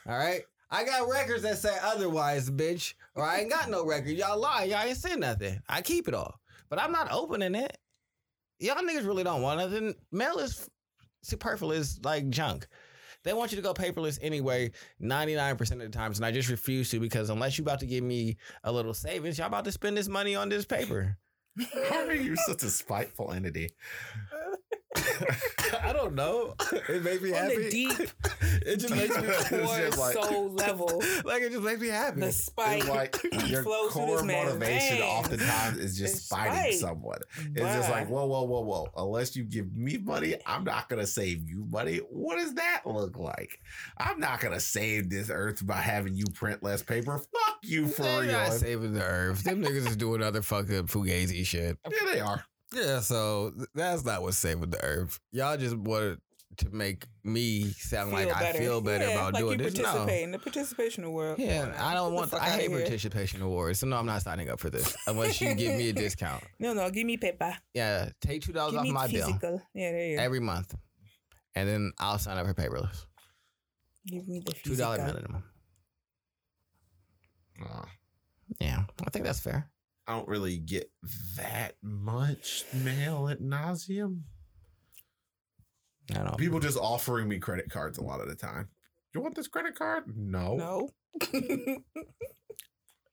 All 0.07 0.17
right. 0.17 0.41
I 0.71 0.83
got 0.83 1.09
records 1.09 1.43
that 1.43 1.57
say 1.57 1.75
otherwise, 1.83 2.49
bitch. 2.49 2.93
Or 3.15 3.23
I 3.23 3.39
ain't 3.39 3.49
got 3.49 3.69
no 3.69 3.85
record. 3.85 4.11
Y'all 4.11 4.39
lie. 4.39 4.65
Y'all 4.65 4.85
ain't 4.85 4.97
said 4.97 5.19
nothing. 5.19 5.59
I 5.67 5.81
keep 5.81 6.07
it 6.07 6.13
all. 6.13 6.39
But 6.69 6.79
I'm 6.79 6.91
not 6.91 7.11
opening 7.11 7.55
it. 7.55 7.77
Y'all 8.59 8.75
niggas 8.75 9.07
really 9.07 9.23
don't 9.23 9.41
want 9.41 9.59
nothing. 9.59 9.95
Mail 10.11 10.37
is 10.37 10.69
superfluous 11.23 11.99
like 12.03 12.29
junk. 12.29 12.67
They 13.23 13.33
want 13.33 13.51
you 13.51 13.57
to 13.57 13.61
go 13.61 13.73
paperless 13.73 14.17
anyway, 14.21 14.71
99% 15.01 15.71
of 15.71 15.79
the 15.79 15.89
times. 15.89 16.17
And 16.19 16.25
I 16.25 16.31
just 16.31 16.49
refuse 16.49 16.89
to 16.91 16.99
because 16.99 17.29
unless 17.29 17.57
you're 17.57 17.63
about 17.63 17.79
to 17.81 17.85
give 17.85 18.03
me 18.03 18.37
a 18.63 18.71
little 18.71 18.93
savings, 18.93 19.37
y'all 19.37 19.47
about 19.47 19.65
to 19.65 19.71
spend 19.71 19.97
this 19.97 20.07
money 20.07 20.35
on 20.35 20.49
this 20.49 20.65
paper. 20.65 21.17
How 21.89 22.05
are 22.05 22.13
you 22.13 22.35
such 22.35 22.63
a 22.63 22.69
spiteful 22.69 23.31
entity? 23.31 23.71
I 24.95 25.93
don't 25.93 26.15
know. 26.15 26.55
It 26.89 27.03
makes 27.03 27.21
me 27.21 27.33
On 27.33 27.47
the 27.47 27.53
happy. 27.53 27.69
deep, 27.69 28.09
it 28.65 28.77
just 28.77 28.93
makes 28.95 29.15
me 29.15 29.23
It's 29.27 29.49
core 29.49 29.77
just 29.77 29.97
like- 29.99 30.13
soul 30.15 30.49
level, 30.53 31.03
like 31.25 31.41
it 31.43 31.51
just 31.51 31.63
makes 31.63 31.79
me 31.79 31.89
happy. 31.89 32.21
the 32.21 32.31
spite 32.31 32.79
It's 32.79 32.87
like 32.89 33.15
your 33.47 33.63
flows 33.63 33.93
through 33.93 34.05
core 34.05 34.17
this 34.17 34.25
motivation 34.25 34.97
veins. 34.97 35.03
oftentimes 35.03 35.77
is 35.77 35.97
just 35.97 36.15
It's 36.15 36.23
spiting 36.25 36.53
spite. 36.71 36.73
someone. 36.79 37.19
It's 37.55 37.59
just 37.75 37.89
like, 37.91 38.07
whoa, 38.09 38.25
whoa, 38.25 38.43
whoa, 38.43 38.61
whoa. 38.61 38.87
Unless 38.97 39.35
you 39.35 39.43
give 39.43 39.75
me 39.75 39.97
money, 39.97 40.35
I'm 40.45 40.63
not 40.63 40.89
gonna 40.89 41.07
save 41.07 41.47
you 41.47 41.65
money. 41.69 41.97
What 42.09 42.37
does 42.37 42.55
that 42.55 42.81
look 42.85 43.17
like? 43.17 43.59
I'm 43.97 44.19
not 44.19 44.39
gonna 44.41 44.59
save 44.59 45.09
this 45.09 45.29
earth 45.29 45.65
by 45.65 45.77
having 45.77 46.15
you 46.15 46.25
print 46.33 46.63
less 46.63 46.81
paper. 46.81 47.17
Fuck 47.19 47.59
you 47.63 47.87
for 47.87 48.01
They're 48.03 48.21
real. 48.21 48.31
not 48.31 48.53
saving 48.53 48.93
the 48.93 49.03
earth. 49.03 49.43
Them 49.43 49.61
niggas 49.63 49.87
is 49.87 49.95
doing 49.95 50.23
other 50.23 50.41
fucking 50.41 50.87
fugazi 50.87 51.45
shit. 51.45 51.77
Yeah, 51.89 52.13
they 52.13 52.19
are. 52.19 52.43
Yeah, 52.73 52.99
so 52.99 53.53
that's 53.73 54.05
not 54.05 54.21
what's 54.21 54.37
saving 54.37 54.69
the 54.69 54.83
earth. 54.83 55.19
Y'all 55.31 55.57
just 55.57 55.75
wanted 55.75 56.19
to 56.57 56.69
make 56.71 57.05
me 57.23 57.69
sound 57.71 58.11
like 58.11 58.27
I 58.35 58.51
feel 58.53 58.81
better 58.81 59.05
Yeah, 59.05 59.11
about 59.11 59.33
like 59.33 59.41
doing 59.41 59.59
you 59.59 59.69
this. 59.69 59.79
No. 59.79 60.05
in 60.07 60.31
the 60.31 60.37
participational 60.39 61.11
world. 61.13 61.39
Yeah, 61.39 61.73
I 61.79 61.93
don't 61.93 62.13
want. 62.13 62.31
the 62.31 62.37
I 62.37 62.49
outta 62.49 62.61
hate 62.61 62.69
here. 62.69 62.81
participation 62.81 63.41
awards, 63.41 63.79
so 63.79 63.87
no, 63.87 63.95
I'm 63.97 64.05
not 64.05 64.21
signing 64.21 64.49
up 64.49 64.59
for 64.59 64.69
this 64.69 64.95
unless 65.07 65.39
you 65.41 65.53
give 65.55 65.75
me 65.77 65.89
a 65.89 65.93
discount. 65.93 66.43
No, 66.59 66.73
no, 66.73 66.89
give 66.91 67.05
me 67.05 67.17
paper. 67.17 67.55
Yeah, 67.73 68.09
take 68.21 68.41
two 68.43 68.51
dollars 68.51 68.75
off 68.75 68.83
me 68.83 68.91
my 68.91 69.07
bill. 69.07 69.29
Yeah, 69.73 69.91
there 69.91 70.05
you 70.07 70.17
go. 70.17 70.23
every 70.23 70.39
month, 70.41 70.75
and 71.55 71.67
then 71.69 71.91
I'll 71.97 72.19
sign 72.19 72.37
up 72.37 72.45
for 72.45 72.53
paperless. 72.53 73.05
Give 74.05 74.27
me 74.27 74.41
the 74.45 74.51
Two 74.51 74.75
dollar 74.75 74.97
minimum. 74.97 75.43
Uh, 77.63 77.85
Yeah, 78.59 78.83
I 79.05 79.09
think 79.11 79.25
that's 79.25 79.39
fair. 79.39 79.69
I 80.09 80.13
don't 80.13 80.27
really 80.27 80.57
get 80.57 80.89
that 81.37 81.75
much 81.83 82.65
mail 82.73 83.29
ad 83.29 83.41
nauseam. 83.41 84.23
I 86.11 86.23
don't. 86.23 86.35
People 86.35 86.59
just 86.59 86.79
offering 86.79 87.27
me 87.27 87.37
credit 87.37 87.69
cards 87.69 87.99
a 87.99 88.03
lot 88.03 88.19
of 88.19 88.27
the 88.27 88.33
time. 88.33 88.69
You 89.13 89.21
want 89.21 89.35
this 89.35 89.47
credit 89.47 89.75
card? 89.75 90.05
No. 90.15 90.55
No. 90.55 90.89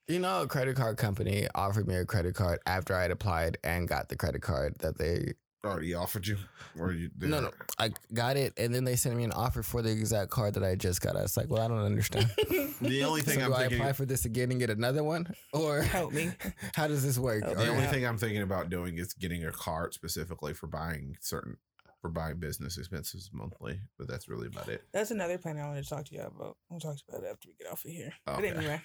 You 0.09 0.21
know, 0.21 0.43
a 0.43 0.47
credit 0.47 0.77
card 0.77 0.99
company 0.99 1.49
offered 1.53 1.89
me 1.89 1.97
a 1.97 2.05
credit 2.05 2.37
card 2.37 2.61
after 2.65 2.95
I 2.95 3.03
had 3.03 3.11
applied 3.11 3.59
and 3.65 3.89
got 3.89 4.09
the 4.09 4.15
credit 4.15 4.41
card 4.41 4.77
that 4.79 4.99
they 4.99 5.33
Already 5.67 5.95
offered 5.95 6.27
you? 6.27 6.37
Or 6.79 6.93
you 6.93 7.11
No, 7.19 7.41
no. 7.41 7.51
I 7.79 7.93
got 8.13 8.37
it, 8.37 8.55
and 8.59 8.75
then 8.75 8.85
they 8.85 8.97
sent 8.97 9.17
me 9.17 9.25
an 9.25 9.33
offer 9.33 9.63
for 9.63 9.83
the 9.83 9.91
exact 9.91 10.31
card 10.31 10.55
that 10.55 10.63
I 10.65 10.75
just 10.75 11.01
got. 11.01 11.17
I 11.17 11.23
was 11.23 11.37
like, 11.37 11.51
well, 11.51 11.63
I 11.63 11.69
don't 11.69 11.79
understand. 11.85 12.31
The 12.81 13.05
only 13.05 13.23
thing 13.23 13.39
do 13.39 13.47
I'm 13.47 13.55
I 13.55 13.61
thinking 13.61 13.79
apply 13.79 13.93
for 13.95 14.05
this 14.05 14.27
again 14.27 14.51
and 14.51 14.61
get 14.61 14.69
another 14.69 15.03
one, 15.03 15.35
or 15.55 15.81
Help 15.97 16.13
me. 16.13 16.31
how 16.75 16.87
does 16.87 17.03
this 17.03 17.19
work? 17.19 17.43
Help 17.43 17.57
The 17.57 17.69
only 17.71 17.85
out. 17.85 17.91
thing 17.91 18.05
I'm 18.07 18.19
thinking 18.19 18.43
about 18.43 18.69
doing 18.69 18.99
is 18.99 19.15
getting 19.15 19.47
a 19.47 19.51
card 19.51 19.95
specifically 19.95 20.53
for 20.53 20.67
buying 20.67 21.17
certain 21.21 21.57
for 22.03 22.11
buying 22.11 22.37
business 22.37 22.77
expenses 22.77 23.31
monthly, 23.33 23.81
but 23.99 24.07
that's 24.09 24.29
really 24.29 24.47
about 24.49 24.69
it. 24.69 24.83
That's 24.93 25.11
another 25.11 25.39
plan 25.39 25.57
I 25.57 25.67
wanted 25.67 25.85
to 25.85 25.89
talk 25.89 26.05
to 26.05 26.15
you 26.15 26.21
about. 26.21 26.59
We'll 26.69 26.81
talk 26.81 26.97
about 27.09 27.23
it 27.25 27.31
after 27.33 27.49
we 27.49 27.55
get 27.59 27.73
off 27.73 27.85
of 27.85 27.91
here. 27.91 28.13
But 28.27 28.45
anyway. 28.45 28.83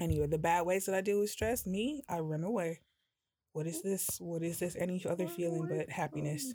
Anyway, 0.00 0.26
the 0.26 0.38
bad 0.38 0.66
ways 0.66 0.86
that 0.86 0.94
I 0.94 1.00
deal 1.00 1.20
with 1.20 1.30
stress, 1.30 1.66
me, 1.66 2.02
I 2.08 2.18
run 2.18 2.44
away. 2.44 2.80
What 3.52 3.66
is 3.66 3.82
this? 3.82 4.18
What 4.18 4.42
is 4.42 4.58
this? 4.58 4.76
Any 4.76 5.04
other 5.08 5.28
feeling 5.28 5.66
but 5.68 5.90
happiness? 5.90 6.54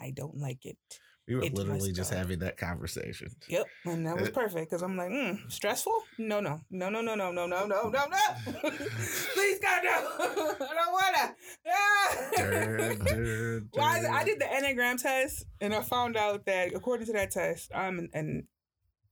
I 0.00 0.10
don't 0.10 0.36
like 0.36 0.64
it. 0.64 0.78
We 1.26 1.36
were 1.36 1.42
It 1.42 1.54
literally 1.54 1.92
just 1.92 2.10
go. 2.10 2.18
having 2.18 2.40
that 2.40 2.58
conversation. 2.58 3.28
Yep, 3.48 3.66
and 3.86 4.06
that 4.06 4.20
was 4.20 4.28
perfect 4.28 4.68
because 4.70 4.82
I'm 4.82 4.94
like, 4.96 5.08
mm, 5.08 5.50
stressful? 5.50 5.94
No, 6.18 6.40
no, 6.40 6.60
no, 6.70 6.90
no, 6.90 7.00
no, 7.00 7.14
no, 7.14 7.30
no, 7.32 7.46
no, 7.46 7.64
no, 7.66 7.88
no, 7.88 7.88
no. 7.88 8.18
Please 8.70 9.58
God, 9.60 9.82
no. 9.84 9.90
I 10.60 10.74
don't 10.74 10.92
wanna. 10.92 11.34
Ah. 11.66 13.60
Well, 13.72 13.84
I, 13.84 14.20
I 14.20 14.24
did 14.24 14.38
the 14.38 14.44
Enneagram 14.44 15.00
test, 15.00 15.46
and 15.62 15.74
I 15.74 15.80
found 15.80 16.16
out 16.18 16.44
that 16.44 16.74
according 16.74 17.06
to 17.06 17.12
that 17.14 17.30
test, 17.30 17.70
I'm 17.74 17.98
an, 17.98 18.10
an 18.12 18.48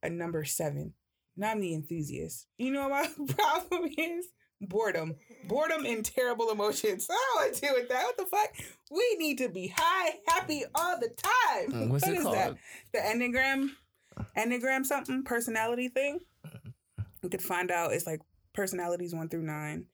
a 0.03 0.11
number 0.11 0.45
seven, 0.45 0.93
and 1.37 1.45
I'm 1.47 1.61
the 1.61 1.73
enthusiast. 1.73 2.47
You 2.59 2.73
know 2.73 2.89
what 2.89 3.11
my 3.19 3.35
problem 3.35 3.91
is? 3.97 4.27
Boredom, 4.63 5.17
boredom, 5.49 5.85
and 5.85 6.05
terrible 6.05 6.51
emotions. 6.51 7.09
I 7.11 7.15
don't 7.15 7.45
want 7.45 7.55
to 7.55 7.61
deal 7.61 7.75
with 7.75 7.89
that. 7.89 8.05
What 8.05 8.17
the 8.17 8.27
fuck? 8.27 8.51
We 8.91 9.17
need 9.19 9.39
to 9.39 9.49
be 9.49 9.73
high, 9.77 10.15
happy 10.29 10.63
all 10.75 10.99
the 11.01 11.09
time. 11.09 11.73
Mm, 11.73 11.89
What's 11.89 12.05
What 12.07 12.15
it 12.15 12.19
is 12.19 12.23
called? 12.23 12.37
that? 12.37 12.57
The 12.93 12.99
Enneagram, 12.99 13.71
Enneagram 14.37 14.87
something 14.87 15.25
personality 15.25 15.89
thing. 15.89 16.21
We 17.23 17.29
could 17.29 17.43
find 17.43 17.71
out 17.71 17.93
it's 17.93 18.07
like 18.07 18.21
personalities 18.53 19.15
one 19.15 19.29
through 19.29 19.43
nine, 19.43 19.87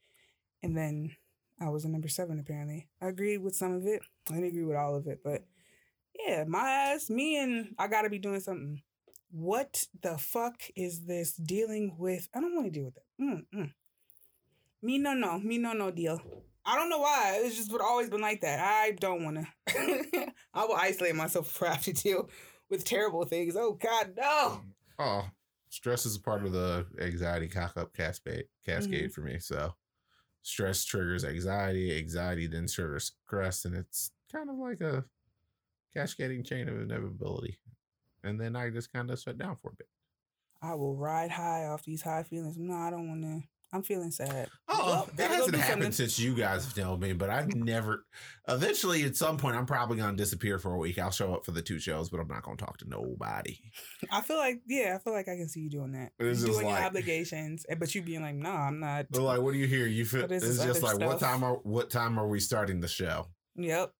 and 0.62 0.76
then 0.76 1.12
I 1.60 1.68
was 1.70 1.84
a 1.84 1.88
number 1.88 2.08
seven 2.08 2.38
apparently. 2.38 2.88
I 3.00 3.06
agreed 3.08 3.38
with 3.38 3.56
some 3.56 3.72
of 3.74 3.86
it. 3.86 4.02
I 4.30 4.34
didn't 4.34 4.48
agree 4.48 4.64
with 4.64 4.76
all 4.76 4.96
of 4.96 5.06
it, 5.06 5.20
but 5.24 5.44
yeah, 6.26 6.44
my 6.46 6.68
ass, 6.68 7.08
me 7.10 7.38
and 7.38 7.74
I 7.78 7.86
gotta 7.88 8.10
be 8.10 8.18
doing 8.18 8.40
something. 8.40 8.82
What 9.30 9.86
the 10.02 10.16
fuck 10.18 10.62
is 10.74 11.04
this 11.04 11.34
dealing 11.34 11.96
with? 11.98 12.28
I 12.34 12.40
don't 12.40 12.54
want 12.54 12.66
to 12.66 12.70
deal 12.72 12.84
with 12.86 12.96
it. 12.96 13.02
Mm, 13.20 13.44
mm. 13.54 13.72
Me 14.82 14.98
no 14.98 15.14
no. 15.14 15.38
Me 15.38 15.58
no 15.58 15.72
no 15.72 15.90
deal. 15.90 16.20
I 16.64 16.76
don't 16.76 16.90
know 16.90 16.98
why. 16.98 17.40
It's 17.42 17.56
just 17.56 17.72
would 17.72 17.80
always 17.80 18.10
been 18.10 18.20
like 18.20 18.42
that. 18.42 18.60
I 18.60 18.92
don't 18.92 19.24
want 19.24 19.38
to. 19.38 20.32
I 20.54 20.64
will 20.64 20.76
isolate 20.76 21.14
myself 21.14 21.48
if 21.48 21.62
I 21.62 21.72
have 21.72 21.84
to 21.84 21.92
deal 21.92 22.28
with 22.68 22.84
terrible 22.84 23.24
things. 23.24 23.56
Oh 23.56 23.72
God, 23.72 24.12
no. 24.16 24.22
Mm. 24.22 24.62
Oh, 24.98 25.24
stress 25.70 26.04
is 26.04 26.16
a 26.16 26.20
part 26.20 26.44
of 26.44 26.52
the 26.52 26.86
anxiety 27.00 27.48
cock 27.48 27.76
up 27.76 27.94
cascade 27.94 28.44
cascade 28.66 29.12
for 29.12 29.22
me. 29.22 29.38
So 29.38 29.74
stress 30.42 30.84
triggers 30.84 31.24
anxiety, 31.24 31.96
anxiety 31.96 32.46
then 32.46 32.66
triggers 32.66 33.12
stress, 33.26 33.64
and 33.64 33.74
it's 33.74 34.12
kind 34.30 34.50
of 34.50 34.56
like 34.56 34.80
a 34.80 35.04
cascading 35.94 36.44
chain 36.44 36.68
of 36.68 36.80
inevitability. 36.80 37.58
And 38.24 38.40
then 38.40 38.56
I 38.56 38.70
just 38.70 38.92
kind 38.92 39.10
of 39.10 39.18
shut 39.18 39.38
down 39.38 39.56
for 39.62 39.70
a 39.70 39.76
bit. 39.76 39.88
I 40.60 40.74
will 40.74 40.96
ride 40.96 41.30
high 41.30 41.66
off 41.66 41.84
these 41.84 42.02
high 42.02 42.24
feelings. 42.24 42.58
No, 42.58 42.74
I 42.74 42.90
don't 42.90 43.08
want 43.08 43.22
to. 43.22 43.42
I'm 43.70 43.82
feeling 43.82 44.10
sad. 44.10 44.48
Oh, 44.66 44.86
Well, 44.86 45.08
that 45.16 45.30
hasn't 45.30 45.56
happened 45.56 45.72
something. 45.72 45.92
since 45.92 46.18
you 46.18 46.34
guys 46.34 46.64
have 46.64 46.74
told 46.74 47.02
me, 47.02 47.12
but 47.12 47.28
I've 47.28 47.54
never. 47.54 48.06
Eventually, 48.48 49.04
at 49.04 49.14
some 49.14 49.36
point, 49.36 49.56
I'm 49.56 49.66
probably 49.66 49.98
going 49.98 50.12
to 50.12 50.16
disappear 50.16 50.58
for 50.58 50.72
a 50.72 50.78
week. 50.78 50.98
I'll 50.98 51.10
show 51.10 51.34
up 51.34 51.44
for 51.44 51.50
the 51.50 51.60
two 51.60 51.78
shows, 51.78 52.08
but 52.08 52.18
I'm 52.18 52.28
not 52.28 52.42
going 52.44 52.56
to 52.56 52.64
talk 52.64 52.78
to 52.78 52.88
nobody. 52.88 53.58
I 54.10 54.22
feel 54.22 54.38
like, 54.38 54.62
yeah, 54.66 54.96
I 54.98 55.02
feel 55.04 55.12
like 55.12 55.28
I 55.28 55.36
can 55.36 55.48
see 55.50 55.60
you 55.60 55.70
doing 55.70 55.92
that. 55.92 56.12
It's 56.18 56.42
doing 56.42 56.66
your 56.66 56.78
obligations, 56.78 57.66
eh, 57.68 57.74
but 57.74 57.94
you 57.94 58.00
being 58.00 58.22
like, 58.22 58.36
no, 58.36 58.50
I'm 58.50 58.80
not. 58.80 59.06
Like, 59.14 59.40
"What 59.42 59.52
do 59.52 59.58
you 59.58 59.66
hear? 59.66 59.86
You 59.86 60.06
feel?" 60.06 60.30
It's 60.32 60.44
is 60.44 60.62
just 60.62 60.82
like, 60.82 60.98
"What 60.98 61.20
time 61.20 61.44
are 61.44 61.56
what 61.56 61.90
time 61.90 62.18
are 62.18 62.26
we 62.26 62.40
starting 62.40 62.80
the 62.80 62.88
show?" 62.88 63.26
Yep. 63.56 63.92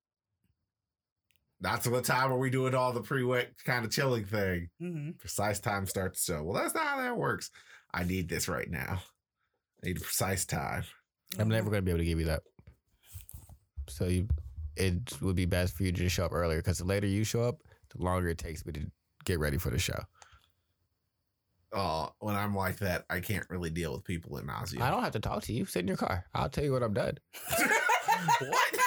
That's 1.61 1.89
what 1.89 2.05
time 2.05 2.33
are 2.33 2.39
we 2.39 2.51
doing 2.51 2.75
all 2.75 2.93
the 2.93 3.03
pre-wet 3.03 3.51
kind 3.65 3.85
of 3.85 3.91
chilling 3.91 4.25
thing? 4.25 4.69
hmm 4.79 5.11
Precise 5.19 5.59
time 5.61 5.87
starts 5.87 6.25
the 6.25 6.35
show. 6.35 6.43
Well, 6.45 6.55
that's 6.63 6.75
not 6.75 6.87
how 6.87 6.99
that 7.03 7.17
works. 7.17 7.51
I 7.93 8.05
need 8.05 8.29
this 8.29 8.49
right 8.49 8.71
now. 8.71 9.03
I 9.83 9.87
need 9.87 9.99
a 9.99 10.01
precise 10.01 10.45
time. 10.45 10.85
I'm 11.39 11.49
never 11.49 11.63
mm-hmm. 11.63 11.71
going 11.71 11.83
to 11.83 11.85
be 11.85 11.91
able 11.91 11.99
to 11.99 12.05
give 12.05 12.21
you 12.21 12.27
that. 12.27 12.43
So 13.89 14.07
you, 14.07 14.29
it 14.77 15.21
would 15.21 15.37
be 15.37 15.47
best 15.47 15.77
for 15.77 15.85
you 15.85 15.93
to 15.93 15.99
just 15.99 16.15
show 16.15 16.25
up 16.25 16.33
earlier 16.33 16.59
because 16.59 16.79
the 16.79 16.85
later 16.85 17.07
you 17.07 17.25
show 17.25 17.43
up, 17.43 17.61
the 17.95 18.03
longer 18.03 18.29
it 18.29 18.39
takes 18.39 18.65
me 18.67 18.73
to 18.73 18.91
get 19.25 19.39
ready 19.39 19.59
for 19.59 19.71
the 19.71 19.79
show. 19.79 20.01
Oh, 21.73 22.11
when 22.21 22.35
I'm 22.35 22.55
like 22.55 22.79
that, 22.79 23.05
I 23.11 23.21
can't 23.21 23.49
really 23.51 23.71
deal 23.71 23.93
with 23.93 24.05
people 24.05 24.39
in 24.39 24.47
nausea. 24.47 24.83
I 24.83 24.91
don't 24.91 25.03
have 25.03 25.13
to 25.13 25.21
talk 25.21 25.43
to 25.45 25.53
you. 25.53 25.67
Sit 25.67 25.81
in 25.81 25.89
your 25.89 25.99
car. 25.99 26.25
I'll 26.35 26.49
tell 26.49 26.65
you 26.65 26.73
when 26.73 26.83
I'm 26.83 26.95
done. 26.95 27.19
what? 28.41 28.79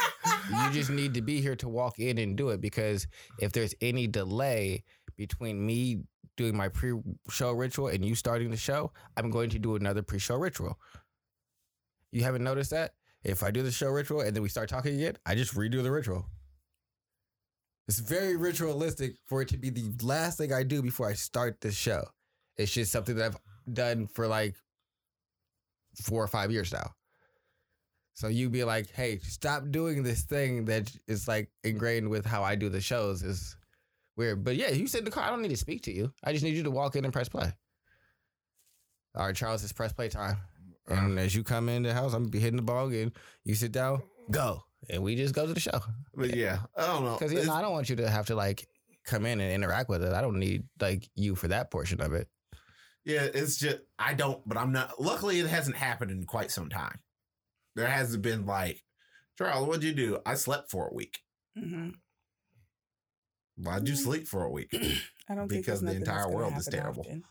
You 0.49 0.71
just 0.71 0.89
need 0.89 1.13
to 1.13 1.21
be 1.21 1.41
here 1.41 1.55
to 1.57 1.69
walk 1.69 1.99
in 1.99 2.17
and 2.17 2.35
do 2.35 2.49
it 2.49 2.59
because 2.59 3.07
if 3.39 3.51
there's 3.51 3.75
any 3.81 4.07
delay 4.07 4.83
between 5.15 5.63
me 5.63 6.01
doing 6.41 6.57
my 6.57 6.67
pre-show 6.67 7.51
ritual 7.51 7.87
and 7.87 8.03
you 8.03 8.15
starting 8.15 8.49
the 8.49 8.57
show, 8.57 8.91
I'm 9.15 9.29
going 9.29 9.49
to 9.51 9.59
do 9.59 9.75
another 9.75 10.01
pre-show 10.01 10.37
ritual. 10.37 10.79
You 12.11 12.23
haven't 12.23 12.43
noticed 12.43 12.71
that? 12.71 12.95
If 13.23 13.43
I 13.43 13.51
do 13.51 13.61
the 13.61 13.71
show 13.71 13.89
ritual 13.89 14.21
and 14.21 14.35
then 14.35 14.41
we 14.41 14.49
start 14.49 14.69
talking 14.69 14.95
again, 14.95 15.17
I 15.25 15.35
just 15.35 15.55
redo 15.55 15.83
the 15.83 15.91
ritual. 15.91 16.25
It's 17.87 17.99
very 17.99 18.35
ritualistic 18.35 19.17
for 19.25 19.41
it 19.41 19.49
to 19.49 19.57
be 19.57 19.69
the 19.69 19.93
last 20.03 20.37
thing 20.37 20.51
I 20.51 20.63
do 20.63 20.81
before 20.81 21.07
I 21.07 21.13
start 21.13 21.61
the 21.61 21.71
show. 21.71 22.03
It's 22.57 22.71
just 22.71 22.91
something 22.91 23.15
that 23.15 23.25
I've 23.25 23.73
done 23.73 24.07
for 24.07 24.27
like 24.27 24.55
four 26.01 26.23
or 26.23 26.27
five 26.27 26.51
years 26.51 26.71
now. 26.73 26.91
So 28.13 28.27
you'd 28.27 28.51
be 28.51 28.63
like, 28.63 28.89
hey, 28.91 29.19
stop 29.19 29.63
doing 29.71 30.03
this 30.03 30.23
thing 30.23 30.65
that 30.65 30.91
is 31.07 31.27
like 31.27 31.49
ingrained 31.63 32.09
with 32.09 32.25
how 32.25 32.43
I 32.43 32.55
do 32.55 32.69
the 32.69 32.81
shows 32.81 33.23
is 33.23 33.55
weird. 34.21 34.43
But 34.43 34.55
yeah, 34.55 34.69
you 34.69 34.87
sit 34.87 34.99
in 34.99 35.05
the 35.05 35.11
car. 35.11 35.23
I 35.23 35.29
don't 35.29 35.41
need 35.41 35.49
to 35.49 35.57
speak 35.57 35.81
to 35.83 35.91
you. 35.91 36.13
I 36.23 36.31
just 36.31 36.43
need 36.43 36.55
you 36.55 36.63
to 36.63 36.71
walk 36.71 36.95
in 36.95 37.03
and 37.03 37.13
press 37.13 37.27
play. 37.27 37.51
All 39.15 39.25
right, 39.25 39.35
Charles, 39.35 39.63
it's 39.63 39.73
press 39.73 39.91
play 39.91 40.09
time. 40.09 40.37
And 40.87 41.17
as 41.19 41.33
you 41.33 41.43
come 41.43 41.69
in 41.69 41.83
the 41.83 41.93
house, 41.93 42.13
I'm 42.13 42.23
gonna 42.23 42.31
be 42.31 42.39
hitting 42.39 42.57
the 42.57 42.61
ball 42.63 42.87
and 42.87 43.11
you 43.43 43.55
sit 43.55 43.71
down, 43.71 44.01
go. 44.29 44.63
And 44.89 45.03
we 45.03 45.15
just 45.15 45.33
go 45.33 45.45
to 45.45 45.53
the 45.53 45.59
show. 45.59 45.79
But 46.13 46.35
yeah, 46.35 46.59
I 46.77 46.87
don't 46.87 47.03
know. 47.03 47.17
Because 47.17 47.33
you 47.33 47.45
know, 47.45 47.53
I 47.53 47.61
don't 47.61 47.71
want 47.71 47.89
you 47.89 47.95
to 47.97 48.09
have 48.09 48.27
to 48.27 48.35
like 48.35 48.67
come 49.05 49.25
in 49.25 49.39
and 49.39 49.51
interact 49.51 49.89
with 49.89 50.03
it. 50.03 50.13
I 50.13 50.21
don't 50.21 50.39
need 50.39 50.63
like 50.79 51.09
you 51.15 51.35
for 51.35 51.47
that 51.49 51.71
portion 51.71 52.01
of 52.01 52.13
it. 52.13 52.27
Yeah, 53.05 53.27
it's 53.33 53.57
just 53.57 53.79
I 53.97 54.13
don't, 54.13 54.47
but 54.47 54.57
I'm 54.57 54.71
not. 54.71 55.01
Luckily, 55.01 55.39
it 55.39 55.47
hasn't 55.47 55.75
happened 55.75 56.11
in 56.11 56.25
quite 56.25 56.51
some 56.51 56.69
time. 56.69 56.99
There 57.75 57.87
hasn't 57.87 58.21
been 58.21 58.45
like, 58.45 58.83
Charles, 59.37 59.67
what'd 59.67 59.83
you 59.83 59.93
do? 59.93 60.19
I 60.25 60.35
slept 60.35 60.69
for 60.69 60.87
a 60.87 60.93
week. 60.93 61.19
hmm 61.57 61.89
Why'd 63.63 63.87
you 63.87 63.95
sleep 63.95 64.27
for 64.27 64.43
a 64.43 64.49
week? 64.49 64.69
I 65.29 65.35
don't 65.35 65.47
think 65.47 65.65
Because 65.65 65.81
the 65.81 65.91
entire 65.95 66.29
world 66.29 66.53
is 66.57 66.67
terrible. 66.67 67.01
often. 67.01 67.23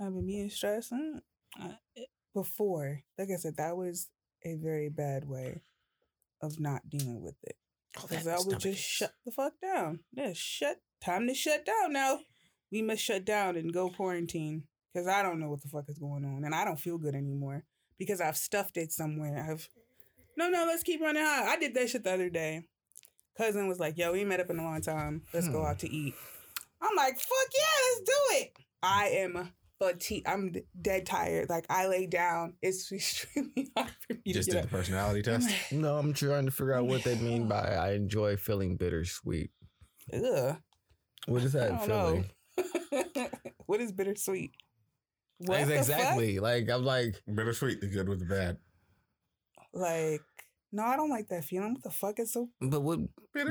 I've 0.00 0.12
been 0.12 0.26
being 0.26 0.50
stressed 0.50 0.92
mm, 0.92 1.20
before. 2.34 3.00
Like 3.18 3.28
I 3.32 3.36
said, 3.36 3.56
that 3.56 3.76
was 3.76 4.08
a 4.44 4.54
very 4.56 4.88
bad 4.88 5.28
way 5.28 5.62
of 6.42 6.60
not 6.60 6.88
dealing 6.88 7.22
with 7.22 7.36
it. 7.44 7.56
Oh, 7.98 8.06
Because 8.08 8.24
that 8.24 8.38
I 8.38 8.42
would 8.44 8.58
just 8.60 8.82
shut 8.82 9.14
the 9.24 9.32
fuck 9.32 9.54
down. 9.62 10.00
Yeah, 10.12 10.32
shut. 10.34 10.78
Time 11.00 11.26
to 11.28 11.34
shut 11.34 11.64
down 11.64 11.92
now. 11.92 12.20
We 12.72 12.82
must 12.82 13.02
shut 13.02 13.24
down 13.24 13.56
and 13.56 13.72
go 13.72 13.88
quarantine. 13.90 14.64
Because 14.92 15.06
I 15.08 15.22
don't 15.22 15.40
know 15.40 15.48
what 15.50 15.62
the 15.62 15.68
fuck 15.68 15.84
is 15.88 15.98
going 15.98 16.24
on. 16.24 16.44
And 16.44 16.54
I 16.54 16.64
don't 16.64 16.80
feel 16.80 16.98
good 16.98 17.14
anymore. 17.14 17.64
Because 17.98 18.20
I've 18.20 18.36
stuffed 18.36 18.76
it 18.76 18.92
somewhere. 18.92 19.46
I've. 19.48 19.68
No, 20.36 20.48
no, 20.48 20.64
let's 20.66 20.82
keep 20.82 21.00
running 21.00 21.22
high. 21.22 21.52
I 21.52 21.56
did 21.56 21.74
that 21.74 21.88
shit 21.90 22.02
the 22.02 22.12
other 22.12 22.30
day. 22.30 22.64
Cousin 23.36 23.68
was 23.68 23.78
like, 23.80 23.96
yo, 23.98 24.12
we 24.12 24.24
met 24.24 24.40
up 24.40 24.50
in 24.50 24.58
a 24.58 24.62
long 24.62 24.80
time. 24.80 25.22
Let's 25.32 25.48
go 25.48 25.60
Hmm. 25.60 25.66
out 25.66 25.78
to 25.80 25.90
eat. 25.90 26.14
I'm 26.80 26.94
like, 26.96 27.14
fuck 27.18 27.48
yeah, 27.54 27.82
let's 27.88 28.00
do 28.00 28.36
it. 28.36 28.52
I 28.82 29.06
am 29.08 29.52
fatigued. 29.80 30.28
I'm 30.28 30.52
d- 30.52 30.62
dead 30.80 31.06
tired. 31.06 31.48
Like, 31.48 31.64
I 31.70 31.86
lay 31.88 32.06
down. 32.06 32.54
It's 32.62 32.92
extremely 32.92 33.70
hard 33.76 33.90
for 34.06 34.14
me 34.24 34.32
Just 34.32 34.50
to 34.50 34.54
did 34.56 34.62
get 34.62 34.70
the 34.70 34.76
up. 34.76 34.80
personality 34.80 35.22
test. 35.22 35.72
No, 35.72 35.96
I'm 35.98 36.12
trying 36.12 36.44
to 36.44 36.50
figure 36.52 36.74
out 36.74 36.86
what 36.86 37.02
they 37.02 37.16
mean 37.16 37.48
by 37.48 37.74
I 37.74 37.92
enjoy 37.94 38.36
feeling 38.36 38.76
bittersweet. 38.76 39.50
Ugh. 40.12 40.56
What 41.26 41.42
is 41.42 41.56
I 41.56 41.60
that 41.60 41.68
don't 41.68 41.86
feeling? 41.86 42.24
know. 43.14 43.28
what 43.66 43.80
is 43.80 43.90
bittersweet? 43.92 44.52
What 45.38 45.58
Ex- 45.60 45.68
the 45.68 45.76
exactly. 45.78 46.38
Like 46.38 46.68
I'm 46.70 46.84
like, 46.84 47.20
Bittersweet, 47.26 47.80
the 47.80 47.86
good 47.88 48.08
with 48.08 48.20
the 48.20 48.26
bad. 48.26 48.58
Like, 49.72 50.20
no, 50.74 50.82
I 50.82 50.96
don't 50.96 51.08
like 51.08 51.28
that 51.28 51.44
feeling. 51.44 51.72
What 51.72 51.84
the 51.84 51.90
fuck 51.90 52.18
is 52.18 52.32
so 52.32 52.48
but 52.60 52.80
what? 52.80 52.98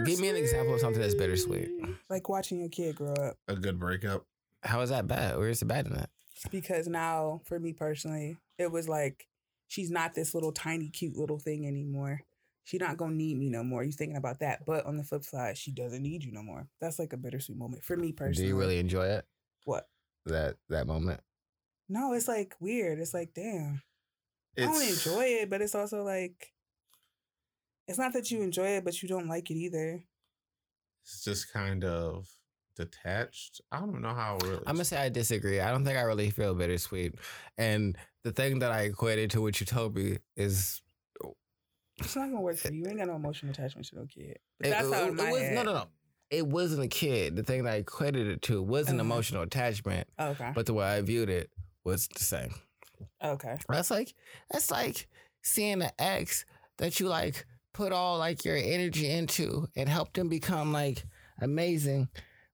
Give 0.05 0.19
me 0.19 0.27
an 0.27 0.35
example 0.35 0.73
of 0.73 0.81
something 0.81 1.01
that's 1.01 1.15
bittersweet. 1.15 1.69
like 2.09 2.27
watching 2.27 2.59
your 2.59 2.67
kid 2.67 2.95
grow 2.95 3.13
up? 3.13 3.37
A 3.47 3.55
good 3.55 3.79
breakup. 3.79 4.25
How 4.61 4.81
is 4.81 4.89
that 4.89 5.07
bad? 5.07 5.37
Where 5.37 5.47
is 5.47 5.61
it 5.61 5.65
bad 5.65 5.87
in 5.87 5.93
that? 5.93 6.09
Because 6.51 6.85
now, 6.87 7.41
for 7.45 7.59
me 7.59 7.71
personally, 7.71 8.37
it 8.57 8.71
was 8.73 8.89
like 8.89 9.25
she's 9.69 9.89
not 9.89 10.13
this 10.13 10.33
little 10.33 10.51
tiny 10.51 10.89
cute 10.89 11.15
little 11.15 11.39
thing 11.39 11.65
anymore. 11.65 12.21
She's 12.65 12.81
not 12.81 12.97
gonna 12.97 13.15
need 13.15 13.37
me 13.37 13.49
no 13.49 13.63
more. 13.63 13.85
You 13.85 13.93
thinking 13.93 14.17
about 14.17 14.39
that? 14.39 14.65
But 14.65 14.85
on 14.85 14.97
the 14.97 15.03
flip 15.03 15.23
side, 15.23 15.57
she 15.57 15.71
doesn't 15.71 16.03
need 16.03 16.25
you 16.25 16.33
no 16.33 16.43
more. 16.43 16.67
That's 16.81 16.99
like 16.99 17.13
a 17.13 17.17
bittersweet 17.17 17.57
moment 17.57 17.85
for 17.85 17.95
me 17.95 18.11
personally. 18.11 18.49
Do 18.49 18.53
you 18.53 18.59
really 18.59 18.79
enjoy 18.79 19.07
it? 19.07 19.25
What? 19.63 19.87
That 20.25 20.57
that 20.67 20.87
moment? 20.87 21.21
No, 21.87 22.11
it's 22.11 22.27
like 22.27 22.55
weird. 22.59 22.99
It's 22.99 23.13
like 23.13 23.33
damn. 23.33 23.81
I 24.57 24.61
don't 24.61 24.81
enjoy 24.81 25.23
it, 25.23 25.49
but 25.49 25.61
it's 25.61 25.73
also 25.73 26.03
like 26.03 26.52
it's 27.87 27.97
not 27.97 28.13
that 28.13 28.31
you 28.31 28.41
enjoy 28.41 28.67
it, 28.77 28.83
but 28.85 29.01
you 29.01 29.09
don't 29.09 29.27
like 29.27 29.49
it 29.51 29.55
either. 29.55 30.03
It's 31.03 31.23
just 31.23 31.51
kind 31.51 31.83
of 31.83 32.27
detached. 32.75 33.61
I 33.71 33.79
don't 33.79 34.01
know 34.01 34.13
how 34.13 34.37
really. 34.43 34.57
I'm 34.65 34.75
gonna 34.75 34.85
say 34.85 34.97
I 34.97 35.09
disagree. 35.09 35.59
I 35.59 35.69
don't 35.71 35.83
think 35.85 35.97
I 35.97 36.01
really 36.01 36.29
feel 36.29 36.55
bittersweet. 36.55 37.15
And 37.57 37.97
the 38.23 38.31
thing 38.31 38.59
that 38.59 38.71
I 38.71 38.83
equated 38.83 39.31
to 39.31 39.41
what 39.41 39.59
you 39.59 39.65
told 39.65 39.95
me 39.95 40.17
is 40.35 40.81
It's 41.99 42.15
not 42.15 42.29
gonna 42.29 42.41
work 42.41 42.57
for 42.57 42.71
you. 42.73 42.79
You 42.83 42.87
ain't 42.89 42.97
got 42.97 43.07
no 43.07 43.15
emotional 43.15 43.51
attachment 43.51 43.87
to 43.87 43.95
no 43.97 44.05
kid. 44.05 44.39
But 44.59 44.67
it, 44.67 44.69
that's 44.71 44.91
how 44.91 45.03
it- 45.03 45.07
in 45.09 45.15
my 45.15 45.27
it 45.27 45.31
was 45.31 45.41
head. 45.41 45.55
no 45.55 45.63
no 45.63 45.73
no. 45.73 45.85
It 46.29 46.47
wasn't 46.47 46.81
a 46.83 46.87
kid. 46.87 47.35
The 47.35 47.43
thing 47.43 47.63
that 47.65 47.73
I 47.73 47.75
equated 47.77 48.25
it 48.27 48.41
to 48.43 48.61
was 48.63 48.87
an 48.89 48.95
Uh-huh. 48.99 49.05
emotional 49.05 49.43
attachment, 49.43 50.07
Okay. 50.19 50.51
but 50.55 50.65
the 50.65 50.73
way 50.73 50.85
I 50.85 51.01
viewed 51.01 51.29
it 51.29 51.51
was 51.83 52.07
the 52.07 52.23
same. 52.23 52.55
Okay. 53.23 53.57
That's 53.69 53.91
like 53.91 54.15
that's 54.49 54.71
like 54.71 55.07
seeing 55.43 55.81
an 55.83 55.91
ex 55.99 56.45
that 56.77 56.99
you 56.99 57.07
like 57.07 57.45
put 57.73 57.91
all 57.91 58.17
like 58.17 58.45
your 58.45 58.55
energy 58.57 59.09
into 59.09 59.67
and 59.75 59.89
help 59.89 60.13
them 60.13 60.29
become 60.29 60.71
like 60.71 61.03
amazing, 61.41 62.07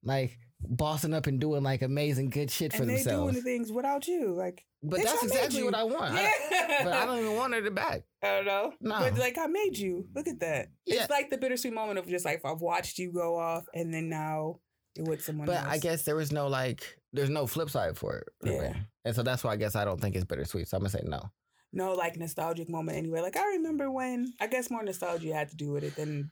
like 0.03 0.37
bossing 0.61 1.13
up 1.13 1.27
and 1.27 1.39
doing 1.39 1.63
like 1.63 1.81
amazing 1.81 2.29
good 2.29 2.51
shit 2.51 2.73
for 2.73 2.81
And 2.83 2.89
they 2.91 2.95
themselves. 2.95 3.31
doing 3.33 3.43
things 3.43 3.71
without 3.71 4.07
you, 4.07 4.33
like. 4.33 4.65
but 4.83 5.01
that's 5.03 5.23
exactly 5.23 5.63
what 5.63 5.75
I 5.75 5.83
want. 5.83 6.13
I- 6.15 6.21
Yeah. 6.51 6.83
but 6.83 6.93
I 6.93 7.05
don't 7.05 7.19
even 7.19 7.35
want 7.35 7.53
her 7.53 7.69
back. 7.71 8.03
I 8.23 8.27
don't 8.41 8.45
know. 8.45 8.73
No. 8.81 8.99
But 8.99 9.17
like 9.17 9.37
I 9.37 9.47
made 9.47 9.77
you. 9.77 10.07
Look 10.15 10.27
at 10.27 10.39
that. 10.39 10.69
Yeah. 10.85 11.01
It's 11.01 11.09
like 11.09 11.29
the 11.29 11.37
bittersweet 11.37 11.73
moment 11.73 11.99
of 11.99 12.07
just 12.07 12.25
like 12.25 12.41
I've 12.45 12.61
watched 12.61 12.97
you 12.97 13.11
go 13.11 13.37
off 13.37 13.65
and 13.73 13.93
then 13.93 14.09
now 14.09 14.59
you're 14.95 15.05
with 15.05 15.23
someone 15.23 15.47
else. 15.49 15.57
But 15.57 15.65
else. 15.65 15.75
I 15.75 15.77
guess 15.79 16.03
there 16.03 16.15
was 16.15 16.31
no 16.31 16.47
like, 16.47 16.97
there's 17.13 17.29
no 17.29 17.47
flip 17.47 17.69
side 17.69 17.97
for 17.97 18.17
it. 18.17 18.27
Yeah. 18.43 18.73
And 19.05 19.15
so 19.15 19.23
that's 19.23 19.43
why 19.43 19.51
I 19.53 19.55
guess 19.55 19.75
I 19.75 19.85
don't 19.85 19.99
think 19.99 20.15
it's 20.15 20.25
bittersweet. 20.25 20.67
So 20.67 20.77
I'm 20.77 20.81
gonna 20.81 20.89
say 20.89 21.01
no. 21.05 21.29
No 21.71 21.93
like 21.93 22.17
nostalgic 22.17 22.69
moment 22.69 22.97
anyway. 22.97 23.21
Like 23.21 23.37
I 23.37 23.45
remember 23.53 23.89
when 23.91 24.33
I 24.39 24.47
guess 24.47 24.69
more 24.71 24.83
nostalgia 24.83 25.33
had 25.33 25.49
to 25.49 25.55
do 25.55 25.71
with 25.71 25.83
it 25.83 25.95
than 25.95 26.31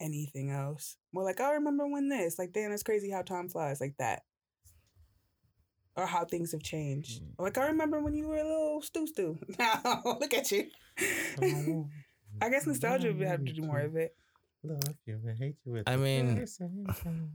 anything 0.00 0.50
else. 0.50 0.96
More 1.12 1.24
like 1.24 1.40
I 1.40 1.52
remember 1.54 1.86
when 1.88 2.08
this. 2.08 2.38
Like 2.38 2.52
damn, 2.52 2.72
it's 2.72 2.82
crazy 2.82 3.10
how 3.10 3.22
time 3.22 3.48
flies 3.48 3.80
like 3.80 3.94
that. 3.98 4.22
or 5.96 6.06
how 6.06 6.24
things 6.26 6.52
have 6.52 6.62
changed. 6.62 7.22
Mm. 7.22 7.32
Like 7.38 7.56
I 7.58 7.68
remember 7.68 8.00
when 8.00 8.14
you 8.14 8.28
were 8.28 8.36
a 8.36 8.44
little 8.44 8.82
stew 8.82 9.06
stew. 9.06 9.38
Now 9.58 10.02
look 10.04 10.34
at 10.34 10.50
you. 10.52 10.66
I 12.42 12.50
guess 12.50 12.66
nostalgia 12.66 13.12
would 13.12 13.26
have 13.26 13.44
to 13.44 13.52
do 13.52 13.62
more 13.62 13.80
of 13.80 13.96
it. 13.96 14.14
Love 14.62 14.80
you 15.06 15.18
and 15.26 15.38
hate 15.38 15.56
you 15.64 15.76
at 15.76 15.84
I 15.88 15.96
mean- 15.96 16.34
very 16.34 16.46
same 16.46 16.86
time. 17.02 17.32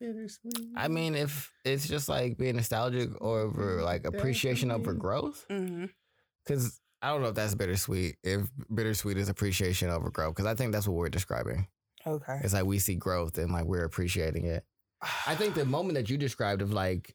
Bittersweet. 0.00 0.58
I 0.76 0.88
mean, 0.88 1.14
if 1.14 1.50
it's 1.64 1.86
just 1.88 2.08
like 2.08 2.36
being 2.36 2.56
nostalgic 2.56 3.10
or 3.22 3.40
over 3.40 3.80
like 3.82 4.04
appreciation 4.06 4.70
over 4.70 4.92
growth, 4.92 5.46
Mm-hmm. 5.50 5.86
Because 7.04 7.10
I 7.10 7.12
don't 7.12 7.22
know 7.22 7.28
if 7.28 7.34
that's 7.34 7.54
bittersweet. 7.54 8.16
If 8.22 8.42
bittersweet 8.74 9.16
is 9.18 9.28
appreciation 9.28 9.90
over 9.90 10.10
growth, 10.10 10.34
because 10.34 10.46
I 10.46 10.54
think 10.54 10.72
that's 10.72 10.86
what 10.88 10.96
we're 10.96 11.08
describing. 11.08 11.66
Okay. 12.06 12.40
It's 12.42 12.52
like 12.54 12.64
we 12.64 12.78
see 12.78 12.96
growth 12.96 13.38
and 13.38 13.52
like 13.52 13.64
we're 13.64 13.84
appreciating 13.84 14.44
it. 14.46 14.64
I 15.26 15.34
think 15.34 15.54
the 15.54 15.64
moment 15.64 15.94
that 15.94 16.08
you 16.10 16.16
described 16.18 16.62
of 16.62 16.72
like 16.72 17.14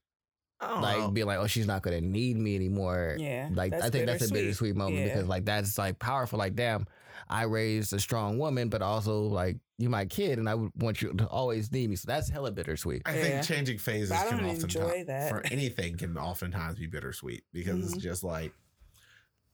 like 0.61 0.97
know. 0.97 1.11
being 1.11 1.27
like, 1.27 1.39
oh, 1.39 1.47
she's 1.47 1.67
not 1.67 1.81
gonna 1.83 2.01
need 2.01 2.37
me 2.37 2.55
anymore. 2.55 3.15
Yeah. 3.17 3.49
Like 3.53 3.73
I 3.73 3.89
think 3.89 4.05
that's 4.07 4.29
a 4.29 4.33
bittersweet 4.33 4.75
moment 4.75 4.97
Yeah. 4.97 5.05
because 5.05 5.27
like 5.27 5.45
that's 5.45 5.77
like 5.77 5.99
powerful. 5.99 6.37
Like 6.37 6.55
damn, 6.55 6.85
I 7.29 7.43
raised 7.43 7.93
a 7.93 7.99
strong 7.99 8.37
woman, 8.37 8.69
but 8.69 8.81
also 8.81 9.21
like 9.21 9.57
you 9.77 9.89
my 9.89 10.05
kid, 10.05 10.37
and 10.39 10.49
I 10.49 10.55
would 10.55 10.71
want 10.75 11.01
you 11.01 11.13
to 11.13 11.27
always 11.27 11.71
need 11.71 11.89
me. 11.89 11.95
So 11.95 12.07
that's 12.07 12.29
hella 12.29 12.51
bittersweet. 12.51 13.03
I 13.05 13.15
Yeah. 13.15 13.21
think 13.23 13.43
changing 13.45 13.77
phases 13.77 14.11
can 14.11 14.37
don't 14.37 14.49
often 14.49 15.29
for 15.29 15.41
anything 15.49 15.97
can 15.97 16.17
oftentimes 16.17 16.77
be 16.77 16.87
bittersweet 16.87 17.43
because 17.53 17.77
Mhm. 17.77 17.83
it's 17.95 18.03
just 18.03 18.23
like 18.23 18.51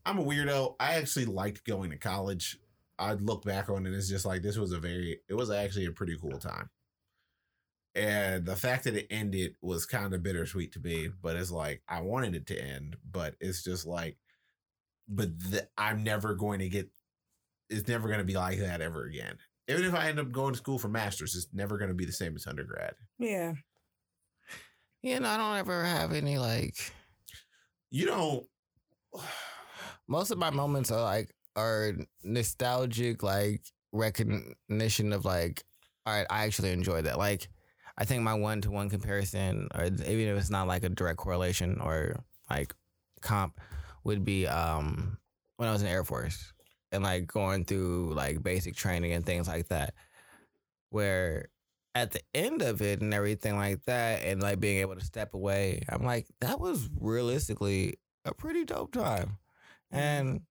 I'm 0.06 0.20
a 0.20 0.24
weirdo. 0.24 0.76
I 0.80 0.96
actually 0.96 1.26
liked 1.26 1.66
going 1.66 1.90
to 1.90 1.98
college. 1.98 2.58
I'd 2.98 3.22
look 3.22 3.44
back 3.44 3.70
on 3.70 3.86
it 3.86 3.90
and 3.90 3.96
it's 3.96 4.08
just 4.08 4.26
like 4.26 4.42
this 4.42 4.58
was 4.58 4.72
a 4.72 4.80
very 4.80 5.20
it 5.28 5.34
was 5.34 5.52
actually 5.52 5.86
a 5.86 5.92
pretty 5.92 6.16
cool 6.18 6.38
time. 6.38 6.70
And 7.94 8.46
the 8.46 8.56
fact 8.56 8.84
that 8.84 8.96
it 8.96 9.08
ended 9.10 9.56
was 9.62 9.86
kind 9.86 10.14
of 10.14 10.22
bittersweet 10.24 10.74
to 10.74 10.80
me, 10.80 11.10
but 11.22 11.36
it's 11.36 11.52
like 11.52 11.82
I 11.88 12.02
wanted 12.02 12.36
it 12.36 12.46
to 12.48 12.62
end, 12.62 12.98
but 13.10 13.36
it's 13.40 13.64
just 13.64 13.86
like 13.86 14.18
but 15.08 15.38
the, 15.40 15.68
I'm 15.78 16.04
never 16.04 16.36
going 16.36 16.60
to 16.60 16.70
get 16.70 16.90
it's 17.70 17.88
never 17.88 18.08
going 18.08 18.20
to 18.20 18.26
be 18.26 18.36
like 18.36 18.60
that 18.60 18.82
ever 18.82 19.06
again. 19.06 19.38
Even 19.68 19.86
if 19.86 19.96
I 19.96 20.10
end 20.10 20.20
up 20.20 20.32
going 20.32 20.54
to 20.54 20.58
school 20.58 20.78
for 20.78 20.88
masters, 20.88 21.36
it's 21.36 21.48
never 21.52 21.78
going 21.78 21.90
to 21.90 21.96
be 21.96 22.06
the 22.06 22.12
same 22.12 22.36
as 22.36 22.46
undergrad. 22.46 22.94
Yeah. 23.18 23.54
You 25.02 25.20
know, 25.20 25.28
I 25.28 25.38
don't 25.38 25.58
ever 25.58 25.84
have 25.84 26.14
any 26.14 26.38
like. 26.38 26.94
You 27.90 28.06
don't 28.06 28.46
Most 30.08 30.32
of 30.32 30.38
my 30.38 30.50
moments 30.50 30.92
are 30.92 31.02
like 31.02 31.34
are 31.56 31.94
nostalgic, 32.24 33.24
like 33.24 33.62
recognition 33.92 35.14
of 35.14 35.26
like, 35.26 35.64
all 36.06 36.14
right, 36.14 36.28
I 36.30 36.46
actually 36.46 36.72
enjoyed 36.72 37.06
that. 37.06 37.18
Like, 37.18 37.48
I 37.98 38.06
think 38.06 38.22
my 38.24 38.34
one 38.34 38.62
to 38.62 38.72
one 38.72 38.90
comparison, 38.90 39.68
or 39.74 39.86
even 39.86 40.28
if 40.28 40.38
it's 40.38 40.50
not 40.50 40.68
like 40.68 40.84
a 40.84 40.90
direct 40.90 41.18
correlation 41.18 41.80
or 41.82 42.24
like 42.50 42.76
comp, 43.22 43.60
would 44.04 44.24
be 44.24 44.48
um 44.48 45.18
when 45.58 45.70
I 45.70 45.72
was 45.72 45.82
in 45.82 45.88
Air 45.88 46.04
Force 46.04 46.54
and 46.92 47.04
like 47.04 47.26
going 47.28 47.66
through 47.66 48.14
like 48.14 48.44
basic 48.44 48.76
training 48.76 49.14
and 49.14 49.26
things 49.26 49.48
like 49.48 49.70
that, 49.70 49.94
where 50.90 51.50
at 51.96 52.12
the 52.12 52.22
end 52.34 52.62
of 52.62 52.82
it 52.82 53.02
and 53.02 53.14
everything 53.14 53.56
like 53.56 53.84
that, 53.86 54.24
and 54.24 54.42
like 54.42 54.60
being 54.60 54.80
able 54.80 54.96
to 54.96 55.06
step 55.06 55.34
away, 55.34 55.82
I'm 55.90 56.04
like, 56.04 56.28
that 56.42 56.60
was 56.60 56.90
realistically 57.00 57.96
a 58.26 58.34
pretty 58.34 58.66
dope 58.66 58.92
time. 58.92 59.38
And 59.96 60.42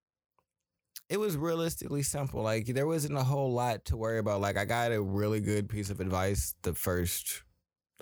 it 1.08 1.18
was 1.18 1.36
realistically 1.36 2.02
simple. 2.02 2.42
Like 2.42 2.66
there 2.66 2.86
wasn't 2.86 3.16
a 3.16 3.22
whole 3.22 3.52
lot 3.52 3.84
to 3.86 3.96
worry 3.96 4.18
about. 4.18 4.40
Like 4.40 4.56
I 4.56 4.64
got 4.64 4.92
a 4.92 5.02
really 5.02 5.40
good 5.40 5.68
piece 5.68 5.90
of 5.90 6.00
advice 6.00 6.54
the 6.62 6.74
first 6.74 7.42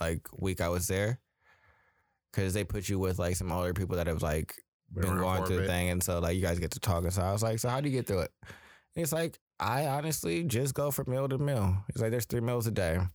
like 0.01 0.27
week 0.37 0.61
I 0.61 0.69
was 0.69 0.87
there. 0.87 1.19
Cause 2.33 2.55
they 2.55 2.65
put 2.65 2.89
you 2.89 2.99
with 2.99 3.19
like 3.19 3.37
some 3.37 3.53
older 3.53 3.75
people 3.75 3.97
that 3.97 4.07
have 4.07 4.23
like 4.23 4.55
been 4.95 5.19
going 5.19 5.45
through 5.45 5.59
the 5.59 5.67
thing, 5.67 5.91
and 5.91 6.03
so 6.03 6.19
like 6.19 6.35
you 6.35 6.41
guys 6.41 6.59
get 6.59 6.71
to 6.71 6.81
talk. 6.81 7.05
And 7.05 7.13
so 7.13 7.21
I 7.23 7.33
was 7.33 7.43
like, 7.43 7.59
so 7.59 7.69
how 7.69 7.81
do 7.81 7.91
you 7.91 7.97
get 7.97 8.07
through 8.07 8.21
it? 8.21 8.31
And 8.43 9.03
it's 9.03 9.13
like 9.13 9.39
I 9.61 9.87
honestly 9.87 10.43
just 10.45 10.73
go 10.73 10.91
from 10.91 11.11
meal 11.11 11.29
to 11.29 11.39
meal. 11.39 11.77
It's 11.91 12.01
like 12.01 12.11
there's 12.11 12.25
three 12.25 12.41
meals 12.41 12.67
a 12.67 12.71
day, 12.71 12.95
and 12.95 13.11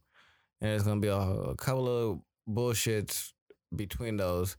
it's 0.72 0.84
gonna 0.84 1.02
be 1.02 1.08
a, 1.08 1.18
a 1.18 1.56
couple 1.56 1.88
of 1.88 2.20
bullshits 2.48 3.32
between 3.76 4.18
those, 4.18 4.56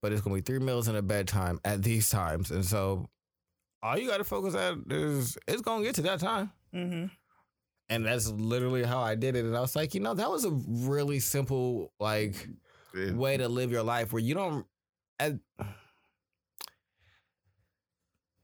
but 0.00 0.12
it's 0.12 0.20
gonna 0.20 0.34
be 0.36 0.40
three 0.42 0.58
meals 0.58 0.88
and 0.88 0.96
a 0.96 1.02
bedtime 1.02 1.60
at 1.64 1.82
these 1.82 2.08
times. 2.10 2.50
And 2.50 2.64
so 2.64 3.08
all 3.82 3.98
you 3.98 4.08
got 4.08 4.18
to 4.18 4.24
focus 4.24 4.54
at 4.54 4.74
is 4.90 5.36
it's 5.46 5.62
gonna 5.62 5.84
get 5.84 5.94
to 5.96 6.02
that 6.02 6.20
time. 6.20 6.50
Mm-hmm. 6.74 7.06
And 7.88 8.04
that's 8.04 8.28
literally 8.28 8.82
how 8.82 8.98
I 9.00 9.14
did 9.14 9.36
it. 9.36 9.44
And 9.44 9.56
I 9.56 9.60
was 9.60 9.76
like, 9.76 9.94
you 9.94 10.00
know, 10.00 10.14
that 10.14 10.30
was 10.30 10.44
a 10.44 10.50
really 10.50 11.20
simple 11.20 11.92
like 12.00 12.48
It- 12.94 13.14
way 13.14 13.36
to 13.36 13.48
live 13.48 13.70
your 13.70 13.82
life 13.84 14.12
where 14.12 14.22
you 14.22 14.34
don't 14.34 14.66
at, 15.20 15.34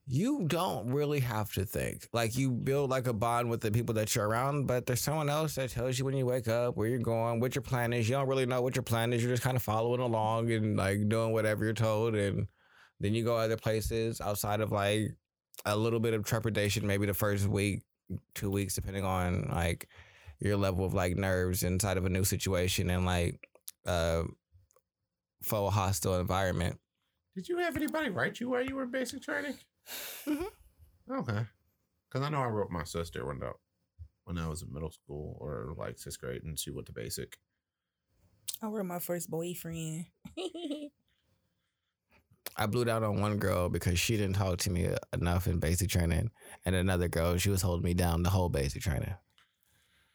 you 0.07 0.45
don't 0.47 0.89
really 0.89 1.21
have 1.21 1.53
to 1.53 1.65
think 1.65 2.09
like 2.13 2.37
you 2.37 2.51
build 2.51 2.91
like 2.91 3.07
a 3.07 3.13
bond 3.13 3.49
with 3.49 3.61
the 3.61 3.71
people 3.71 3.95
that 3.95 4.15
you're 4.15 4.29
around 4.29 4.67
but 4.67 4.85
there's 4.85 5.01
someone 5.01 5.31
else 5.31 5.55
that 5.55 5.71
tells 5.71 5.99
you 5.99 6.05
when 6.05 6.17
you 6.17 6.27
wake 6.27 6.49
up 6.49 6.77
where 6.77 6.89
you're 6.89 6.99
going 6.99 7.39
what 7.39 7.55
your 7.55 7.63
plan 7.63 7.93
is 7.93 8.09
you 8.09 8.15
don't 8.17 8.29
really 8.29 8.47
know 8.47 8.61
what 8.61 8.75
your 8.75 8.83
plan 8.83 9.13
is 9.13 9.23
you're 9.23 9.33
just 9.33 9.45
kind 9.45 9.57
of 9.57 9.63
following 9.63 10.01
along 10.01 10.51
and 10.51 10.77
like 10.77 11.09
doing 11.09 11.33
whatever 11.33 11.65
you're 11.65 11.73
told 11.73 12.17
and 12.17 12.49
then 12.99 13.15
you 13.15 13.25
go 13.25 13.37
other 13.37 13.57
places 13.57 14.21
outside 14.21 14.61
of 14.61 14.73
like 14.73 15.15
a 15.67 15.77
little 15.77 16.01
bit 16.01 16.15
of 16.15 16.25
trepidation 16.25 16.85
maybe 16.85 17.07
the 17.07 17.15
first 17.15 17.47
week 17.47 17.83
two 18.35 18.51
weeks 18.51 18.75
depending 18.75 19.05
on 19.05 19.49
like 19.53 19.89
your 20.41 20.57
level 20.57 20.85
of 20.85 20.95
like 20.95 21.17
nerves 21.17 21.63
inside 21.63 21.97
of 21.97 22.05
a 22.05 22.09
new 22.09 22.25
situation 22.25 22.91
and 22.91 23.07
like 23.07 23.49
uh 23.87 24.23
faux 25.43 25.75
hostile 25.75 26.21
environment. 26.21 26.79
Did 27.35 27.49
you 27.49 27.59
have 27.59 27.77
anybody 27.77 28.11
write 28.11 28.41
you 28.41 28.51
while 28.51 28.63
you 28.63 28.77
were 28.77 28.85
in 28.85 28.91
basic 28.91 29.23
training? 29.23 29.55
Mhm. 30.27 30.47
Okay. 31.11 31.47
Because 32.09 32.27
I 32.27 32.31
know 32.31 32.43
I 32.43 32.49
wrote 32.49 32.71
my 32.71 32.85
sister 32.85 33.27
when, 33.27 33.43
I- 33.43 33.53
when 34.25 34.39
I 34.39 34.49
was 34.49 34.63
in 34.63 34.73
middle 34.73 34.91
school 34.93 35.37
or 35.41 35.75
like 35.77 35.99
sixth 35.99 36.21
grade 36.21 36.45
and 36.45 36.59
she 36.59 36.71
went 36.71 36.87
to 36.89 36.93
basic. 36.93 37.39
I 38.63 38.67
wrote 38.69 38.87
my 38.87 38.99
first 38.99 39.31
boyfriend. 39.31 40.07
I 42.57 42.67
blew 42.67 42.85
down 42.85 43.03
on 43.05 43.21
one 43.21 43.39
girl 43.39 43.69
because 43.69 43.99
she 43.99 44.17
didn't 44.17 44.37
talk 44.37 44.59
to 44.59 44.71
me 44.71 44.89
enough 45.13 45.47
in 45.47 45.59
basic 45.59 45.89
training, 45.91 46.31
and 46.65 46.75
another 46.75 47.09
girl 47.09 47.37
she 47.39 47.51
was 47.51 47.63
holding 47.63 47.85
me 47.85 47.95
down 47.95 48.23
the 48.23 48.31
whole 48.31 48.49
basic 48.49 48.83
training. 48.83 49.15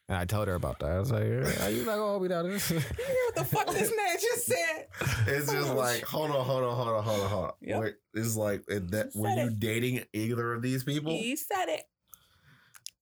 And 0.10 0.18
I 0.18 0.24
told 0.26 0.48
her 0.48 0.56
about 0.56 0.80
that. 0.80 0.92
I 0.92 1.00
was 1.00 1.12
like, 1.12 1.24
"Are 1.24 1.70
you 1.70 1.84
not 1.84 1.98
gonna 1.98 2.12
hold 2.12 2.22
me 2.22 2.30
down?" 2.30 2.46
you 2.52 2.58
hear 2.58 2.80
what 2.80 3.36
the 3.36 3.44
fuck 3.44 3.68
this 3.68 3.92
man 3.96 4.16
just 4.22 4.46
said? 4.46 4.88
It's 5.28 5.52
just 5.52 5.74
like, 5.74 6.04
hold 6.04 6.32
on, 6.32 6.46
hold 6.46 6.64
on, 6.64 6.76
hold 6.76 6.88
on, 6.88 7.04
hold 7.04 7.20
on, 7.20 7.30
hold 7.30 7.46
on. 7.46 7.52
Yep. 7.62 7.82
Wait, 7.82 7.96
it's 8.14 8.38
like, 8.38 8.66
that, 8.68 9.12
were 9.14 9.30
you 9.30 9.48
it. 9.48 9.60
dating 9.60 10.04
either 10.14 10.54
of 10.54 10.62
these 10.62 10.86
people? 10.86 11.12
He 11.12 11.36
said 11.36 11.66
it. 11.68 11.84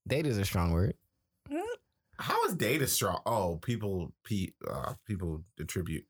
Date 0.07 0.25
is 0.25 0.37
a 0.39 0.45
strong 0.45 0.71
word. 0.71 0.95
How 2.17 2.45
is 2.45 2.55
data 2.55 2.87
strong? 2.87 3.19
Oh, 3.25 3.57
people, 3.61 4.13
pe- 4.23 4.53
uh, 4.67 4.93
people 5.05 5.43
attribute 5.59 6.05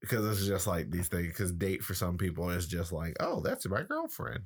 because 0.00 0.26
it's 0.26 0.46
just 0.46 0.66
like 0.66 0.90
these 0.90 1.08
things. 1.08 1.28
Because 1.28 1.52
date 1.52 1.82
for 1.82 1.94
some 1.94 2.16
people 2.16 2.48
is 2.50 2.66
just 2.66 2.92
like, 2.92 3.14
oh, 3.20 3.40
that's 3.40 3.68
my 3.68 3.82
girlfriend. 3.82 4.40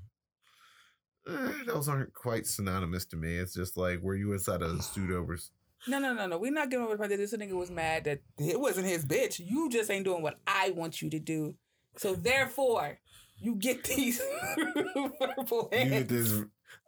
Eh, 1.28 1.53
those 1.66 1.89
aren't 1.89 2.12
quite 2.15 2.47
synonymous 2.47 3.07
to 3.07 3.16
me. 3.16 3.36
It's 3.36 3.55
just 3.55 3.77
like, 3.77 4.01
were 4.03 4.16
you 4.16 4.32
inside 4.32 4.62
a 4.62 4.82
pseudo? 4.82 5.20
res- 5.20 5.53
No, 5.89 5.99
no, 5.99 6.13
no, 6.15 6.27
no. 6.27 6.39
We're 6.39 6.53
not 6.53 6.71
getting 6.71 6.85
over 6.85 6.95
the 6.95 6.99
fact 6.99 7.11
that 7.11 7.17
this 7.17 7.35
nigga 7.35 7.53
was 7.53 7.71
mad 7.71 8.05
that 8.05 8.21
it 8.39 8.59
wasn't 8.61 8.87
his 8.87 9.05
bitch. 9.05 9.41
You 9.45 9.69
just 9.69 9.91
ain't 9.91 10.05
doing 10.05 10.23
what 10.23 10.39
I 10.47 10.71
want 10.71 11.03
you 11.03 11.11
to 11.11 11.19
do. 11.19 11.55
So 11.97 12.15
therefore, 12.15 12.99
you 13.39 13.57
get 13.57 13.85
these 13.85 14.21
verbal 14.57 15.69
You 15.73 15.85
get 15.87 16.09
this. 16.09 16.33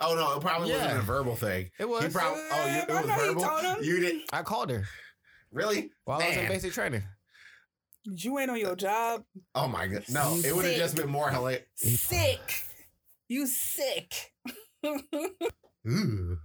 Oh 0.01 0.15
no, 0.15 0.37
it 0.37 0.41
probably 0.41 0.73
wasn't 0.73 0.99
a 0.99 1.03
verbal 1.03 1.37
thing. 1.37 1.71
It 1.79 1.89
was. 1.89 2.05
He 2.05 2.11
probably. 2.11 2.43
Oh, 2.51 2.67
you, 2.67 2.83
it 2.83 2.91
I 2.91 3.01
was 3.01 3.07
know 3.09 3.15
he 3.15 3.29
verbal. 3.29 3.43
told 3.43 3.63
him. 3.63 3.77
You 3.85 4.01
did 4.01 4.23
I 4.33 4.43
called 4.43 4.71
her 4.71 4.85
really? 5.53 5.91
while 6.05 6.21
I 6.21 6.29
was 6.29 6.37
in 6.37 6.43
Man. 6.45 6.53
basic 6.53 6.73
training. 6.73 7.03
You 8.05 8.39
ain't 8.39 8.51
on 8.51 8.59
your 8.59 8.77
job. 8.77 9.25
Oh 9.55 9.67
my 9.67 9.87
god! 9.87 10.05
No, 10.11 10.35
You 10.37 10.43
it 10.51 10.57
would 10.57 10.65
have 10.67 10.77
just 10.77 10.97
been 10.97 11.09
more 11.11 11.31
hilarious. 11.31 11.65
Sick. 11.77 12.41
You 13.29 13.47
sick. 13.47 14.33
Ooh, 14.87 16.39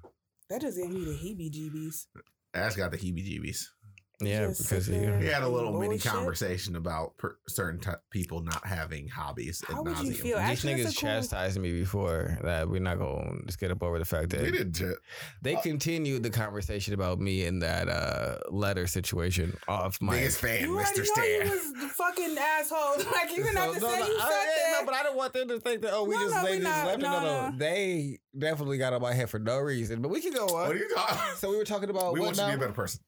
That 0.49 0.61
just 0.61 0.77
gave 0.77 0.89
me 0.89 1.03
the 1.05 1.11
heebie-jeebies. 1.11 2.05
That's 2.53 2.75
got 2.75 2.91
the 2.91 2.97
heebie-jeebies. 2.97 3.65
Yeah, 4.21 4.47
Just 4.47 4.63
because 4.69 4.85
sit 4.87 4.95
you. 4.95 5.01
there. 5.01 5.19
We 5.19 5.27
had 5.27 5.43
a 5.43 5.47
little 5.47 5.79
mini 5.79 5.97
conversation 5.97 6.75
about 6.75 7.15
per- 7.17 7.37
certain 7.47 7.79
t- 7.79 7.89
people 8.11 8.41
not 8.41 8.65
having 8.65 9.07
hobbies. 9.07 9.63
How 9.65 9.75
ad 9.75 9.85
would 9.85 9.97
you 9.99 10.09
nauseam. 10.09 10.13
feel? 10.13 10.37
These 10.37 10.45
Actually, 10.49 10.73
niggas 10.73 10.83
cool- 10.83 10.91
chastised 11.09 11.57
me 11.59 11.71
before 11.71 12.37
that 12.43 12.67
we're 12.69 12.81
not 12.81 12.99
gonna 12.99 13.39
just 13.45 13.59
get 13.59 13.71
up 13.71 13.81
over 13.81 13.97
the 13.97 14.03
fact 14.03 14.31
that 14.31 14.41
We 14.41 14.51
didn't. 14.51 14.73
ch- 14.73 14.97
they 15.41 15.55
Uh, 15.55 15.61
continued 15.61 16.23
the 16.23 16.29
conversation 16.29 16.93
about 16.93 17.19
me 17.19 17.45
in 17.45 17.59
that 17.59 17.87
uh, 17.87 18.39
letter 18.51 18.87
situation 18.87 19.57
off 19.69 20.01
my. 20.01 20.15
Biggest 20.15 20.39
fan, 20.41 20.61
You 20.63 20.75
already 20.75 20.91
Mr. 20.91 20.97
know 20.97 21.03
Stan. 21.05 21.45
you 21.45 21.51
was 21.51 21.73
the 21.81 21.87
fucking 21.87 22.37
asshole. 22.37 22.95
Like 23.13 23.29
you 23.31 23.37
didn't 23.43 23.55
have 23.55 23.73
to 23.73 23.79
So, 23.79 23.87
say 23.87 23.99
no, 23.99 24.05
you 24.05 24.17
no, 24.17 24.19
said 24.19 24.27
I, 24.33 24.45
that. 24.45 24.77
no, 24.81 24.85
but 24.85 24.95
I 24.95 25.03
don't 25.03 25.15
want 25.15 25.31
them 25.33 25.47
to 25.47 25.59
think 25.61 25.81
that 25.83 25.93
oh 25.93 26.03
we 26.03 26.15
No, 26.15 26.21
just 26.23 26.35
no, 26.35 26.43
they 26.43 26.51
we 26.57 26.63
just 26.63 26.69
not. 26.69 26.85
left. 26.87 26.99
No, 27.01 27.09
No, 27.11 27.19
no, 27.21 27.49
no. 27.51 27.57
they 27.57 28.19
definitely 28.37 28.77
got 28.77 28.91
on 28.91 29.01
my 29.01 29.13
head 29.13 29.29
for 29.29 29.39
no 29.39 29.59
reason. 29.59 30.01
But 30.01 30.09
we 30.09 30.19
can 30.21 30.33
go 30.33 30.45
on. 30.47 30.67
What 30.67 30.71
are 30.75 30.79
you 30.79 30.89
talking? 30.93 31.17
so 31.37 31.49
we 31.51 31.55
were 31.57 31.63
talking 31.63 31.89
about 31.89 32.11
we 32.13 32.19
what 32.19 32.25
want 32.27 32.37
you 32.37 32.43
to 32.43 32.49
be 32.49 32.55
a 32.55 32.57
better 32.57 32.73
person. 32.73 32.99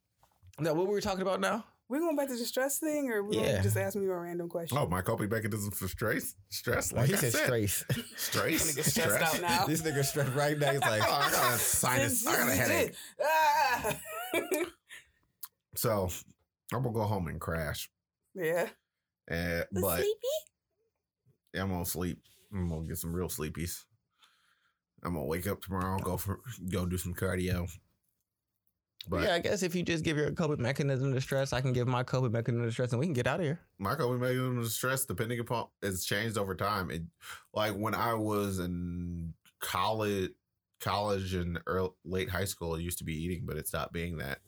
No, 0.60 0.74
what 0.74 0.88
were 0.88 0.94
we 0.94 1.02
talking 1.02 1.22
about 1.22 1.40
now? 1.40 1.66
We're 1.90 2.00
going 2.00 2.16
back 2.16 2.28
to 2.30 2.36
the 2.38 2.46
stress 2.46 2.80
thing, 2.80 3.10
or 3.12 3.22
we 3.24 3.38
Yeah. 3.38 3.62
just 3.62 3.76
ask 3.76 3.98
me 3.98 4.06
a 4.06 4.14
random 4.16 4.48
question? 4.48 4.78
Oh, 4.78 4.88
my 4.88 5.02
coping 5.02 5.28
mechanism 5.30 5.72
for 5.72 5.88
stress. 5.90 6.36
Stress. 6.50 6.94
Well, 6.94 7.02
Like 7.02 7.10
he 7.10 7.16
I 7.16 7.18
said 7.20 7.32
said, 7.34 7.44
straight. 7.46 7.70
Stress. 8.16 8.72
Nigga 8.72 8.84
stressed 8.84 9.36
out 9.36 9.42
now. 9.42 9.66
this 9.66 9.82
nigga 9.82 10.06
stressed 10.06 10.34
right 10.34 10.58
now. 10.58 10.72
He's 10.72 10.80
like, 10.82 11.02
Oh, 11.06 11.12
I 11.12 11.32
got 11.32 11.54
a 11.56 11.58
sinus. 11.58 12.26
I 12.26 12.36
got 12.38 12.48
a 12.50 12.56
headache. 12.56 12.96
Ah! 13.22 13.96
So 15.76 16.10
I'm 16.74 16.84
gonna 16.84 16.94
go 16.94 17.04
home 17.04 17.28
and 17.28 17.40
crash. 17.42 17.90
yeah. 18.36 18.68
Uh, 19.30 19.64
but 19.72 19.98
sleepy. 20.00 20.10
Yeah, 21.54 21.64
I'm 21.64 21.70
gonna 21.70 21.86
sleep. 21.86 22.22
I'm 22.54 22.70
gonna 22.70 22.88
get 22.88 22.98
some 22.98 23.14
real 23.14 23.28
sleepies. 23.28 23.84
I'm 25.04 25.14
gonna 25.14 25.26
wake 25.26 25.48
up 25.48 25.62
tomorrow, 25.62 25.98
go 26.00 26.18
for 26.18 26.40
go 26.70 26.86
do 26.86 26.98
some 26.98 27.14
cardio. 27.14 27.70
But 29.08 29.24
yeah, 29.24 29.36
I 29.36 29.40
guess 29.40 29.64
if 29.64 29.74
you 29.74 29.84
just 29.84 30.04
give 30.04 30.18
your 30.18 30.32
coping 30.32 30.62
mechanism 30.62 31.14
to 31.14 31.22
stress, 31.22 31.54
I 31.54 31.62
can 31.62 31.74
give 31.74 31.88
my 31.88 32.04
coping 32.04 32.32
mechanism 32.32 32.66
to 32.66 32.72
stress, 32.72 32.92
and 32.92 33.00
we 33.00 33.08
can 33.08 33.14
get 33.14 33.28
out 33.28 33.40
of 33.40 33.46
here. 33.46 33.60
my 33.80 33.96
coping 33.96 34.20
mechanism 34.20 34.60
of 34.60 34.72
stress, 34.72 35.06
depending 35.06 35.40
upon, 35.40 35.68
it's 35.82 36.06
changed 36.06 36.38
over 36.38 36.54
time. 36.54 36.92
It, 36.92 37.02
like 37.54 37.74
when 37.74 37.96
I 37.96 38.14
was 38.14 38.60
in 38.60 39.34
college, 39.60 40.32
college 40.80 41.34
and 41.34 41.60
early, 41.66 41.90
late 42.06 42.30
high 42.30 42.46
school, 42.46 42.76
it 42.76 42.82
used 42.82 43.00
to 43.00 43.04
be 43.04 43.16
eating, 43.16 43.44
but 43.46 43.58
it 43.58 43.68
stopped 43.68 43.94
being 43.94 44.18
that. 44.18 44.40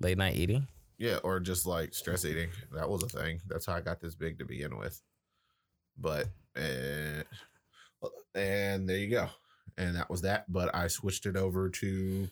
Late 0.00 0.18
night 0.18 0.36
eating. 0.36 0.68
Yeah, 0.98 1.16
or 1.24 1.40
just 1.40 1.66
like 1.66 1.94
stress 1.94 2.24
eating. 2.24 2.50
That 2.72 2.88
was 2.88 3.02
a 3.02 3.08
thing. 3.08 3.40
That's 3.48 3.66
how 3.66 3.74
I 3.74 3.80
got 3.80 4.00
this 4.00 4.14
big 4.14 4.38
to 4.38 4.44
begin 4.44 4.78
with. 4.78 5.02
But 5.98 6.28
and 6.54 7.24
there 8.88 8.98
you 8.98 9.10
go. 9.10 9.28
And 9.76 9.96
that 9.96 10.08
was 10.08 10.22
that. 10.22 10.50
But 10.52 10.72
I 10.74 10.86
switched 10.86 11.26
it 11.26 11.36
over 11.36 11.68
to 11.68 12.28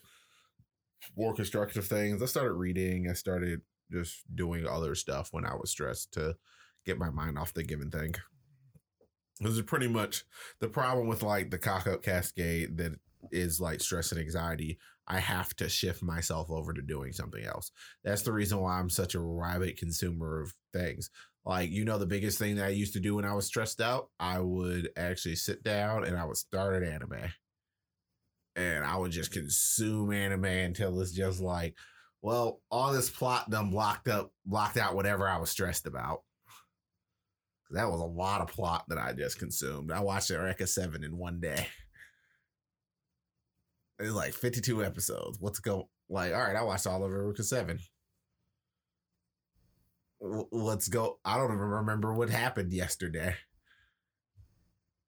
more 1.17 1.35
constructive 1.35 1.87
things. 1.87 2.23
I 2.23 2.27
started 2.27 2.53
reading. 2.55 3.09
I 3.09 3.15
started 3.15 3.63
just 3.91 4.23
doing 4.35 4.67
other 4.67 4.95
stuff 4.95 5.29
when 5.33 5.45
I 5.45 5.55
was 5.55 5.71
stressed 5.71 6.13
to 6.13 6.37
get 6.87 6.99
my 6.99 7.11
mind 7.11 7.39
off 7.39 7.55
the 7.55 7.63
given 7.63 7.91
thing. 7.91 8.15
This 9.41 9.53
is 9.53 9.63
pretty 9.63 9.89
much 9.89 10.25
the 10.61 10.69
problem 10.69 11.07
with 11.07 11.23
like 11.23 11.51
the 11.51 11.59
cock 11.59 11.87
up 11.87 12.03
cascade 12.03 12.77
that 12.77 12.93
is 13.31 13.61
like 13.61 13.81
stress 13.81 14.13
and 14.13 14.21
anxiety. 14.21 14.79
I 15.07 15.19
have 15.19 15.57
to 15.57 15.69
shift 15.69 16.03
myself 16.03 16.51
over 16.51 16.73
to 16.73 16.83
doing 16.83 17.13
something 17.13 17.45
else. 17.45 17.73
That's 18.05 18.23
the 18.23 18.33
reason 18.33 18.61
why 18.61 18.79
I'm 18.79 18.91
such 18.91 19.15
a 19.15 19.21
rabid 19.21 19.77
consumer 19.77 20.41
of 20.41 20.55
things. 20.73 21.11
Like, 21.45 21.71
you 21.71 21.85
know, 21.85 21.99
the 21.99 22.07
biggest 22.07 22.39
thing 22.39 22.57
that 22.57 22.67
I 22.67 22.71
used 22.71 22.93
to 22.93 23.01
do 23.01 23.17
when 23.17 23.25
I 23.25 23.35
was 23.35 23.47
stressed 23.47 23.81
out, 23.81 24.11
I 24.21 24.39
would 24.41 24.91
actually 24.97 25.37
sit 25.37 25.65
down 25.65 26.05
and 26.05 26.17
I 26.17 26.25
would 26.25 26.37
start 26.37 26.81
an 26.81 26.89
anime. 26.89 27.33
And 28.57 28.85
I 28.85 28.97
would 28.97 29.13
just 29.13 29.33
consume 29.33 30.13
anime 30.13 30.45
until 30.45 31.01
it's 31.01 31.13
just 31.13 31.41
like, 31.41 31.77
well, 32.23 32.61
all 32.71 32.93
this 32.93 33.09
plot 33.09 33.49
done 33.49 33.71
blocked 33.71 34.09
up, 34.09 34.33
blocked 34.45 34.77
out 34.77 34.95
whatever 34.95 35.29
I 35.29 35.39
was 35.39 35.51
stressed 35.51 35.87
about. 35.87 36.23
That 37.71 37.89
was 37.89 38.01
a 38.01 38.05
lot 38.05 38.41
of 38.41 38.49
plot 38.49 38.85
that 38.89 38.99
I 38.99 39.13
just 39.13 39.39
consumed. 39.39 39.93
I 39.93 40.01
watched 40.01 40.31
Eureka 40.31 40.67
7 40.67 41.05
in 41.05 41.17
one 41.17 41.41
day. 41.41 41.67
It 43.99 44.05
was 44.05 44.15
like 44.15 44.33
52 44.33 44.83
episodes. 44.83 45.39
What's 45.41 45.59
going 45.59 45.85
like, 46.09 46.33
all 46.33 46.41
right, 46.41 46.57
I 46.57 46.63
watched 46.63 46.87
all 46.87 47.05
of 47.05 47.11
Eureka 47.11 47.43
7 47.43 47.79
w- 50.21 50.49
let's 50.51 50.89
go. 50.89 51.19
I 51.25 51.37
don't 51.37 51.53
even 51.53 51.59
remember 51.59 52.15
what 52.15 52.31
happened 52.31 52.73
yesterday. 52.73 53.35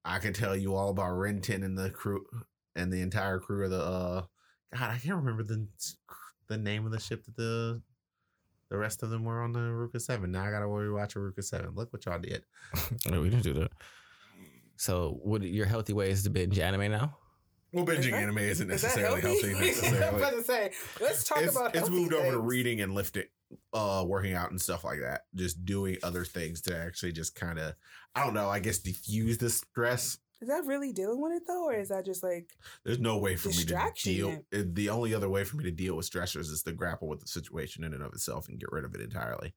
I 0.04 0.18
can 0.18 0.32
tell 0.32 0.56
you 0.56 0.74
all 0.74 0.90
about 0.90 1.12
Renton 1.12 1.62
and 1.62 1.78
the 1.78 1.90
crew 1.90 2.24
and 2.76 2.92
the 2.92 3.00
entire 3.00 3.38
crew 3.38 3.64
of 3.64 3.70
the. 3.70 3.80
uh 3.82 4.22
God, 4.74 4.90
I 4.90 4.98
can't 4.98 5.16
remember 5.16 5.42
the 5.42 5.66
the 6.48 6.56
name 6.58 6.86
of 6.86 6.92
the 6.92 7.00
ship 7.00 7.24
that 7.24 7.36
the 7.36 7.82
the 8.70 8.78
rest 8.78 9.02
of 9.02 9.10
them 9.10 9.24
were 9.24 9.42
on 9.42 9.52
the 9.52 9.60
Eureka 9.60 10.00
Seven. 10.00 10.32
Now 10.32 10.44
I 10.44 10.50
gotta 10.50 10.64
rewatch 10.66 11.14
Eureka 11.14 11.42
Seven. 11.42 11.72
Look 11.74 11.92
what 11.92 12.06
y'all 12.06 12.18
did. 12.18 12.44
No, 13.10 13.20
we 13.20 13.28
didn't 13.28 13.42
do 13.44 13.52
that. 13.54 13.72
So, 14.76 15.20
would 15.22 15.44
your 15.44 15.66
healthy 15.66 15.92
way 15.92 16.10
is 16.10 16.22
to 16.24 16.30
binge 16.30 16.58
anime 16.58 16.90
now? 16.90 17.16
Well, 17.72 17.88
Is 17.90 17.98
binging 18.06 18.10
that- 18.12 18.22
anime 18.22 18.38
isn't 18.38 18.70
Is 18.70 18.82
that 18.82 18.86
necessarily 18.88 19.20
healthy? 19.20 19.52
healthy. 19.54 19.96
I 20.04 20.10
was 20.10 20.22
about 20.22 20.32
to 20.34 20.42
say, 20.42 20.72
let's 21.00 21.24
talk 21.24 21.38
it's, 21.42 21.54
about 21.56 21.70
it's 21.74 21.78
healthy 21.80 21.94
moved 21.94 22.12
over 22.14 22.30
to 22.32 22.38
reading 22.38 22.80
and 22.80 22.94
lifting 22.94 23.24
uh 23.74 24.02
working 24.06 24.32
out 24.32 24.50
and 24.50 24.58
stuff 24.58 24.82
like 24.82 25.00
that 25.00 25.22
just 25.34 25.62
doing 25.66 25.98
other 26.02 26.24
things 26.24 26.62
to 26.62 26.74
actually 26.74 27.12
just 27.12 27.34
kind 27.34 27.58
of 27.58 27.74
i 28.14 28.24
don't 28.24 28.32
know 28.32 28.48
i 28.48 28.58
guess 28.58 28.78
diffuse 28.78 29.36
the 29.36 29.50
stress 29.50 30.16
Is 30.42 30.48
that 30.48 30.66
really 30.66 30.92
dealing 30.92 31.20
with 31.20 31.32
it 31.32 31.44
though, 31.46 31.68
or 31.68 31.74
is 31.74 31.88
that 31.90 32.04
just 32.04 32.24
like 32.24 32.50
there's 32.84 32.98
no 32.98 33.16
way 33.16 33.36
for 33.36 33.48
me 33.48 33.54
to 33.64 33.92
deal 34.02 34.44
it- 34.50 34.74
the 34.74 34.88
only 34.88 35.14
other 35.14 35.28
way 35.28 35.44
for 35.44 35.56
me 35.56 35.62
to 35.64 35.70
deal 35.70 35.96
with 35.96 36.10
stressors 36.10 36.50
is 36.50 36.64
to 36.64 36.72
grapple 36.72 37.06
with 37.06 37.20
the 37.20 37.28
situation 37.28 37.84
in 37.84 37.94
and 37.94 38.02
of 38.02 38.12
itself 38.12 38.48
and 38.48 38.58
get 38.58 38.72
rid 38.72 38.84
of 38.84 38.92
it 38.94 39.00
entirely. 39.00 39.54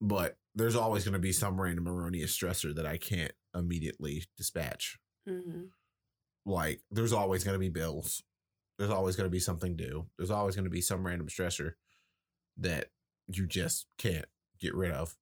But 0.00 0.38
there's 0.54 0.74
always 0.74 1.04
going 1.04 1.12
to 1.12 1.18
be 1.18 1.32
some 1.32 1.60
random 1.60 1.86
erroneous 1.86 2.36
stressor 2.36 2.74
that 2.74 2.86
i 2.86 2.96
can't 2.96 3.32
immediately 3.54 4.24
dispatch. 4.38 4.98
Mm-hmm. 5.28 5.64
Like 6.46 6.80
there's 6.90 7.12
always 7.12 7.44
going 7.44 7.54
to 7.54 7.60
be 7.60 7.68
bills. 7.68 8.22
There's 8.78 8.90
always 8.90 9.16
going 9.16 9.26
to 9.26 9.30
be 9.32 9.38
something 9.38 9.76
due. 9.76 10.06
There's 10.16 10.30
always 10.30 10.56
going 10.56 10.64
to 10.64 10.70
be 10.70 10.80
some 10.80 11.06
random 11.06 11.28
stressor 11.28 11.72
that 12.56 12.86
you 13.28 13.46
just 13.46 13.86
can't 13.98 14.26
get 14.58 14.74
rid 14.74 14.92
of 14.92 15.14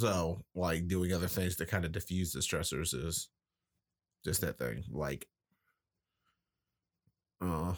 so 0.00 0.42
like 0.54 0.88
doing 0.88 1.12
other 1.12 1.28
things 1.28 1.56
to 1.56 1.66
kind 1.66 1.84
of 1.84 1.92
diffuse 1.92 2.32
the 2.32 2.40
stressors 2.40 2.94
is 2.94 3.28
just 4.24 4.40
that 4.40 4.58
thing 4.58 4.82
like 4.90 5.26
uh 7.40 7.74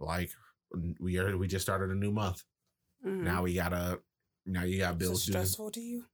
like 0.00 0.30
we 1.00 1.18
are 1.18 1.36
we 1.36 1.46
just 1.46 1.64
started 1.64 1.90
a 1.90 1.94
new 1.94 2.10
month 2.12 2.42
Mm-hmm. 3.04 3.24
now 3.24 3.42
we 3.42 3.52
gotta 3.54 3.98
now 4.46 4.62
you 4.62 4.78
got 4.78 4.96
bills 4.96 5.26
to- 5.26 5.32
stressful 5.32 5.70
to 5.72 5.80
you? 5.80 6.04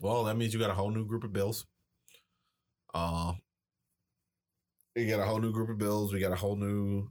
well, 0.00 0.24
that 0.24 0.36
means 0.36 0.52
you 0.52 0.58
got 0.58 0.70
a 0.70 0.74
whole 0.74 0.90
new 0.90 1.06
group 1.06 1.22
of 1.22 1.32
bills. 1.32 1.64
Uh, 2.92 3.32
you 4.96 5.08
got 5.08 5.20
a 5.20 5.24
whole 5.24 5.38
new 5.38 5.52
group 5.52 5.68
of 5.70 5.78
bills. 5.78 6.12
We 6.12 6.18
got 6.18 6.32
a 6.32 6.36
whole 6.36 6.56
new. 6.56 7.08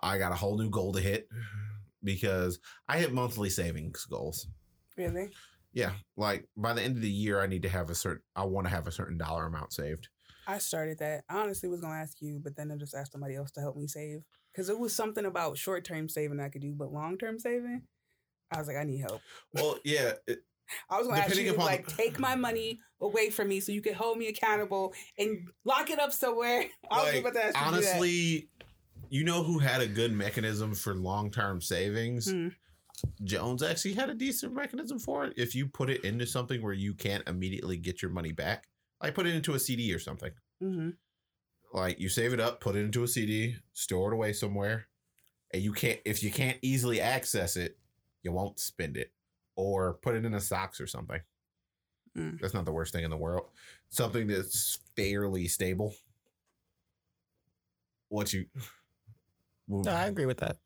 I 0.00 0.18
got 0.18 0.30
a 0.30 0.36
whole 0.36 0.56
new 0.56 0.70
goal 0.70 0.92
to 0.92 1.00
hit 1.00 1.28
because 2.04 2.60
I 2.88 2.98
hit 2.98 3.12
monthly 3.12 3.50
savings 3.50 4.04
goals. 4.04 4.46
Really? 4.96 5.30
Yeah, 5.78 5.92
like 6.16 6.44
by 6.56 6.72
the 6.72 6.82
end 6.82 6.96
of 6.96 7.02
the 7.02 7.08
year, 7.10 7.40
I 7.40 7.46
need 7.46 7.62
to 7.62 7.68
have 7.68 7.88
a 7.88 7.94
certain. 7.94 8.22
I 8.34 8.44
want 8.44 8.66
to 8.66 8.70
have 8.72 8.88
a 8.88 8.90
certain 8.90 9.16
dollar 9.16 9.46
amount 9.46 9.72
saved. 9.72 10.08
I 10.44 10.58
started 10.58 10.98
that. 10.98 11.22
I 11.28 11.38
honestly 11.38 11.68
was 11.68 11.80
gonna 11.80 11.94
ask 12.00 12.20
you, 12.20 12.40
but 12.42 12.56
then 12.56 12.72
I 12.72 12.76
just 12.76 12.96
asked 12.96 13.12
somebody 13.12 13.36
else 13.36 13.52
to 13.52 13.60
help 13.60 13.76
me 13.76 13.86
save 13.86 14.22
because 14.52 14.68
it 14.68 14.76
was 14.76 14.92
something 14.92 15.24
about 15.24 15.56
short 15.56 15.84
term 15.84 16.08
saving 16.08 16.40
I 16.40 16.48
could 16.48 16.62
do, 16.62 16.74
but 16.76 16.92
long 16.92 17.16
term 17.16 17.38
saving, 17.38 17.82
I 18.50 18.58
was 18.58 18.66
like, 18.66 18.76
I 18.76 18.82
need 18.82 19.02
help. 19.02 19.20
Well, 19.52 19.78
yeah, 19.84 20.14
it, 20.26 20.40
I 20.90 20.98
was 20.98 21.06
gonna 21.06 21.20
ask 21.20 21.36
you 21.36 21.52
to 21.52 21.56
like 21.56 21.86
the- 21.86 21.92
take 21.92 22.18
my 22.18 22.34
money 22.34 22.80
away 23.00 23.30
from 23.30 23.46
me 23.46 23.60
so 23.60 23.70
you 23.70 23.80
could 23.80 23.94
hold 23.94 24.18
me 24.18 24.26
accountable 24.26 24.94
and 25.16 25.48
lock 25.64 25.90
it 25.90 26.00
up 26.00 26.10
somewhere. 26.10 26.64
I 26.90 27.04
was 27.04 27.12
Like, 27.12 27.20
about 27.20 27.34
to 27.34 27.44
ask 27.44 27.54
you 27.56 27.60
that. 27.60 27.66
honestly, 27.68 28.48
you 29.10 29.22
know 29.22 29.44
who 29.44 29.60
had 29.60 29.80
a 29.80 29.86
good 29.86 30.10
mechanism 30.12 30.74
for 30.74 30.96
long 30.96 31.30
term 31.30 31.60
savings? 31.60 32.32
Hmm. 32.32 32.48
Jones 33.24 33.62
actually 33.62 33.94
had 33.94 34.10
a 34.10 34.14
decent 34.14 34.54
mechanism 34.54 34.98
for 34.98 35.24
it. 35.24 35.34
If 35.36 35.54
you 35.54 35.66
put 35.66 35.90
it 35.90 36.04
into 36.04 36.26
something 36.26 36.62
where 36.62 36.72
you 36.72 36.94
can't 36.94 37.26
immediately 37.28 37.76
get 37.76 38.02
your 38.02 38.10
money 38.10 38.32
back, 38.32 38.68
like 39.02 39.14
put 39.14 39.26
it 39.26 39.34
into 39.34 39.54
a 39.54 39.58
CD 39.58 39.92
or 39.94 39.98
something. 39.98 40.30
Mm-hmm. 40.62 40.90
Like 41.72 42.00
you 42.00 42.08
save 42.08 42.32
it 42.32 42.40
up, 42.40 42.60
put 42.60 42.76
it 42.76 42.80
into 42.80 43.02
a 43.02 43.08
CD, 43.08 43.56
store 43.72 44.10
it 44.10 44.14
away 44.14 44.32
somewhere, 44.32 44.88
and 45.52 45.62
you 45.62 45.72
can't. 45.72 46.00
If 46.04 46.22
you 46.22 46.30
can't 46.30 46.58
easily 46.62 47.00
access 47.00 47.56
it, 47.56 47.76
you 48.22 48.32
won't 48.32 48.58
spend 48.58 48.96
it, 48.96 49.12
or 49.56 49.94
put 49.94 50.14
it 50.14 50.24
in 50.24 50.34
a 50.34 50.40
socks 50.40 50.80
or 50.80 50.86
something. 50.86 51.20
Mm. 52.16 52.40
That's 52.40 52.54
not 52.54 52.64
the 52.64 52.72
worst 52.72 52.92
thing 52.92 53.04
in 53.04 53.10
the 53.10 53.16
world. 53.16 53.46
Something 53.90 54.26
that's 54.26 54.78
fairly 54.96 55.46
stable. 55.46 55.94
What 58.08 58.32
you 58.32 58.46
No, 59.68 59.90
I 59.90 60.06
agree 60.06 60.24
with 60.24 60.38
that. 60.38 60.56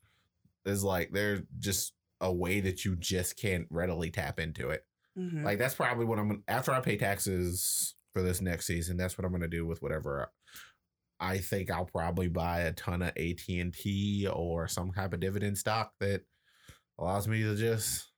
is 0.65 0.85
like 0.85 1.11
there's 1.11 1.41
just 1.59 1.93
a 2.23 2.33
way 2.33 2.61
that 2.61 2.85
you 2.85 2.97
just 2.97 3.37
can't 3.37 3.67
readily 3.69 4.11
tap 4.11 4.39
into 4.41 4.71
it. 4.71 4.87
Mm-hmm. 5.19 5.45
Like 5.45 5.59
that's 5.59 5.75
probably 5.75 6.07
what 6.07 6.19
I'm 6.19 6.29
gonna 6.29 6.41
after 6.49 6.73
I 6.73 6.81
pay 6.81 6.97
taxes 6.97 7.95
for 8.15 8.23
this 8.23 8.41
next 8.41 8.67
season. 8.67 8.97
That's 8.97 9.19
what 9.19 9.27
I'm 9.27 9.33
gonna 9.33 9.49
do 9.49 9.67
with 9.67 9.83
whatever. 9.83 10.31
I 11.21 11.39
think 11.39 11.71
I'll 11.71 11.85
probably 11.85 12.29
buy 12.29 12.61
a 12.61 12.73
ton 12.73 13.03
of 13.03 13.13
AT 13.17 13.49
and 13.49 13.75
T 13.75 14.27
or 14.27 14.67
some 14.69 14.93
type 14.93 15.13
of 15.13 15.21
dividend 15.21 15.59
stock 15.59 15.93
that 16.01 16.23
allows 16.99 17.29
me 17.29 17.43
to 17.43 17.55
just 17.55 18.09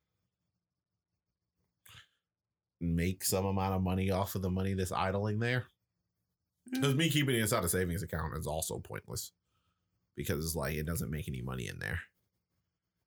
make 2.81 3.25
some 3.25 3.45
amount 3.45 3.75
of 3.75 3.83
money 3.83 4.11
off 4.11 4.35
of 4.35 4.43
the 4.43 4.51
money 4.51 4.75
that's 4.75 4.93
idling 4.93 5.39
there. 5.39 5.67
Because 6.71 6.95
me 6.95 7.11
keeping 7.11 7.35
it 7.35 7.41
inside 7.41 7.65
a 7.65 7.69
savings 7.69 8.03
account 8.03 8.37
is 8.37 8.47
also 8.47 8.79
pointless 8.79 9.33
because 10.17 10.45
it's 10.45 10.57
like 10.57 10.75
it 10.75 10.87
doesn't 10.87 11.11
make 11.11 11.29
any 11.29 11.43
money 11.43 11.69
in 11.69 11.79
there. 11.79 12.01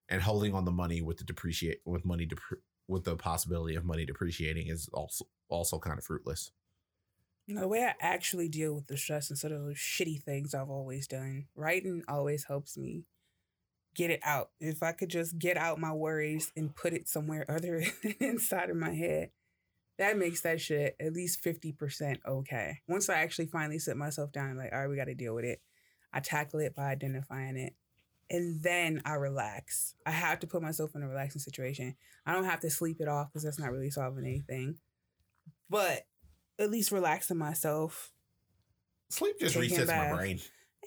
And 0.10 0.22
holding 0.22 0.54
on 0.54 0.66
the 0.66 0.72
money 0.72 1.02
with 1.02 1.18
the 1.18 1.26
depreciate 1.26 1.82
with 1.86 2.06
money 2.06 2.26
depre- 2.26 2.62
with 2.88 3.04
the 3.04 3.18
possibility 3.18 3.76
of 3.76 3.84
money 3.84 4.06
depreciating 4.06 4.68
is 4.68 4.90
also 4.94 5.26
also 5.50 5.80
kind 5.80 5.98
of 5.98 6.06
fruitless. 6.06 6.52
The 7.48 7.68
way 7.68 7.84
I 7.84 7.94
actually 8.02 8.50
deal 8.50 8.74
with 8.74 8.88
the 8.88 8.98
stress 8.98 9.30
instead 9.30 9.54
of 9.54 9.64
those 9.64 9.78
shitty 9.78 10.22
things 10.22 10.54
I've 10.54 10.70
always 10.70 11.08
done, 11.08 11.48
writing 11.56 12.04
always 12.08 12.46
helps 12.46 12.78
me 12.78 13.06
get 13.96 14.12
it 14.12 14.20
out. 14.24 14.50
If 14.60 14.84
I 14.84 14.92
could 14.92 15.10
just 15.10 15.40
get 15.40 15.58
out 15.58 15.80
my 15.80 15.94
worries 15.94 16.52
and 16.56 16.76
put 16.76 16.94
it 16.94 17.08
somewhere 17.08 17.50
other 17.50 17.84
inside 18.20 18.70
of 18.70 18.76
my 18.76 18.94
head, 18.94 19.32
that 19.98 20.18
makes 20.18 20.42
that 20.42 20.62
shit 20.62 20.96
at 21.00 21.14
least 21.14 21.44
50% 21.44 22.18
okay. 22.28 22.80
Once 22.88 23.10
I 23.10 23.16
actually 23.16 23.48
finally 23.48 23.80
sit 23.80 23.98
myself 23.98 24.32
down 24.32 24.50
and 24.50 24.58
like, 24.58 24.72
all 24.72 24.80
right, 24.80 24.90
we 24.90 24.96
got 24.96 25.06
to 25.06 25.16
deal 25.16 25.34
with 25.34 25.46
it. 25.46 25.62
I 26.14 26.20
tackle 26.20 26.60
it 26.60 26.76
by 26.76 26.92
identifying 26.92 27.58
it. 27.58 27.74
And 28.30 28.62
then 28.62 29.02
I 29.06 29.14
relax. 29.14 29.96
I 30.06 30.12
have 30.12 30.40
to 30.42 30.48
put 30.48 30.62
myself 30.62 30.96
in 30.96 31.04
a 31.04 31.08
relaxing 31.08 31.40
situation. 31.42 31.96
I 32.26 32.34
don't 32.34 32.44
have 32.44 32.60
to 32.62 32.70
sleep 32.70 32.98
it 33.00 33.08
off 33.08 33.30
because 33.30 33.44
that's 33.44 33.60
not 33.60 33.72
really 33.72 33.90
solving 33.90 34.26
anything. 34.26 34.80
But 35.70 36.06
at 36.60 36.72
least 36.72 36.92
relaxing 36.92 37.38
myself, 37.38 38.12
Sleep 39.10 39.40
just 39.40 39.56
resets 39.56 39.88
my 39.88 40.16
brain. 40.16 40.40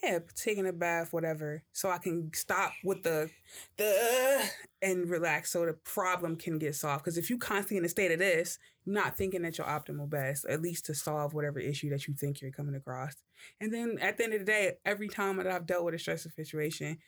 yeah, 0.03 0.19
taking 0.35 0.67
a 0.67 0.73
bath, 0.73 1.13
whatever, 1.13 1.63
so 1.73 1.91
I 1.91 1.99
can 1.99 2.31
stop 2.35 2.73
with 2.85 3.03
the 3.03 3.31
the 3.79 4.43
and 4.83 5.09
relax, 5.09 5.51
so 5.53 5.65
the 5.65 5.73
problem 5.73 6.37
can 6.37 6.59
get 6.59 6.75
solved. 6.75 7.05
Because 7.05 7.19
if 7.19 7.31
you 7.31 7.39
constantly 7.39 7.79
in 7.79 7.85
a 7.85 7.89
state 7.89 8.13
of 8.13 8.19
this, 8.19 8.59
you're 8.85 8.95
not 8.95 9.17
thinking 9.17 9.45
at 9.45 9.59
your 9.59 9.67
optimal 9.67 10.09
best, 10.09 10.45
at 10.47 10.61
least 10.63 10.87
to 10.87 10.95
solve 10.95 11.33
whatever 11.35 11.59
issue 11.59 11.91
that 11.91 12.07
you 12.07 12.15
think 12.15 12.41
you're 12.41 12.51
coming 12.51 12.75
across. 12.75 13.15
And 13.61 13.73
then 13.73 13.99
at 14.01 14.19
the 14.19 14.25
end 14.25 14.35
of 14.35 14.41
the 14.41 14.47
day, 14.47 14.73
every 14.85 15.09
time 15.09 15.37
that 15.39 15.47
I've 15.47 15.67
dealt 15.67 15.85
with 15.85 15.95
a 15.95 15.99
stressful 15.99 16.33
situation, 16.33 16.99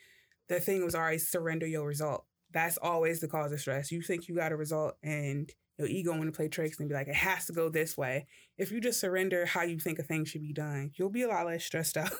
the 0.49 0.61
thing 0.61 0.85
was 0.85 0.95
always 0.95 1.29
surrender 1.29 1.67
your 1.67 1.87
result. 1.87 2.25
That's 2.53 2.77
always 2.79 3.21
the 3.21 3.29
cause 3.29 3.53
of 3.53 3.61
stress. 3.61 3.91
You 3.91 4.03
think 4.03 4.29
you 4.29 4.35
got 4.35 4.53
a 4.53 4.57
result, 4.57 4.97
and 5.03 5.51
your 5.79 5.89
ego 5.89 6.13
want 6.13 6.27
to 6.27 6.37
play 6.37 6.49
tricks 6.49 6.79
and 6.79 6.89
be 6.89 6.95
like, 6.95 7.09
it 7.09 7.15
has 7.15 7.47
to 7.47 7.53
go 7.53 7.69
this 7.69 7.97
way. 7.97 8.27
If 8.59 8.71
you 8.71 8.81
just 8.81 9.01
surrender 9.01 9.47
how 9.47 9.63
you 9.63 9.79
think 9.79 9.99
a 9.99 10.03
thing 10.03 10.25
should 10.25 10.43
be 10.43 10.53
done, 10.53 10.93
you'll 10.97 11.11
be 11.11 11.23
a 11.23 11.29
lot 11.29 11.47
less 11.47 11.65
stressed 11.65 11.97
out. 11.97 12.13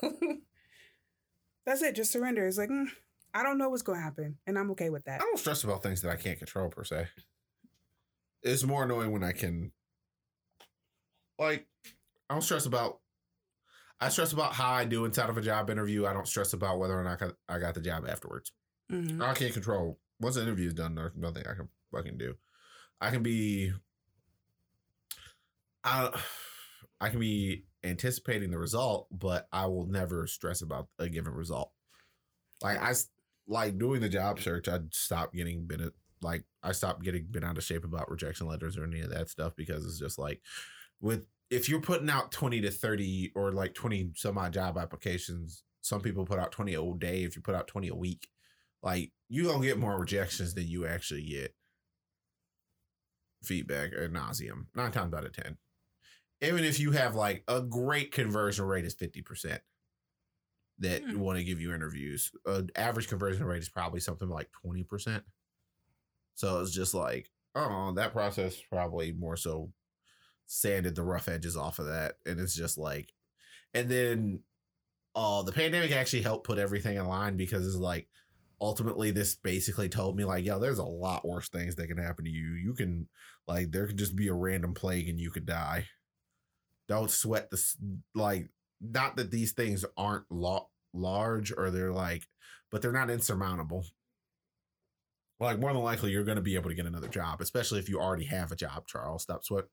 That's 1.67 1.83
it. 1.83 1.95
Just 1.95 2.13
surrender. 2.13 2.47
It's 2.47 2.59
like, 2.59 2.71
mm, 2.71 2.89
I 3.35 3.43
don't 3.43 3.59
know 3.59 3.69
what's 3.69 3.83
going 3.83 3.99
to 3.99 4.03
happen, 4.03 4.39
and 4.47 4.59
I'm 4.59 4.71
okay 4.73 4.91
with 4.91 5.05
that. 5.05 5.21
I 5.21 5.25
don't 5.25 5.39
stress 5.39 5.65
about 5.65 5.83
things 5.83 6.03
that 6.03 6.11
I 6.11 6.17
can't 6.17 6.39
control 6.39 6.69
per 6.69 6.85
se. 6.85 7.09
It's 8.43 8.65
more 8.65 8.85
annoying 8.85 9.13
when 9.13 9.23
I 9.23 9.33
can. 9.33 9.73
Like, 11.39 11.67
I 12.29 12.35
don't 12.35 12.43
stress 12.43 12.67
about. 12.67 12.99
I 14.03 14.09
stress 14.09 14.33
about 14.33 14.53
how 14.53 14.71
I 14.73 14.85
do 14.85 15.05
inside 15.05 15.31
of 15.31 15.37
a 15.39 15.43
job 15.43 15.71
interview. 15.71 16.07
I 16.07 16.13
don't 16.13 16.27
stress 16.27 16.53
about 16.55 16.79
whether 16.81 16.99
or 16.99 17.05
not 17.05 17.23
I 17.49 17.59
got- 17.61 17.75
the 17.75 17.81
job 17.81 18.05
afterwards. 18.09 18.53
Mhm. 18.91 19.23
I 19.23 19.33
can't 19.35 19.53
control. 19.55 20.01
Once 20.19 20.35
the 20.35 20.43
interview 20.43 20.67
is 20.67 20.75
done, 20.75 20.95
there's 20.97 21.15
nothing 21.15 21.47
I 21.47 21.55
can 21.55 21.69
fucking 21.93 22.19
do. 22.19 22.37
I 23.01 23.11
can 23.11 23.23
be. 23.23 23.73
I, 25.85 26.21
I 27.01 27.09
can 27.11 27.21
be 27.21 27.65
anticipating 27.85 28.51
the 28.51 28.59
result, 28.59 29.07
but 29.11 29.49
I 29.53 29.67
will 29.67 29.87
never 29.87 30.27
stress 30.27 30.63
about 30.63 30.89
a 30.99 31.09
given 31.09 31.33
result. 31.35 31.73
Like 32.61 32.79
I 32.79 32.95
like 33.49 33.79
doing 33.79 34.01
the 34.01 34.09
job 34.09 34.41
search, 34.41 34.69
I 34.69 34.81
stopped 34.91 35.35
getting 35.35 35.69
at- 35.73 35.93
Like 36.21 36.45
I 36.63 36.73
stopped 36.73 37.03
getting 37.03 37.27
bent 37.27 37.45
out 37.45 37.59
of 37.59 37.65
shape 37.65 37.85
about 37.85 38.11
rejection 38.11 38.47
letters 38.47 38.77
or 38.77 38.85
any 38.85 39.01
of 39.01 39.11
that 39.11 39.29
stuff 39.31 39.55
because 39.57 39.85
it's 39.85 39.99
just 39.99 40.19
like, 40.19 40.41
with 41.01 41.27
if 41.53 41.69
you're 41.69 41.81
putting 41.81 42.11
out 42.11 42.33
twenty 42.33 42.61
to 42.63 42.71
thirty 42.71 43.31
or 43.35 43.53
like 43.53 43.75
twenty 43.75 44.11
some 44.17 44.39
odd 44.39 44.53
job 44.53 44.79
applications, 44.79 45.63
some 45.83 46.01
people 46.01 46.25
put 46.25 46.39
out 46.39 46.51
twenty 46.51 46.75
a 46.75 46.95
day. 46.99 47.23
If 47.23 47.37
you 47.37 47.43
put 47.43 47.55
out 47.55 47.69
twenty 47.69 47.89
a 47.89 47.95
week, 47.95 48.29
like 48.83 49.13
you 49.29 49.45
gonna 49.45 49.65
get 49.65 49.79
more 49.79 49.99
rejections 49.99 50.55
than 50.55 50.67
you 50.67 50.87
actually 50.87 51.25
get 51.25 51.55
feedback 53.45 53.93
ad 53.93 54.13
nauseam 54.13 54.69
nine 54.75 54.93
times 54.93 55.13
out 55.15 55.25
of 55.25 55.33
ten 55.33 55.57
even 56.41 56.65
if 56.65 56.79
you 56.81 56.93
have 56.93 57.15
like 57.15 57.43
a 57.49 57.61
great 57.61 58.13
conversion 58.13 58.65
rate 58.65 58.85
is 58.85 58.95
50% 58.95 59.59
that 60.79 61.03
Hmm. 61.03 61.19
want 61.19 61.39
to 61.39 61.45
give 61.45 61.61
you 61.61 61.75
interviews 61.75 62.31
uh, 62.47 62.63
average 62.77 63.09
conversion 63.09 63.45
rate 63.45 63.63
is 63.63 63.69
probably 63.69 64.01
something 64.01 64.29
like 64.29 64.49
20% 64.65 65.23
so 66.35 66.61
it's 66.61 66.73
just 66.73 66.95
like 66.95 67.29
oh 67.55 67.93
that 67.95 68.13
process 68.13 68.61
probably 68.71 69.13
more 69.13 69.37
so 69.37 69.71
sanded 70.47 70.95
the 70.95 71.03
rough 71.03 71.29
edges 71.29 71.57
off 71.57 71.79
of 71.79 71.87
that 71.87 72.15
and 72.27 72.39
it's 72.39 72.55
just 72.55 72.77
like 72.77 73.13
and 73.75 73.89
then 73.89 74.41
uh 75.15 75.43
the 75.43 75.53
pandemic 75.53 75.93
actually 75.93 76.23
helped 76.23 76.47
put 76.47 76.59
everything 76.59 76.97
in 76.97 77.07
line 77.07 77.37
because 77.37 77.67
it's 77.67 77.77
like 77.77 78.09
ultimately 78.63 79.11
this 79.11 79.35
basically 79.35 79.89
told 79.89 80.17
me 80.17 80.25
like 80.25 80.45
yo 80.45 80.59
there's 80.59 80.79
a 80.79 80.85
lot 80.85 81.27
worse 81.27 81.49
things 81.49 81.75
that 81.75 81.89
can 81.89 81.99
happen 81.99 82.25
to 82.25 82.31
you. 82.31 82.53
You 82.53 82.73
can 82.75 83.09
like 83.49 83.73
there 83.73 83.89
could 83.89 83.99
just 83.99 84.15
be 84.15 84.29
a 84.29 84.35
random 84.35 84.73
plague 84.73 85.09
and 85.09 85.19
you 85.19 85.31
could 85.31 85.45
die. 85.45 85.89
Don't 86.89 87.11
sweat 87.11 87.51
this 87.51 87.77
like 88.15 88.51
not 88.81 89.17
that 89.17 89.33
these 89.33 89.53
things 89.53 89.85
aren't 89.97 90.31
lo- 90.31 90.69
large 90.95 91.53
or 91.57 91.71
they're 91.71 91.93
like 91.93 92.29
but 92.71 92.81
they're 92.81 92.93
not 92.93 93.11
insurmountable. 93.11 93.85
Like 95.41 95.59
more 95.59 95.73
than 95.73 95.83
likely 95.83 96.13
you're 96.13 96.23
going 96.23 96.37
to 96.37 96.43
be 96.43 96.55
able 96.55 96.71
to 96.71 96.77
get 96.77 96.87
another 96.87 97.09
job 97.09 97.41
especially 97.41 97.81
if 97.81 97.89
you 97.89 97.99
already 98.01 98.27
have 98.27 98.53
a 98.53 98.57
job 98.57 98.87
charles. 98.87 99.25
Stop 99.25 99.45
sweat 99.45 99.65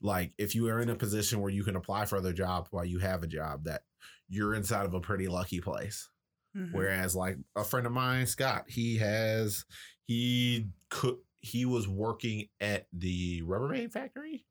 like 0.00 0.32
if 0.38 0.54
you 0.54 0.68
are 0.68 0.80
in 0.80 0.90
a 0.90 0.94
position 0.96 1.40
where 1.40 1.50
you 1.50 1.64
can 1.64 1.76
apply 1.76 2.06
for 2.06 2.16
other 2.18 2.32
job 2.32 2.68
while 2.70 2.84
you 2.84 2.98
have 2.98 3.22
a 3.22 3.26
job 3.26 3.64
that 3.64 3.82
you're 4.28 4.54
inside 4.54 4.86
of 4.86 4.94
a 4.94 5.00
pretty 5.00 5.28
lucky 5.28 5.60
place 5.60 6.08
Mhm. 6.56 6.72
Whereas 6.72 7.14
like 7.14 7.38
a 7.54 7.62
friend 7.64 7.86
of 7.86 7.92
mine, 7.92 8.26
Scott, 8.26 8.64
he 8.68 8.96
has 8.98 9.64
he 10.06 10.66
could 10.88 11.18
he 11.40 11.64
was 11.64 11.86
working 11.88 12.48
at 12.60 12.86
the 12.92 13.42
Rubbermaid 13.42 13.92
factory 13.92 14.44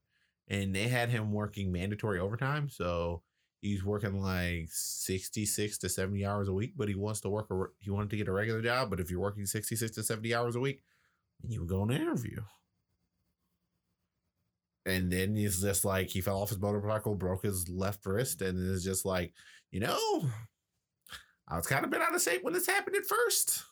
and 0.47 0.73
they 0.73 0.88
had 0.88 1.09
him 1.09 1.31
working 1.31 1.71
mandatory 1.71 2.19
overtime. 2.19 2.69
So 2.69 3.23
he's 3.61 3.84
working 3.84 4.21
like 4.21 4.69
66 4.71 5.77
to 5.80 5.89
70 5.89 6.26
hours 6.26 6.47
a 6.47 6.53
week, 6.53 6.73
but 6.77 6.88
he 6.88 6.95
wants 6.95 7.19
to 7.21 7.30
work 7.30 7.51
a, 7.51 7.65
he 7.80 7.89
wanted 7.91 8.09
to 8.11 8.17
get 8.17 8.30
a 8.30 8.31
regular 8.31 8.61
job, 8.61 8.89
but 8.89 8.99
if 9.01 9.11
you're 9.11 9.19
working 9.19 9.45
66 9.45 9.91
to 9.91 10.01
70 10.03 10.34
hours 10.34 10.55
a 10.55 10.59
week, 10.61 10.81
you 11.47 11.59
would 11.59 11.69
go 11.69 11.81
on 11.81 11.91
an 11.91 12.01
interview. 12.01 12.41
And 14.85 15.11
then 15.11 15.35
he's 15.35 15.61
just 15.61 15.85
like 15.85 16.10
he 16.10 16.22
fell 16.22 16.41
off 16.41 16.49
his 16.49 16.60
motorcycle, 16.60 17.15
broke 17.15 17.43
his 17.43 17.68
left 17.69 18.06
wrist, 18.06 18.41
and 18.41 18.57
is 18.57 18.84
just 18.84 19.06
like, 19.06 19.34
you 19.72 19.80
know, 19.80 19.99
I 21.47 21.57
was 21.57 21.68
kind 21.68 21.84
of 21.84 21.91
been 21.91 22.01
out 22.01 22.15
of 22.15 22.22
shape 22.22 22.43
when 22.43 22.53
this 22.53 22.68
happened 22.68 22.95
at 22.95 23.06
first, 23.06 23.64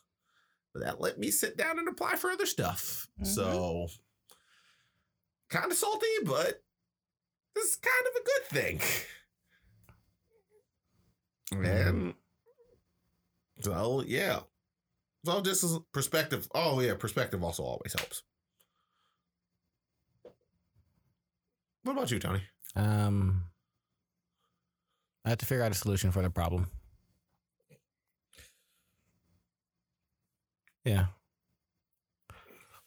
but 0.73 0.84
that 0.84 0.99
let 1.01 1.17
me 1.17 1.31
sit 1.31 1.57
down 1.57 1.79
and 1.79 1.88
apply 1.88 2.15
for 2.17 2.29
other 2.29 2.45
stuff. 2.45 3.07
Mhm. 3.21 3.27
So, 3.27 3.88
kind 5.49 5.71
of 5.71 5.77
salty, 5.77 6.07
but 6.25 6.61
this 7.55 7.65
is 7.71 7.75
kind 7.77 8.07
of 8.07 8.13
a 8.21 8.25
good 8.25 8.45
thing. 8.49 8.81
And 11.65 12.13
so, 13.61 14.03
yeah. 14.05 14.41
So, 15.25 15.41
this 15.41 15.63
is 15.63 15.79
perspective. 15.93 16.47
Oh, 16.53 16.79
yeah, 16.79 16.95
perspective 16.95 17.43
also 17.43 17.63
always 17.63 17.93
helps. 17.97 18.23
What 21.88 21.93
about 21.93 22.11
you, 22.11 22.19
Tony? 22.19 22.41
Um, 22.76 23.43
I 25.23 25.30
have 25.30 25.38
to 25.38 25.45
figure 25.45 25.64
out 25.64 25.72
a 25.72 25.73
solution 25.73 26.11
for 26.11 26.22
the 26.22 26.30
problem. 26.30 26.68
Yeah. 30.84 31.05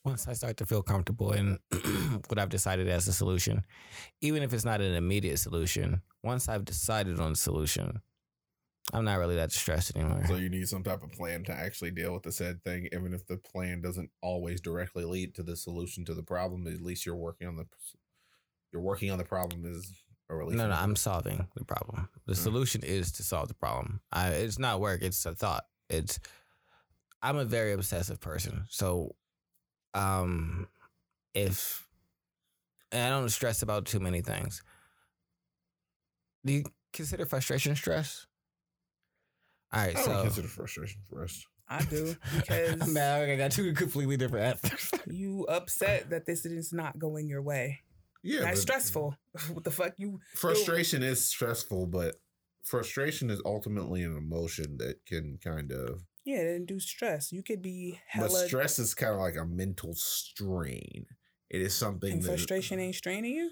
Once 0.04 0.28
I 0.28 0.34
start 0.34 0.58
to 0.58 0.66
feel 0.66 0.82
comfortable 0.82 1.32
in 1.32 1.58
what 2.28 2.38
I've 2.38 2.50
decided 2.50 2.88
as 2.88 3.08
a 3.08 3.14
solution, 3.14 3.64
even 4.20 4.42
if 4.42 4.52
it's 4.52 4.66
not 4.66 4.82
an 4.82 4.92
immediate 4.92 5.38
solution, 5.38 6.02
once 6.22 6.46
I've 6.46 6.66
decided 6.66 7.20
on 7.20 7.32
a 7.32 7.36
solution, 7.36 8.02
I'm 8.92 9.06
not 9.06 9.18
really 9.18 9.36
that 9.36 9.50
stressed 9.50 9.96
anymore. 9.96 10.26
So 10.26 10.36
you 10.36 10.50
need 10.50 10.68
some 10.68 10.82
type 10.82 11.02
of 11.02 11.12
plan 11.12 11.44
to 11.44 11.52
actually 11.52 11.92
deal 11.92 12.12
with 12.12 12.24
the 12.24 12.32
said 12.32 12.62
thing, 12.64 12.86
even 12.92 13.14
if 13.14 13.26
the 13.26 13.38
plan 13.38 13.80
doesn't 13.80 14.10
always 14.20 14.60
directly 14.60 15.06
lead 15.06 15.34
to 15.36 15.42
the 15.42 15.56
solution 15.56 16.04
to 16.04 16.12
the 16.12 16.22
problem. 16.22 16.66
At 16.66 16.82
least 16.82 17.06
you're 17.06 17.16
working 17.16 17.48
on 17.48 17.56
the 17.56 17.66
you're 18.72 18.82
working 18.82 19.10
on 19.10 19.18
the 19.18 19.24
problem 19.24 19.64
is 19.64 19.92
a 20.28 20.34
relief. 20.34 20.56
No, 20.56 20.68
no, 20.68 20.74
I'm 20.74 20.96
solving 20.96 21.48
the 21.56 21.64
problem. 21.64 22.08
The 22.26 22.34
Mm. 22.34 22.42
solution 22.42 22.82
is 22.82 23.12
to 23.12 23.22
solve 23.22 23.48
the 23.48 23.54
problem. 23.54 24.00
I, 24.12 24.28
it's 24.28 24.58
not 24.58 24.80
work. 24.80 25.02
It's 25.02 25.24
a 25.26 25.34
thought. 25.34 25.64
It's. 25.88 26.18
I'm 27.22 27.36
a 27.36 27.44
very 27.44 27.72
obsessive 27.72 28.18
person, 28.20 28.64
so, 28.70 29.14
um, 29.92 30.68
if, 31.34 31.86
and 32.90 33.02
I 33.02 33.18
don't 33.18 33.28
stress 33.28 33.60
about 33.60 33.84
too 33.84 34.00
many 34.00 34.22
things. 34.22 34.62
Do 36.46 36.54
you 36.54 36.64
consider 36.94 37.26
frustration 37.26 37.76
stress? 37.76 38.26
All 39.72 39.80
right, 39.80 39.90
I 39.90 40.02
don't 40.02 40.04
so 40.04 40.22
consider 40.22 40.48
frustration 40.48 41.02
first. 41.12 41.46
I 41.68 41.82
do 41.84 42.16
because 42.34 42.88
man, 42.88 43.28
I 43.28 43.36
got 43.36 43.52
two 43.52 43.72
completely 43.74 44.16
different 44.16 44.62
answers. 44.64 44.90
you 45.06 45.44
upset 45.44 46.08
that 46.10 46.24
this 46.24 46.46
is 46.46 46.72
not 46.72 46.98
going 46.98 47.28
your 47.28 47.42
way. 47.42 47.80
Yeah, 48.22 48.40
That's 48.42 48.60
stressful. 48.60 49.16
what 49.52 49.64
the 49.64 49.70
fuck 49.70 49.94
you? 49.96 50.20
Frustration 50.34 51.02
is 51.02 51.24
stressful, 51.24 51.86
but 51.86 52.16
frustration 52.64 53.30
is 53.30 53.40
ultimately 53.44 54.02
an 54.02 54.16
emotion 54.16 54.76
that 54.78 55.04
can 55.06 55.38
kind 55.42 55.72
of. 55.72 56.02
Yeah, 56.24 56.38
it 56.38 56.56
induce 56.56 56.86
stress. 56.86 57.32
You 57.32 57.42
could 57.42 57.62
be 57.62 57.98
But 58.14 58.30
stress 58.30 58.78
is 58.78 58.94
kind 58.94 59.14
of 59.14 59.20
like 59.20 59.36
a 59.36 59.46
mental 59.46 59.94
strain. 59.94 61.06
It 61.48 61.62
is 61.62 61.74
something 61.74 62.12
and 62.12 62.22
that 62.22 62.28
frustration 62.28 62.78
ain't 62.78 62.94
straining 62.94 63.32
you. 63.32 63.50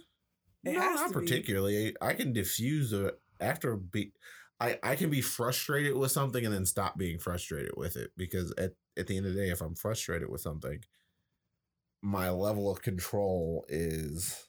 It 0.64 0.74
no, 0.74 0.80
not 0.80 1.12
to 1.12 1.18
be. 1.18 1.26
particularly. 1.26 1.96
I 2.00 2.12
can 2.14 2.32
diffuse 2.32 2.92
a 2.92 3.12
after 3.40 3.76
be. 3.76 4.12
I 4.60 4.78
I 4.82 4.96
can 4.96 5.08
be 5.08 5.22
frustrated 5.22 5.96
with 5.96 6.12
something 6.12 6.44
and 6.44 6.54
then 6.54 6.66
stop 6.66 6.98
being 6.98 7.18
frustrated 7.18 7.72
with 7.76 7.96
it 7.96 8.10
because 8.16 8.52
at 8.58 8.72
at 8.96 9.06
the 9.06 9.16
end 9.16 9.26
of 9.26 9.34
the 9.34 9.40
day, 9.40 9.48
if 9.48 9.62
I'm 9.62 9.74
frustrated 9.74 10.28
with 10.28 10.40
something, 10.40 10.80
my 12.02 12.30
level 12.30 12.70
of 12.70 12.82
control 12.82 13.64
is 13.68 14.47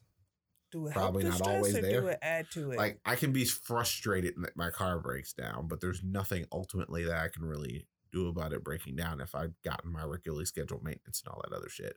Do 0.72 0.88
it 0.88 0.94
Probably 0.94 1.24
not 1.24 1.42
always 1.42 1.74
there. 1.74 2.02
do 2.02 2.08
it 2.08 2.20
add 2.22 2.50
to 2.52 2.72
it? 2.72 2.78
like 2.78 3.00
I 3.06 3.16
can 3.16 3.32
be 3.32 3.46
frustrated 3.46 4.36
that 4.42 4.56
my 4.56 4.70
car 4.70 5.00
breaks 5.00 5.34
down, 5.34 5.68
but 5.68 5.82
there's 5.82 6.04
nothing 6.04 6.46
ultimately 6.52 7.04
that 7.06 7.18
I 7.18 7.28
can 7.28 7.44
really 7.44 7.88
do 8.12 8.28
about 8.28 8.54
it 8.54 8.64
breaking 8.64 8.96
down 8.96 9.22
if 9.22 9.36
I've 9.36 9.54
gotten 9.64 9.92
my 9.92 10.04
regularly 10.04 10.46
scheduled 10.46 10.84
maintenance 10.84 11.22
and 11.24 11.32
all 11.34 11.42
that 11.44 11.56
other 11.56 11.70
shit. 11.70 11.96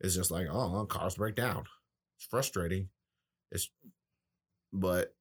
It's 0.00 0.14
just 0.14 0.30
like, 0.30 0.46
oh, 0.50 0.86
cars 0.86 1.16
break 1.16 1.34
down. 1.34 1.64
It's 2.16 2.26
frustrating. 2.26 2.88
It's 3.50 3.70
but 4.72 5.14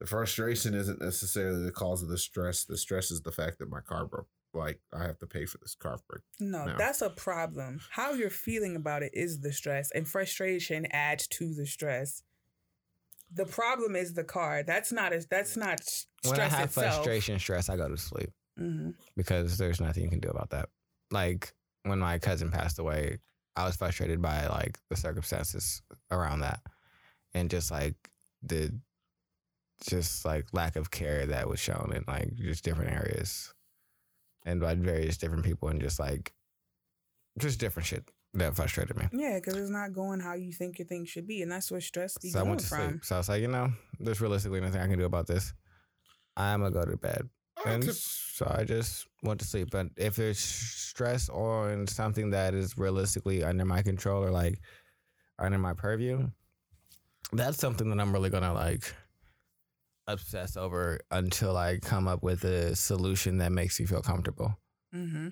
the 0.00 0.06
frustration 0.06 0.74
isn't 0.74 1.00
necessarily 1.00 1.64
the 1.64 1.72
cause 1.72 2.02
of 2.02 2.08
the 2.08 2.18
stress. 2.18 2.64
The 2.64 2.76
stress 2.76 3.10
is 3.10 3.22
the 3.22 3.32
fact 3.32 3.58
that 3.58 3.70
my 3.70 3.80
car 3.80 4.06
broke. 4.06 4.28
Like 4.54 4.80
I 4.92 5.02
have 5.04 5.18
to 5.18 5.26
pay 5.26 5.44
for 5.44 5.58
this 5.58 5.74
car 5.74 5.98
break. 6.08 6.22
no, 6.40 6.64
no. 6.66 6.74
that's 6.78 7.02
a 7.02 7.10
problem. 7.10 7.80
How 7.90 8.12
you're 8.12 8.30
feeling 8.30 8.76
about 8.76 9.02
it 9.02 9.10
is 9.14 9.40
the 9.40 9.52
stress, 9.52 9.90
and 9.92 10.08
frustration 10.08 10.86
adds 10.90 11.26
to 11.28 11.54
the 11.54 11.66
stress. 11.66 12.22
The 13.30 13.44
problem 13.44 13.94
is 13.94 14.14
the 14.14 14.24
car. 14.24 14.62
That's 14.62 14.90
not 14.90 15.12
as 15.12 15.26
that's 15.26 15.56
not 15.56 15.80
s- 15.80 16.06
stress 16.24 16.30
when 16.32 16.40
I 16.40 16.48
have 16.48 16.68
itself. 16.68 16.94
frustration, 16.94 17.38
stress, 17.38 17.68
I 17.68 17.76
go 17.76 17.88
to 17.88 17.96
sleep 17.98 18.30
Mhm. 18.58 18.94
because 19.16 19.58
there's 19.58 19.80
nothing 19.82 20.04
you 20.04 20.10
can 20.10 20.20
do 20.20 20.28
about 20.30 20.50
that. 20.50 20.70
Like 21.10 21.52
when 21.82 21.98
my 21.98 22.18
cousin 22.18 22.50
passed 22.50 22.78
away, 22.78 23.18
I 23.54 23.64
was 23.66 23.76
frustrated 23.76 24.22
by 24.22 24.46
like 24.46 24.78
the 24.88 24.96
circumstances 24.96 25.82
around 26.10 26.40
that, 26.40 26.60
and 27.34 27.50
just 27.50 27.70
like 27.70 27.96
the 28.42 28.72
just 29.86 30.24
like 30.24 30.46
lack 30.52 30.76
of 30.76 30.90
care 30.90 31.26
that 31.26 31.48
was 31.48 31.60
shown 31.60 31.92
in 31.94 32.04
like 32.08 32.34
just 32.34 32.64
different 32.64 32.92
areas, 32.92 33.52
and 34.44 34.60
by 34.60 34.74
various 34.74 35.16
different 35.16 35.44
people, 35.44 35.68
and 35.68 35.80
just 35.80 35.98
like 35.98 36.32
just 37.38 37.60
different 37.60 37.86
shit 37.86 38.10
that 38.34 38.56
frustrated 38.56 38.96
me. 38.96 39.06
Yeah, 39.12 39.36
because 39.36 39.56
it's 39.56 39.70
not 39.70 39.92
going 39.92 40.20
how 40.20 40.34
you 40.34 40.52
think 40.52 40.78
your 40.78 40.86
thing 40.86 41.04
should 41.06 41.26
be, 41.26 41.42
and 41.42 41.50
that's 41.50 41.70
where 41.70 41.80
stress 41.80 42.18
be 42.18 42.30
So 42.30 42.40
I 42.40 42.42
went 42.42 42.60
to 42.60 42.66
from. 42.66 42.90
sleep. 42.90 43.04
So 43.04 43.14
I 43.14 43.18
was 43.18 43.28
like, 43.28 43.42
you 43.42 43.48
know, 43.48 43.72
there's 44.00 44.20
realistically 44.20 44.60
nothing 44.60 44.80
I 44.80 44.86
can 44.86 44.98
do 44.98 45.04
about 45.04 45.26
this. 45.26 45.52
I'm 46.36 46.60
gonna 46.60 46.72
go 46.72 46.84
to 46.84 46.96
bed. 46.96 47.28
And 47.66 47.82
Okay. 47.82 47.90
so 47.92 48.46
I 48.56 48.64
just 48.64 49.06
went 49.22 49.40
to 49.40 49.46
sleep. 49.46 49.70
But 49.70 49.88
if 49.96 50.14
there's 50.16 50.38
stress 50.38 51.28
on 51.28 51.86
something 51.86 52.30
that 52.30 52.54
is 52.54 52.78
realistically 52.78 53.42
under 53.42 53.64
my 53.64 53.82
control 53.82 54.22
or 54.22 54.30
like 54.30 54.60
under 55.38 55.58
my 55.58 55.72
purview, 55.72 56.28
that's 57.32 57.58
something 57.58 57.90
that 57.90 58.00
I'm 58.00 58.12
really 58.12 58.30
gonna 58.30 58.52
like 58.54 58.94
obsess 60.08 60.56
over 60.56 60.98
until 61.12 61.56
I 61.56 61.78
come 61.78 62.08
up 62.08 62.22
with 62.24 62.42
a 62.44 62.74
solution 62.74 63.38
that 63.38 63.52
makes 63.52 63.78
me 63.78 63.86
feel 63.86 64.02
comfortable. 64.02 64.58
Mm-hmm. 64.94 65.28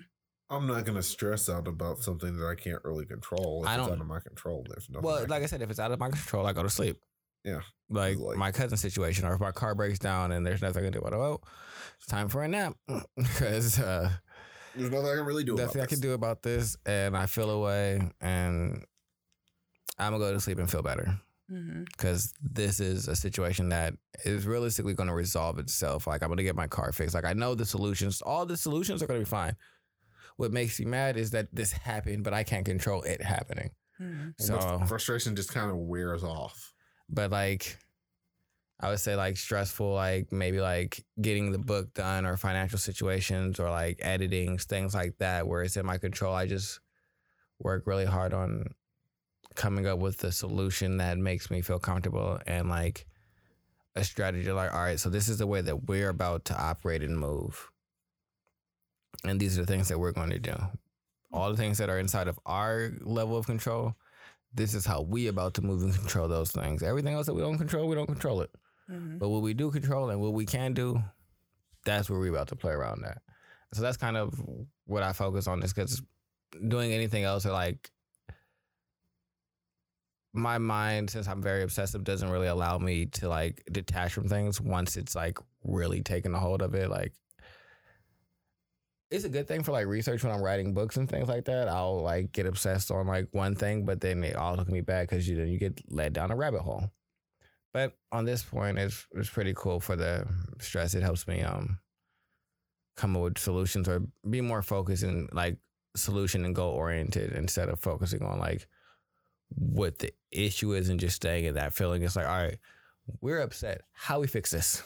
I'm 0.49 0.65
not 0.67 0.85
gonna 0.85 1.03
stress 1.03 1.49
out 1.49 1.67
about 1.67 1.97
something 1.99 2.37
that 2.37 2.47
I 2.47 2.55
can't 2.55 2.81
really 2.85 3.05
control. 3.05 3.63
If 3.63 3.69
I 3.69 3.73
it's 3.73 3.83
don't- 3.83 3.91
out 3.95 3.99
of 4.01 4.07
my 4.07 4.19
control, 4.21 4.65
there's 4.69 4.89
nothing. 4.89 5.05
Well, 5.05 5.17
I 5.17 5.21
can- 5.21 5.29
like 5.29 5.43
I 5.43 5.47
said, 5.47 5.61
if 5.61 5.69
it's 5.69 5.79
out 5.79 5.91
of 5.91 5.99
my 5.99 6.09
control, 6.09 6.45
I 6.45 6.53
go 6.53 6.63
to 6.63 6.69
sleep. 6.69 6.97
Yeah. 7.43 7.61
Like, 7.89 8.17
Like- 8.17 8.37
my 8.37 8.51
cousin's 8.53 8.79
situation, 8.81 9.25
or 9.25 9.33
if 9.33 9.41
my 9.41 9.51
car 9.51 9.75
breaks 9.75 9.99
down 9.99 10.31
and 10.31 10.45
there's 10.47 10.61
nothing 10.61 10.83
I 10.83 10.85
can 10.85 10.93
do 10.93 10.99
about 10.99 11.13
it, 11.13 11.17
well, 11.17 11.43
it's 11.97 12.05
time 12.07 12.29
for 12.29 12.43
a 12.43 12.47
nap 12.47 12.75
because 13.17 13.77
uh, 13.79 14.09
there's 14.75 14.91
nothing 14.91 15.09
I 15.09 15.15
can 15.15 15.25
really 15.25 15.43
do. 15.43 15.53
about 15.55 15.65
nothing 15.67 15.81
I 15.81 15.85
can 15.85 15.99
do 15.99 16.13
about 16.13 16.43
this, 16.43 16.77
and 16.85 17.17
I 17.17 17.25
feel 17.25 17.49
away, 17.49 18.01
and 18.21 18.85
I'm 19.97 20.11
gonna 20.13 20.19
go 20.23 20.31
to 20.33 20.39
sleep 20.39 20.59
and 20.59 20.69
feel 20.69 20.81
better 20.83 21.19
Mm-hmm. 21.51 21.83
because 21.85 22.33
this 22.41 22.81
is 22.81 23.07
a 23.07 23.15
situation 23.15 23.69
that 23.69 23.93
is 24.25 24.45
realistically 24.45 24.93
going 24.93 25.07
to 25.07 25.15
resolve 25.15 25.59
itself. 25.59 26.05
Like 26.05 26.21
I'm 26.21 26.27
gonna 26.27 26.43
get 26.43 26.57
my 26.57 26.67
car 26.67 26.91
fixed. 26.91 27.15
Like 27.15 27.23
I 27.23 27.31
know 27.33 27.55
the 27.55 27.65
solutions. 27.65 28.21
All 28.21 28.45
the 28.45 28.57
solutions 28.57 29.01
are 29.01 29.07
gonna 29.07 29.19
be 29.19 29.25
fine. 29.25 29.55
What 30.35 30.51
makes 30.51 30.77
me 30.79 30.85
mad 30.85 31.15
is 31.15 31.31
that 31.31 31.47
this 31.53 31.71
happened, 31.71 32.23
but 32.25 32.33
I 32.33 32.43
can't 32.43 32.65
control 32.65 33.01
it 33.03 33.21
happening. 33.21 33.69
Mm-hmm. 34.01 34.29
So 34.37 34.57
But 34.57 34.87
frustration 34.87 35.35
just 35.37 35.53
kind 35.53 35.71
of 35.71 35.77
wears 35.77 36.23
off. 36.23 36.73
but 37.09 37.31
like 37.31 37.77
I 38.79 38.89
would 38.89 38.99
say 38.99 39.15
like 39.15 39.37
stressful, 39.37 39.91
like 39.93 40.31
maybe 40.31 40.59
like 40.59 41.03
getting 41.19 41.51
the 41.53 41.57
book 41.57 41.93
done 41.93 42.25
or 42.25 42.37
financial 42.37 42.77
situations 42.77 43.59
or 43.59 43.71
like 43.71 43.99
editing, 44.01 44.57
things 44.59 44.93
like 44.93 45.17
that, 45.19 45.47
where 45.47 45.63
it's 45.63 45.77
in 45.77 45.85
my 45.85 45.97
control. 45.97 46.35
I 46.35 46.45
just 46.45 46.79
work 47.59 47.87
really 47.87 48.05
hard 48.05 48.33
on 48.33 48.65
coming 49.57 49.87
up 49.87 49.99
with 49.99 50.23
a 50.23 50.31
solution 50.31 50.97
that 50.97 51.17
makes 51.17 51.51
me 51.51 51.61
feel 51.61 51.79
comfortable 51.79 52.39
and 52.47 52.69
like 52.69 53.05
a 53.95 54.03
strategy 54.03 54.51
like, 54.51 54.73
all 54.73 54.81
right, 54.81 54.99
so 54.99 55.09
this 55.09 55.27
is 55.27 55.39
the 55.39 55.47
way 55.47 55.59
that 55.59 55.87
we're 55.87 56.09
about 56.09 56.45
to 56.45 56.57
operate 56.57 57.01
and 57.01 57.19
move. 57.19 57.69
And 59.25 59.39
these 59.39 59.57
are 59.57 59.61
the 59.61 59.67
things 59.67 59.87
that 59.89 59.99
we're 59.99 60.11
going 60.11 60.29
to 60.29 60.39
do. 60.39 60.55
All 61.33 61.49
the 61.49 61.57
things 61.57 61.79
that 61.79 61.89
are 61.89 61.97
inside 61.97 62.27
of 62.27 62.39
our 62.45 62.91
level 63.01 63.35
of 63.35 63.47
control, 63.47 63.95
this 64.53 64.75
is 64.75 64.85
how 64.85 65.01
we 65.01 65.27
about 65.27 65.55
to 65.55 65.61
move 65.61 65.81
and 65.81 65.93
control 65.93 66.27
those 66.27 66.51
things. 66.51 66.83
Everything 66.83 67.15
else 67.15 67.25
that 67.25 67.33
we 67.33 67.41
don't 67.41 67.57
control, 67.57 67.87
we 67.87 67.95
don't 67.95 68.05
control 68.05 68.41
it. 68.41 68.51
Mm-hmm. 68.89 69.17
But 69.17 69.29
what 69.29 69.41
we 69.41 69.55
do 69.55 69.71
control 69.71 70.11
and 70.11 70.21
what 70.21 70.33
we 70.33 70.45
can 70.45 70.73
do, 70.73 71.01
that's 71.83 72.09
where 72.09 72.19
we're 72.19 72.31
about 72.31 72.49
to 72.49 72.55
play 72.55 72.71
around 72.71 73.03
at. 73.03 73.17
So 73.73 73.81
that's 73.81 73.97
kind 73.97 74.15
of 74.15 74.39
what 74.85 75.03
I 75.03 75.11
focus 75.11 75.47
on 75.47 75.63
is 75.63 75.73
because 75.73 76.01
doing 76.67 76.93
anything 76.93 77.23
else 77.23 77.45
or 77.45 77.51
like 77.51 77.91
my 80.33 80.57
mind, 80.57 81.09
since 81.09 81.27
I'm 81.27 81.41
very 81.41 81.63
obsessive, 81.63 82.03
doesn't 82.03 82.29
really 82.29 82.47
allow 82.47 82.77
me 82.77 83.07
to 83.07 83.29
like 83.29 83.63
detach 83.71 84.13
from 84.13 84.27
things 84.27 84.61
once 84.61 84.97
it's 84.97 85.15
like 85.15 85.39
really 85.63 86.01
taken 86.01 86.33
a 86.35 86.39
hold 86.39 86.61
of 86.61 86.75
it. 86.75 86.89
Like 86.89 87.13
it's 89.09 89.23
a 89.23 89.29
good 89.29 89.47
thing 89.47 89.63
for 89.63 89.71
like 89.71 89.87
research 89.87 90.23
when 90.23 90.33
I'm 90.33 90.41
writing 90.41 90.73
books 90.73 90.97
and 90.97 91.09
things 91.09 91.27
like 91.27 91.45
that. 91.45 91.67
I'll 91.67 92.01
like 92.01 92.31
get 92.31 92.45
obsessed 92.45 92.91
on 92.91 93.07
like 93.07 93.27
one 93.31 93.55
thing, 93.55 93.85
but 93.85 94.01
then 94.01 94.23
it 94.23 94.35
all 94.35 94.57
took 94.57 94.69
me 94.69 94.81
back 94.81 95.09
because 95.09 95.27
you 95.27 95.35
then 95.35 95.47
you 95.47 95.57
get 95.57 95.79
led 95.89 96.13
down 96.13 96.31
a 96.31 96.35
rabbit 96.35 96.61
hole. 96.61 96.91
But 97.73 97.93
on 98.11 98.25
this 98.25 98.43
point, 98.43 98.77
it's 98.77 99.07
it's 99.15 99.29
pretty 99.29 99.53
cool 99.55 99.79
for 99.79 99.95
the 99.95 100.27
stress. 100.59 100.93
It 100.93 101.03
helps 101.03 101.27
me 101.27 101.41
um 101.41 101.79
come 102.95 103.15
up 103.15 103.23
with 103.23 103.37
solutions 103.37 103.87
or 103.87 104.01
be 104.29 104.41
more 104.41 104.61
focused 104.61 105.03
and 105.03 105.29
like 105.31 105.57
solution 105.95 106.43
and 106.45 106.55
goal 106.55 106.73
oriented 106.73 107.31
instead 107.31 107.69
of 107.69 107.79
focusing 107.79 108.23
on 108.23 108.39
like 108.39 108.67
what 109.49 109.99
the 109.99 110.11
issue 110.31 110.73
is 110.73 110.89
and 110.89 110.99
just 110.99 111.15
staying 111.15 111.45
in 111.45 111.55
that 111.55 111.73
feeling. 111.73 112.03
It's 112.03 112.15
like, 112.15 112.27
all 112.27 112.43
right, 112.43 112.57
we're 113.21 113.39
upset. 113.39 113.81
How 113.93 114.19
we 114.19 114.27
fix 114.27 114.51
this? 114.51 114.83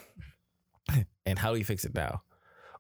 and 1.26 1.38
how 1.38 1.50
do 1.50 1.54
we 1.54 1.64
fix 1.64 1.84
it 1.86 1.94
now? 1.96 2.22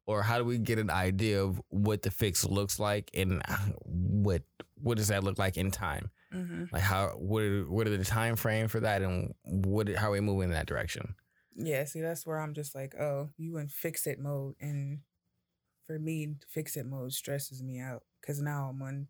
Or 0.06 0.24
how 0.24 0.38
do 0.38 0.45
we 0.45 0.58
get 0.58 0.80
an 0.80 0.90
idea 0.90 1.44
of 1.44 1.62
what 1.70 2.02
the 2.02 2.12
fix 2.12 2.44
looks 2.44 2.80
like 2.80 3.12
and 3.14 3.41
what 3.84 4.41
what 4.82 4.98
does 4.98 5.10
that 5.10 5.24
look 5.24 5.38
like 5.38 5.58
in 5.58 5.72
time? 5.72 6.10
Mm-hmm. 6.34 6.66
Like 6.72 6.82
how 6.82 7.10
what 7.18 7.44
are, 7.44 7.64
what 7.70 7.88
are 7.88 7.95
the 7.95 8.03
time 8.03 8.36
frame 8.36 8.68
for 8.68 8.80
that 8.80 9.02
and 9.02 9.34
what 9.44 9.90
how 9.90 10.10
are 10.10 10.12
we 10.12 10.20
moving 10.20 10.49
in 10.49 10.52
that 10.52 10.66
direction? 10.66 11.16
Yeah, 11.56 11.84
see, 11.86 12.02
that's 12.02 12.26
where 12.26 12.40
I'm 12.40 12.53
just 12.53 12.74
like, 12.74 12.95
oh, 12.95 13.30
you 13.38 13.58
in 13.58 13.68
fix 13.68 14.08
it 14.08 14.20
mode. 14.20 14.56
And 14.60 14.99
for 15.86 15.99
me, 15.99 16.36
fix 16.48 16.76
it 16.78 16.86
mode 16.86 17.14
stresses 17.14 17.62
me 17.62 17.80
out 17.80 18.03
because 18.20 18.41
now 18.41 18.70
I'm 18.70 18.82
on 18.82 19.08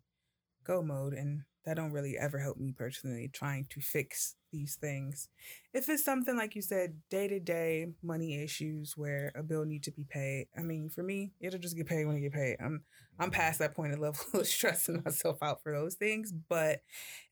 go 0.64 0.82
mode 0.82 1.14
and 1.14 1.42
that 1.64 1.76
don't 1.76 1.92
really 1.92 2.16
ever 2.18 2.38
help 2.38 2.56
me 2.58 2.72
personally 2.76 3.30
trying 3.32 3.66
to 3.70 3.80
fix 3.80 4.34
these 4.50 4.74
things. 4.74 5.28
If 5.72 5.88
it's 5.88 6.04
something 6.04 6.36
like 6.36 6.54
you 6.54 6.62
said, 6.62 7.00
day 7.10 7.28
to 7.28 7.40
day 7.40 7.86
money 8.02 8.42
issues 8.42 8.96
where 8.96 9.32
a 9.34 9.42
bill 9.42 9.64
need 9.64 9.84
to 9.84 9.92
be 9.92 10.04
paid, 10.04 10.48
I 10.56 10.62
mean, 10.62 10.90
for 10.90 11.02
me, 11.02 11.32
it'll 11.40 11.60
just 11.60 11.76
get 11.76 11.86
paid 11.86 12.04
when 12.04 12.16
it 12.16 12.20
get 12.20 12.32
paid. 12.32 12.56
I'm 12.60 12.82
I'm 13.18 13.30
past 13.30 13.58
that 13.60 13.74
point 13.74 13.92
of 13.92 14.00
level 14.00 14.24
of 14.34 14.46
stressing 14.46 15.02
myself 15.04 15.42
out 15.42 15.62
for 15.62 15.72
those 15.72 15.94
things. 15.94 16.32
But 16.32 16.80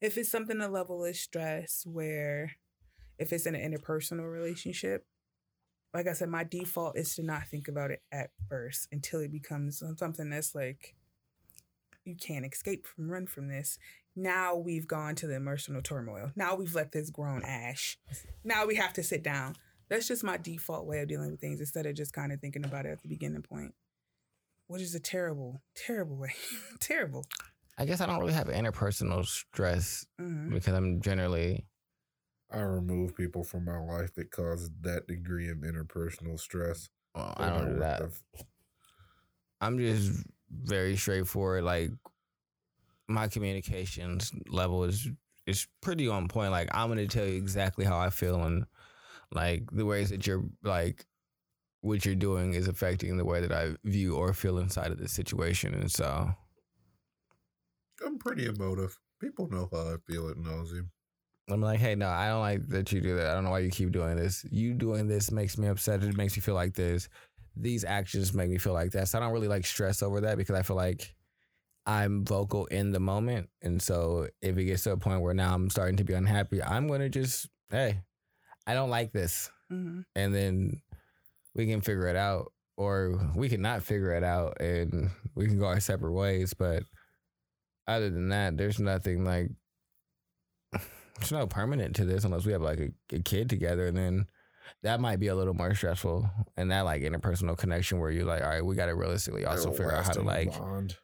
if 0.01 0.17
it's 0.17 0.31
something 0.31 0.61
a 0.61 0.69
level 0.69 1.05
of 1.05 1.17
stress 1.17 1.85
where 1.87 2.53
if 3.19 3.33
it's 3.33 3.47
in 3.47 3.55
an 3.55 3.73
interpersonal 3.73 4.31
relationship, 4.31 5.05
like 5.93 6.07
I 6.07 6.13
said, 6.13 6.29
my 6.29 6.45
default 6.45 6.97
is 6.97 7.15
to 7.17 7.23
not 7.23 7.49
think 7.49 7.69
about 7.69 7.91
it 7.91 8.03
at 8.13 8.31
first 8.49 8.89
until 8.93 9.21
it 9.21 9.33
becomes 9.33 9.83
something 9.97 10.31
that's 10.31 10.55
like 10.55 10.95
you 12.05 12.17
can't 12.17 12.47
escape 12.47 12.87
from, 12.87 13.11
run 13.11 13.27
from 13.27 13.49
this. 13.49 13.79
Now 14.21 14.55
we've 14.55 14.87
gone 14.87 15.15
to 15.17 15.27
the 15.27 15.35
emotional 15.35 15.81
turmoil. 15.81 16.31
Now 16.37 16.55
we've 16.55 16.75
let 16.75 16.93
this 16.93 17.09
grown 17.09 17.43
ash. 17.43 17.99
Now 18.45 18.67
we 18.67 18.75
have 18.77 18.93
to 18.95 19.03
sit 19.03 19.23
down. 19.23 19.57
That's 19.89 20.07
just 20.07 20.23
my 20.23 20.37
default 20.37 20.87
way 20.87 21.01
of 21.01 21.09
dealing 21.09 21.31
with 21.31 21.41
things 21.41 21.59
instead 21.59 21.87
of 21.87 21.95
just 21.95 22.13
kind 22.13 22.31
of 22.31 22.39
thinking 22.39 22.65
about 22.67 22.85
it 22.85 22.91
at 22.91 23.01
the 23.03 23.09
beginning 23.09 23.41
point. 23.43 23.73
Which 24.67 24.83
is 24.83 24.95
a 24.95 25.01
terrible, 25.01 25.63
terrible 25.75 26.17
way. 26.17 26.35
terrible. 26.81 27.25
I 27.79 27.87
guess 27.87 28.03
I 28.03 28.07
don't 28.07 28.19
really 28.21 28.35
have 28.35 28.49
interpersonal 28.49 29.25
stress 29.25 30.05
hmm 30.19 30.53
because 30.53 30.75
I'm 30.75 31.01
generally 31.01 31.65
I 32.53 32.59
remove 32.61 33.17
people 33.17 33.43
from 33.43 33.65
my 33.65 33.79
life 33.79 34.13
that 34.17 34.31
cause 34.31 34.71
that 34.83 35.07
degree 35.07 35.49
of 35.49 35.59
interpersonal 35.59 36.39
stress. 36.39 36.91
well, 37.15 37.33
I 37.39 37.49
don't 37.49 37.57
not 37.57 37.65
do 37.65 37.71
worth 37.71 37.81
that. 37.81 37.99
the- 38.39 38.45
I'm 39.63 39.79
just 39.79 40.13
very 40.51 40.97
straightforward. 40.97 41.65
Like 41.65 41.91
my 43.11 43.29
communications 43.29 44.33
level 44.49 44.85
is 44.85 45.09
is 45.47 45.67
pretty 45.81 46.09
on 46.09 46.29
point. 46.29 46.53
Like 46.53 46.69
I'm 46.73 46.89
gonna 46.89 47.07
tell 47.07 47.27
you 47.27 47.37
exactly 47.37 47.85
how 47.85 47.99
I 47.99 48.11
feel 48.11 48.43
and 48.45 48.65
like 49.33 49.65
the 49.73 49.85
ways 49.85 50.11
that 50.11 50.27
you're 50.27 50.45
like 50.63 51.07
what 51.83 52.05
you're 52.05 52.15
doing 52.15 52.55
is 52.55 52.69
affecting 52.69 53.17
the 53.17 53.25
way 53.25 53.41
that 53.41 53.53
I 53.53 53.75
view 53.85 54.17
or 54.17 54.33
feel 54.33 54.59
inside 54.59 54.91
of 54.91 54.99
this 54.99 55.13
situation. 55.13 55.73
And 55.75 55.91
so, 55.91 56.31
I'm 58.05 58.19
pretty 58.19 58.47
emotive. 58.47 58.99
People 59.19 59.49
know 59.49 59.69
how 59.73 59.95
I 59.95 59.97
feel 60.07 60.29
ad 60.29 60.37
nauseam. 60.37 60.91
I'm 61.49 61.63
like, 61.63 61.81
hey, 61.81 61.95
no, 61.95 62.09
I 62.09 62.29
don't 62.29 62.41
like 62.41 62.69
that 62.69 62.93
you 62.93 63.01
do 63.01 63.17
that. 63.17 63.29
I 63.29 63.35
don't 63.35 63.45
know 63.45 63.51
why 63.51 63.61
you 63.61 63.71
keep 63.71 63.93
doing 63.93 64.17
this. 64.17 64.45
You 64.51 64.75
doing 64.75 65.09
this 65.09 65.31
makes 65.31 65.59
me 65.59 65.69
upset. 65.69 66.03
It 66.03 66.17
makes 66.17 66.37
me 66.37 66.43
feel 66.43 66.55
like 66.55 66.75
this. 66.75 67.09
These 67.57 67.85
actions 67.85 68.33
make 68.33 68.51
me 68.51 68.59
feel 68.59 68.73
like 68.73 68.93
that. 68.93 69.09
So 69.09 69.19
I 69.19 69.21
don't 69.21 69.33
really 69.33 69.49
like 69.49 69.67
stress 69.67 70.03
over 70.03 70.21
that 70.21 70.37
because 70.37 70.55
I 70.55 70.63
feel 70.63 70.77
like 70.77 71.15
I'm 71.87 72.25
vocal 72.25 72.67
in 72.67 72.93
the 72.93 73.01
moment. 73.01 73.49
And 73.63 73.81
so 73.83 74.29
if 74.43 74.57
it 74.59 74.65
gets 74.65 74.85
to 74.85 74.93
a 74.93 74.97
point 74.97 75.23
where 75.23 75.35
now 75.35 75.55
I'm 75.55 75.71
starting 75.71 75.97
to 75.97 76.05
be 76.05 76.13
unhappy, 76.15 76.63
I'm 76.63 76.87
going 76.87 77.01
to 77.01 77.09
just, 77.09 77.49
hey, 77.71 78.01
I 78.67 78.75
don't 78.75 78.91
like 78.91 79.13
this. 79.13 79.51
Mhm. 79.73 80.05
And 80.15 80.35
then 80.35 80.83
we 81.55 81.67
can 81.67 81.81
figure 81.81 82.07
it 82.09 82.17
out 82.17 82.53
or 82.77 83.19
we 83.35 83.49
can 83.49 83.63
not 83.63 83.83
figure 83.83 84.13
it 84.13 84.23
out 84.25 84.61
and 84.61 85.11
we 85.35 85.47
can 85.47 85.59
go 85.59 85.67
our 85.67 85.81
separate 85.81 86.13
ways. 86.13 86.55
But 86.55 86.85
other 87.89 88.11
than 88.11 88.29
that, 88.29 88.57
there's 88.57 88.79
nothing 88.79 89.25
like 89.25 89.51
there's 91.19 91.33
no 91.33 91.47
permanent 91.47 91.97
to 91.97 92.05
this 92.05 92.25
unless 92.25 92.47
we 92.47 92.53
have 92.53 92.63
like 92.63 92.79
a, 92.81 93.17
a 93.17 93.19
kid 93.21 93.51
together 93.51 93.87
and 93.87 93.97
then 93.97 94.27
that 94.83 95.01
might 95.01 95.19
be 95.19 95.27
a 95.27 95.35
little 95.35 95.53
more 95.53 95.75
stressful 95.75 96.31
and 96.57 96.71
that 96.71 96.83
like 96.83 97.03
interpersonal 97.03 97.59
connection 97.59 97.99
where 97.99 98.11
you're 98.11 98.25
like 98.25 98.43
all 98.43 98.49
right 98.49 98.65
we 98.65 98.75
got 98.75 98.87
to 98.87 98.95
realistically 98.95 99.45
also 99.45 99.71
figure 99.71 99.93
out 99.93 100.05
how 100.05 100.13
to 100.13 100.23
like 100.23 100.57
bond. 100.57 100.97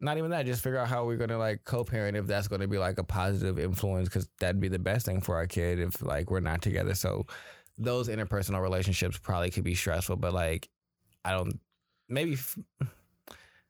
Not 0.00 0.16
even 0.18 0.30
that 0.30 0.46
just 0.46 0.62
figure 0.62 0.78
out 0.78 0.88
how 0.88 1.04
we're 1.04 1.16
going 1.16 1.30
to 1.30 1.38
like 1.38 1.64
co-parent 1.64 2.16
if 2.16 2.26
that's 2.26 2.48
going 2.48 2.60
to 2.60 2.68
be 2.68 2.78
like 2.78 2.98
a 2.98 3.04
positive 3.04 3.58
influence 3.58 4.08
because 4.08 4.28
that'd 4.38 4.60
be 4.60 4.68
the 4.68 4.78
best 4.78 5.06
thing 5.06 5.20
for 5.20 5.36
our 5.36 5.46
kid 5.46 5.80
if 5.80 6.00
like 6.02 6.30
we're 6.30 6.40
not 6.40 6.62
together. 6.62 6.94
So 6.94 7.26
those 7.78 8.08
interpersonal 8.08 8.60
relationships 8.60 9.18
probably 9.18 9.50
could 9.50 9.62
be 9.62 9.74
stressful 9.74 10.16
but 10.16 10.34
like 10.34 10.68
i 11.24 11.30
don't 11.30 11.60
maybe 12.08 12.36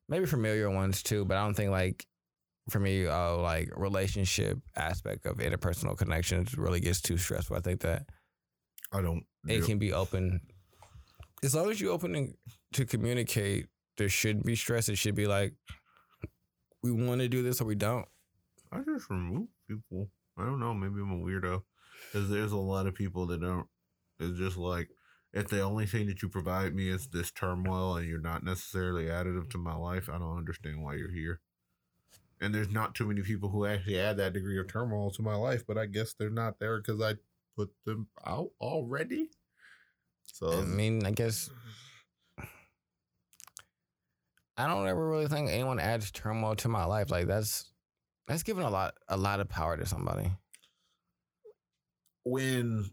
maybe 0.09 0.25
familiar 0.25 0.71
ones 0.71 1.03
too 1.03 1.27
but 1.27 1.37
i 1.37 1.45
don't 1.45 1.53
think 1.53 1.71
like 1.71 2.07
for 2.71 2.81
me 2.81 3.07
uh 3.07 3.37
like 3.37 3.71
relationship 3.77 4.59
aspect 4.77 5.27
of 5.27 5.37
interpersonal 5.39 5.97
connections 5.97 6.57
really 6.57 6.81
gets 6.81 7.01
too 7.01 7.17
stressful. 7.17 7.57
I 7.57 7.61
think 7.61 7.81
that 7.81 8.07
I 8.93 9.01
don't. 9.01 9.25
it 9.47 9.65
can 9.65 9.79
be 9.79 9.93
open. 9.93 10.41
As 11.43 11.55
long 11.55 11.71
as 11.71 11.81
you're 11.81 11.93
open 11.93 12.13
to- 12.13 12.35
to 12.75 12.85
communicate 12.85 13.69
there 13.97 14.09
shouldn't 14.09 14.45
be 14.45 14.55
stress. 14.55 14.89
It 14.89 14.97
should 14.97 15.15
be 15.15 15.27
like 15.27 15.55
we 16.83 16.91
want 16.93 17.21
to 17.21 17.29
do 17.29 17.43
this 17.43 17.61
or 17.61 17.65
we 17.65 17.75
don't 17.75 18.07
I 18.73 18.81
just 18.81 19.09
remove 19.11 19.49
people. 19.69 20.11
I 20.37 20.45
don't 20.45 20.61
know. 20.61 20.75
Maybe 20.75 21.01
I'm 21.01 21.13
a 21.13 21.25
weirdo. 21.25 21.63
Because 22.13 22.29
there's 22.29 22.53
a 22.53 22.57
lot 22.57 22.87
of 22.87 22.95
people 22.95 23.27
that 23.27 23.41
don't. 23.41 23.67
It's 24.21 24.39
just 24.39 24.57
like, 24.57 24.89
if 25.33 25.49
the 25.49 25.63
only 25.63 25.87
thing 25.87 26.07
that 26.07 26.23
you 26.23 26.29
provide 26.29 26.75
me 26.75 26.89
is 26.89 27.09
this 27.09 27.31
turmoil 27.31 27.97
and 27.97 28.09
you're 28.09 28.21
not 28.21 28.45
necessarily 28.45 29.07
additive 29.07 29.51
to 29.51 29.59
my 29.59 29.75
life, 29.75 30.09
I 30.09 30.19
don't 30.19 30.39
understand 30.39 30.83
why 30.83 30.95
you're 30.95 31.13
here. 31.13 31.41
And 32.41 32.55
there's 32.55 32.71
not 32.71 32.95
too 32.95 33.07
many 33.07 33.23
people 33.23 33.49
who 33.49 33.67
actually 33.67 33.99
add 33.99 34.17
that 34.19 34.33
degree 34.33 34.59
of 34.59 34.69
turmoil 34.69 35.11
to 35.13 35.23
my 35.23 35.35
life, 35.35 35.65
but 35.67 35.77
I 35.77 35.87
guess 35.87 36.15
they're 36.15 36.31
not 36.31 36.59
there 36.61 36.81
because 36.81 37.01
I 37.01 37.15
put 37.57 37.71
them 37.85 38.09
out 38.25 38.51
already. 38.61 39.31
So, 40.33 40.53
i 40.53 40.61
mean 40.61 41.05
i 41.05 41.11
guess 41.11 41.51
i 44.59 44.67
don't 44.67 44.87
ever 44.87 45.09
really 45.09 45.29
think 45.29 45.49
anyone 45.49 45.81
adds 45.81 46.11
turmoil 46.11 46.55
to 46.55 46.69
my 46.69 46.85
life 46.85 47.11
like 47.11 47.27
that's 47.27 47.73
that's 48.29 48.43
giving 48.43 48.65
a 48.65 48.71
lot 48.71 48.95
a 49.09 49.17
lot 49.17 49.41
of 49.41 49.49
power 49.49 49.77
to 49.77 49.87
somebody. 49.87 50.31
When 52.25 52.91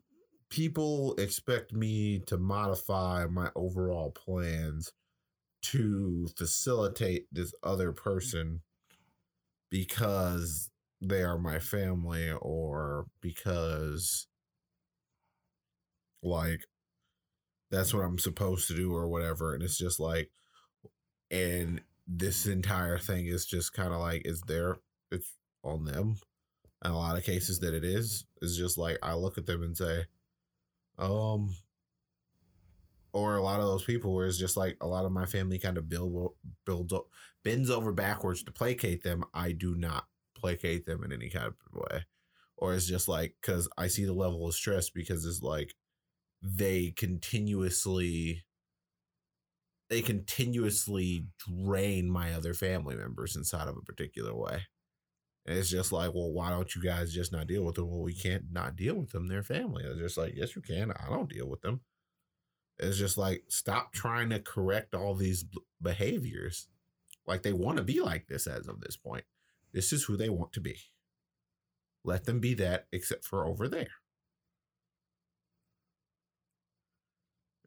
people 0.49 1.13
expect 1.17 1.73
me 1.73 2.19
to 2.27 2.37
modify 2.37 3.25
my 3.25 3.49
overall 3.53 4.11
plans 4.11 4.93
to 5.61 6.27
facilitate 6.37 7.25
this 7.31 7.53
other 7.61 7.91
person 7.91 8.61
because 9.69 10.69
they 11.01 11.21
are 11.21 11.37
my 11.37 11.59
family 11.59 12.31
or 12.31 13.07
because 13.21 14.27
like 16.23 16.61
that's 17.71 17.93
what 17.93 18.05
I'm 18.05 18.19
supposed 18.19 18.67
to 18.69 18.75
do 18.75 18.93
or 18.95 19.09
whatever 19.09 19.53
and 19.53 19.61
it's 19.61 19.77
just 19.77 19.99
like 19.99 20.29
and 21.31 21.81
this 22.07 22.45
entire 22.45 22.99
thing 22.99 23.27
is 23.27 23.45
just 23.45 23.73
kind 23.73 23.93
of 23.93 23.99
like 23.99 24.21
is 24.25 24.41
there 24.41 24.77
it's 25.11 25.33
on 25.63 25.85
them 25.85 26.17
in 26.83 26.91
a 26.91 26.97
lot 26.97 27.17
of 27.17 27.23
cases 27.23 27.59
that 27.59 27.73
it 27.73 27.83
is 27.83 28.25
is 28.41 28.57
just 28.57 28.77
like 28.77 28.97
I 29.01 29.13
look 29.15 29.37
at 29.37 29.45
them 29.45 29.63
and 29.63 29.75
say, 29.75 30.05
um, 30.99 31.55
or 33.13 33.35
a 33.35 33.41
lot 33.41 33.59
of 33.59 33.65
those 33.65 33.83
people 33.83 34.13
where 34.13 34.27
it's 34.27 34.37
just 34.37 34.57
like 34.57 34.77
a 34.81 34.87
lot 34.87 35.05
of 35.05 35.11
my 35.11 35.25
family 35.25 35.57
kind 35.57 35.77
of 35.77 35.89
build 35.89 36.33
builds 36.65 36.93
up 36.93 37.07
bends 37.43 37.69
over 37.69 37.91
backwards 37.91 38.43
to 38.43 38.51
placate 38.51 39.03
them. 39.03 39.23
I 39.33 39.51
do 39.51 39.75
not 39.75 40.05
placate 40.35 40.85
them 40.85 41.03
in 41.03 41.11
any 41.11 41.29
kind 41.29 41.47
of 41.47 41.55
way, 41.73 42.05
or 42.57 42.75
it's 42.75 42.87
just 42.87 43.07
like 43.07 43.35
because 43.41 43.67
I 43.77 43.87
see 43.87 44.05
the 44.05 44.13
level 44.13 44.47
of 44.47 44.53
stress 44.53 44.89
because 44.89 45.25
it's 45.25 45.41
like 45.41 45.73
they 46.41 46.91
continuously 46.95 48.43
they 49.89 50.01
continuously 50.01 51.27
drain 51.37 52.09
my 52.09 52.33
other 52.33 52.53
family 52.53 52.95
members 52.95 53.35
inside 53.35 53.67
of 53.67 53.77
a 53.77 53.81
particular 53.81 54.33
way. 54.33 54.63
And 55.45 55.57
it's 55.57 55.69
just 55.69 55.91
like, 55.91 56.13
well, 56.13 56.31
why 56.31 56.49
don't 56.49 56.73
you 56.73 56.81
guys 56.81 57.13
just 57.13 57.31
not 57.31 57.45
deal 57.47 57.63
with 57.63 57.75
them? 57.75 57.89
Well, 57.89 58.01
we 58.01 58.15
can't 58.15 58.45
not 58.51 58.75
deal 58.75 58.95
with 58.95 59.11
them. 59.11 59.27
They're 59.27 59.43
family. 59.43 59.83
It's 59.83 59.99
just 59.99 60.17
like, 60.17 60.33
yes, 60.35 60.55
you 60.55 60.61
can. 60.61 60.91
I 60.91 61.07
don't 61.09 61.29
deal 61.29 61.47
with 61.47 61.61
them. 61.61 61.81
It's 62.79 62.97
just 62.97 63.17
like, 63.17 63.43
stop 63.47 63.93
trying 63.93 64.31
to 64.31 64.39
correct 64.39 64.95
all 64.95 65.13
these 65.13 65.45
behaviors. 65.81 66.67
Like 67.27 67.43
they 67.43 67.53
want 67.53 67.77
to 67.77 67.83
be 67.83 68.01
like 68.01 68.27
this 68.27 68.47
as 68.47 68.67
of 68.67 68.81
this 68.81 68.97
point. 68.97 69.25
This 69.71 69.93
is 69.93 70.03
who 70.03 70.17
they 70.17 70.29
want 70.29 70.51
to 70.53 70.61
be. 70.61 70.77
Let 72.03 72.25
them 72.25 72.39
be 72.39 72.53
that, 72.55 72.87
except 72.91 73.23
for 73.25 73.47
over 73.47 73.67
there. 73.67 73.87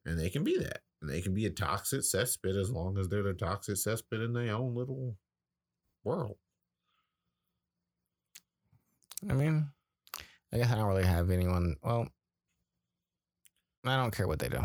And 0.04 0.18
they 0.18 0.30
can 0.30 0.42
be 0.42 0.56
that. 0.58 0.80
And 1.00 1.08
they 1.08 1.20
can 1.20 1.34
be 1.34 1.46
a 1.46 1.50
toxic 1.50 2.00
cesspit 2.00 2.60
as 2.60 2.70
long 2.70 2.98
as 2.98 3.08
they're 3.08 3.22
the 3.22 3.32
toxic 3.34 3.76
cesspit 3.76 4.24
in 4.24 4.32
their 4.32 4.54
own 4.54 4.74
little 4.74 5.16
world. 6.04 6.36
i 9.28 9.32
mean 9.32 9.68
i 10.52 10.56
guess 10.56 10.70
i 10.70 10.76
don't 10.76 10.86
really 10.86 11.04
have 11.04 11.30
anyone 11.30 11.74
well 11.82 12.06
i 13.84 13.96
don't 13.96 14.14
care 14.16 14.28
what 14.28 14.38
they 14.38 14.48
do 14.48 14.62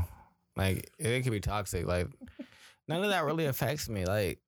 like 0.55 0.91
it 0.99 1.23
could 1.23 1.31
be 1.31 1.39
toxic 1.39 1.87
like 1.87 2.07
none 2.87 3.03
of 3.03 3.09
that 3.09 3.25
really 3.25 3.45
affects 3.45 3.89
me 3.89 4.05
like 4.05 4.39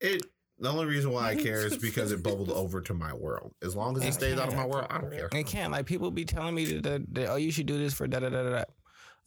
It 0.00 0.22
the 0.58 0.68
only 0.70 0.86
reason 0.86 1.10
why 1.10 1.30
I 1.30 1.34
care 1.34 1.66
is 1.66 1.76
because 1.78 2.12
it 2.12 2.22
bubbled 2.22 2.50
over 2.62 2.80
to 2.82 2.94
my 2.94 3.12
world. 3.12 3.54
As 3.62 3.74
long 3.74 3.96
as 3.96 4.04
it 4.04 4.14
stays 4.14 4.38
out 4.38 4.48
of 4.48 4.54
my 4.54 4.64
world, 4.64 4.86
I 4.88 5.00
don't 5.00 5.10
care. 5.10 5.28
It 5.32 5.46
can't. 5.46 5.72
Like 5.72 5.84
people 5.84 6.10
be 6.12 6.24
telling 6.24 6.54
me 6.54 6.64
that, 6.66 6.82
that, 6.84 7.14
that, 7.14 7.26
oh, 7.30 7.36
you 7.36 7.50
should 7.50 7.66
do 7.66 7.76
this 7.76 7.92
for 7.92 8.06
da 8.06 8.20
da 8.20 8.28
da. 8.28 8.42
da. 8.42 8.64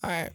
All 0.03 0.09
right, 0.09 0.29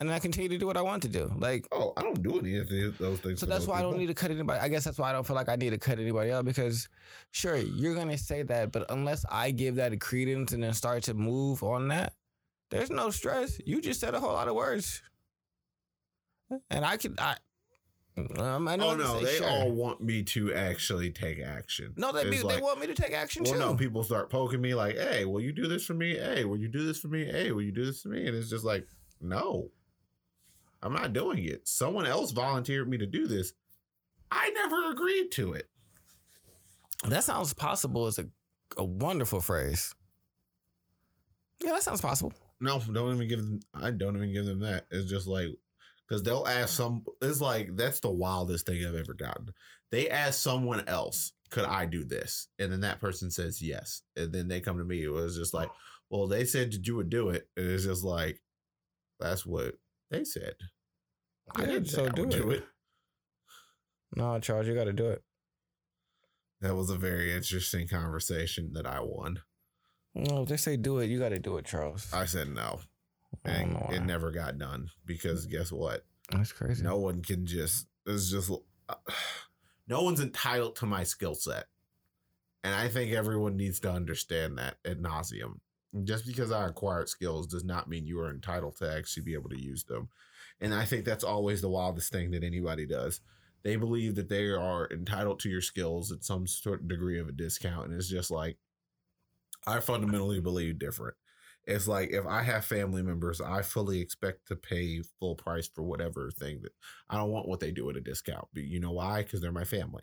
and 0.00 0.10
I 0.12 0.18
continue 0.18 0.48
to 0.50 0.58
do 0.58 0.66
what 0.66 0.76
I 0.76 0.82
want 0.82 1.02
to 1.02 1.08
do. 1.08 1.30
Like 1.36 1.66
Oh, 1.72 1.92
I 1.96 2.02
don't 2.02 2.22
do 2.22 2.38
any 2.38 2.56
of 2.56 2.68
those 2.98 3.18
things. 3.20 3.40
so, 3.40 3.46
that's 3.46 3.66
why 3.66 3.78
I 3.78 3.82
don't 3.82 3.98
need 3.98 4.06
to 4.06 4.14
cut 4.14 4.30
anybody. 4.30 4.60
I 4.60 4.68
guess 4.68 4.84
that's 4.84 4.98
why 4.98 5.10
I 5.10 5.12
don't 5.12 5.26
feel 5.26 5.36
like 5.36 5.48
I 5.48 5.56
need 5.56 5.70
to 5.70 5.78
cut 5.78 5.98
anybody 5.98 6.30
out 6.30 6.44
because, 6.44 6.88
sure, 7.32 7.56
you're 7.56 7.94
gonna 7.94 8.18
say 8.18 8.42
that, 8.44 8.72
but 8.72 8.90
unless 8.90 9.24
I 9.30 9.50
give 9.50 9.76
that 9.76 9.92
a 9.92 9.96
credence 9.96 10.52
and 10.52 10.62
then 10.62 10.72
start 10.74 11.02
to 11.04 11.14
move 11.14 11.62
on 11.62 11.88
that, 11.88 12.12
there's 12.70 12.90
no 12.90 13.10
stress. 13.10 13.60
You 13.64 13.80
just 13.80 14.00
said 14.00 14.14
a 14.14 14.20
whole 14.20 14.32
lot 14.32 14.46
of 14.48 14.54
words, 14.54 15.02
and 16.70 16.84
I 16.84 16.96
can. 16.96 17.14
I. 17.18 17.36
Um, 18.36 18.66
I 18.66 18.74
know 18.74 18.90
Oh 18.90 18.96
no, 18.96 19.18
say, 19.20 19.24
they 19.24 19.36
sure. 19.36 19.48
all 19.48 19.70
want 19.70 20.00
me 20.02 20.24
to 20.24 20.52
actually 20.52 21.12
take 21.12 21.38
action. 21.38 21.92
No, 21.96 22.10
they, 22.10 22.28
be, 22.28 22.42
like, 22.42 22.56
they 22.56 22.60
want 22.62 22.80
me 22.80 22.88
to 22.88 22.94
take 22.94 23.12
action 23.12 23.44
Well, 23.44 23.52
too. 23.52 23.58
no, 23.60 23.74
people 23.76 24.02
start 24.02 24.28
poking 24.28 24.60
me 24.60 24.74
like, 24.74 24.96
"Hey, 24.96 25.24
will 25.24 25.40
you 25.40 25.52
do 25.52 25.68
this 25.68 25.84
for 25.86 25.94
me? 25.94 26.16
Hey, 26.16 26.44
will 26.44 26.56
you 26.56 26.66
do 26.66 26.84
this 26.84 26.98
for 26.98 27.06
me? 27.06 27.24
Hey, 27.24 27.52
will 27.52 27.62
you 27.62 27.70
do 27.70 27.84
this 27.84 28.02
for 28.02 28.08
me?" 28.08 28.26
And 28.26 28.36
it's 28.36 28.50
just 28.50 28.64
like, 28.64 28.88
no, 29.20 29.70
I'm 30.82 30.92
not 30.92 31.12
doing 31.12 31.44
it. 31.44 31.66
Someone 31.66 32.06
else 32.06 32.30
volunteered 32.30 32.88
me 32.88 32.98
to 32.98 33.06
do 33.06 33.26
this. 33.26 33.52
I 34.30 34.50
never 34.50 34.90
agreed 34.90 35.30
to 35.32 35.54
it. 35.54 35.68
That 37.08 37.24
sounds 37.24 37.52
possible 37.52 38.06
is 38.06 38.18
a, 38.18 38.26
a 38.76 38.84
wonderful 38.84 39.40
phrase. 39.40 39.94
Yeah, 41.62 41.72
that 41.72 41.82
sounds 41.82 42.00
possible. 42.00 42.32
No, 42.60 42.80
don't 42.80 43.14
even 43.14 43.28
give 43.28 43.38
them. 43.40 43.60
I 43.74 43.90
don't 43.90 44.16
even 44.16 44.32
give 44.32 44.46
them 44.46 44.60
that. 44.60 44.86
It's 44.90 45.10
just 45.10 45.26
like 45.26 45.48
because 46.08 46.22
they'll 46.22 46.46
ask 46.46 46.70
some. 46.70 47.04
It's 47.22 47.40
like 47.40 47.76
that's 47.76 48.00
the 48.00 48.10
wildest 48.10 48.66
thing 48.66 48.84
I've 48.84 48.94
ever 48.94 49.14
gotten. 49.14 49.50
They 49.90 50.08
ask 50.08 50.40
someone 50.40 50.86
else, 50.88 51.32
"Could 51.50 51.64
I 51.64 51.86
do 51.86 52.04
this?" 52.04 52.48
And 52.58 52.72
then 52.72 52.80
that 52.80 53.00
person 53.00 53.30
says 53.30 53.62
yes, 53.62 54.02
and 54.16 54.32
then 54.32 54.48
they 54.48 54.60
come 54.60 54.78
to 54.78 54.84
me. 54.84 55.02
It 55.04 55.12
was 55.12 55.36
just 55.36 55.54
like, 55.54 55.70
"Well, 56.10 56.26
they 56.26 56.44
said 56.44 56.72
that 56.72 56.86
you 56.86 56.96
would 56.96 57.10
do 57.10 57.30
it," 57.30 57.48
and 57.56 57.70
it's 57.70 57.84
just 57.84 58.04
like, 58.04 58.40
that's 59.20 59.46
what 59.46 59.74
they 60.10 60.24
said. 60.24 60.54
I 61.56 61.64
didn't 61.64 61.86
so 61.86 62.06
I 62.06 62.08
do 62.10 62.26
do 62.26 62.50
it. 62.50 62.58
it. 62.58 62.64
No, 64.16 64.38
Charles, 64.38 64.66
you 64.66 64.74
got 64.74 64.84
to 64.84 64.92
do 64.92 65.06
it. 65.08 65.22
That 66.60 66.74
was 66.74 66.90
a 66.90 66.96
very 66.96 67.32
interesting 67.32 67.86
conversation 67.86 68.72
that 68.74 68.86
I 68.86 69.00
won. 69.00 69.40
No, 70.14 70.42
if 70.42 70.48
they 70.48 70.56
say 70.56 70.76
do 70.76 70.98
it, 70.98 71.06
you 71.06 71.18
got 71.18 71.28
to 71.28 71.38
do 71.38 71.56
it, 71.58 71.64
Charles. 71.64 72.12
I 72.12 72.24
said 72.24 72.48
no. 72.48 72.80
And 73.44 73.76
it 73.90 74.04
never 74.04 74.30
got 74.30 74.58
done 74.58 74.88
because 75.04 75.46
guess 75.46 75.70
what? 75.70 76.04
That's 76.30 76.52
crazy. 76.52 76.82
No 76.82 76.96
one 76.98 77.22
can 77.22 77.46
just. 77.46 77.86
It's 78.06 78.30
just. 78.30 78.50
uh, 78.88 78.94
no 79.88 80.02
one's 80.02 80.20
entitled 80.20 80.76
to 80.76 80.86
my 80.86 81.04
skill 81.04 81.34
set, 81.34 81.66
and 82.64 82.74
I 82.74 82.88
think 82.88 83.12
everyone 83.12 83.56
needs 83.56 83.80
to 83.80 83.92
understand 83.92 84.58
that 84.58 84.76
ad 84.84 85.00
nauseam. 85.00 85.60
Just 86.04 86.26
because 86.26 86.52
I 86.52 86.66
acquired 86.66 87.08
skills 87.08 87.46
does 87.46 87.64
not 87.64 87.88
mean 87.88 88.06
you 88.06 88.20
are 88.20 88.30
entitled 88.30 88.76
to 88.76 88.94
actually 88.94 89.22
be 89.22 89.34
able 89.34 89.48
to 89.50 89.60
use 89.60 89.84
them, 89.84 90.08
and 90.60 90.74
I 90.74 90.84
think 90.84 91.04
that's 91.04 91.24
always 91.24 91.60
the 91.62 91.68
wildest 91.70 92.12
thing 92.12 92.30
that 92.32 92.44
anybody 92.44 92.86
does. 92.86 93.20
They 93.64 93.76
believe 93.76 94.14
that 94.16 94.28
they 94.28 94.46
are 94.48 94.88
entitled 94.90 95.40
to 95.40 95.48
your 95.48 95.62
skills 95.62 96.12
at 96.12 96.24
some 96.24 96.46
sort 96.46 96.82
of 96.82 96.88
degree 96.88 97.18
of 97.18 97.28
a 97.28 97.32
discount, 97.32 97.86
and 97.88 97.94
it's 97.94 98.08
just 98.08 98.30
like 98.30 98.58
I 99.66 99.80
fundamentally 99.80 100.40
believe 100.40 100.78
different. 100.78 101.16
It's 101.66 101.86
like 101.86 102.10
if 102.10 102.26
I 102.26 102.42
have 102.42 102.64
family 102.64 103.02
members, 103.02 103.40
I 103.40 103.62
fully 103.62 104.00
expect 104.00 104.48
to 104.48 104.56
pay 104.56 105.02
full 105.20 105.34
price 105.34 105.68
for 105.68 105.82
whatever 105.82 106.30
thing 106.30 106.60
that 106.62 106.72
I 107.10 107.16
don't 107.16 107.30
want 107.30 107.48
what 107.48 107.60
they 107.60 107.70
do 107.72 107.90
at 107.90 107.96
a 107.96 108.00
discount. 108.00 108.48
But 108.54 108.64
you 108.64 108.80
know 108.80 108.92
why? 108.92 109.22
Because 109.22 109.40
they're 109.40 109.52
my 109.52 109.64
family. 109.64 110.02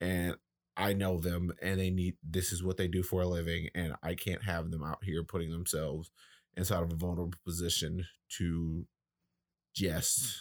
And 0.00 0.36
I 0.76 0.92
know 0.92 1.18
them 1.18 1.52
and 1.62 1.80
they 1.80 1.90
need 1.90 2.16
this 2.22 2.52
is 2.52 2.62
what 2.62 2.76
they 2.76 2.88
do 2.88 3.02
for 3.02 3.22
a 3.22 3.26
living. 3.26 3.68
And 3.74 3.94
I 4.02 4.14
can't 4.14 4.42
have 4.44 4.70
them 4.70 4.84
out 4.84 5.02
here 5.02 5.22
putting 5.24 5.50
themselves 5.50 6.10
inside 6.56 6.82
of 6.82 6.92
a 6.92 6.96
vulnerable 6.96 7.38
position 7.44 8.06
to 8.38 8.86
just 9.74 10.36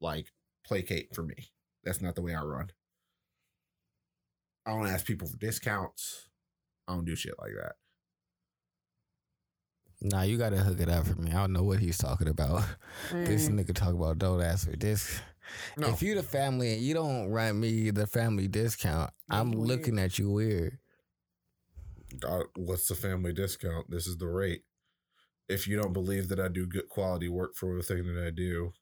like 0.00 0.32
placate 0.66 1.14
for 1.14 1.22
me. 1.22 1.36
That's 1.84 2.00
not 2.02 2.14
the 2.14 2.22
way 2.22 2.34
I 2.34 2.42
run. 2.42 2.70
I 4.66 4.70
don't 4.72 4.86
ask 4.86 5.06
people 5.06 5.28
for 5.28 5.36
discounts. 5.38 6.28
I 6.86 6.92
don't 6.94 7.04
do 7.04 7.16
shit 7.16 7.34
like 7.38 7.52
that. 7.60 7.76
Nah, 10.00 10.22
you 10.22 10.38
gotta 10.38 10.58
hook 10.58 10.80
it 10.80 10.88
up 10.88 11.06
for 11.06 11.20
me. 11.20 11.32
I 11.32 11.36
don't 11.36 11.52
know 11.52 11.64
what 11.64 11.80
he's 11.80 11.98
talking 11.98 12.28
about. 12.28 12.62
This 13.12 13.48
Mm. 13.48 13.58
nigga 13.60 13.74
talk 13.74 13.94
about 13.94 14.18
don't 14.18 14.40
ask 14.42 14.68
for 14.70 14.76
this. 14.76 15.20
No. 15.76 15.88
If 15.88 16.02
you're 16.02 16.16
the 16.16 16.22
family 16.22 16.72
and 16.74 16.82
you 16.82 16.94
don't 16.94 17.28
run 17.28 17.58
me 17.60 17.90
the 17.90 18.06
family 18.06 18.48
discount, 18.48 19.10
I'm 19.30 19.50
Weird. 19.52 19.66
looking 19.68 19.98
at 19.98 20.18
you 20.18 20.30
weird. 20.30 20.78
uh, 22.26 22.42
what's 22.56 22.88
the 22.88 22.94
family 22.94 23.32
discount? 23.32 23.90
This 23.90 24.06
is 24.06 24.16
the 24.16 24.26
rate. 24.28 24.62
If 25.48 25.66
you 25.66 25.80
don't 25.80 25.92
believe 25.92 26.28
that 26.28 26.40
I 26.40 26.48
do 26.48 26.66
good 26.66 26.88
quality 26.88 27.28
work 27.28 27.54
for 27.54 27.74
the 27.76 27.82
thing 27.82 28.04
that 28.14 28.26
I 28.26 28.30
do, 28.30 28.72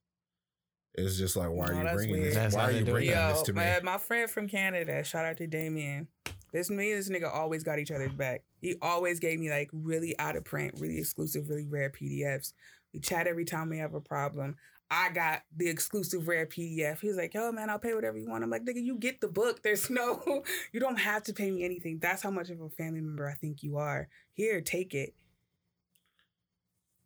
it's 0.95 1.17
just 1.19 1.37
like, 1.37 1.51
why 1.51 1.67
No, 1.69 1.75
are 1.75 1.85
you 1.91 1.95
bringing 1.97 2.13
weird. 2.15 2.27
this? 2.27 2.35
That's 2.35 2.55
why 2.57 2.63
are 2.65 2.71
you 2.73 2.85
bringing 2.85 3.11
Yo, 3.11 3.29
this 3.33 3.43
to 3.43 3.53
me? 3.53 3.61
my, 3.61 3.81
my 3.83 3.99
friend 3.99 4.31
from 4.31 4.49
Canada, 4.49 5.05
shout 5.05 5.25
out 5.25 5.37
to 5.39 5.47
Damien. 5.47 6.09
This 6.53 6.71
me 6.71 6.93
and 6.93 6.99
this 6.99 7.11
nigga 7.11 7.33
always 7.33 7.63
got 7.63 7.79
each 7.79 7.91
other's 7.91 8.15
back. 8.15 8.43
He 8.61 8.77
always 8.81 9.21
gave 9.21 9.39
me 9.39 9.51
like 9.51 9.69
really 9.73 10.19
out 10.19 10.37
of 10.37 10.45
print, 10.45 10.75
really 10.79 10.99
exclusive, 10.99 11.49
really 11.49 11.67
rare 11.67 11.91
PDFs. 11.91 12.53
We 12.95 13.01
chat 13.01 13.27
every 13.27 13.45
time 13.45 13.69
we 13.69 13.79
have 13.79 13.93
a 13.95 14.01
problem. 14.01 14.57
I 14.91 15.11
got 15.11 15.43
the 15.57 15.69
exclusive 15.69 16.29
rare 16.29 16.47
PDF. 16.47 17.01
He's 17.01 17.17
like, 17.17 17.35
yo, 17.35 17.51
man, 17.51 17.71
I'll 17.71 17.79
pay 17.79 17.93
whatever 17.95 18.19
you 18.19 18.29
want. 18.29 18.45
I'm 18.45 18.51
like, 18.51 18.65
nigga, 18.65 18.83
you 18.83 18.97
get 18.99 19.21
the 19.21 19.27
book. 19.29 19.63
There's 19.63 19.91
no, 19.91 20.45
you 20.73 20.79
don't 20.81 20.99
have 20.99 21.25
to 21.25 21.33
pay 21.33 21.51
me 21.51 21.65
anything. 21.65 21.99
That's 22.01 22.23
how 22.23 22.31
much 22.31 22.51
of 22.51 22.61
a 22.61 22.69
family 22.71 23.01
member 23.01 23.29
I 23.29 23.35
think 23.35 23.63
you 23.65 23.79
are. 23.79 24.09
Here, 24.33 24.61
take 24.61 24.95
it. 24.95 25.15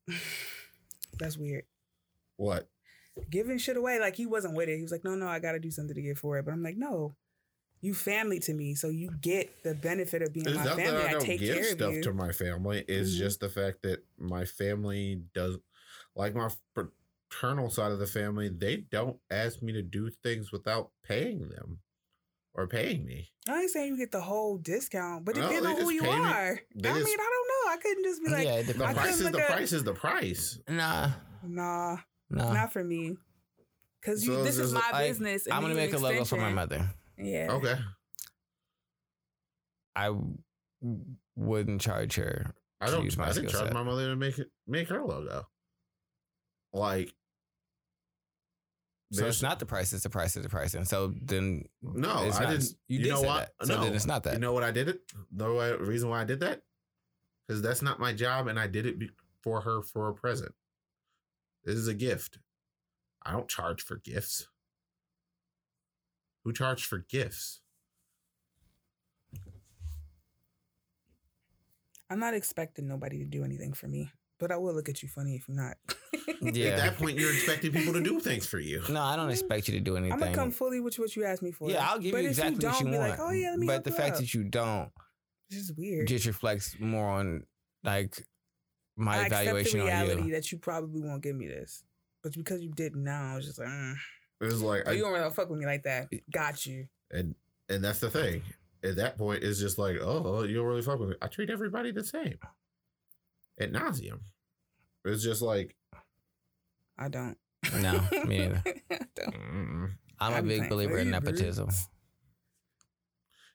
That's 1.18 1.36
weird. 1.38 1.64
What? 2.36 2.68
Giving 3.30 3.58
shit 3.58 3.76
away. 3.76 3.98
Like 3.98 4.16
he 4.16 4.26
wasn't 4.26 4.54
with 4.54 4.68
it. 4.68 4.76
He 4.76 4.82
was 4.82 4.92
like, 4.92 5.04
no, 5.04 5.14
no, 5.14 5.28
I 5.28 5.38
got 5.38 5.52
to 5.52 5.58
do 5.58 5.70
something 5.70 5.94
to 5.94 6.02
get 6.02 6.18
for 6.18 6.38
it. 6.38 6.44
But 6.44 6.52
I'm 6.52 6.62
like, 6.62 6.76
no, 6.76 7.14
you 7.80 7.94
family 7.94 8.40
to 8.40 8.54
me. 8.54 8.74
So 8.74 8.88
you 8.88 9.10
get 9.20 9.62
the 9.62 9.74
benefit 9.74 10.22
of 10.22 10.32
being 10.32 10.46
It's 10.48 10.56
my 10.56 10.64
not 10.64 10.76
family. 10.76 10.92
that 10.92 11.04
I 11.06 11.08
I, 11.08 11.12
don't 11.12 11.24
take 11.24 11.40
give 11.40 11.54
care 11.54 11.64
stuff 11.64 11.88
of 11.90 11.94
you. 11.96 12.02
to 12.02 12.12
my 12.12 12.32
family. 12.32 12.84
It's 12.88 13.14
Mhm. 13.14 13.18
just 13.18 13.40
the 13.40 13.48
fact 13.48 13.82
that 13.82 14.04
my 14.18 14.44
family 14.44 15.22
does, 15.34 15.58
like 16.14 16.34
my 16.34 16.50
paternal 17.30 17.70
side 17.70 17.92
of 17.92 17.98
the 17.98 18.06
family, 18.06 18.48
they 18.48 18.78
don't 18.90 19.16
ask 19.30 19.62
me 19.62 19.72
to 19.72 19.82
do 19.82 20.10
things 20.22 20.52
without 20.52 20.90
paying 21.04 21.48
them 21.48 21.78
or 22.54 22.66
paying 22.66 23.04
me. 23.06 23.30
I 23.48 23.60
ain't 23.62 23.70
saying 23.70 23.88
you 23.92 23.96
get 23.98 24.10
the 24.12 24.20
whole 24.20 24.58
discount, 24.58 25.24
but 25.24 25.36
it 25.36 25.40
No, 25.40 25.46
on 25.70 25.76
who 25.80 25.90
you 25.90 26.02
pay 26.02 26.08
me- 26.18 26.24
are. 26.24 26.52
I 26.52 26.58
just- 26.82 27.04
mean, 27.04 27.18
I 27.20 27.30
don't 27.30 27.48
know. 27.48 27.72
I 27.72 27.76
couldn't 27.80 28.04
just 28.04 28.22
be 28.24 28.30
like, 28.30 28.44
yeah, 28.46 28.62
The. 28.62 28.84
I 28.84 28.92
price 28.92 28.96
couldn't 28.96 29.10
is 29.12 29.18
the 29.18 29.38
look 29.38 29.46
price 29.46 29.72
is 29.72 29.84
the 29.84 29.94
price. 29.94 30.58
Nah, 30.68 31.10
nah, 31.44 31.96
nah. 32.28 32.52
not 32.52 32.72
for 32.72 32.82
me. 32.84 33.16
Cause 34.04 34.24
you, 34.24 34.32
So 34.34 34.44
this 34.44 34.58
is 34.58 34.72
my 34.72 34.80
like, 34.92 35.08
business. 35.08 35.46
I'm 35.50 35.60
gonna 35.62 35.74
make 35.74 35.92
a 35.92 35.98
logo 35.98 36.24
for 36.24 36.36
my 36.38 36.50
mother. 36.50 36.90
Yeah. 37.18 37.48
Okay. 37.52 37.78
I 39.94 40.06
w- 40.06 40.36
wouldn't 41.36 41.80
charge 41.82 42.14
her. 42.16 42.54
I 42.80 42.86
don't. 42.90 43.02
I 43.20 43.32
didn't 43.32 43.50
charge 43.50 43.64
set. 43.64 43.72
my 43.74 43.82
mother 43.82 44.08
to 44.08 44.16
make 44.16 44.38
it 44.38 44.48
make 44.66 44.88
her 44.88 45.02
logo. 45.04 45.46
Like, 46.72 47.12
So 49.12 49.26
it's 49.26 49.42
not 49.42 49.58
the 49.58 49.66
price, 49.66 49.92
it's 49.92 50.04
the 50.04 50.10
price, 50.10 50.36
it's 50.36 50.44
the 50.44 50.48
price. 50.50 50.74
And 50.74 50.86
so 50.86 51.12
then 51.20 51.64
No, 51.82 52.22
it's 52.24 52.36
I 52.36 52.44
not- 52.44 52.50
didn't. 52.50 52.74
You, 52.86 52.98
you 52.98 53.04
did 53.04 53.08
know 53.10 53.20
say 53.22 53.26
what? 53.26 53.52
that. 53.58 53.66
So 53.66 53.74
No. 53.76 53.84
then 53.84 53.94
it's 53.94 54.06
not 54.06 54.22
that. 54.22 54.34
You 54.34 54.38
know 54.38 54.52
what 54.52 54.62
I 54.62 54.70
did 54.70 54.88
it? 54.88 55.00
The 55.32 55.78
reason 55.80 56.08
why 56.10 56.20
I 56.20 56.24
did 56.24 56.40
that? 56.40 56.62
Because 57.46 57.60
that's 57.60 57.82
not 57.82 57.98
my 57.98 58.12
job, 58.12 58.46
and 58.46 58.58
I 58.58 58.68
did 58.68 58.86
it 58.86 58.98
be- 59.00 59.10
for 59.42 59.62
her 59.62 59.82
for 59.82 60.08
a 60.08 60.14
present. 60.14 60.54
This 61.64 61.74
is 61.74 61.88
a 61.88 61.94
gift. 61.94 62.38
I 63.22 63.32
don't 63.32 63.48
charge 63.48 63.82
for 63.82 63.96
gifts. 63.96 64.46
Who 66.44 66.52
charged 66.52 66.86
for 66.86 66.98
gifts? 66.98 67.60
I'm 72.08 72.18
not 72.20 72.34
expecting 72.34 72.86
nobody 72.88 73.18
to 73.18 73.24
do 73.24 73.44
anything 73.44 73.72
for 73.72 73.86
me, 73.88 74.10
but 74.40 74.50
I 74.50 74.56
will 74.56 74.74
look 74.74 74.88
at 74.88 75.02
you 75.02 75.08
funny 75.08 75.36
if 75.36 75.46
you're 75.46 75.56
not. 75.56 75.76
At 76.42 76.54
that 76.54 76.96
point, 76.96 77.18
you're 77.18 77.32
expecting 77.32 77.72
people 77.72 77.92
to 77.92 78.00
do 78.00 78.18
things 78.18 78.46
for 78.46 78.58
you. 78.58 78.82
No, 78.88 79.02
I 79.02 79.14
don't 79.14 79.30
expect 79.30 79.68
you 79.68 79.74
to 79.74 79.80
do 79.80 79.96
anything. 79.96 80.14
I'm 80.14 80.18
gonna 80.18 80.34
come 80.34 80.50
fully 80.50 80.80
with 80.80 80.98
what 80.98 81.14
you 81.14 81.24
asked 81.24 81.42
me 81.42 81.50
for. 81.50 81.70
yeah, 81.70 81.86
I'll 81.88 81.98
give 81.98 82.12
but 82.12 82.22
you 82.22 82.30
if 82.30 82.38
exactly 82.38 82.62
you 82.62 82.68
what 82.68 82.78
don't, 82.78 82.92
you 82.92 82.98
want. 82.98 83.10
Like, 83.10 83.20
oh 83.20 83.30
yeah, 83.30 83.50
let 83.50 83.58
me 83.58 83.66
but 83.66 83.84
the 83.84 83.90
fact 83.90 84.14
out." 84.14 84.18
that 84.20 84.34
you 84.34 84.44
don't 84.44 84.90
this 85.50 85.60
is 85.60 85.72
weird. 85.72 86.06
just 86.08 86.26
reflects 86.26 86.76
more 86.78 87.08
on 87.08 87.44
like 87.84 88.24
my 88.96 89.16
I 89.16 89.22
accept 89.26 89.42
evaluation 89.42 89.80
the 89.80 89.84
on 89.86 89.92
reality 89.92 90.22
you. 90.28 90.32
that 90.32 90.52
you 90.52 90.58
probably 90.58 91.02
won't 91.02 91.22
give 91.22 91.36
me 91.36 91.46
this, 91.46 91.84
but 92.22 92.32
because 92.32 92.62
you 92.62 92.70
did 92.70 92.96
now, 92.96 93.32
I 93.32 93.36
was 93.36 93.46
just 93.46 93.58
like, 93.58 93.68
mm. 93.68 93.94
It 94.40 94.44
was 94.46 94.62
like, 94.62 94.84
oh, 94.86 94.90
I, 94.90 94.94
you 94.94 95.02
don't 95.02 95.12
really 95.12 95.30
fuck 95.30 95.50
with 95.50 95.58
me 95.58 95.66
like 95.66 95.82
that. 95.82 96.08
Got 96.32 96.64
you. 96.64 96.86
and 97.10 97.34
and 97.68 97.84
that's 97.84 97.98
the 97.98 98.10
thing. 98.10 98.42
At 98.82 98.96
that 98.96 99.18
point, 99.18 99.42
it's 99.44 99.60
just 99.60 99.76
like, 99.76 99.98
oh, 100.00 100.44
you 100.44 100.54
don't 100.56 100.66
really 100.66 100.80
fuck 100.80 100.98
with 100.98 101.10
me. 101.10 101.16
I 101.20 101.26
treat 101.26 101.50
everybody 101.50 101.92
the 101.92 102.02
same. 102.04 102.38
Ad 103.60 103.72
nauseam. 103.72 104.20
It's 105.04 105.22
just 105.22 105.42
like, 105.42 105.76
I 106.98 107.08
don't. 107.08 107.36
No, 107.80 108.00
me 108.24 108.38
neither. 108.38 108.62
I 108.90 108.98
don't. 109.14 109.96
I'm 110.18 110.34
I 110.34 110.38
a 110.38 110.42
be 110.42 110.48
big 110.60 110.68
believer 110.68 110.98
in 110.98 111.10
nepotism. 111.10 111.70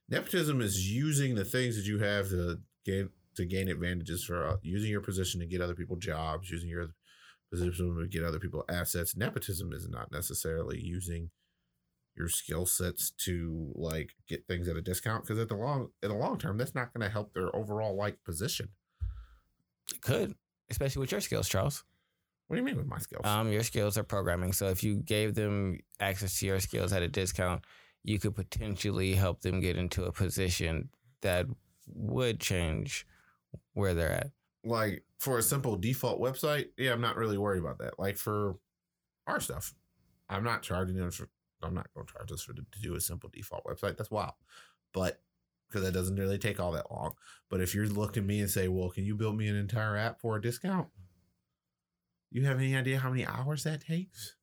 nepotism 0.09 0.61
is 0.61 0.91
using 0.91 1.35
the 1.35 1.45
things 1.45 1.75
that 1.75 1.85
you 1.85 1.99
have 1.99 2.29
to 2.29 2.59
gain 2.85 3.09
to 3.35 3.45
gain 3.45 3.67
advantages 3.67 4.23
for 4.23 4.47
uh, 4.47 4.55
using 4.61 4.89
your 4.89 5.01
position 5.01 5.39
to 5.41 5.45
get 5.45 5.61
other 5.61 5.75
people 5.75 5.97
jobs, 5.97 6.49
using 6.49 6.69
your 6.69 6.87
position 7.51 7.97
to 7.99 8.07
get 8.07 8.23
other 8.23 8.39
people 8.39 8.63
assets. 8.69 9.15
Nepotism 9.15 9.73
is 9.73 9.87
not 9.89 10.11
necessarily 10.11 10.79
using 10.79 11.29
your 12.15 12.29
skill 12.29 12.65
sets 12.65 13.11
to 13.11 13.71
like 13.75 14.11
get 14.27 14.47
things 14.47 14.67
at 14.67 14.77
a 14.77 14.81
discount 14.81 15.23
because 15.23 15.37
at 15.37 15.49
the 15.49 15.55
long 15.55 15.89
in 16.01 16.09
the 16.09 16.15
long 16.15 16.37
term, 16.37 16.57
that's 16.57 16.75
not 16.75 16.93
going 16.93 17.05
to 17.05 17.11
help 17.11 17.33
their 17.33 17.53
overall 17.55 17.95
like 17.95 18.23
position. 18.23 18.69
It 19.93 20.01
could, 20.01 20.35
especially 20.69 21.01
with 21.01 21.11
your 21.11 21.21
skills, 21.21 21.47
Charles. 21.47 21.83
What 22.47 22.55
do 22.55 22.61
you 22.61 22.65
mean 22.65 22.77
with 22.77 22.87
my 22.87 22.99
skills? 22.99 23.25
Um, 23.25 23.51
your 23.51 23.63
skills 23.63 23.97
are 23.97 24.03
programming. 24.03 24.53
So 24.53 24.67
if 24.67 24.83
you 24.83 24.97
gave 24.97 25.33
them 25.33 25.79
access 25.99 26.39
to 26.39 26.45
your 26.45 26.59
skills 26.59 26.93
at 26.93 27.01
a 27.01 27.07
discount, 27.07 27.63
you 28.03 28.19
could 28.19 28.35
potentially 28.35 29.13
help 29.15 29.41
them 29.41 29.59
get 29.59 29.77
into 29.77 30.03
a 30.03 30.11
position 30.11 30.89
that 31.21 31.47
would 31.87 32.39
change 32.39 33.07
where 33.73 33.93
they're 33.93 34.11
at. 34.11 34.31
like 34.63 35.03
for 35.19 35.37
a 35.37 35.43
simple 35.43 35.75
default 35.75 36.19
website, 36.19 36.67
yeah, 36.77 36.91
I'm 36.91 37.01
not 37.01 37.15
really 37.15 37.37
worried 37.37 37.59
about 37.59 37.79
that. 37.79 37.97
Like 37.99 38.17
for 38.17 38.57
our 39.27 39.39
stuff, 39.39 39.73
I'm 40.29 40.43
not 40.43 40.61
charging 40.61 40.97
them 40.97 41.11
for. 41.11 41.29
I'm 41.63 41.73
not 41.73 41.87
going 41.95 42.05
to 42.05 42.13
charge 42.13 42.31
us 42.31 42.43
for 42.43 42.53
to 42.53 42.63
do 42.81 42.95
a 42.95 43.01
simple 43.01 43.29
default 43.33 43.63
website. 43.63 43.97
That's 43.97 44.11
wild, 44.11 44.33
but 44.93 45.21
because 45.67 45.83
that 45.83 45.93
doesn't 45.93 46.15
really 46.15 46.37
take 46.37 46.59
all 46.59 46.71
that 46.73 46.91
long. 46.91 47.13
But 47.49 47.61
if 47.61 47.73
you're 47.75 47.87
looking 47.87 48.23
at 48.23 48.27
me 48.27 48.39
and 48.39 48.49
say, 48.49 48.67
"Well, 48.67 48.89
can 48.89 49.05
you 49.05 49.15
build 49.15 49.37
me 49.37 49.47
an 49.47 49.55
entire 49.55 49.95
app 49.97 50.19
for 50.19 50.35
a 50.35 50.41
discount?" 50.41 50.87
You 52.31 52.45
have 52.45 52.57
any 52.57 52.75
idea 52.75 52.99
how 52.99 53.09
many 53.09 53.25
hours 53.25 53.63
that 53.63 53.81
takes? 53.85 54.35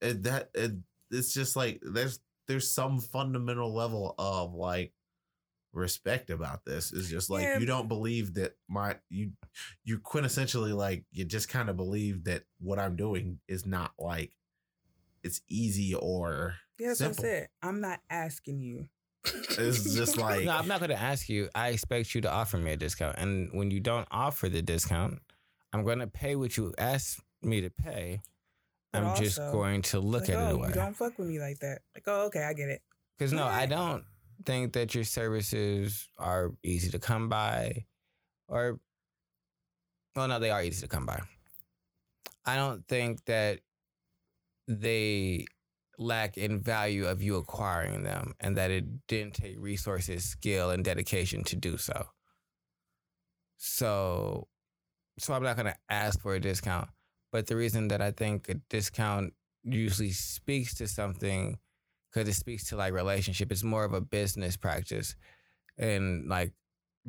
And 0.00 0.24
that 0.24 0.50
it, 0.54 0.72
it's 1.10 1.34
just 1.34 1.54
like 1.56 1.80
there's 1.82 2.20
there's 2.48 2.70
some 2.72 2.98
fundamental 3.00 3.72
level 3.74 4.14
of 4.18 4.54
like 4.54 4.92
respect 5.72 6.30
about 6.30 6.64
this. 6.64 6.92
It's 6.92 7.08
just 7.08 7.30
like 7.30 7.42
Yeah. 7.44 7.58
you 7.58 7.66
don't 7.66 7.88
believe 7.88 8.34
that 8.34 8.56
my 8.68 8.96
you 9.08 9.32
you 9.84 9.98
quintessentially 9.98 10.74
like 10.74 11.04
you 11.12 11.24
just 11.24 11.48
kind 11.48 11.68
of 11.70 11.76
believe 11.76 12.24
that 12.24 12.44
what 12.58 12.78
I'm 12.78 12.96
doing 12.96 13.38
is 13.48 13.64
not 13.66 13.92
like 13.98 14.32
it's 15.22 15.40
easy 15.48 15.94
or 15.94 16.56
Yeah, 16.78 16.88
that's 16.88 17.00
what 17.00 17.10
I 17.10 17.12
said. 17.12 17.48
I'm 17.62 17.80
not 17.80 18.00
asking 18.10 18.60
you. 18.60 18.88
It's 19.24 19.94
just 19.94 20.16
like- 20.16 20.44
No, 20.44 20.52
I'm 20.52 20.68
not 20.68 20.80
going 20.80 20.90
to 20.90 21.00
ask 21.00 21.28
you. 21.28 21.48
I 21.54 21.68
expect 21.68 22.14
you 22.14 22.20
to 22.22 22.30
offer 22.30 22.58
me 22.58 22.72
a 22.72 22.76
discount. 22.76 23.16
And 23.18 23.50
when 23.52 23.70
you 23.70 23.80
don't 23.80 24.08
offer 24.10 24.48
the 24.48 24.62
discount, 24.62 25.20
I'm 25.72 25.84
going 25.84 26.00
to 26.00 26.06
pay 26.06 26.36
what 26.36 26.56
you 26.56 26.74
asked 26.78 27.20
me 27.42 27.60
to 27.60 27.70
pay. 27.70 28.20
But 28.92 29.04
I'm 29.04 29.16
just 29.16 29.38
going 29.38 29.82
to 29.82 30.00
look 30.00 30.28
like, 30.28 30.30
at 30.30 30.36
oh, 30.36 30.48
it 30.48 30.54
away. 30.54 30.68
You 30.68 30.74
don't 30.74 30.94
fuck 30.94 31.18
with 31.18 31.26
me 31.26 31.38
like 31.38 31.60
that. 31.60 31.80
Like, 31.94 32.04
oh, 32.06 32.26
okay, 32.26 32.44
I 32.44 32.52
get 32.52 32.68
it. 32.68 32.82
Because 33.16 33.32
no, 33.32 33.44
I 33.44 33.64
don't 33.66 34.04
think 34.44 34.74
that 34.74 34.94
your 34.94 35.04
services 35.04 36.08
are 36.18 36.50
easy 36.62 36.90
to 36.90 36.98
come 36.98 37.28
by, 37.28 37.86
or 38.48 38.80
well, 40.14 40.28
no, 40.28 40.38
they 40.38 40.50
are 40.50 40.62
easy 40.62 40.82
to 40.82 40.88
come 40.88 41.06
by. 41.06 41.20
I 42.44 42.56
don't 42.56 42.86
think 42.86 43.24
that 43.26 43.60
they 44.68 45.46
lack 45.98 46.38
in 46.38 46.60
value 46.60 47.06
of 47.06 47.22
you 47.22 47.36
acquiring 47.36 48.02
them, 48.02 48.34
and 48.40 48.56
that 48.56 48.70
it 48.70 49.06
didn't 49.06 49.34
take 49.34 49.56
resources, 49.58 50.24
skill, 50.24 50.70
and 50.70 50.84
dedication 50.84 51.44
to 51.44 51.56
do 51.56 51.76
so. 51.76 52.06
So, 53.56 54.48
so 55.18 55.34
I'm 55.34 55.42
not 55.42 55.56
going 55.56 55.72
to 55.72 55.78
ask 55.88 56.20
for 56.20 56.34
a 56.34 56.40
discount. 56.40 56.88
But 57.30 57.46
the 57.46 57.56
reason 57.56 57.88
that 57.88 58.02
I 58.02 58.10
think 58.10 58.48
a 58.48 58.54
discount 58.68 59.32
usually 59.64 60.10
speaks 60.10 60.74
to 60.74 60.86
something 60.86 61.58
because 62.12 62.28
it 62.28 62.34
speaks 62.34 62.68
to 62.68 62.76
like 62.76 62.92
relationship. 62.92 63.50
It's 63.50 63.62
more 63.62 63.84
of 63.84 63.94
a 63.94 64.00
business 64.00 64.56
practice 64.56 65.16
and 65.78 66.28
like 66.28 66.52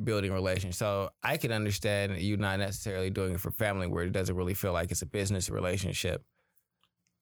building 0.02 0.32
relations. 0.32 0.76
So 0.76 1.10
I 1.22 1.36
can 1.36 1.52
understand 1.52 2.18
you 2.18 2.36
not 2.36 2.58
necessarily 2.58 3.10
doing 3.10 3.34
it 3.34 3.40
for 3.40 3.50
family 3.50 3.86
where 3.86 4.04
it 4.04 4.12
doesn't 4.12 4.34
really 4.36 4.54
feel 4.54 4.72
like 4.72 4.90
it's 4.90 5.02
a 5.02 5.06
business 5.06 5.50
relationship. 5.50 6.22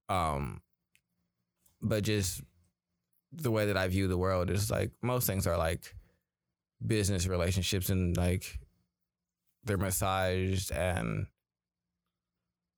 Um, 0.09 0.60
but 1.83 2.05
just 2.05 2.43
the 3.33 3.51
way 3.51 3.67
that 3.67 3.77
I 3.77 3.89
view 3.89 4.09
the 4.09 4.19
world 4.19 4.51
is 4.51 4.71
like 4.71 4.93
most 5.03 5.27
things 5.27 5.47
are 5.47 5.57
like 5.57 5.95
business 6.85 7.27
relationships 7.27 7.89
and 7.89 8.17
like 8.17 8.59
they're 9.65 9.79
massaged 9.79 10.71
and 10.73 11.27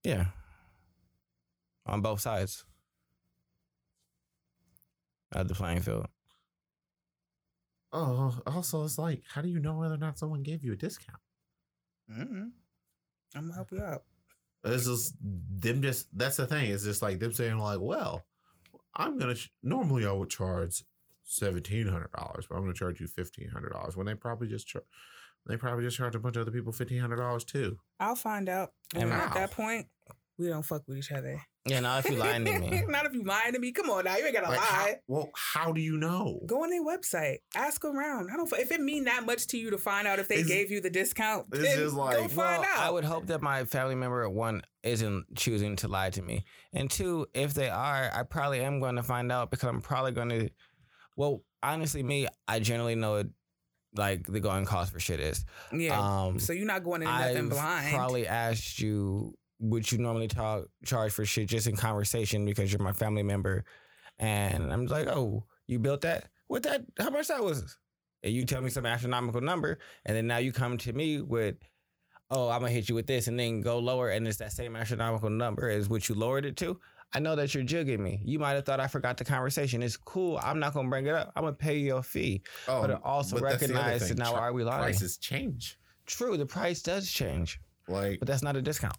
yeah, 0.05 0.27
on 1.87 2.03
both 2.03 2.21
sides 2.21 2.65
of 5.33 5.49
the 5.49 5.55
playing 5.55 5.81
field. 5.81 6.07
Oh, 7.93 8.37
also, 8.47 8.85
it's 8.85 8.99
like, 8.99 9.23
how 9.33 9.41
do 9.41 9.49
you 9.49 9.61
know 9.61 9.79
whether 9.79 9.95
or 9.95 9.99
not 9.99 10.19
someone 10.19 10.43
gave 10.43 10.65
you 10.65 10.73
a 10.73 10.77
discount? 10.77 11.21
Mm-hmm. 12.11 12.49
I'm 13.35 13.43
gonna 13.43 13.55
help 13.55 13.73
you 13.73 13.81
out. 13.81 14.03
It's 14.65 14.87
just 14.87 15.15
them. 15.21 15.81
Just 15.81 16.09
that's 16.13 16.37
the 16.37 16.47
thing. 16.47 16.71
It's 16.71 16.85
just 16.85 17.03
like 17.03 17.19
them 17.19 17.33
saying 17.33 17.59
like, 17.59 17.81
well, 17.81 18.25
I'm 18.97 19.19
gonna 19.19 19.35
ch- 19.35 19.51
normally 19.63 20.07
I 20.07 20.13
would 20.13 20.31
charge 20.31 20.85
seventeen 21.25 21.87
hundred 21.89 22.13
dollars, 22.13 22.47
but 22.49 22.57
I'm 22.57 22.63
gonna 22.63 22.75
charge 22.75 23.01
you 23.01 23.07
fifteen 23.07 23.49
hundred 23.49 23.73
dollars 23.73 23.97
when 23.97 24.07
they 24.07 24.15
probably 24.15 24.49
just 24.49 24.67
char- 24.67 24.83
they 25.47 25.57
probably 25.57 25.85
just 25.85 25.97
charge 25.97 26.15
a 26.15 26.19
bunch 26.19 26.37
of 26.37 26.43
other 26.43 26.51
people 26.51 26.73
fifteen 26.73 27.01
hundred 27.01 27.17
dollars 27.17 27.45
too. 27.45 27.79
I'll 28.01 28.15
find 28.17 28.49
out. 28.49 28.71
And 28.95 29.05
And 29.05 29.13
at 29.13 29.35
that 29.35 29.51
point, 29.51 29.87
we 30.39 30.49
don't 30.49 30.63
fuck 30.63 30.83
with 30.87 30.99
each 30.99 31.13
other. 31.13 31.41
Yeah, 31.67 31.81
now 31.81 31.97
if 31.99 32.11
you 32.11 32.17
lying 32.17 32.45
to 32.45 32.59
me, 32.59 32.83
Not 32.89 33.07
if 33.07 33.15
you 33.15 33.23
lying 33.25 33.55
to 33.55 33.59
me. 33.59 33.73
Come 33.73 33.89
on 33.89 34.05
now, 34.05 34.17
you 34.19 34.27
ain't 34.27 34.35
gotta 34.35 34.51
Like, 34.51 34.59
how, 34.61 34.83
lie. 34.85 34.97
well, 35.09 35.31
how 35.35 35.73
do 35.73 35.81
you 35.81 35.97
know? 35.97 36.41
Go 36.45 36.63
on 36.63 36.69
their 36.69 36.85
website. 36.85 37.39
Ask 37.55 37.85
around. 37.87 38.29
I 38.31 38.37
don't. 38.37 38.53
If 38.53 38.71
it 38.71 38.83
mean 38.83 39.05
that 39.05 39.25
much 39.25 39.47
to 39.49 39.57
you 39.59 39.71
to 39.71 39.79
find 39.79 40.07
out 40.07 40.19
if 40.19 40.29
they 40.29 40.35
It's- 40.37 40.49
gave 40.49 40.71
you 40.71 40.83
the 40.83 40.91
discount, 40.91 41.47
it's 41.53 41.63
then 41.63 41.79
just 41.79 41.95
go 41.95 42.03
like- 42.03 42.17
find 42.19 42.37
well, 42.37 42.63
out. 42.65 42.79
I 42.79 42.91
would 42.91 43.05
hope 43.05 43.27
that 43.29 43.41
my 43.41 43.65
family 43.65 43.95
member 43.95 44.29
one 44.29 44.61
isn't 44.83 45.25
choosing 45.37 45.77
to 45.77 45.89
lie 45.89 46.11
to 46.11 46.21
me, 46.21 46.45
and 46.75 46.91
two, 46.91 47.27
if 47.33 47.55
they 47.55 47.71
are, 47.71 48.11
I 48.13 48.25
probably 48.25 48.61
am 48.61 48.79
going 48.79 48.97
to 48.97 49.03
find 49.03 49.33
out 49.33 49.51
because 49.51 49.67
I'm 49.67 49.81
probably 49.81 50.13
going 50.13 50.29
to. 50.29 50.51
Well, 51.17 51.45
honestly, 51.63 52.03
me, 52.03 52.27
I 52.47 52.59
generally 52.61 52.95
know 52.95 53.17
it. 53.17 53.29
Like 53.97 54.27
the 54.27 54.41
going 54.41 54.65
cost 54.65 54.93
for 54.93 54.99
shit 54.99 55.21
is. 55.21 55.45
yeah. 55.73 55.99
Um, 55.99 56.41
so 56.41 56.53
you're 56.53 56.67
not 56.67 56.83
going 56.83 57.03
into 57.03 57.15
nothing 57.15 57.37
I've 57.45 57.49
blind. 57.51 57.95
probably 57.95 58.27
asked 58.27 58.81
you 58.81 59.35
would 59.61 59.91
you 59.91 59.99
normally 59.99 60.29
talk 60.29 60.67
charge 60.85 61.13
for 61.13 61.25
shit 61.25 61.49
just 61.49 61.67
in 61.67 61.77
conversation 61.77 62.45
because 62.45 62.73
you're 62.73 62.83
my 62.83 62.93
family 62.93 63.23
member, 63.23 63.65
and 64.19 64.73
I'm 64.73 64.87
like, 64.87 65.07
oh, 65.09 65.45
you 65.67 65.79
built 65.79 66.03
that? 66.03 66.29
What 66.49 66.63
that? 66.65 66.85
How 66.99 67.11
much 67.11 67.29
that 67.29 67.43
was? 67.43 67.77
And 68.23 68.33
you 68.33 68.45
tell 68.45 68.63
me 68.63 68.71
some 68.71 68.87
astronomical 68.87 69.41
number, 69.41 69.79
and 70.07 70.17
then 70.17 70.27
now 70.27 70.39
you 70.39 70.53
come 70.53 70.79
to 70.79 70.93
me 70.93 71.21
with, 71.21 71.57
oh, 72.31 72.49
I'm 72.49 72.61
gonna 72.61 72.73
hit 72.73 72.89
you 72.89 72.95
with 72.95 73.07
this, 73.07 73.29
and 73.29 73.39
then 73.39 73.61
go 73.61 73.79
lower, 73.79 74.11
and 74.11 74.27
it's 74.27 74.39
that 74.39 74.53
same 74.53 74.77
astronomical 74.77 75.31
number 75.31 75.69
as 75.69 75.89
what 75.89 76.09
you 76.09 76.15
lowered 76.15 76.45
it 76.45 76.57
to. 76.59 76.79
I 77.13 77.21
know 77.21 77.37
that 77.37 77.55
you're 77.55 77.63
jugging 77.63 78.01
me. 78.01 78.21
You 78.25 78.41
might 78.41 78.55
have 78.55 78.65
thought 78.65 78.81
I 78.81 78.89
forgot 78.89 79.17
the 79.17 79.25
conversation. 79.25 79.83
It's 79.85 79.97
cool. 79.97 80.41
I'm 80.43 80.59
not 80.59 80.75
gonna 80.75 80.89
bring 80.89 81.07
it 81.07 81.15
up. 81.15 81.33
I'm 81.37 81.45
gonna 81.45 81.55
pay 81.55 81.79
you 81.79 81.97
a 81.97 82.03
fee, 82.03 82.43
Oh, 82.67 82.81
but 82.83 83.01
also 83.05 83.37
but 83.39 83.43
that's 83.45 83.59
the 83.61 83.67
other 83.67 83.75
recognize 83.75 84.09
that 84.09 84.19
now 84.19 84.35
are 84.35 84.53
we 84.53 84.65
lying? 84.65 84.83
Prices 84.83 85.17
change. 85.19 85.79
True, 86.07 86.37
the 86.37 86.45
price 86.47 86.83
does 86.83 87.11
change, 87.11 87.61
Like, 87.89 88.19
but 88.19 88.27
that's 88.29 88.43
not 88.43 88.57
a 88.57 88.63
discount. 88.63 88.97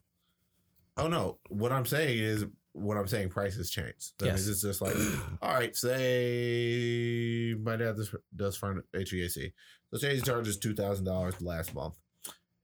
Oh 0.97 1.07
no, 1.07 1.39
what 1.49 1.71
I'm 1.71 1.85
saying 1.85 2.19
is, 2.19 2.45
what 2.73 2.97
I'm 2.97 3.07
saying, 3.07 3.29
prices 3.29 3.69
change. 3.69 4.11
That 4.19 4.25
Yes. 4.27 4.47
it's 4.47 4.61
just 4.61 4.81
like, 4.81 4.95
all 5.41 5.53
right, 5.53 5.75
say 5.75 7.55
my 7.61 7.75
dad 7.75 7.95
does, 7.95 8.13
does 8.35 8.57
furnace 8.57 8.85
HVAC. 8.93 9.53
So 9.91 9.97
say 9.97 10.15
he 10.15 10.21
charges 10.21 10.57
two 10.57 10.73
thousand 10.73 11.05
dollars 11.05 11.41
last 11.41 11.73
month, 11.73 11.95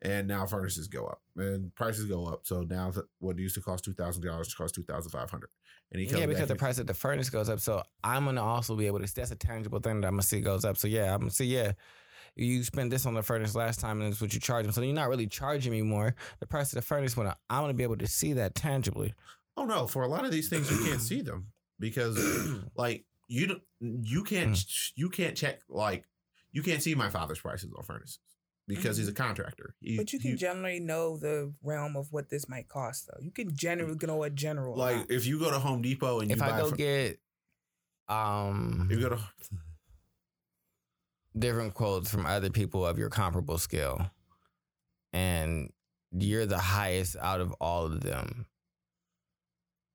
and 0.01 0.27
now 0.27 0.45
furnaces 0.45 0.87
go 0.87 1.05
up 1.05 1.21
and 1.37 1.73
prices 1.75 2.05
go 2.05 2.25
up. 2.25 2.41
So 2.43 2.61
now 2.61 2.91
what 3.19 3.37
used 3.39 3.55
to 3.55 3.61
cost 3.61 3.85
two 3.85 3.93
thousand 3.93 4.23
dollars 4.25 4.53
costs 4.53 4.75
two 4.75 4.83
thousand 4.83 5.11
five 5.11 5.29
hundred. 5.29 5.49
And 5.91 5.99
he 5.99 6.07
comes 6.07 6.21
Yeah, 6.21 6.25
because 6.25 6.47
the 6.47 6.55
price 6.55 6.77
of 6.77 6.87
the 6.87 6.93
furnace 6.93 7.29
goes 7.29 7.49
up. 7.49 7.59
So 7.59 7.83
I'm 8.03 8.25
gonna 8.25 8.43
also 8.43 8.75
be 8.75 8.87
able 8.87 8.99
to. 8.99 9.13
That's 9.13 9.31
a 9.31 9.35
tangible 9.35 9.79
thing 9.79 10.01
that 10.01 10.07
I'm 10.07 10.13
gonna 10.13 10.23
see 10.23 10.41
goes 10.41 10.65
up. 10.65 10.77
So 10.77 10.87
yeah, 10.87 11.13
I'm 11.13 11.19
gonna 11.19 11.31
see. 11.31 11.45
Yeah, 11.45 11.73
you 12.35 12.63
spent 12.63 12.89
this 12.89 13.05
on 13.05 13.13
the 13.13 13.21
furnace 13.23 13.55
last 13.55 13.79
time, 13.79 14.01
and 14.01 14.11
it's 14.11 14.21
what 14.21 14.33
you 14.33 14.39
charge 14.39 14.63
them. 14.65 14.71
So 14.71 14.81
you're 14.81 14.93
not 14.95 15.09
really 15.09 15.27
charging 15.27 15.71
me 15.71 15.81
more. 15.81 16.15
The 16.39 16.47
price 16.47 16.71
of 16.71 16.75
the 16.75 16.81
furnace 16.81 17.15
went 17.17 17.29
up. 17.29 17.39
I'm 17.49 17.61
gonna 17.63 17.73
be 17.73 17.83
able 17.83 17.97
to 17.97 18.07
see 18.07 18.33
that 18.33 18.55
tangibly. 18.55 19.13
Oh 19.57 19.65
no, 19.65 19.87
for 19.87 20.03
a 20.03 20.07
lot 20.07 20.25
of 20.25 20.31
these 20.31 20.49
things 20.49 20.71
you 20.71 20.89
can't 20.89 21.01
see 21.01 21.21
them 21.21 21.47
because 21.79 22.17
like 22.75 23.05
you 23.27 23.47
don't 23.47 23.61
you 23.79 24.23
can't 24.23 24.57
you 24.95 25.09
can't 25.09 25.35
check 25.35 25.61
like 25.69 26.05
you 26.51 26.61
can't 26.63 26.81
see 26.81 26.95
my 26.95 27.09
father's 27.09 27.39
prices 27.39 27.71
on 27.77 27.83
furnaces 27.83 28.19
because 28.67 28.95
he's 28.97 29.07
a 29.09 29.13
contractor. 29.13 29.75
He- 29.81 29.97
but 29.97 30.13
you 30.13 30.19
can 30.19 30.31
he- 30.31 30.37
generally 30.37 30.79
know 30.79 31.17
the 31.17 31.53
realm 31.61 31.95
of 31.97 32.11
what 32.11 32.29
this 32.29 32.47
might 32.47 32.69
cost, 32.69 33.07
though. 33.07 33.19
You 33.21 33.31
can 33.31 33.53
generally 33.55 33.97
know 34.01 34.23
a 34.23 34.29
general. 34.29 34.77
like 34.77 34.93
amount. 34.95 35.11
if 35.11 35.25
you 35.25 35.37
go 35.39 35.51
to 35.51 35.59
Home 35.59 35.81
Depot 35.81 36.19
and 36.21 36.29
you 36.29 36.35
if 36.35 36.39
buy 36.39 36.51
I 36.51 36.59
go 36.59 36.69
fur- 36.69 36.75
get 36.77 37.19
um 38.07 38.87
if 38.89 38.97
you 38.99 39.09
go 39.09 39.15
to 39.15 39.21
different 41.37 41.73
quotes 41.73 42.09
from 42.11 42.25
other 42.25 42.49
people 42.49 42.85
of 42.85 42.97
your 42.97 43.09
comparable 43.09 43.57
skill, 43.57 44.09
and 45.13 45.71
you're 46.11 46.45
the 46.45 46.59
highest 46.59 47.15
out 47.21 47.41
of 47.41 47.53
all 47.61 47.85
of 47.85 48.01
them, 48.01 48.45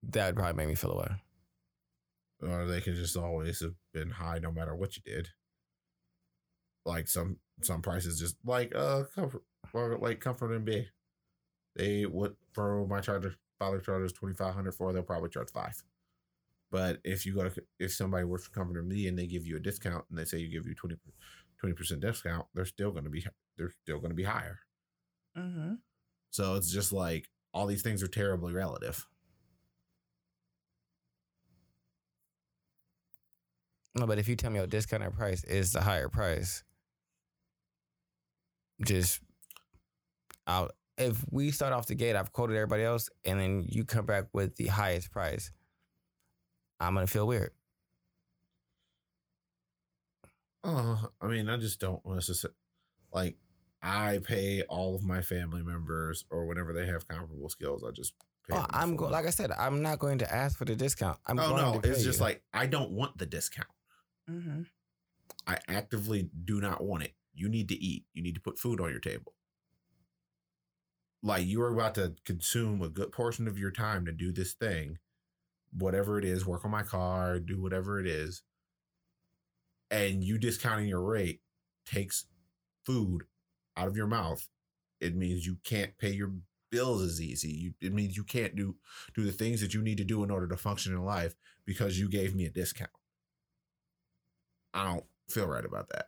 that 0.02 0.26
would 0.26 0.36
probably 0.36 0.54
make 0.54 0.68
me 0.68 0.74
feel 0.74 0.92
away. 0.92 1.10
or 2.42 2.66
they 2.66 2.80
could 2.80 2.94
just 2.94 3.16
always 3.16 3.60
have 3.60 3.74
been 3.92 4.10
high 4.10 4.38
no 4.38 4.52
matter 4.52 4.74
what 4.74 4.96
you 4.96 5.02
did. 5.04 5.28
Like 6.84 7.08
some 7.08 7.38
some 7.62 7.82
prices 7.82 8.20
just 8.20 8.36
like 8.44 8.74
uh 8.74 9.04
comfort 9.14 9.42
or 9.72 9.98
like 9.98 10.20
comfort 10.20 10.52
and 10.54 10.64
B. 10.64 10.86
They 11.74 12.06
would 12.06 12.36
for 12.52 12.86
my 12.86 13.00
charger 13.00 13.34
father 13.58 13.80
charges 13.80 14.12
twenty 14.12 14.34
five 14.34 14.54
hundred 14.54 14.74
for 14.74 14.92
they'll 14.92 15.02
probably 15.02 15.30
charge 15.30 15.50
five. 15.52 15.82
But 16.70 16.98
if 17.04 17.24
you 17.24 17.34
go 17.34 17.48
to 17.48 17.62
if 17.78 17.94
somebody 17.94 18.24
works 18.24 18.44
for 18.44 18.50
Comfort 18.50 18.78
and 18.78 18.88
Me 18.88 19.06
and 19.06 19.18
they 19.18 19.26
give 19.26 19.46
you 19.46 19.56
a 19.56 19.60
discount 19.60 20.04
and 20.10 20.18
they 20.18 20.24
say 20.24 20.38
you 20.38 20.50
give 20.50 20.66
you 20.66 20.74
20 20.74 21.74
percent 21.74 22.00
discount, 22.00 22.46
they're 22.54 22.64
still 22.64 22.90
going 22.90 23.04
to 23.04 23.10
be 23.10 23.24
they're 23.56 23.72
still 23.82 23.98
going 23.98 24.10
to 24.10 24.16
be 24.16 24.24
higher. 24.24 24.58
mm-hmm. 25.36 25.74
So 26.30 26.56
it's 26.56 26.70
just 26.70 26.92
like 26.92 27.28
all 27.54 27.66
these 27.66 27.82
things 27.82 28.02
are 28.02 28.08
terribly 28.08 28.52
relative. 28.52 29.06
No, 33.94 34.06
but 34.06 34.18
if 34.18 34.28
you 34.28 34.36
tell 34.36 34.50
me 34.50 34.58
your 34.58 34.66
discounted 34.66 35.14
price 35.14 35.42
is 35.44 35.72
the 35.72 35.80
higher 35.80 36.08
price, 36.10 36.62
just 38.84 39.20
I'll 40.46 40.70
if 40.98 41.24
we 41.30 41.50
start 41.50 41.72
off 41.72 41.86
the 41.86 41.94
gate, 41.94 42.16
I've 42.16 42.32
quoted 42.32 42.56
everybody 42.56 42.82
else, 42.82 43.08
and 43.24 43.40
then 43.40 43.64
you 43.68 43.84
come 43.84 44.06
back 44.06 44.26
with 44.32 44.56
the 44.56 44.66
highest 44.66 45.10
price, 45.10 45.50
I'm 46.80 46.94
gonna 46.94 47.06
feel 47.06 47.26
weird. 47.26 47.52
Oh, 50.64 51.08
I 51.20 51.26
mean, 51.26 51.48
I 51.48 51.56
just 51.56 51.80
don't 51.80 52.04
want 52.04 52.20
to 52.22 52.50
like. 53.12 53.36
I 53.82 54.18
pay 54.24 54.62
all 54.62 54.96
of 54.96 55.04
my 55.04 55.22
family 55.22 55.62
members, 55.62 56.24
or 56.30 56.46
whenever 56.46 56.72
they 56.72 56.86
have 56.86 57.06
comparable 57.06 57.48
skills, 57.48 57.84
I 57.86 57.92
just. 57.92 58.14
pay 58.48 58.56
Oh, 58.56 58.60
them 58.60 58.66
I'm 58.70 58.96
go- 58.96 59.08
like 59.08 59.26
I 59.26 59.30
said, 59.30 59.52
I'm 59.52 59.80
not 59.82 59.98
going 60.00 60.18
to 60.18 60.34
ask 60.34 60.58
for 60.58 60.64
the 60.64 60.74
discount. 60.74 61.18
I'm 61.26 61.38
oh 61.38 61.48
going 61.50 61.62
no, 61.62 61.80
it's 61.84 62.02
just 62.02 62.18
you. 62.18 62.24
like 62.24 62.42
I 62.52 62.66
don't 62.66 62.90
want 62.90 63.16
the 63.18 63.26
discount. 63.26 63.68
Mm-hmm. 64.28 64.62
I 65.46 65.58
actively 65.68 66.28
do 66.44 66.60
not 66.60 66.82
want 66.82 67.04
it. 67.04 67.12
You 67.34 67.48
need 67.48 67.68
to 67.68 67.76
eat. 67.76 68.04
You 68.12 68.22
need 68.22 68.34
to 68.34 68.40
put 68.40 68.58
food 68.58 68.80
on 68.80 68.90
your 68.90 68.98
table. 69.00 69.34
Like 71.22 71.46
you 71.46 71.62
are 71.62 71.72
about 71.72 71.94
to 71.96 72.14
consume 72.24 72.82
a 72.82 72.88
good 72.88 73.12
portion 73.12 73.46
of 73.46 73.58
your 73.58 73.70
time 73.70 74.04
to 74.06 74.12
do 74.12 74.32
this 74.32 74.52
thing, 74.54 74.98
whatever 75.76 76.18
it 76.18 76.24
is, 76.24 76.46
work 76.46 76.64
on 76.64 76.70
my 76.70 76.82
car, 76.82 77.38
do 77.38 77.60
whatever 77.60 78.00
it 78.00 78.06
is, 78.06 78.42
and 79.90 80.22
you 80.24 80.38
discounting 80.38 80.88
your 80.88 81.02
rate 81.02 81.40
takes 81.84 82.26
food 82.84 83.24
out 83.76 83.88
of 83.88 83.96
your 83.96 84.06
mouth. 84.06 84.48
It 85.00 85.14
means 85.14 85.46
you 85.46 85.58
can't 85.64 85.96
pay 85.98 86.10
your 86.10 86.32
bills 86.70 87.02
as 87.02 87.20
easy. 87.20 87.50
You, 87.50 87.72
it 87.80 87.92
means 87.92 88.16
you 88.16 88.24
can't 88.24 88.56
do 88.56 88.76
do 89.14 89.24
the 89.24 89.32
things 89.32 89.60
that 89.60 89.74
you 89.74 89.82
need 89.82 89.98
to 89.98 90.04
do 90.04 90.24
in 90.24 90.30
order 90.30 90.48
to 90.48 90.56
function 90.56 90.92
in 90.92 91.04
life 91.04 91.34
because 91.66 91.98
you 91.98 92.08
gave 92.08 92.34
me 92.34 92.46
a 92.46 92.50
discount. 92.50 92.90
I 94.74 94.84
don't 94.84 95.04
feel 95.28 95.46
right 95.46 95.64
about 95.64 95.88
that. 95.90 96.06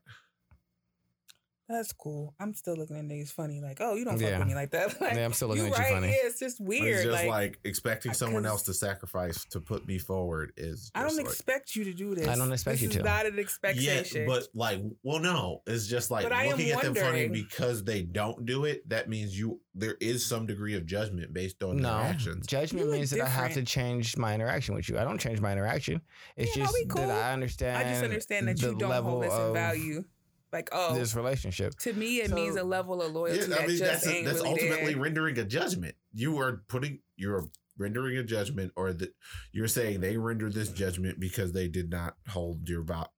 That's 1.69 1.93
cool. 1.93 2.35
I'm 2.41 2.55
still 2.55 2.77
looking 2.77 2.97
at 2.97 3.05
niggas 3.05 3.31
funny, 3.31 3.61
like, 3.61 3.77
oh, 3.81 3.95
you 3.95 4.05
don't 4.07 4.15
fuck 4.19 4.23
Yeah. 4.23 4.39
with 4.39 4.49
me 4.49 4.55
like 4.55 4.71
that. 4.71 4.99
Like, 5.03 5.15
Yeah, 5.15 5.25
I'm 5.27 5.35
still 5.35 5.49
looking 5.49 5.67
you 5.67 5.73
at 5.73 5.77
you 5.79 5.85
right, 5.85 5.93
funny. 5.93 6.09
Yeah, 6.09 6.15
it's 6.25 6.39
just 6.41 6.61
weird. 6.61 6.87
It's 6.87 7.03
just 7.05 7.13
like, 7.25 7.29
like, 7.29 7.59
expecting 7.65 8.15
someone 8.15 8.47
else 8.47 8.63
to 8.65 8.75
sacrifice 8.75 9.45
to 9.51 9.61
put 9.61 9.87
me 9.87 9.99
forward 9.99 10.53
is. 10.57 10.91
I 10.95 11.01
don't 11.01 11.09
just 11.11 11.19
like- 11.19 11.27
expect 11.27 11.77
you 11.77 11.85
to 11.85 11.93
do 11.93 12.15
this. 12.15 12.27
I 12.27 12.37
don't 12.37 12.53
expect 12.53 12.77
this 12.77 12.83
you 12.85 12.89
is 12.89 12.97
to. 12.97 13.03
Not 13.03 13.27
an 13.27 13.39
expectation. 13.39 14.23
Yeah, 14.23 14.27
but 14.27 14.49
like, 14.55 14.81
well, 15.03 15.19
no, 15.19 15.63
it's 15.67 15.87
just 15.87 16.11
like 16.11 16.27
But 16.27 16.47
looking 16.47 16.71
at 16.71 16.81
them 16.83 16.95
funny 16.95 17.29
because 17.29 17.85
they 17.85 18.01
don't 18.03 18.47
do 18.47 18.65
it. 18.65 18.89
That 18.89 19.09
means 19.11 19.39
you 19.39 19.61
there 19.75 19.97
is 20.01 20.25
some 20.27 20.47
degree 20.47 20.75
of 20.75 20.87
judgment 20.87 21.33
based 21.35 21.63
on 21.63 21.77
No, 21.77 21.83
their 21.99 22.07
actions. 22.11 22.47
judgment 22.47 22.87
You 22.87 22.91
look 22.91 22.99
means 22.99 23.11
that 23.11 23.21
I 23.21 23.29
have 23.29 23.53
to 23.55 23.63
change 23.63 24.17
my 24.17 24.35
interaction 24.35 24.75
with 24.75 24.89
you. 24.89 24.99
I 24.99 25.05
don't 25.05 25.19
change 25.21 25.41
my 25.41 25.53
interaction. 25.53 26.01
It's 26.37 26.57
Yeah, 26.57 26.65
just 26.65 26.75
we 26.75 26.87
cool. 26.87 27.07
that 27.07 27.11
I 27.27 27.33
understand. 27.35 27.77
I 27.77 27.91
just 27.93 28.03
understand 28.03 28.49
that 28.49 28.61
you 28.61 28.75
don't 28.75 28.89
level 28.91 29.11
hold 29.13 29.25
this 29.25 29.33
in 29.35 29.53
value. 29.53 30.05
Like, 30.53 30.69
oh, 30.73 30.95
this 30.95 31.15
relationship. 31.15 31.75
to 31.81 31.93
me, 31.93 32.21
it 32.21 32.31
So- 32.31 32.35
means 32.35 32.57
a 32.57 32.63
level 32.65 33.03
of 33.03 33.13
loyalty 33.13 33.41
Yeah, 33.41 33.47
that 33.49 33.61
I 33.61 33.67
mean 33.67 33.77
just 33.77 33.83
that's 33.83 34.07
ain't 34.07 34.25
that's 34.25 34.39
really 34.39 34.51
ultimately 34.51 34.95
there. 34.95 35.03
rendering 35.03 35.39
a 35.39 35.45
judgment. 35.45 35.95
You 36.15 36.39
are 36.39 36.63
putting 36.69 37.01
you're 37.17 37.49
rendering 37.77 38.17
a 38.17 38.23
judgment, 38.25 38.73
or 38.75 38.93
that 38.93 39.15
you're 39.53 39.69
saying 39.69 40.01
they 40.01 40.17
rendered 40.17 40.55
this 40.55 40.69
judgment 40.71 41.21
because 41.21 41.53
they 41.53 41.69
did 41.69 41.91
not 41.91 42.17
hold 42.29 42.69
your 42.69 42.83
val, 42.83 43.13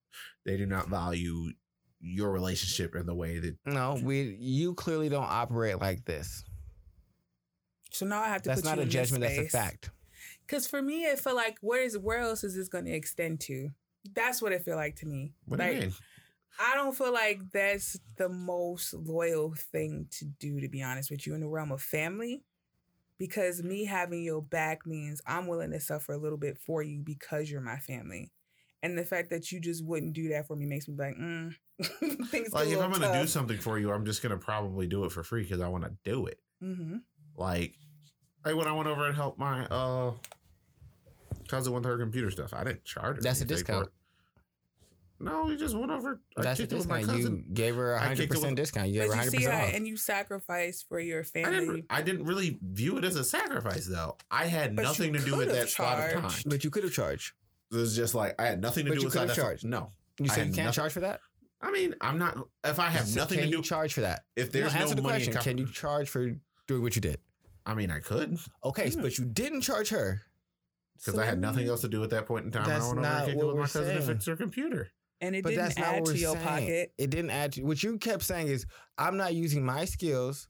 they 0.44 0.56
do 0.56 0.66
not 0.66 0.88
value 0.88 1.52
your 2.00 2.30
relationship 2.32 2.94
in 2.96 3.06
the 3.06 3.14
way 3.14 3.38
that 3.38 3.56
No, 3.66 3.98
we. 4.02 4.36
You 4.40 4.74
clearly 4.74 5.08
don't 5.08 5.22
operate 5.28 5.78
like 5.78 6.04
this. 6.06 6.44
So 7.92 8.06
now 8.06 8.20
I 8.22 8.28
have 8.28 8.42
to. 8.42 8.48
That's 8.48 8.62
put 8.62 8.68
not 8.68 8.76
you 8.76 8.82
a 8.82 8.84
in 8.84 8.90
judgment. 8.90 9.22
That's 9.22 9.38
a 9.38 9.48
fact. 9.48 9.90
Because 10.46 10.66
for 10.66 10.82
me, 10.82 11.08
I 11.10 11.14
feel 11.16 11.34
like 11.36 11.58
where 11.60 11.82
is 11.82 11.96
where 11.98 12.18
else 12.18 12.42
is 12.44 12.54
this 12.56 12.68
going 12.68 12.86
to 12.86 12.92
extend 12.92 13.40
to? 13.42 13.70
That's 14.14 14.40
what 14.40 14.52
it 14.52 14.64
feel 14.64 14.76
like 14.76 14.96
to 14.96 15.06
me. 15.06 15.34
what 15.44 15.60
do 15.60 15.66
you 15.66 15.80
mean? 15.80 15.92
I 16.58 16.74
don't 16.74 16.96
feel 16.96 17.12
like 17.12 17.40
that's 17.52 17.98
the 18.16 18.28
most 18.28 18.94
loyal 18.94 19.54
thing 19.56 20.06
to 20.18 20.24
do, 20.24 20.60
to 20.60 20.68
be 20.68 20.82
honest 20.82 21.10
with 21.10 21.26
you, 21.26 21.34
in 21.34 21.40
the 21.40 21.48
realm 21.48 21.72
of 21.72 21.82
family. 21.82 22.42
Because 23.18 23.62
me 23.62 23.84
having 23.84 24.22
your 24.22 24.40
back 24.40 24.86
means 24.86 25.20
I'm 25.26 25.46
willing 25.46 25.72
to 25.72 25.80
suffer 25.80 26.12
a 26.12 26.18
little 26.18 26.38
bit 26.38 26.56
for 26.58 26.82
you 26.82 27.02
because 27.04 27.50
you're 27.50 27.60
my 27.60 27.76
family. 27.76 28.32
And 28.82 28.96
the 28.96 29.04
fact 29.04 29.28
that 29.30 29.52
you 29.52 29.60
just 29.60 29.84
wouldn't 29.84 30.14
do 30.14 30.30
that 30.30 30.46
for 30.46 30.56
me 30.56 30.64
makes 30.64 30.88
me 30.88 30.94
be 30.94 31.02
like, 31.02 31.16
mm. 31.16 31.54
things 32.30 32.52
Like 32.52 32.68
if 32.68 32.80
I'm 32.80 32.90
gonna 32.90 33.20
do 33.20 33.26
something 33.26 33.58
for 33.58 33.78
you, 33.78 33.92
I'm 33.92 34.06
just 34.06 34.22
gonna 34.22 34.38
probably 34.38 34.86
do 34.86 35.04
it 35.04 35.12
for 35.12 35.22
free 35.22 35.42
because 35.42 35.60
I 35.60 35.68
want 35.68 35.84
to 35.84 35.92
do 36.02 36.26
it. 36.26 36.38
Mm-hmm. 36.62 36.96
Like, 37.36 37.74
like 38.44 38.56
when 38.56 38.66
I 38.66 38.72
went 38.72 38.88
over 38.88 39.06
and 39.06 39.14
helped 39.14 39.38
my 39.38 39.66
uh 39.66 40.12
cousin 41.48 41.74
with 41.74 41.84
her 41.84 41.98
computer 41.98 42.30
stuff, 42.30 42.54
I 42.54 42.64
didn't 42.64 42.84
charge 42.84 43.16
her. 43.16 43.22
That's 43.22 43.40
a 43.40 43.44
anything 43.44 43.58
for 43.58 43.64
discount. 43.64 43.88
It. 45.20 45.24
No, 45.24 45.44
we 45.44 45.56
just 45.56 45.74
went 45.76 45.90
over. 45.90 46.20
I 46.36 46.42
That's 46.42 46.58
a 46.58 46.62
kicked 46.62 46.72
it 46.72 46.76
with 46.78 46.88
my 46.88 47.00
discount. 47.00 47.22
You 47.22 47.44
gave 47.52 47.74
her 47.76 47.94
a 47.94 48.00
hundred 48.00 48.30
percent 48.30 48.56
discount. 48.56 48.88
You 48.88 48.94
gave 48.94 49.02
her 49.02 49.08
But 49.08 49.12
a 49.12 49.16
you 49.16 49.18
hundred 49.20 49.30
see 49.38 49.44
how, 49.44 49.50
percent 49.50 49.68
off. 49.68 49.74
and 49.76 49.86
you 49.88 49.96
sacrifice 49.96 50.82
for 50.88 51.00
your 51.00 51.20
I 51.20 51.24
family. 51.24 51.60
didn't. 51.60 51.84
I 51.90 52.02
didn't 52.02 52.24
really 52.24 52.58
view 52.62 52.96
it 52.98 53.04
as 53.04 53.16
a 53.16 53.24
sacrifice, 53.24 53.86
though. 53.86 54.16
I 54.30 54.46
had 54.46 54.76
But 54.76 54.82
nothing 54.82 55.12
to 55.12 55.18
do 55.18 55.36
with 55.36 55.48
could've 55.48 55.54
that 55.54 55.68
spot 55.68 55.98
of 56.14 56.20
time. 56.22 56.42
But 56.46 56.64
you 56.64 56.70
could 56.70 56.84
have 56.84 56.92
charged. 56.92 57.32
It 57.72 57.76
was 57.76 57.94
just 57.94 58.14
like 58.14 58.34
I 58.40 58.46
had 58.46 58.60
nothing 58.60 58.84
to 58.86 58.90
But 58.90 58.94
do 58.96 59.00
you 59.02 59.06
with 59.06 59.12
could've 59.14 59.28
that. 59.28 59.36
charged. 59.36 59.64
No, 59.64 59.90
You 60.18 60.24
I 60.24 60.28
said 60.28 60.38
had 60.38 60.46
you 60.48 60.54
can't 60.54 60.64
nothing- 60.66 60.72
charge 60.82 60.92
for 60.92 61.00
that. 61.00 61.20
I 61.62 61.70
mean 61.70 61.94
I'm 62.00 62.18
not. 62.18 62.38
If 62.64 62.78
I 62.78 62.88
have 62.88 63.06
So 63.06 63.20
nothing 63.20 63.38
can 63.38 63.46
to 63.46 63.50
you 63.50 63.56
do, 63.58 63.62
charge 63.62 63.92
for 63.94 64.00
that? 64.00 64.24
if 64.34 64.50
there's 64.50 64.72
no, 64.72 64.78
no 64.78 64.82
answer 64.84 64.94
the 64.94 65.02
money, 65.02 65.14
question. 65.16 65.32
com- 65.34 65.42
Can 65.42 65.58
you 65.58 65.66
charge 65.70 66.08
for 66.08 66.34
doing 66.66 66.82
what 66.82 66.96
you 66.96 67.02
did? 67.02 67.18
I 67.66 67.74
mean, 67.74 67.90
I 67.90 68.00
could 68.00 68.38
Okay, 68.64 68.88
Yeah. 68.88 69.02
but 69.02 69.18
you 69.18 69.26
didn't 69.26 69.60
charge 69.60 69.90
her. 69.90 70.22
because 70.96 71.18
I 71.18 71.24
had 71.26 71.38
nothing 71.40 71.68
else 71.68 71.82
to 71.82 71.88
do 71.88 72.02
at 72.02 72.10
that 72.10 72.26
point 72.26 72.46
in 72.46 72.50
time. 72.50 72.64
and 72.64 72.72
I 72.72 72.74
That's 72.74 72.86
went 72.88 72.98
over 72.98 73.06
and 73.06 73.26
kicked 73.26 73.30
it 73.30 73.36
with 73.46 73.54
my 73.56 73.60
we're 73.60 73.66
cousin 73.68 73.96
to 73.96 74.02
fix 74.02 74.26
her 74.26 74.36
computer. 74.36 74.90
And 75.20 75.34
it 75.36 75.42
But 75.42 75.50
didn't 75.50 75.64
that's 75.64 75.78
not 75.78 75.86
add 75.88 76.00
what 76.00 76.06
to 76.06 76.12
we're 76.12 76.18
your 76.18 76.34
saying. 76.34 76.46
pocket. 76.46 76.92
It 76.98 77.10
didn't 77.10 77.30
add 77.30 77.52
to 77.52 77.62
what 77.62 77.82
you 77.82 77.98
kept 77.98 78.22
saying 78.22 78.48
is 78.48 78.66
I'm 78.98 79.16
not 79.16 79.34
using 79.34 79.64
my 79.64 79.84
skills 79.84 80.48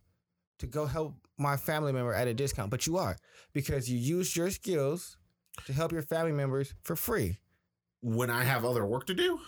to 0.59 0.67
go 0.67 0.87
help 0.87 1.15
my 1.39 1.57
family 1.57 1.93
member 1.93 2.13
at 2.13 2.29
a 2.29 2.35
discount, 2.35 2.71
but 2.71 2.87
you 2.87 2.99
are 2.99 3.17
because 3.53 3.89
you 3.91 3.99
used 3.99 4.37
your 4.37 4.51
skills 4.51 5.17
to 5.67 5.73
help 5.73 5.91
your 5.93 6.03
family 6.03 6.33
members 6.33 6.75
for 6.83 6.95
free. 6.97 7.39
When 8.03 8.31
I 8.31 8.45
have 8.45 8.65
other 8.65 8.85
work 8.87 9.07
to 9.07 9.15
do, 9.15 9.39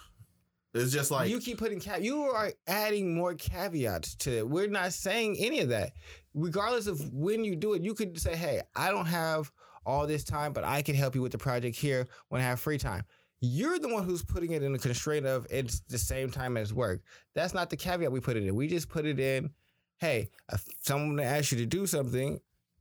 it's 0.74 0.90
just 0.92 1.10
like 1.10 1.28
you 1.30 1.38
keep 1.38 1.58
putting 1.58 1.80
ca- 1.80 1.98
you 2.00 2.22
are 2.22 2.50
adding 2.66 3.14
more 3.14 3.34
caveats 3.34 4.14
to 4.16 4.38
it. 4.38 4.48
We're 4.48 4.68
not 4.68 4.92
saying 4.94 5.36
any 5.38 5.60
of 5.60 5.68
that. 5.68 5.92
Regardless 6.34 6.86
of 6.86 7.00
when 7.12 7.44
you 7.44 7.56
do 7.56 7.74
it, 7.74 7.82
you 7.82 7.94
could 7.94 8.18
say, 8.18 8.34
"Hey, 8.36 8.62
I 8.74 8.90
don't 8.90 9.06
have 9.06 9.52
all 9.84 10.06
this 10.06 10.24
time, 10.24 10.52
but 10.54 10.64
I 10.64 10.80
can 10.80 10.94
help 10.94 11.14
you 11.14 11.20
with 11.22 11.32
the 11.32 11.38
project 11.38 11.76
here 11.76 12.08
when 12.28 12.40
I 12.40 12.44
have 12.44 12.58
free 12.60 12.78
time." 12.78 13.04
You're 13.44 13.80
the 13.80 13.92
one 13.92 14.04
who's 14.04 14.22
putting 14.22 14.52
it 14.52 14.62
in 14.62 14.72
the 14.72 14.78
constraint 14.78 15.26
of 15.26 15.48
it's 15.50 15.80
the 15.88 15.98
same 15.98 16.30
time 16.30 16.56
as 16.56 16.72
work. 16.72 17.02
That's 17.34 17.52
not 17.52 17.70
the 17.70 17.76
caveat 17.76 18.12
we 18.12 18.20
put 18.20 18.36
it 18.36 18.46
in. 18.46 18.54
We 18.54 18.68
just 18.68 18.88
put 18.88 19.04
it 19.04 19.18
in, 19.18 19.50
hey, 19.98 20.30
if 20.52 20.64
someone 20.80 21.18
asks 21.18 21.50
you 21.50 21.58
to 21.58 21.66
do 21.66 21.84
something 21.84 22.38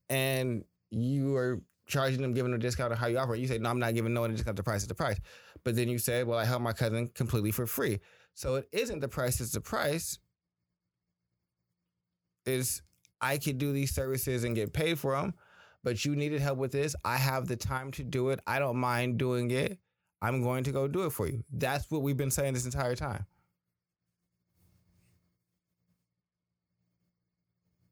and 0.08 0.64
you 0.92 1.36
are 1.36 1.64
charging 1.88 2.22
them, 2.22 2.36
giving 2.36 2.52
them 2.52 2.60
a 2.60 2.62
discount 2.62 2.92
on 2.92 2.98
how 3.00 3.08
you 3.08 3.18
operate, 3.18 3.42
you 3.42 3.48
say, 3.48 3.58
no, 3.58 3.72
I'm 3.72 3.80
not 3.80 3.96
giving 3.96 4.14
no 4.14 4.22
one 4.22 4.30
a 4.30 4.34
discount. 4.34 4.56
The 4.56 4.62
price 4.62 4.84
is 4.84 4.88
the 4.88 4.94
price. 4.94 5.20
But 5.64 5.76
then 5.76 5.90
you 5.90 5.98
say, 5.98 6.24
well, 6.24 6.38
I 6.38 6.46
helped 6.46 6.64
my 6.64 6.74
cousin 6.74 7.10
completely 7.16 7.50
for 7.50 7.66
free. 7.66 8.00
So 8.36 8.54
it 8.56 8.70
isn't 8.72 9.00
the 9.00 9.08
price, 9.08 9.42
it's 9.42 9.54
the 9.54 9.62
price. 9.62 10.20
Is 12.46 12.84
I 13.20 13.40
could 13.40 13.58
do 13.58 13.74
these 13.74 13.96
services 13.96 14.44
and 14.44 14.56
get 14.56 14.74
paid 14.74 15.00
for 15.00 15.16
them, 15.16 15.34
but 15.84 16.06
you 16.06 16.16
needed 16.16 16.40
help 16.40 16.60
with 16.60 16.72
this. 16.72 16.96
I 17.04 17.18
have 17.18 17.48
the 17.48 17.56
time 17.56 17.90
to 17.94 18.04
do 18.04 18.30
it. 18.30 18.40
I 18.46 18.60
don't 18.60 18.78
mind 18.78 19.18
doing 19.18 19.50
it. 19.50 19.80
I'm 20.22 20.44
going 20.44 20.64
to 20.66 20.72
go 20.72 20.88
do 20.88 21.06
it 21.06 21.12
for 21.12 21.28
you. 21.28 21.44
That's 21.52 21.90
what 21.90 22.02
we've 22.02 22.18
been 22.18 22.32
saying 22.32 22.54
this 22.54 22.66
entire 22.66 22.96
time. 22.96 23.26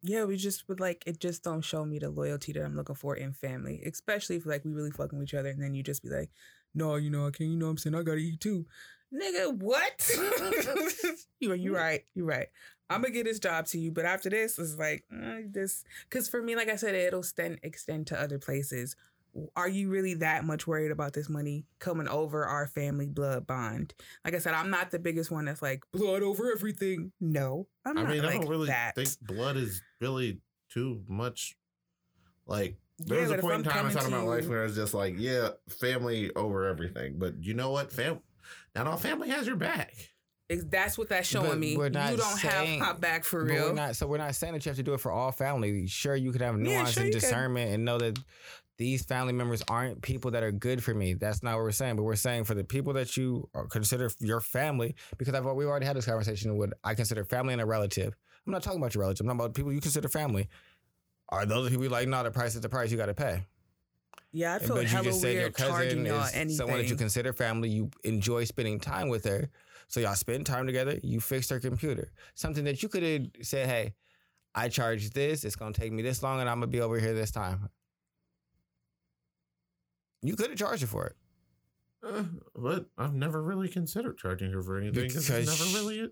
Yeah, 0.01 0.23
we 0.25 0.37
just 0.37 0.67
would 0.69 0.79
like 0.79 1.03
it. 1.05 1.19
Just 1.19 1.43
don't 1.43 1.61
show 1.61 1.83
me 1.83 1.99
the 1.99 2.09
loyalty 2.09 2.53
that 2.53 2.63
I'm 2.63 2.75
looking 2.75 2.95
for 2.95 3.15
in 3.15 3.33
family, 3.33 3.81
especially 3.85 4.37
if 4.37 4.45
like 4.45 4.63
we 4.63 4.71
really 4.71 4.91
fucking 4.91 5.19
with 5.19 5.27
each 5.27 5.33
other, 5.33 5.49
and 5.49 5.61
then 5.61 5.75
you 5.75 5.83
just 5.83 6.01
be 6.01 6.09
like, 6.09 6.29
"No, 6.73 6.95
you 6.95 7.09
know 7.09 7.27
I 7.27 7.31
can't. 7.31 7.49
You 7.49 7.57
know 7.57 7.65
what 7.65 7.71
I'm 7.71 7.77
saying 7.79 7.95
I 7.95 8.03
gotta 8.03 8.17
eat 8.17 8.39
too, 8.39 8.65
nigga. 9.13 9.53
What? 9.57 10.09
you 11.41 11.51
are 11.51 11.55
you 11.55 11.75
right. 11.75 12.05
You 12.15 12.23
right. 12.23 12.47
I'm 12.89 13.01
gonna 13.01 13.13
get 13.13 13.25
this 13.25 13.39
job 13.39 13.65
to 13.67 13.79
you, 13.79 13.91
but 13.91 14.05
after 14.05 14.29
this, 14.29 14.57
it's 14.57 14.77
like 14.77 15.03
uh, 15.13 15.41
this 15.45 15.83
because 16.09 16.29
for 16.29 16.41
me, 16.41 16.55
like 16.55 16.69
I 16.69 16.77
said, 16.77 16.95
it'll 16.95 17.19
extend 17.19 17.59
extend 17.63 18.07
to 18.07 18.19
other 18.19 18.39
places. 18.39 18.95
Are 19.55 19.67
you 19.69 19.89
really 19.89 20.15
that 20.15 20.43
much 20.45 20.65
worried 20.67 20.91
about 20.91 21.13
this 21.13 21.29
money 21.29 21.65
coming 21.79 22.07
over 22.07 22.45
our 22.45 22.67
family 22.67 23.07
blood 23.07 23.45
bond? 23.47 23.93
Like 24.25 24.33
I 24.35 24.39
said, 24.39 24.53
I'm 24.53 24.69
not 24.69 24.91
the 24.91 24.99
biggest 24.99 25.31
one 25.31 25.45
that's 25.45 25.61
like 25.61 25.83
blood 25.93 26.23
over 26.23 26.51
everything. 26.51 27.11
No, 27.21 27.67
I'm 27.85 27.97
I 27.97 28.01
not 28.03 28.09
mean, 28.11 28.25
I 28.25 28.33
don't 28.33 28.47
really 28.49 28.67
that. 28.67 28.95
think 28.95 29.09
blood 29.21 29.55
is 29.57 29.81
really 30.01 30.41
too 30.73 31.03
much. 31.07 31.55
Like 32.45 32.75
Yeah, 32.99 33.05
there 33.15 33.21
was 33.21 33.31
a 33.31 33.37
point 33.37 33.55
in 33.55 33.63
time 33.63 33.73
I 33.73 33.77
coming 33.79 33.93
thought 33.93 34.05
in 34.05 34.11
my 34.11 34.21
life 34.21 34.47
where 34.47 34.61
I 34.61 34.63
was 34.63 34.75
just 34.75 34.93
like, 34.93 35.15
yeah, 35.17 35.49
family 35.69 36.31
over 36.35 36.67
everything. 36.67 37.15
But 37.17 37.43
you 37.43 37.53
know 37.53 37.71
what, 37.71 37.91
fam, 37.91 38.19
not 38.75 38.87
all 38.87 38.97
family 38.97 39.29
has 39.29 39.45
your 39.47 39.55
back. 39.55 39.93
Ex- 40.51 40.65
That's 40.67 40.97
what 40.97 41.09
that's 41.09 41.27
showing 41.27 41.47
But 41.49 41.59
me. 41.59 41.77
we're 41.77 41.89
not 41.89 42.09
You 42.11 42.17
don't 42.17 42.37
saying- 42.39 42.79
have 42.79 42.95
my 42.95 42.99
back 42.99 43.23
for 43.23 43.43
real. 43.43 43.67
we're 43.67 43.73
not, 43.73 43.95
so 43.95 44.07
we're 44.07 44.17
not 44.17 44.33
saying 44.33 44.53
that 44.53 44.65
you 44.65 44.69
have 44.71 44.77
to 44.77 44.83
do 44.83 44.95
it 44.95 44.99
for 44.99 45.11
all 45.11 45.31
family. 45.31 45.85
Sure, 45.85 46.15
you 46.15 46.31
could 46.31 46.41
have 46.41 46.55
Yeah, 46.57 46.63
nuance 46.63 46.93
sure 46.93 47.03
and 47.03 47.13
you 47.13 47.19
could. 47.19 47.21
discernment 47.21 47.71
and 47.71 47.85
know 47.85 47.99
that 47.99 48.17
these 48.79 49.03
family 49.03 49.33
members 49.33 49.61
aren't 49.67 50.01
people 50.01 50.31
that 50.31 50.41
are 50.41 50.53
good 50.53 50.81
for 50.81 50.93
me. 50.93 51.13
That's 51.13 51.43
not 51.43 51.55
what 51.55 51.63
we're 51.63 51.71
saying. 51.71 51.97
But 51.97 52.03
we're 52.03 52.15
saying 52.15 52.45
for 52.45 52.55
the 52.55 52.63
people 52.63 52.93
that 52.93 53.17
you 53.17 53.49
uh, 53.53 53.63
consider 53.63 54.09
your 54.19 54.39
family, 54.39 54.95
because 55.17 55.35
I've 55.35 55.43
we 55.43 55.65
already 55.65 55.85
had 55.85 55.97
this 55.97 56.05
conversation 56.05 56.55
with 56.55 56.71
I 56.83 56.95
consider 56.95 57.25
family 57.25 57.51
and 57.53 57.61
a 57.61 57.65
relative. 57.65 58.15
I'm 58.47 58.53
not 58.53 58.63
talking 58.63 58.79
about 58.79 58.95
your 58.95 59.01
relative. 59.01 59.25
I'm 59.25 59.27
talking 59.27 59.39
about 59.41 59.53
people 59.53 59.73
you 59.73 59.81
consider 59.81 60.07
family. 60.07 60.47
Are 61.27 61.45
those 61.45 61.69
people 61.69 61.83
you 61.83 61.89
like? 61.89 62.07
No, 62.07 62.23
the 62.23 62.31
price 62.31 62.55
is 62.55 62.61
the 62.61 62.69
price. 62.69 62.89
You 62.89 62.97
got 62.97 63.07
to 63.07 63.13
pay. 63.13 63.43
yeah, 64.31 64.55
I 64.55 64.59
feel 64.59 64.75
but 64.75 64.91
you 64.91 65.03
just 65.03 65.19
said 65.21 65.33
your 65.33 65.41
weird 65.43 65.55
charging 65.57 65.89
cousin 65.89 66.05
y'all 66.05 66.23
is 66.23 66.33
anything. 66.33 66.55
someone 66.55 66.77
that 66.77 66.87
you 66.87 66.95
consider 66.95 67.33
family. 67.33 67.69
You 67.69 67.91
enjoy 68.05 68.45
spending 68.45 68.79
time 68.79 69.09
with 69.09 69.25
her, 69.25 69.49
so 69.89 69.99
y'all 69.99 70.15
spend 70.15 70.45
time 70.45 70.65
together. 70.65 70.97
You 71.03 71.19
fixed 71.19 71.49
her 71.49 71.59
computer, 71.59 72.13
something 72.33 72.63
that 72.63 72.81
you 72.81 72.87
could 72.87 73.03
have 73.03 73.45
said, 73.45 73.67
"Hey, 73.67 73.93
I 74.55 74.69
charge 74.69 75.09
this. 75.09 75.43
It's 75.43 75.57
gonna 75.57 75.73
take 75.73 75.91
me 75.91 76.01
this 76.01 76.23
long, 76.23 76.39
and 76.39 76.49
I'm 76.49 76.61
gonna 76.61 76.67
be 76.67 76.79
over 76.79 76.97
here 76.97 77.13
this 77.13 77.31
time." 77.31 77.69
You 80.21 80.35
could 80.35 80.49
have 80.49 80.59
charged 80.59 80.81
her 80.81 80.87
for 80.87 81.07
it. 81.07 81.15
Uh, 82.05 82.23
but 82.55 82.85
I've 82.97 83.13
never 83.13 83.41
really 83.43 83.67
considered 83.67 84.17
charging 84.17 84.51
her 84.51 84.61
for 84.63 84.77
anything 84.77 85.03
because 85.07 85.27
Because 85.27 85.49
it's 85.49 85.73
never 85.73 85.83
really 85.83 85.99
it. 85.99 86.11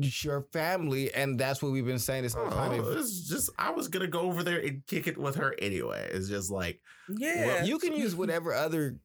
Your 0.00 0.42
family, 0.52 1.12
and 1.12 1.36
that's 1.40 1.60
what 1.60 1.72
we've 1.72 1.84
been 1.84 1.98
saying 1.98 2.22
this 2.22 2.32
whole 2.34 2.48
time. 2.50 2.80
Oh, 2.84 2.92
it's 2.92 3.28
just 3.28 3.50
I 3.58 3.70
was 3.70 3.88
gonna 3.88 4.06
go 4.06 4.20
over 4.20 4.44
there 4.44 4.60
and 4.60 4.86
kick 4.86 5.08
it 5.08 5.18
with 5.18 5.34
her 5.34 5.56
anyway. 5.58 6.08
It's 6.12 6.28
just 6.28 6.52
like 6.52 6.80
yeah, 7.16 7.64
you 7.64 7.78
can 7.80 7.94
use 7.96 8.14
whatever 8.16 8.54
other 8.54 8.96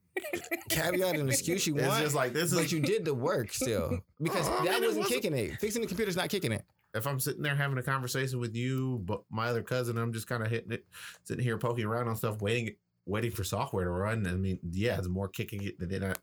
caveat 0.68 1.16
and 1.16 1.28
excuse 1.28 1.66
you 1.66 1.76
it's 1.76 1.88
want, 1.88 2.00
just 2.04 2.14
like 2.14 2.32
this 2.32 2.54
but 2.54 2.66
is 2.66 2.72
you 2.72 2.78
did 2.80 3.04
the 3.04 3.12
work 3.12 3.52
still 3.52 3.98
because 4.22 4.48
Oh, 4.48 4.58
I 4.60 4.64
that 4.66 4.74
mean, 4.74 4.82
wasn't 4.84 4.98
wasn't- 4.98 5.08
kicking 5.08 5.34
it. 5.36 5.58
Fixing 5.60 5.82
the 5.82 5.88
computer's 5.88 6.16
not 6.16 6.28
kicking 6.28 6.52
it. 6.52 6.64
if 6.94 7.08
I'm 7.08 7.18
sitting 7.18 7.42
there 7.42 7.56
having 7.56 7.78
a 7.78 7.82
conversation 7.82 8.38
with 8.38 8.54
you, 8.54 9.00
but 9.04 9.22
my 9.30 9.48
other 9.48 9.62
cousin, 9.64 9.98
I'm 9.98 10.12
just 10.12 10.28
kind 10.28 10.44
of 10.44 10.50
hitting 10.50 10.70
it, 10.70 10.84
sitting 11.24 11.42
here 11.42 11.58
poking 11.58 11.86
around 11.86 12.06
on 12.06 12.14
stuff, 12.14 12.40
waiting, 12.40 12.76
waiting 13.06 13.30
for 13.30 13.44
software 13.44 13.84
to 13.84 13.90
run. 13.90 14.26
I 14.26 14.32
mean, 14.32 14.58
yeah, 14.70 14.98
it's 14.98 15.08
more 15.08 15.28
kicking 15.28 15.62
it 15.62 15.78
than 15.78 16.04
I, 16.04 16.14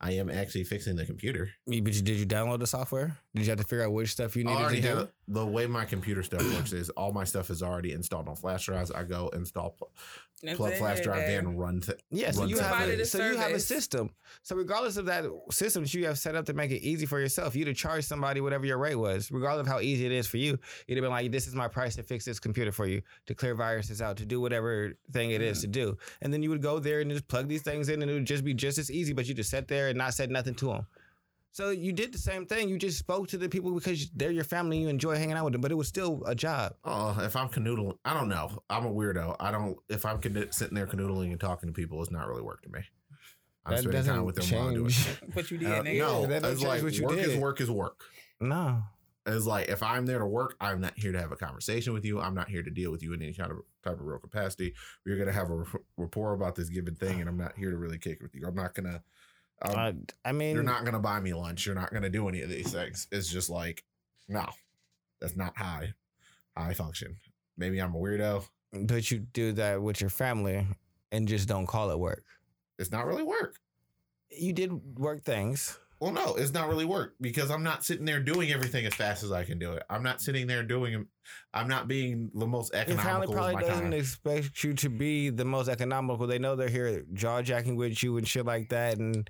I 0.00 0.12
am 0.12 0.30
actually 0.30 0.64
fixing 0.64 0.96
the 0.96 1.04
computer. 1.04 1.50
You- 1.66 1.82
But 1.82 1.92
you, 1.94 2.02
did 2.02 2.16
you 2.18 2.26
download 2.26 2.58
the 2.60 2.66
software? 2.66 3.18
Did 3.34 3.44
you 3.44 3.50
have 3.50 3.58
to 3.58 3.64
figure 3.64 3.84
out 3.84 3.92
which 3.92 4.10
stuff 4.10 4.34
you 4.36 4.48
I 4.48 4.68
needed 4.72 4.82
to 4.82 4.88
do? 4.88 4.96
have 4.96 5.08
the 5.28 5.46
way 5.46 5.66
my 5.66 5.84
computer 5.84 6.22
stuff 6.22 6.42
works 6.54 6.72
is 6.72 6.90
all 6.90 7.12
my 7.12 7.24
stuff 7.24 7.50
is 7.50 7.62
already 7.62 7.92
installed 7.92 8.28
on 8.28 8.34
flash 8.34 8.66
drives. 8.66 8.90
I 8.90 9.04
go 9.04 9.28
install, 9.28 9.70
pl- 9.78 9.92
plug 10.56 10.72
flash 10.74 10.98
it, 10.98 11.04
drive 11.04 11.26
then. 11.26 11.46
in, 11.46 11.56
run. 11.56 11.80
Th- 11.80 11.98
Yeah, 12.10 12.32
so 12.32 12.40
run 12.40 12.48
you 12.48 12.56
stuff 12.56 12.68
have 12.68 12.76
Provided 12.78 12.98
a, 12.98 13.02
a 13.02 13.06
so 13.06 13.18
you 13.18 13.36
have 13.36 13.38
a 13.38 13.60
service. 13.60 13.66
system. 13.66 14.10
So 14.42 14.56
regardless 14.56 14.96
of 14.96 15.06
that 15.06 15.24
system 15.52 15.84
that 15.84 15.94
you 15.94 16.06
have 16.06 16.18
set 16.18 16.34
up 16.34 16.46
to 16.46 16.54
make 16.54 16.70
it 16.72 16.82
easy 16.82 17.06
for 17.06 17.20
yourself, 17.20 17.54
you'd 17.54 17.68
have 17.68 17.76
charged 17.76 18.06
somebody 18.08 18.40
whatever 18.40 18.66
your 18.66 18.78
rate 18.78 18.96
was, 18.96 19.30
regardless 19.30 19.66
of 19.66 19.72
how 19.72 19.78
easy 19.80 20.06
it 20.06 20.12
is 20.12 20.26
for 20.26 20.38
you. 20.38 20.58
You'd 20.88 20.96
have 20.96 21.02
been 21.04 21.10
like, 21.12 21.30
"This 21.30 21.46
is 21.46 21.54
my 21.54 21.68
price 21.68 21.94
to 21.96 22.02
fix 22.02 22.24
this 22.24 22.40
computer 22.40 22.72
for 22.72 22.86
you, 22.86 23.02
to 23.26 23.34
clear 23.34 23.54
viruses 23.54 24.02
out, 24.02 24.16
to 24.16 24.24
do 24.26 24.40
whatever 24.40 24.94
thing 25.12 25.30
it 25.30 25.42
is 25.42 25.58
mm. 25.58 25.62
to 25.62 25.66
do." 25.68 25.98
And 26.22 26.32
then 26.32 26.42
you 26.42 26.50
would 26.50 26.62
go 26.62 26.80
there 26.80 27.00
and 27.00 27.10
just 27.10 27.28
plug 27.28 27.46
these 27.48 27.62
things 27.62 27.88
in, 27.88 28.02
and 28.02 28.10
it 28.10 28.14
would 28.14 28.24
just 28.24 28.44
be 28.44 28.54
just 28.54 28.78
as 28.78 28.90
easy. 28.90 29.12
But 29.12 29.28
you 29.28 29.34
just 29.34 29.50
sat 29.60 29.68
there 29.68 29.88
and 29.88 29.98
not 29.98 30.14
said 30.14 30.30
nothing 30.30 30.54
to 30.56 30.66
them. 30.66 30.86
So 31.52 31.70
you 31.70 31.92
did 31.92 32.12
the 32.12 32.18
same 32.18 32.46
thing. 32.46 32.68
You 32.68 32.78
just 32.78 32.98
spoke 32.98 33.28
to 33.28 33.38
the 33.38 33.48
people 33.48 33.72
because 33.72 34.08
they're 34.10 34.30
your 34.30 34.44
family. 34.44 34.78
You 34.78 34.88
enjoy 34.88 35.16
hanging 35.16 35.36
out 35.36 35.44
with 35.44 35.52
them, 35.52 35.60
but 35.60 35.72
it 35.72 35.74
was 35.74 35.88
still 35.88 36.22
a 36.24 36.34
job. 36.34 36.74
Oh, 36.84 37.18
if 37.20 37.34
I'm 37.34 37.48
canoodling, 37.48 37.98
I 38.04 38.14
don't 38.14 38.28
know. 38.28 38.62
I'm 38.70 38.86
a 38.86 38.90
weirdo. 38.90 39.34
I 39.40 39.50
don't. 39.50 39.76
If 39.88 40.06
I'm 40.06 40.20
sitting 40.22 40.74
there 40.74 40.86
canoodling 40.86 41.32
and 41.32 41.40
talking 41.40 41.68
to 41.68 41.72
people, 41.72 42.00
it's 42.02 42.12
not 42.12 42.28
really 42.28 42.42
work 42.42 42.62
to 42.62 42.68
me. 42.68 42.80
I'm 43.66 43.74
That 43.74 43.82
spending 43.82 44.04
time 44.04 44.24
with 44.24 44.36
them 44.36 44.58
while 44.58 44.68
I'm 44.68 44.74
doing 44.74 44.90
change. 44.90 45.06
shit. 45.20 45.34
But 45.34 45.50
you 45.50 45.58
did, 45.58 45.70
Uh, 45.70 45.82
no, 45.82 46.26
that 46.26 46.44
it's 46.44 46.62
like 46.62 46.82
what 46.82 46.94
you 46.94 47.04
work 47.04 47.18
is 47.18 47.36
work 47.36 47.60
is 47.60 47.70
work. 47.70 48.00
No, 48.40 48.84
It's 49.26 49.44
like 49.44 49.68
if 49.68 49.82
I'm 49.82 50.06
there 50.06 50.20
to 50.20 50.26
work, 50.26 50.56
I'm 50.60 50.80
not 50.80 50.96
here 50.96 51.12
to 51.12 51.20
have 51.20 51.32
a 51.32 51.36
conversation 51.36 51.92
with 51.92 52.04
you. 52.04 52.20
I'm 52.20 52.34
not 52.34 52.48
here 52.48 52.62
to 52.62 52.70
deal 52.70 52.90
with 52.92 53.02
you 53.02 53.12
in 53.12 53.20
any 53.22 53.34
kind 53.34 53.50
of 53.50 53.58
type 53.84 54.00
of 54.00 54.06
real 54.06 54.18
capacity. 54.18 54.72
We're 55.04 55.18
gonna 55.18 55.32
have 55.32 55.50
a 55.50 55.64
rapport 55.98 56.32
about 56.32 56.54
this 56.54 56.70
given 56.70 56.94
thing, 56.94 57.20
and 57.20 57.28
I'm 57.28 57.36
not 57.36 57.54
here 57.56 57.70
to 57.70 57.76
really 57.76 57.98
kick 57.98 58.18
it 58.20 58.22
with 58.22 58.36
you. 58.36 58.46
I'm 58.46 58.54
not 58.54 58.74
gonna. 58.74 59.02
Um, 59.62 59.74
uh, 59.76 59.92
I 60.24 60.32
mean, 60.32 60.54
you're 60.54 60.64
not 60.64 60.84
gonna 60.84 61.00
buy 61.00 61.20
me 61.20 61.34
lunch. 61.34 61.66
You're 61.66 61.74
not 61.74 61.92
gonna 61.92 62.08
do 62.08 62.28
any 62.28 62.42
of 62.42 62.48
these 62.48 62.72
things. 62.72 63.06
It's 63.12 63.28
just 63.28 63.50
like, 63.50 63.84
no, 64.28 64.46
that's 65.20 65.36
not 65.36 65.52
how 65.56 65.80
I, 65.80 65.94
how 66.56 66.68
I 66.70 66.74
function. 66.74 67.16
Maybe 67.56 67.78
I'm 67.80 67.94
a 67.94 67.98
weirdo. 67.98 68.46
but 68.72 69.10
you 69.10 69.18
do 69.18 69.52
that 69.52 69.82
with 69.82 70.00
your 70.00 70.10
family 70.10 70.66
and 71.12 71.28
just 71.28 71.48
don't 71.48 71.66
call 71.66 71.90
it 71.90 71.98
work. 71.98 72.24
It's 72.78 72.90
not 72.90 73.06
really 73.06 73.22
work. 73.22 73.56
You 74.30 74.52
did 74.52 74.98
work 74.98 75.22
things. 75.22 75.78
Well, 76.00 76.12
no, 76.12 76.34
it's 76.34 76.54
not 76.54 76.68
really 76.68 76.86
work 76.86 77.14
because 77.20 77.50
I'm 77.50 77.62
not 77.62 77.84
sitting 77.84 78.06
there 78.06 78.20
doing 78.20 78.50
everything 78.50 78.86
as 78.86 78.94
fast 78.94 79.22
as 79.22 79.32
I 79.32 79.44
can 79.44 79.58
do 79.58 79.72
it. 79.72 79.82
I'm 79.90 80.02
not 80.02 80.22
sitting 80.22 80.46
there 80.46 80.62
doing. 80.62 81.06
I'm 81.52 81.68
not 81.68 81.88
being 81.88 82.30
the 82.34 82.46
most 82.46 82.74
economical 82.74 83.34
with 83.34 83.36
probably 83.36 83.68
doesn't 83.68 83.90
time. 83.90 83.92
expect 83.92 84.64
you 84.64 84.72
to 84.74 84.88
be 84.88 85.28
the 85.28 85.44
most 85.44 85.68
economical. 85.68 86.26
They 86.26 86.38
know 86.38 86.56
they're 86.56 86.70
here 86.70 87.04
jaw 87.12 87.42
jacking 87.42 87.76
with 87.76 88.02
you 88.02 88.16
and 88.16 88.26
shit 88.26 88.46
like 88.46 88.70
that. 88.70 88.96
And 88.96 89.28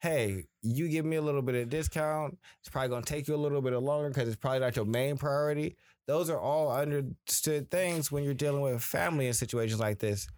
hey, 0.00 0.44
you 0.60 0.88
give 0.90 1.06
me 1.06 1.16
a 1.16 1.22
little 1.22 1.40
bit 1.40 1.54
of 1.54 1.70
discount. 1.70 2.36
It's 2.60 2.68
probably 2.68 2.90
gonna 2.90 3.06
take 3.06 3.26
you 3.26 3.34
a 3.34 3.36
little 3.36 3.62
bit 3.62 3.72
longer 3.72 4.10
because 4.10 4.28
it's 4.28 4.36
probably 4.36 4.60
not 4.60 4.76
your 4.76 4.84
main 4.84 5.16
priority. 5.16 5.76
Those 6.06 6.28
are 6.28 6.38
all 6.38 6.70
understood 6.70 7.70
things 7.70 8.12
when 8.12 8.24
you're 8.24 8.34
dealing 8.34 8.60
with 8.60 8.82
family 8.82 9.26
in 9.26 9.32
situations 9.32 9.80
like 9.80 10.00
this. 10.00 10.28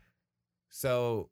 So, 0.69 1.29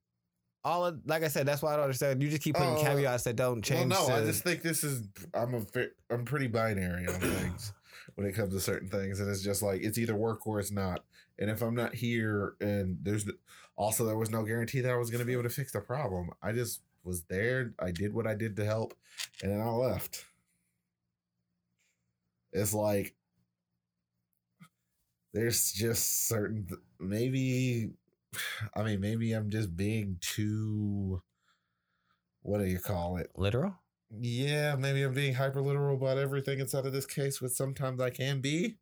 all 0.64 0.84
of 0.86 1.00
like 1.06 1.22
I 1.22 1.28
said, 1.28 1.46
that's 1.46 1.62
why 1.62 1.72
I 1.72 1.76
don't 1.76 1.84
understand. 1.84 2.22
You 2.22 2.28
just 2.28 2.42
keep 2.42 2.56
putting 2.56 2.74
Oh, 2.76 2.82
caveats 2.82 3.24
that 3.24 3.36
don't 3.36 3.56
Well, 3.56 3.62
change. 3.62 3.90
no, 3.90 4.06
I 4.08 4.20
just 4.24 4.42
think 4.44 4.62
this 4.62 4.84
is. 4.84 5.08
I'm 5.34 5.54
a. 5.54 5.64
I'm 6.10 6.24
pretty 6.24 6.48
binary 6.48 7.06
on 7.06 7.20
things 7.20 7.72
when 8.16 8.26
it 8.26 8.32
comes 8.34 8.52
to 8.54 8.60
certain 8.60 8.88
things, 8.88 9.20
and 9.20 9.30
it's 9.30 9.42
just 9.42 9.62
like 9.62 9.82
it's 9.82 9.98
either 9.98 10.14
work 10.16 10.46
or 10.46 10.60
it's 10.60 10.70
not. 10.70 11.04
And 11.38 11.48
if 11.50 11.62
I'm 11.62 11.74
not 11.74 11.94
here, 11.94 12.54
and 12.60 12.98
there's 13.02 13.26
also 13.76 14.04
there 14.04 14.18
was 14.18 14.30
no 14.30 14.42
guarantee 14.44 14.80
that 14.82 14.92
I 14.92 14.96
was 14.96 15.10
going 15.10 15.20
to 15.20 15.24
be 15.24 15.32
able 15.32 15.44
to 15.44 15.48
fix 15.48 15.72
the 15.72 15.80
problem. 15.80 16.30
I 16.42 16.52
just 16.52 16.82
was 17.04 17.22
there. 17.22 17.72
I 17.78 17.90
did 17.92 18.12
what 18.12 18.26
I 18.26 18.34
did 18.34 18.56
to 18.56 18.64
help, 18.64 18.94
and 19.42 19.50
then 19.50 19.60
I 19.60 19.70
left. 19.70 20.26
It's 22.52 22.74
like 22.74 23.14
there's 25.32 25.72
just 25.72 26.26
certain 26.28 26.68
maybe 26.98 27.90
I 28.74 28.82
mean 28.82 29.00
maybe 29.00 29.32
I'm 29.32 29.50
just 29.50 29.76
being 29.76 30.18
too 30.20 31.22
what 32.42 32.58
do 32.58 32.66
you 32.66 32.78
call 32.78 33.16
it? 33.16 33.30
literal. 33.36 33.74
Yeah, 34.18 34.74
maybe 34.76 35.02
I'm 35.02 35.14
being 35.14 35.34
hyper 35.34 35.62
literal 35.62 35.96
about 35.96 36.18
everything 36.18 36.58
inside 36.58 36.86
of 36.86 36.92
this 36.92 37.06
case, 37.06 37.40
which 37.40 37.52
sometimes 37.52 38.00
I 38.00 38.10
can 38.10 38.40
be. 38.40 38.76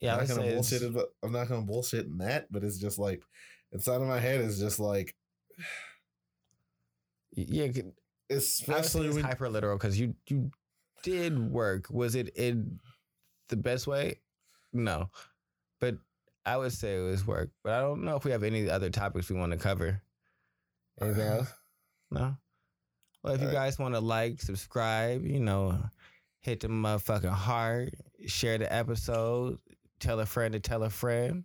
Yeah, 0.00 0.16
I'm 0.16 0.26
not 0.26 0.36
gonna 0.36 0.52
bullshit. 0.52 0.82
About, 0.82 1.06
I'm 1.22 1.32
not 1.32 1.48
gonna 1.48 1.62
bullshit 1.62 2.06
in 2.06 2.18
that, 2.18 2.50
but 2.50 2.62
it's 2.62 2.78
just 2.78 2.98
like 2.98 3.22
inside 3.72 4.02
of 4.02 4.08
my 4.08 4.18
head 4.18 4.40
is 4.40 4.58
just 4.58 4.78
like, 4.78 5.14
yeah. 7.32 7.68
Especially 8.28 9.10
when 9.10 9.24
hyper 9.24 9.48
literal 9.48 9.76
because 9.76 9.98
you 9.98 10.14
you 10.28 10.50
did 11.02 11.38
work. 11.38 11.88
Was 11.90 12.14
it 12.14 12.28
in 12.36 12.78
the 13.48 13.56
best 13.56 13.86
way? 13.86 14.20
No, 14.72 15.10
but 15.80 15.96
I 16.50 16.56
would 16.56 16.72
say 16.72 16.96
it 16.96 17.00
was 17.02 17.26
work. 17.26 17.50
But 17.62 17.74
I 17.74 17.80
don't 17.80 18.02
know 18.04 18.16
if 18.16 18.24
we 18.24 18.32
have 18.32 18.42
any 18.42 18.68
other 18.68 18.90
topics 18.90 19.30
we 19.30 19.36
want 19.36 19.52
to 19.52 19.58
cover. 19.58 20.02
Anything 21.00 21.26
else? 21.26 21.52
No. 22.10 22.36
Well, 23.22 23.34
if 23.34 23.40
you 23.40 23.48
Uh, 23.48 23.52
guys 23.52 23.78
want 23.78 23.94
to 23.94 24.00
like, 24.00 24.40
subscribe, 24.40 25.24
you 25.24 25.40
know, 25.40 25.78
hit 26.40 26.60
the 26.60 26.68
motherfucking 26.68 27.28
heart, 27.28 27.94
share 28.26 28.58
the 28.58 28.72
episode, 28.72 29.58
tell 30.00 30.18
a 30.20 30.26
friend 30.26 30.52
to 30.54 30.60
tell 30.60 30.82
a 30.82 30.90
friend. 30.90 31.44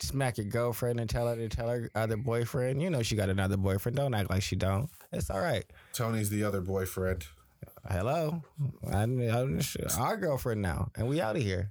Smack 0.00 0.38
your 0.38 0.46
girlfriend 0.46 0.98
and 0.98 1.08
tell 1.08 1.28
her 1.28 1.36
to 1.36 1.48
tell 1.48 1.68
her 1.68 1.88
other 1.94 2.16
boyfriend. 2.16 2.82
You 2.82 2.90
know 2.90 3.02
she 3.02 3.14
got 3.14 3.28
another 3.28 3.56
boyfriend. 3.56 3.96
Don't 3.96 4.12
act 4.14 4.28
like 4.30 4.42
she 4.42 4.56
don't. 4.56 4.90
It's 5.12 5.30
all 5.30 5.40
right. 5.40 5.64
Tony's 5.92 6.30
the 6.30 6.42
other 6.42 6.60
boyfriend. 6.60 7.24
Hello, 7.88 8.42
I'm, 8.90 9.20
I'm 9.20 9.60
our 9.98 10.16
girlfriend 10.16 10.60
now, 10.62 10.90
and 10.96 11.06
we 11.08 11.20
out 11.20 11.36
of 11.36 11.42
here. 11.42 11.70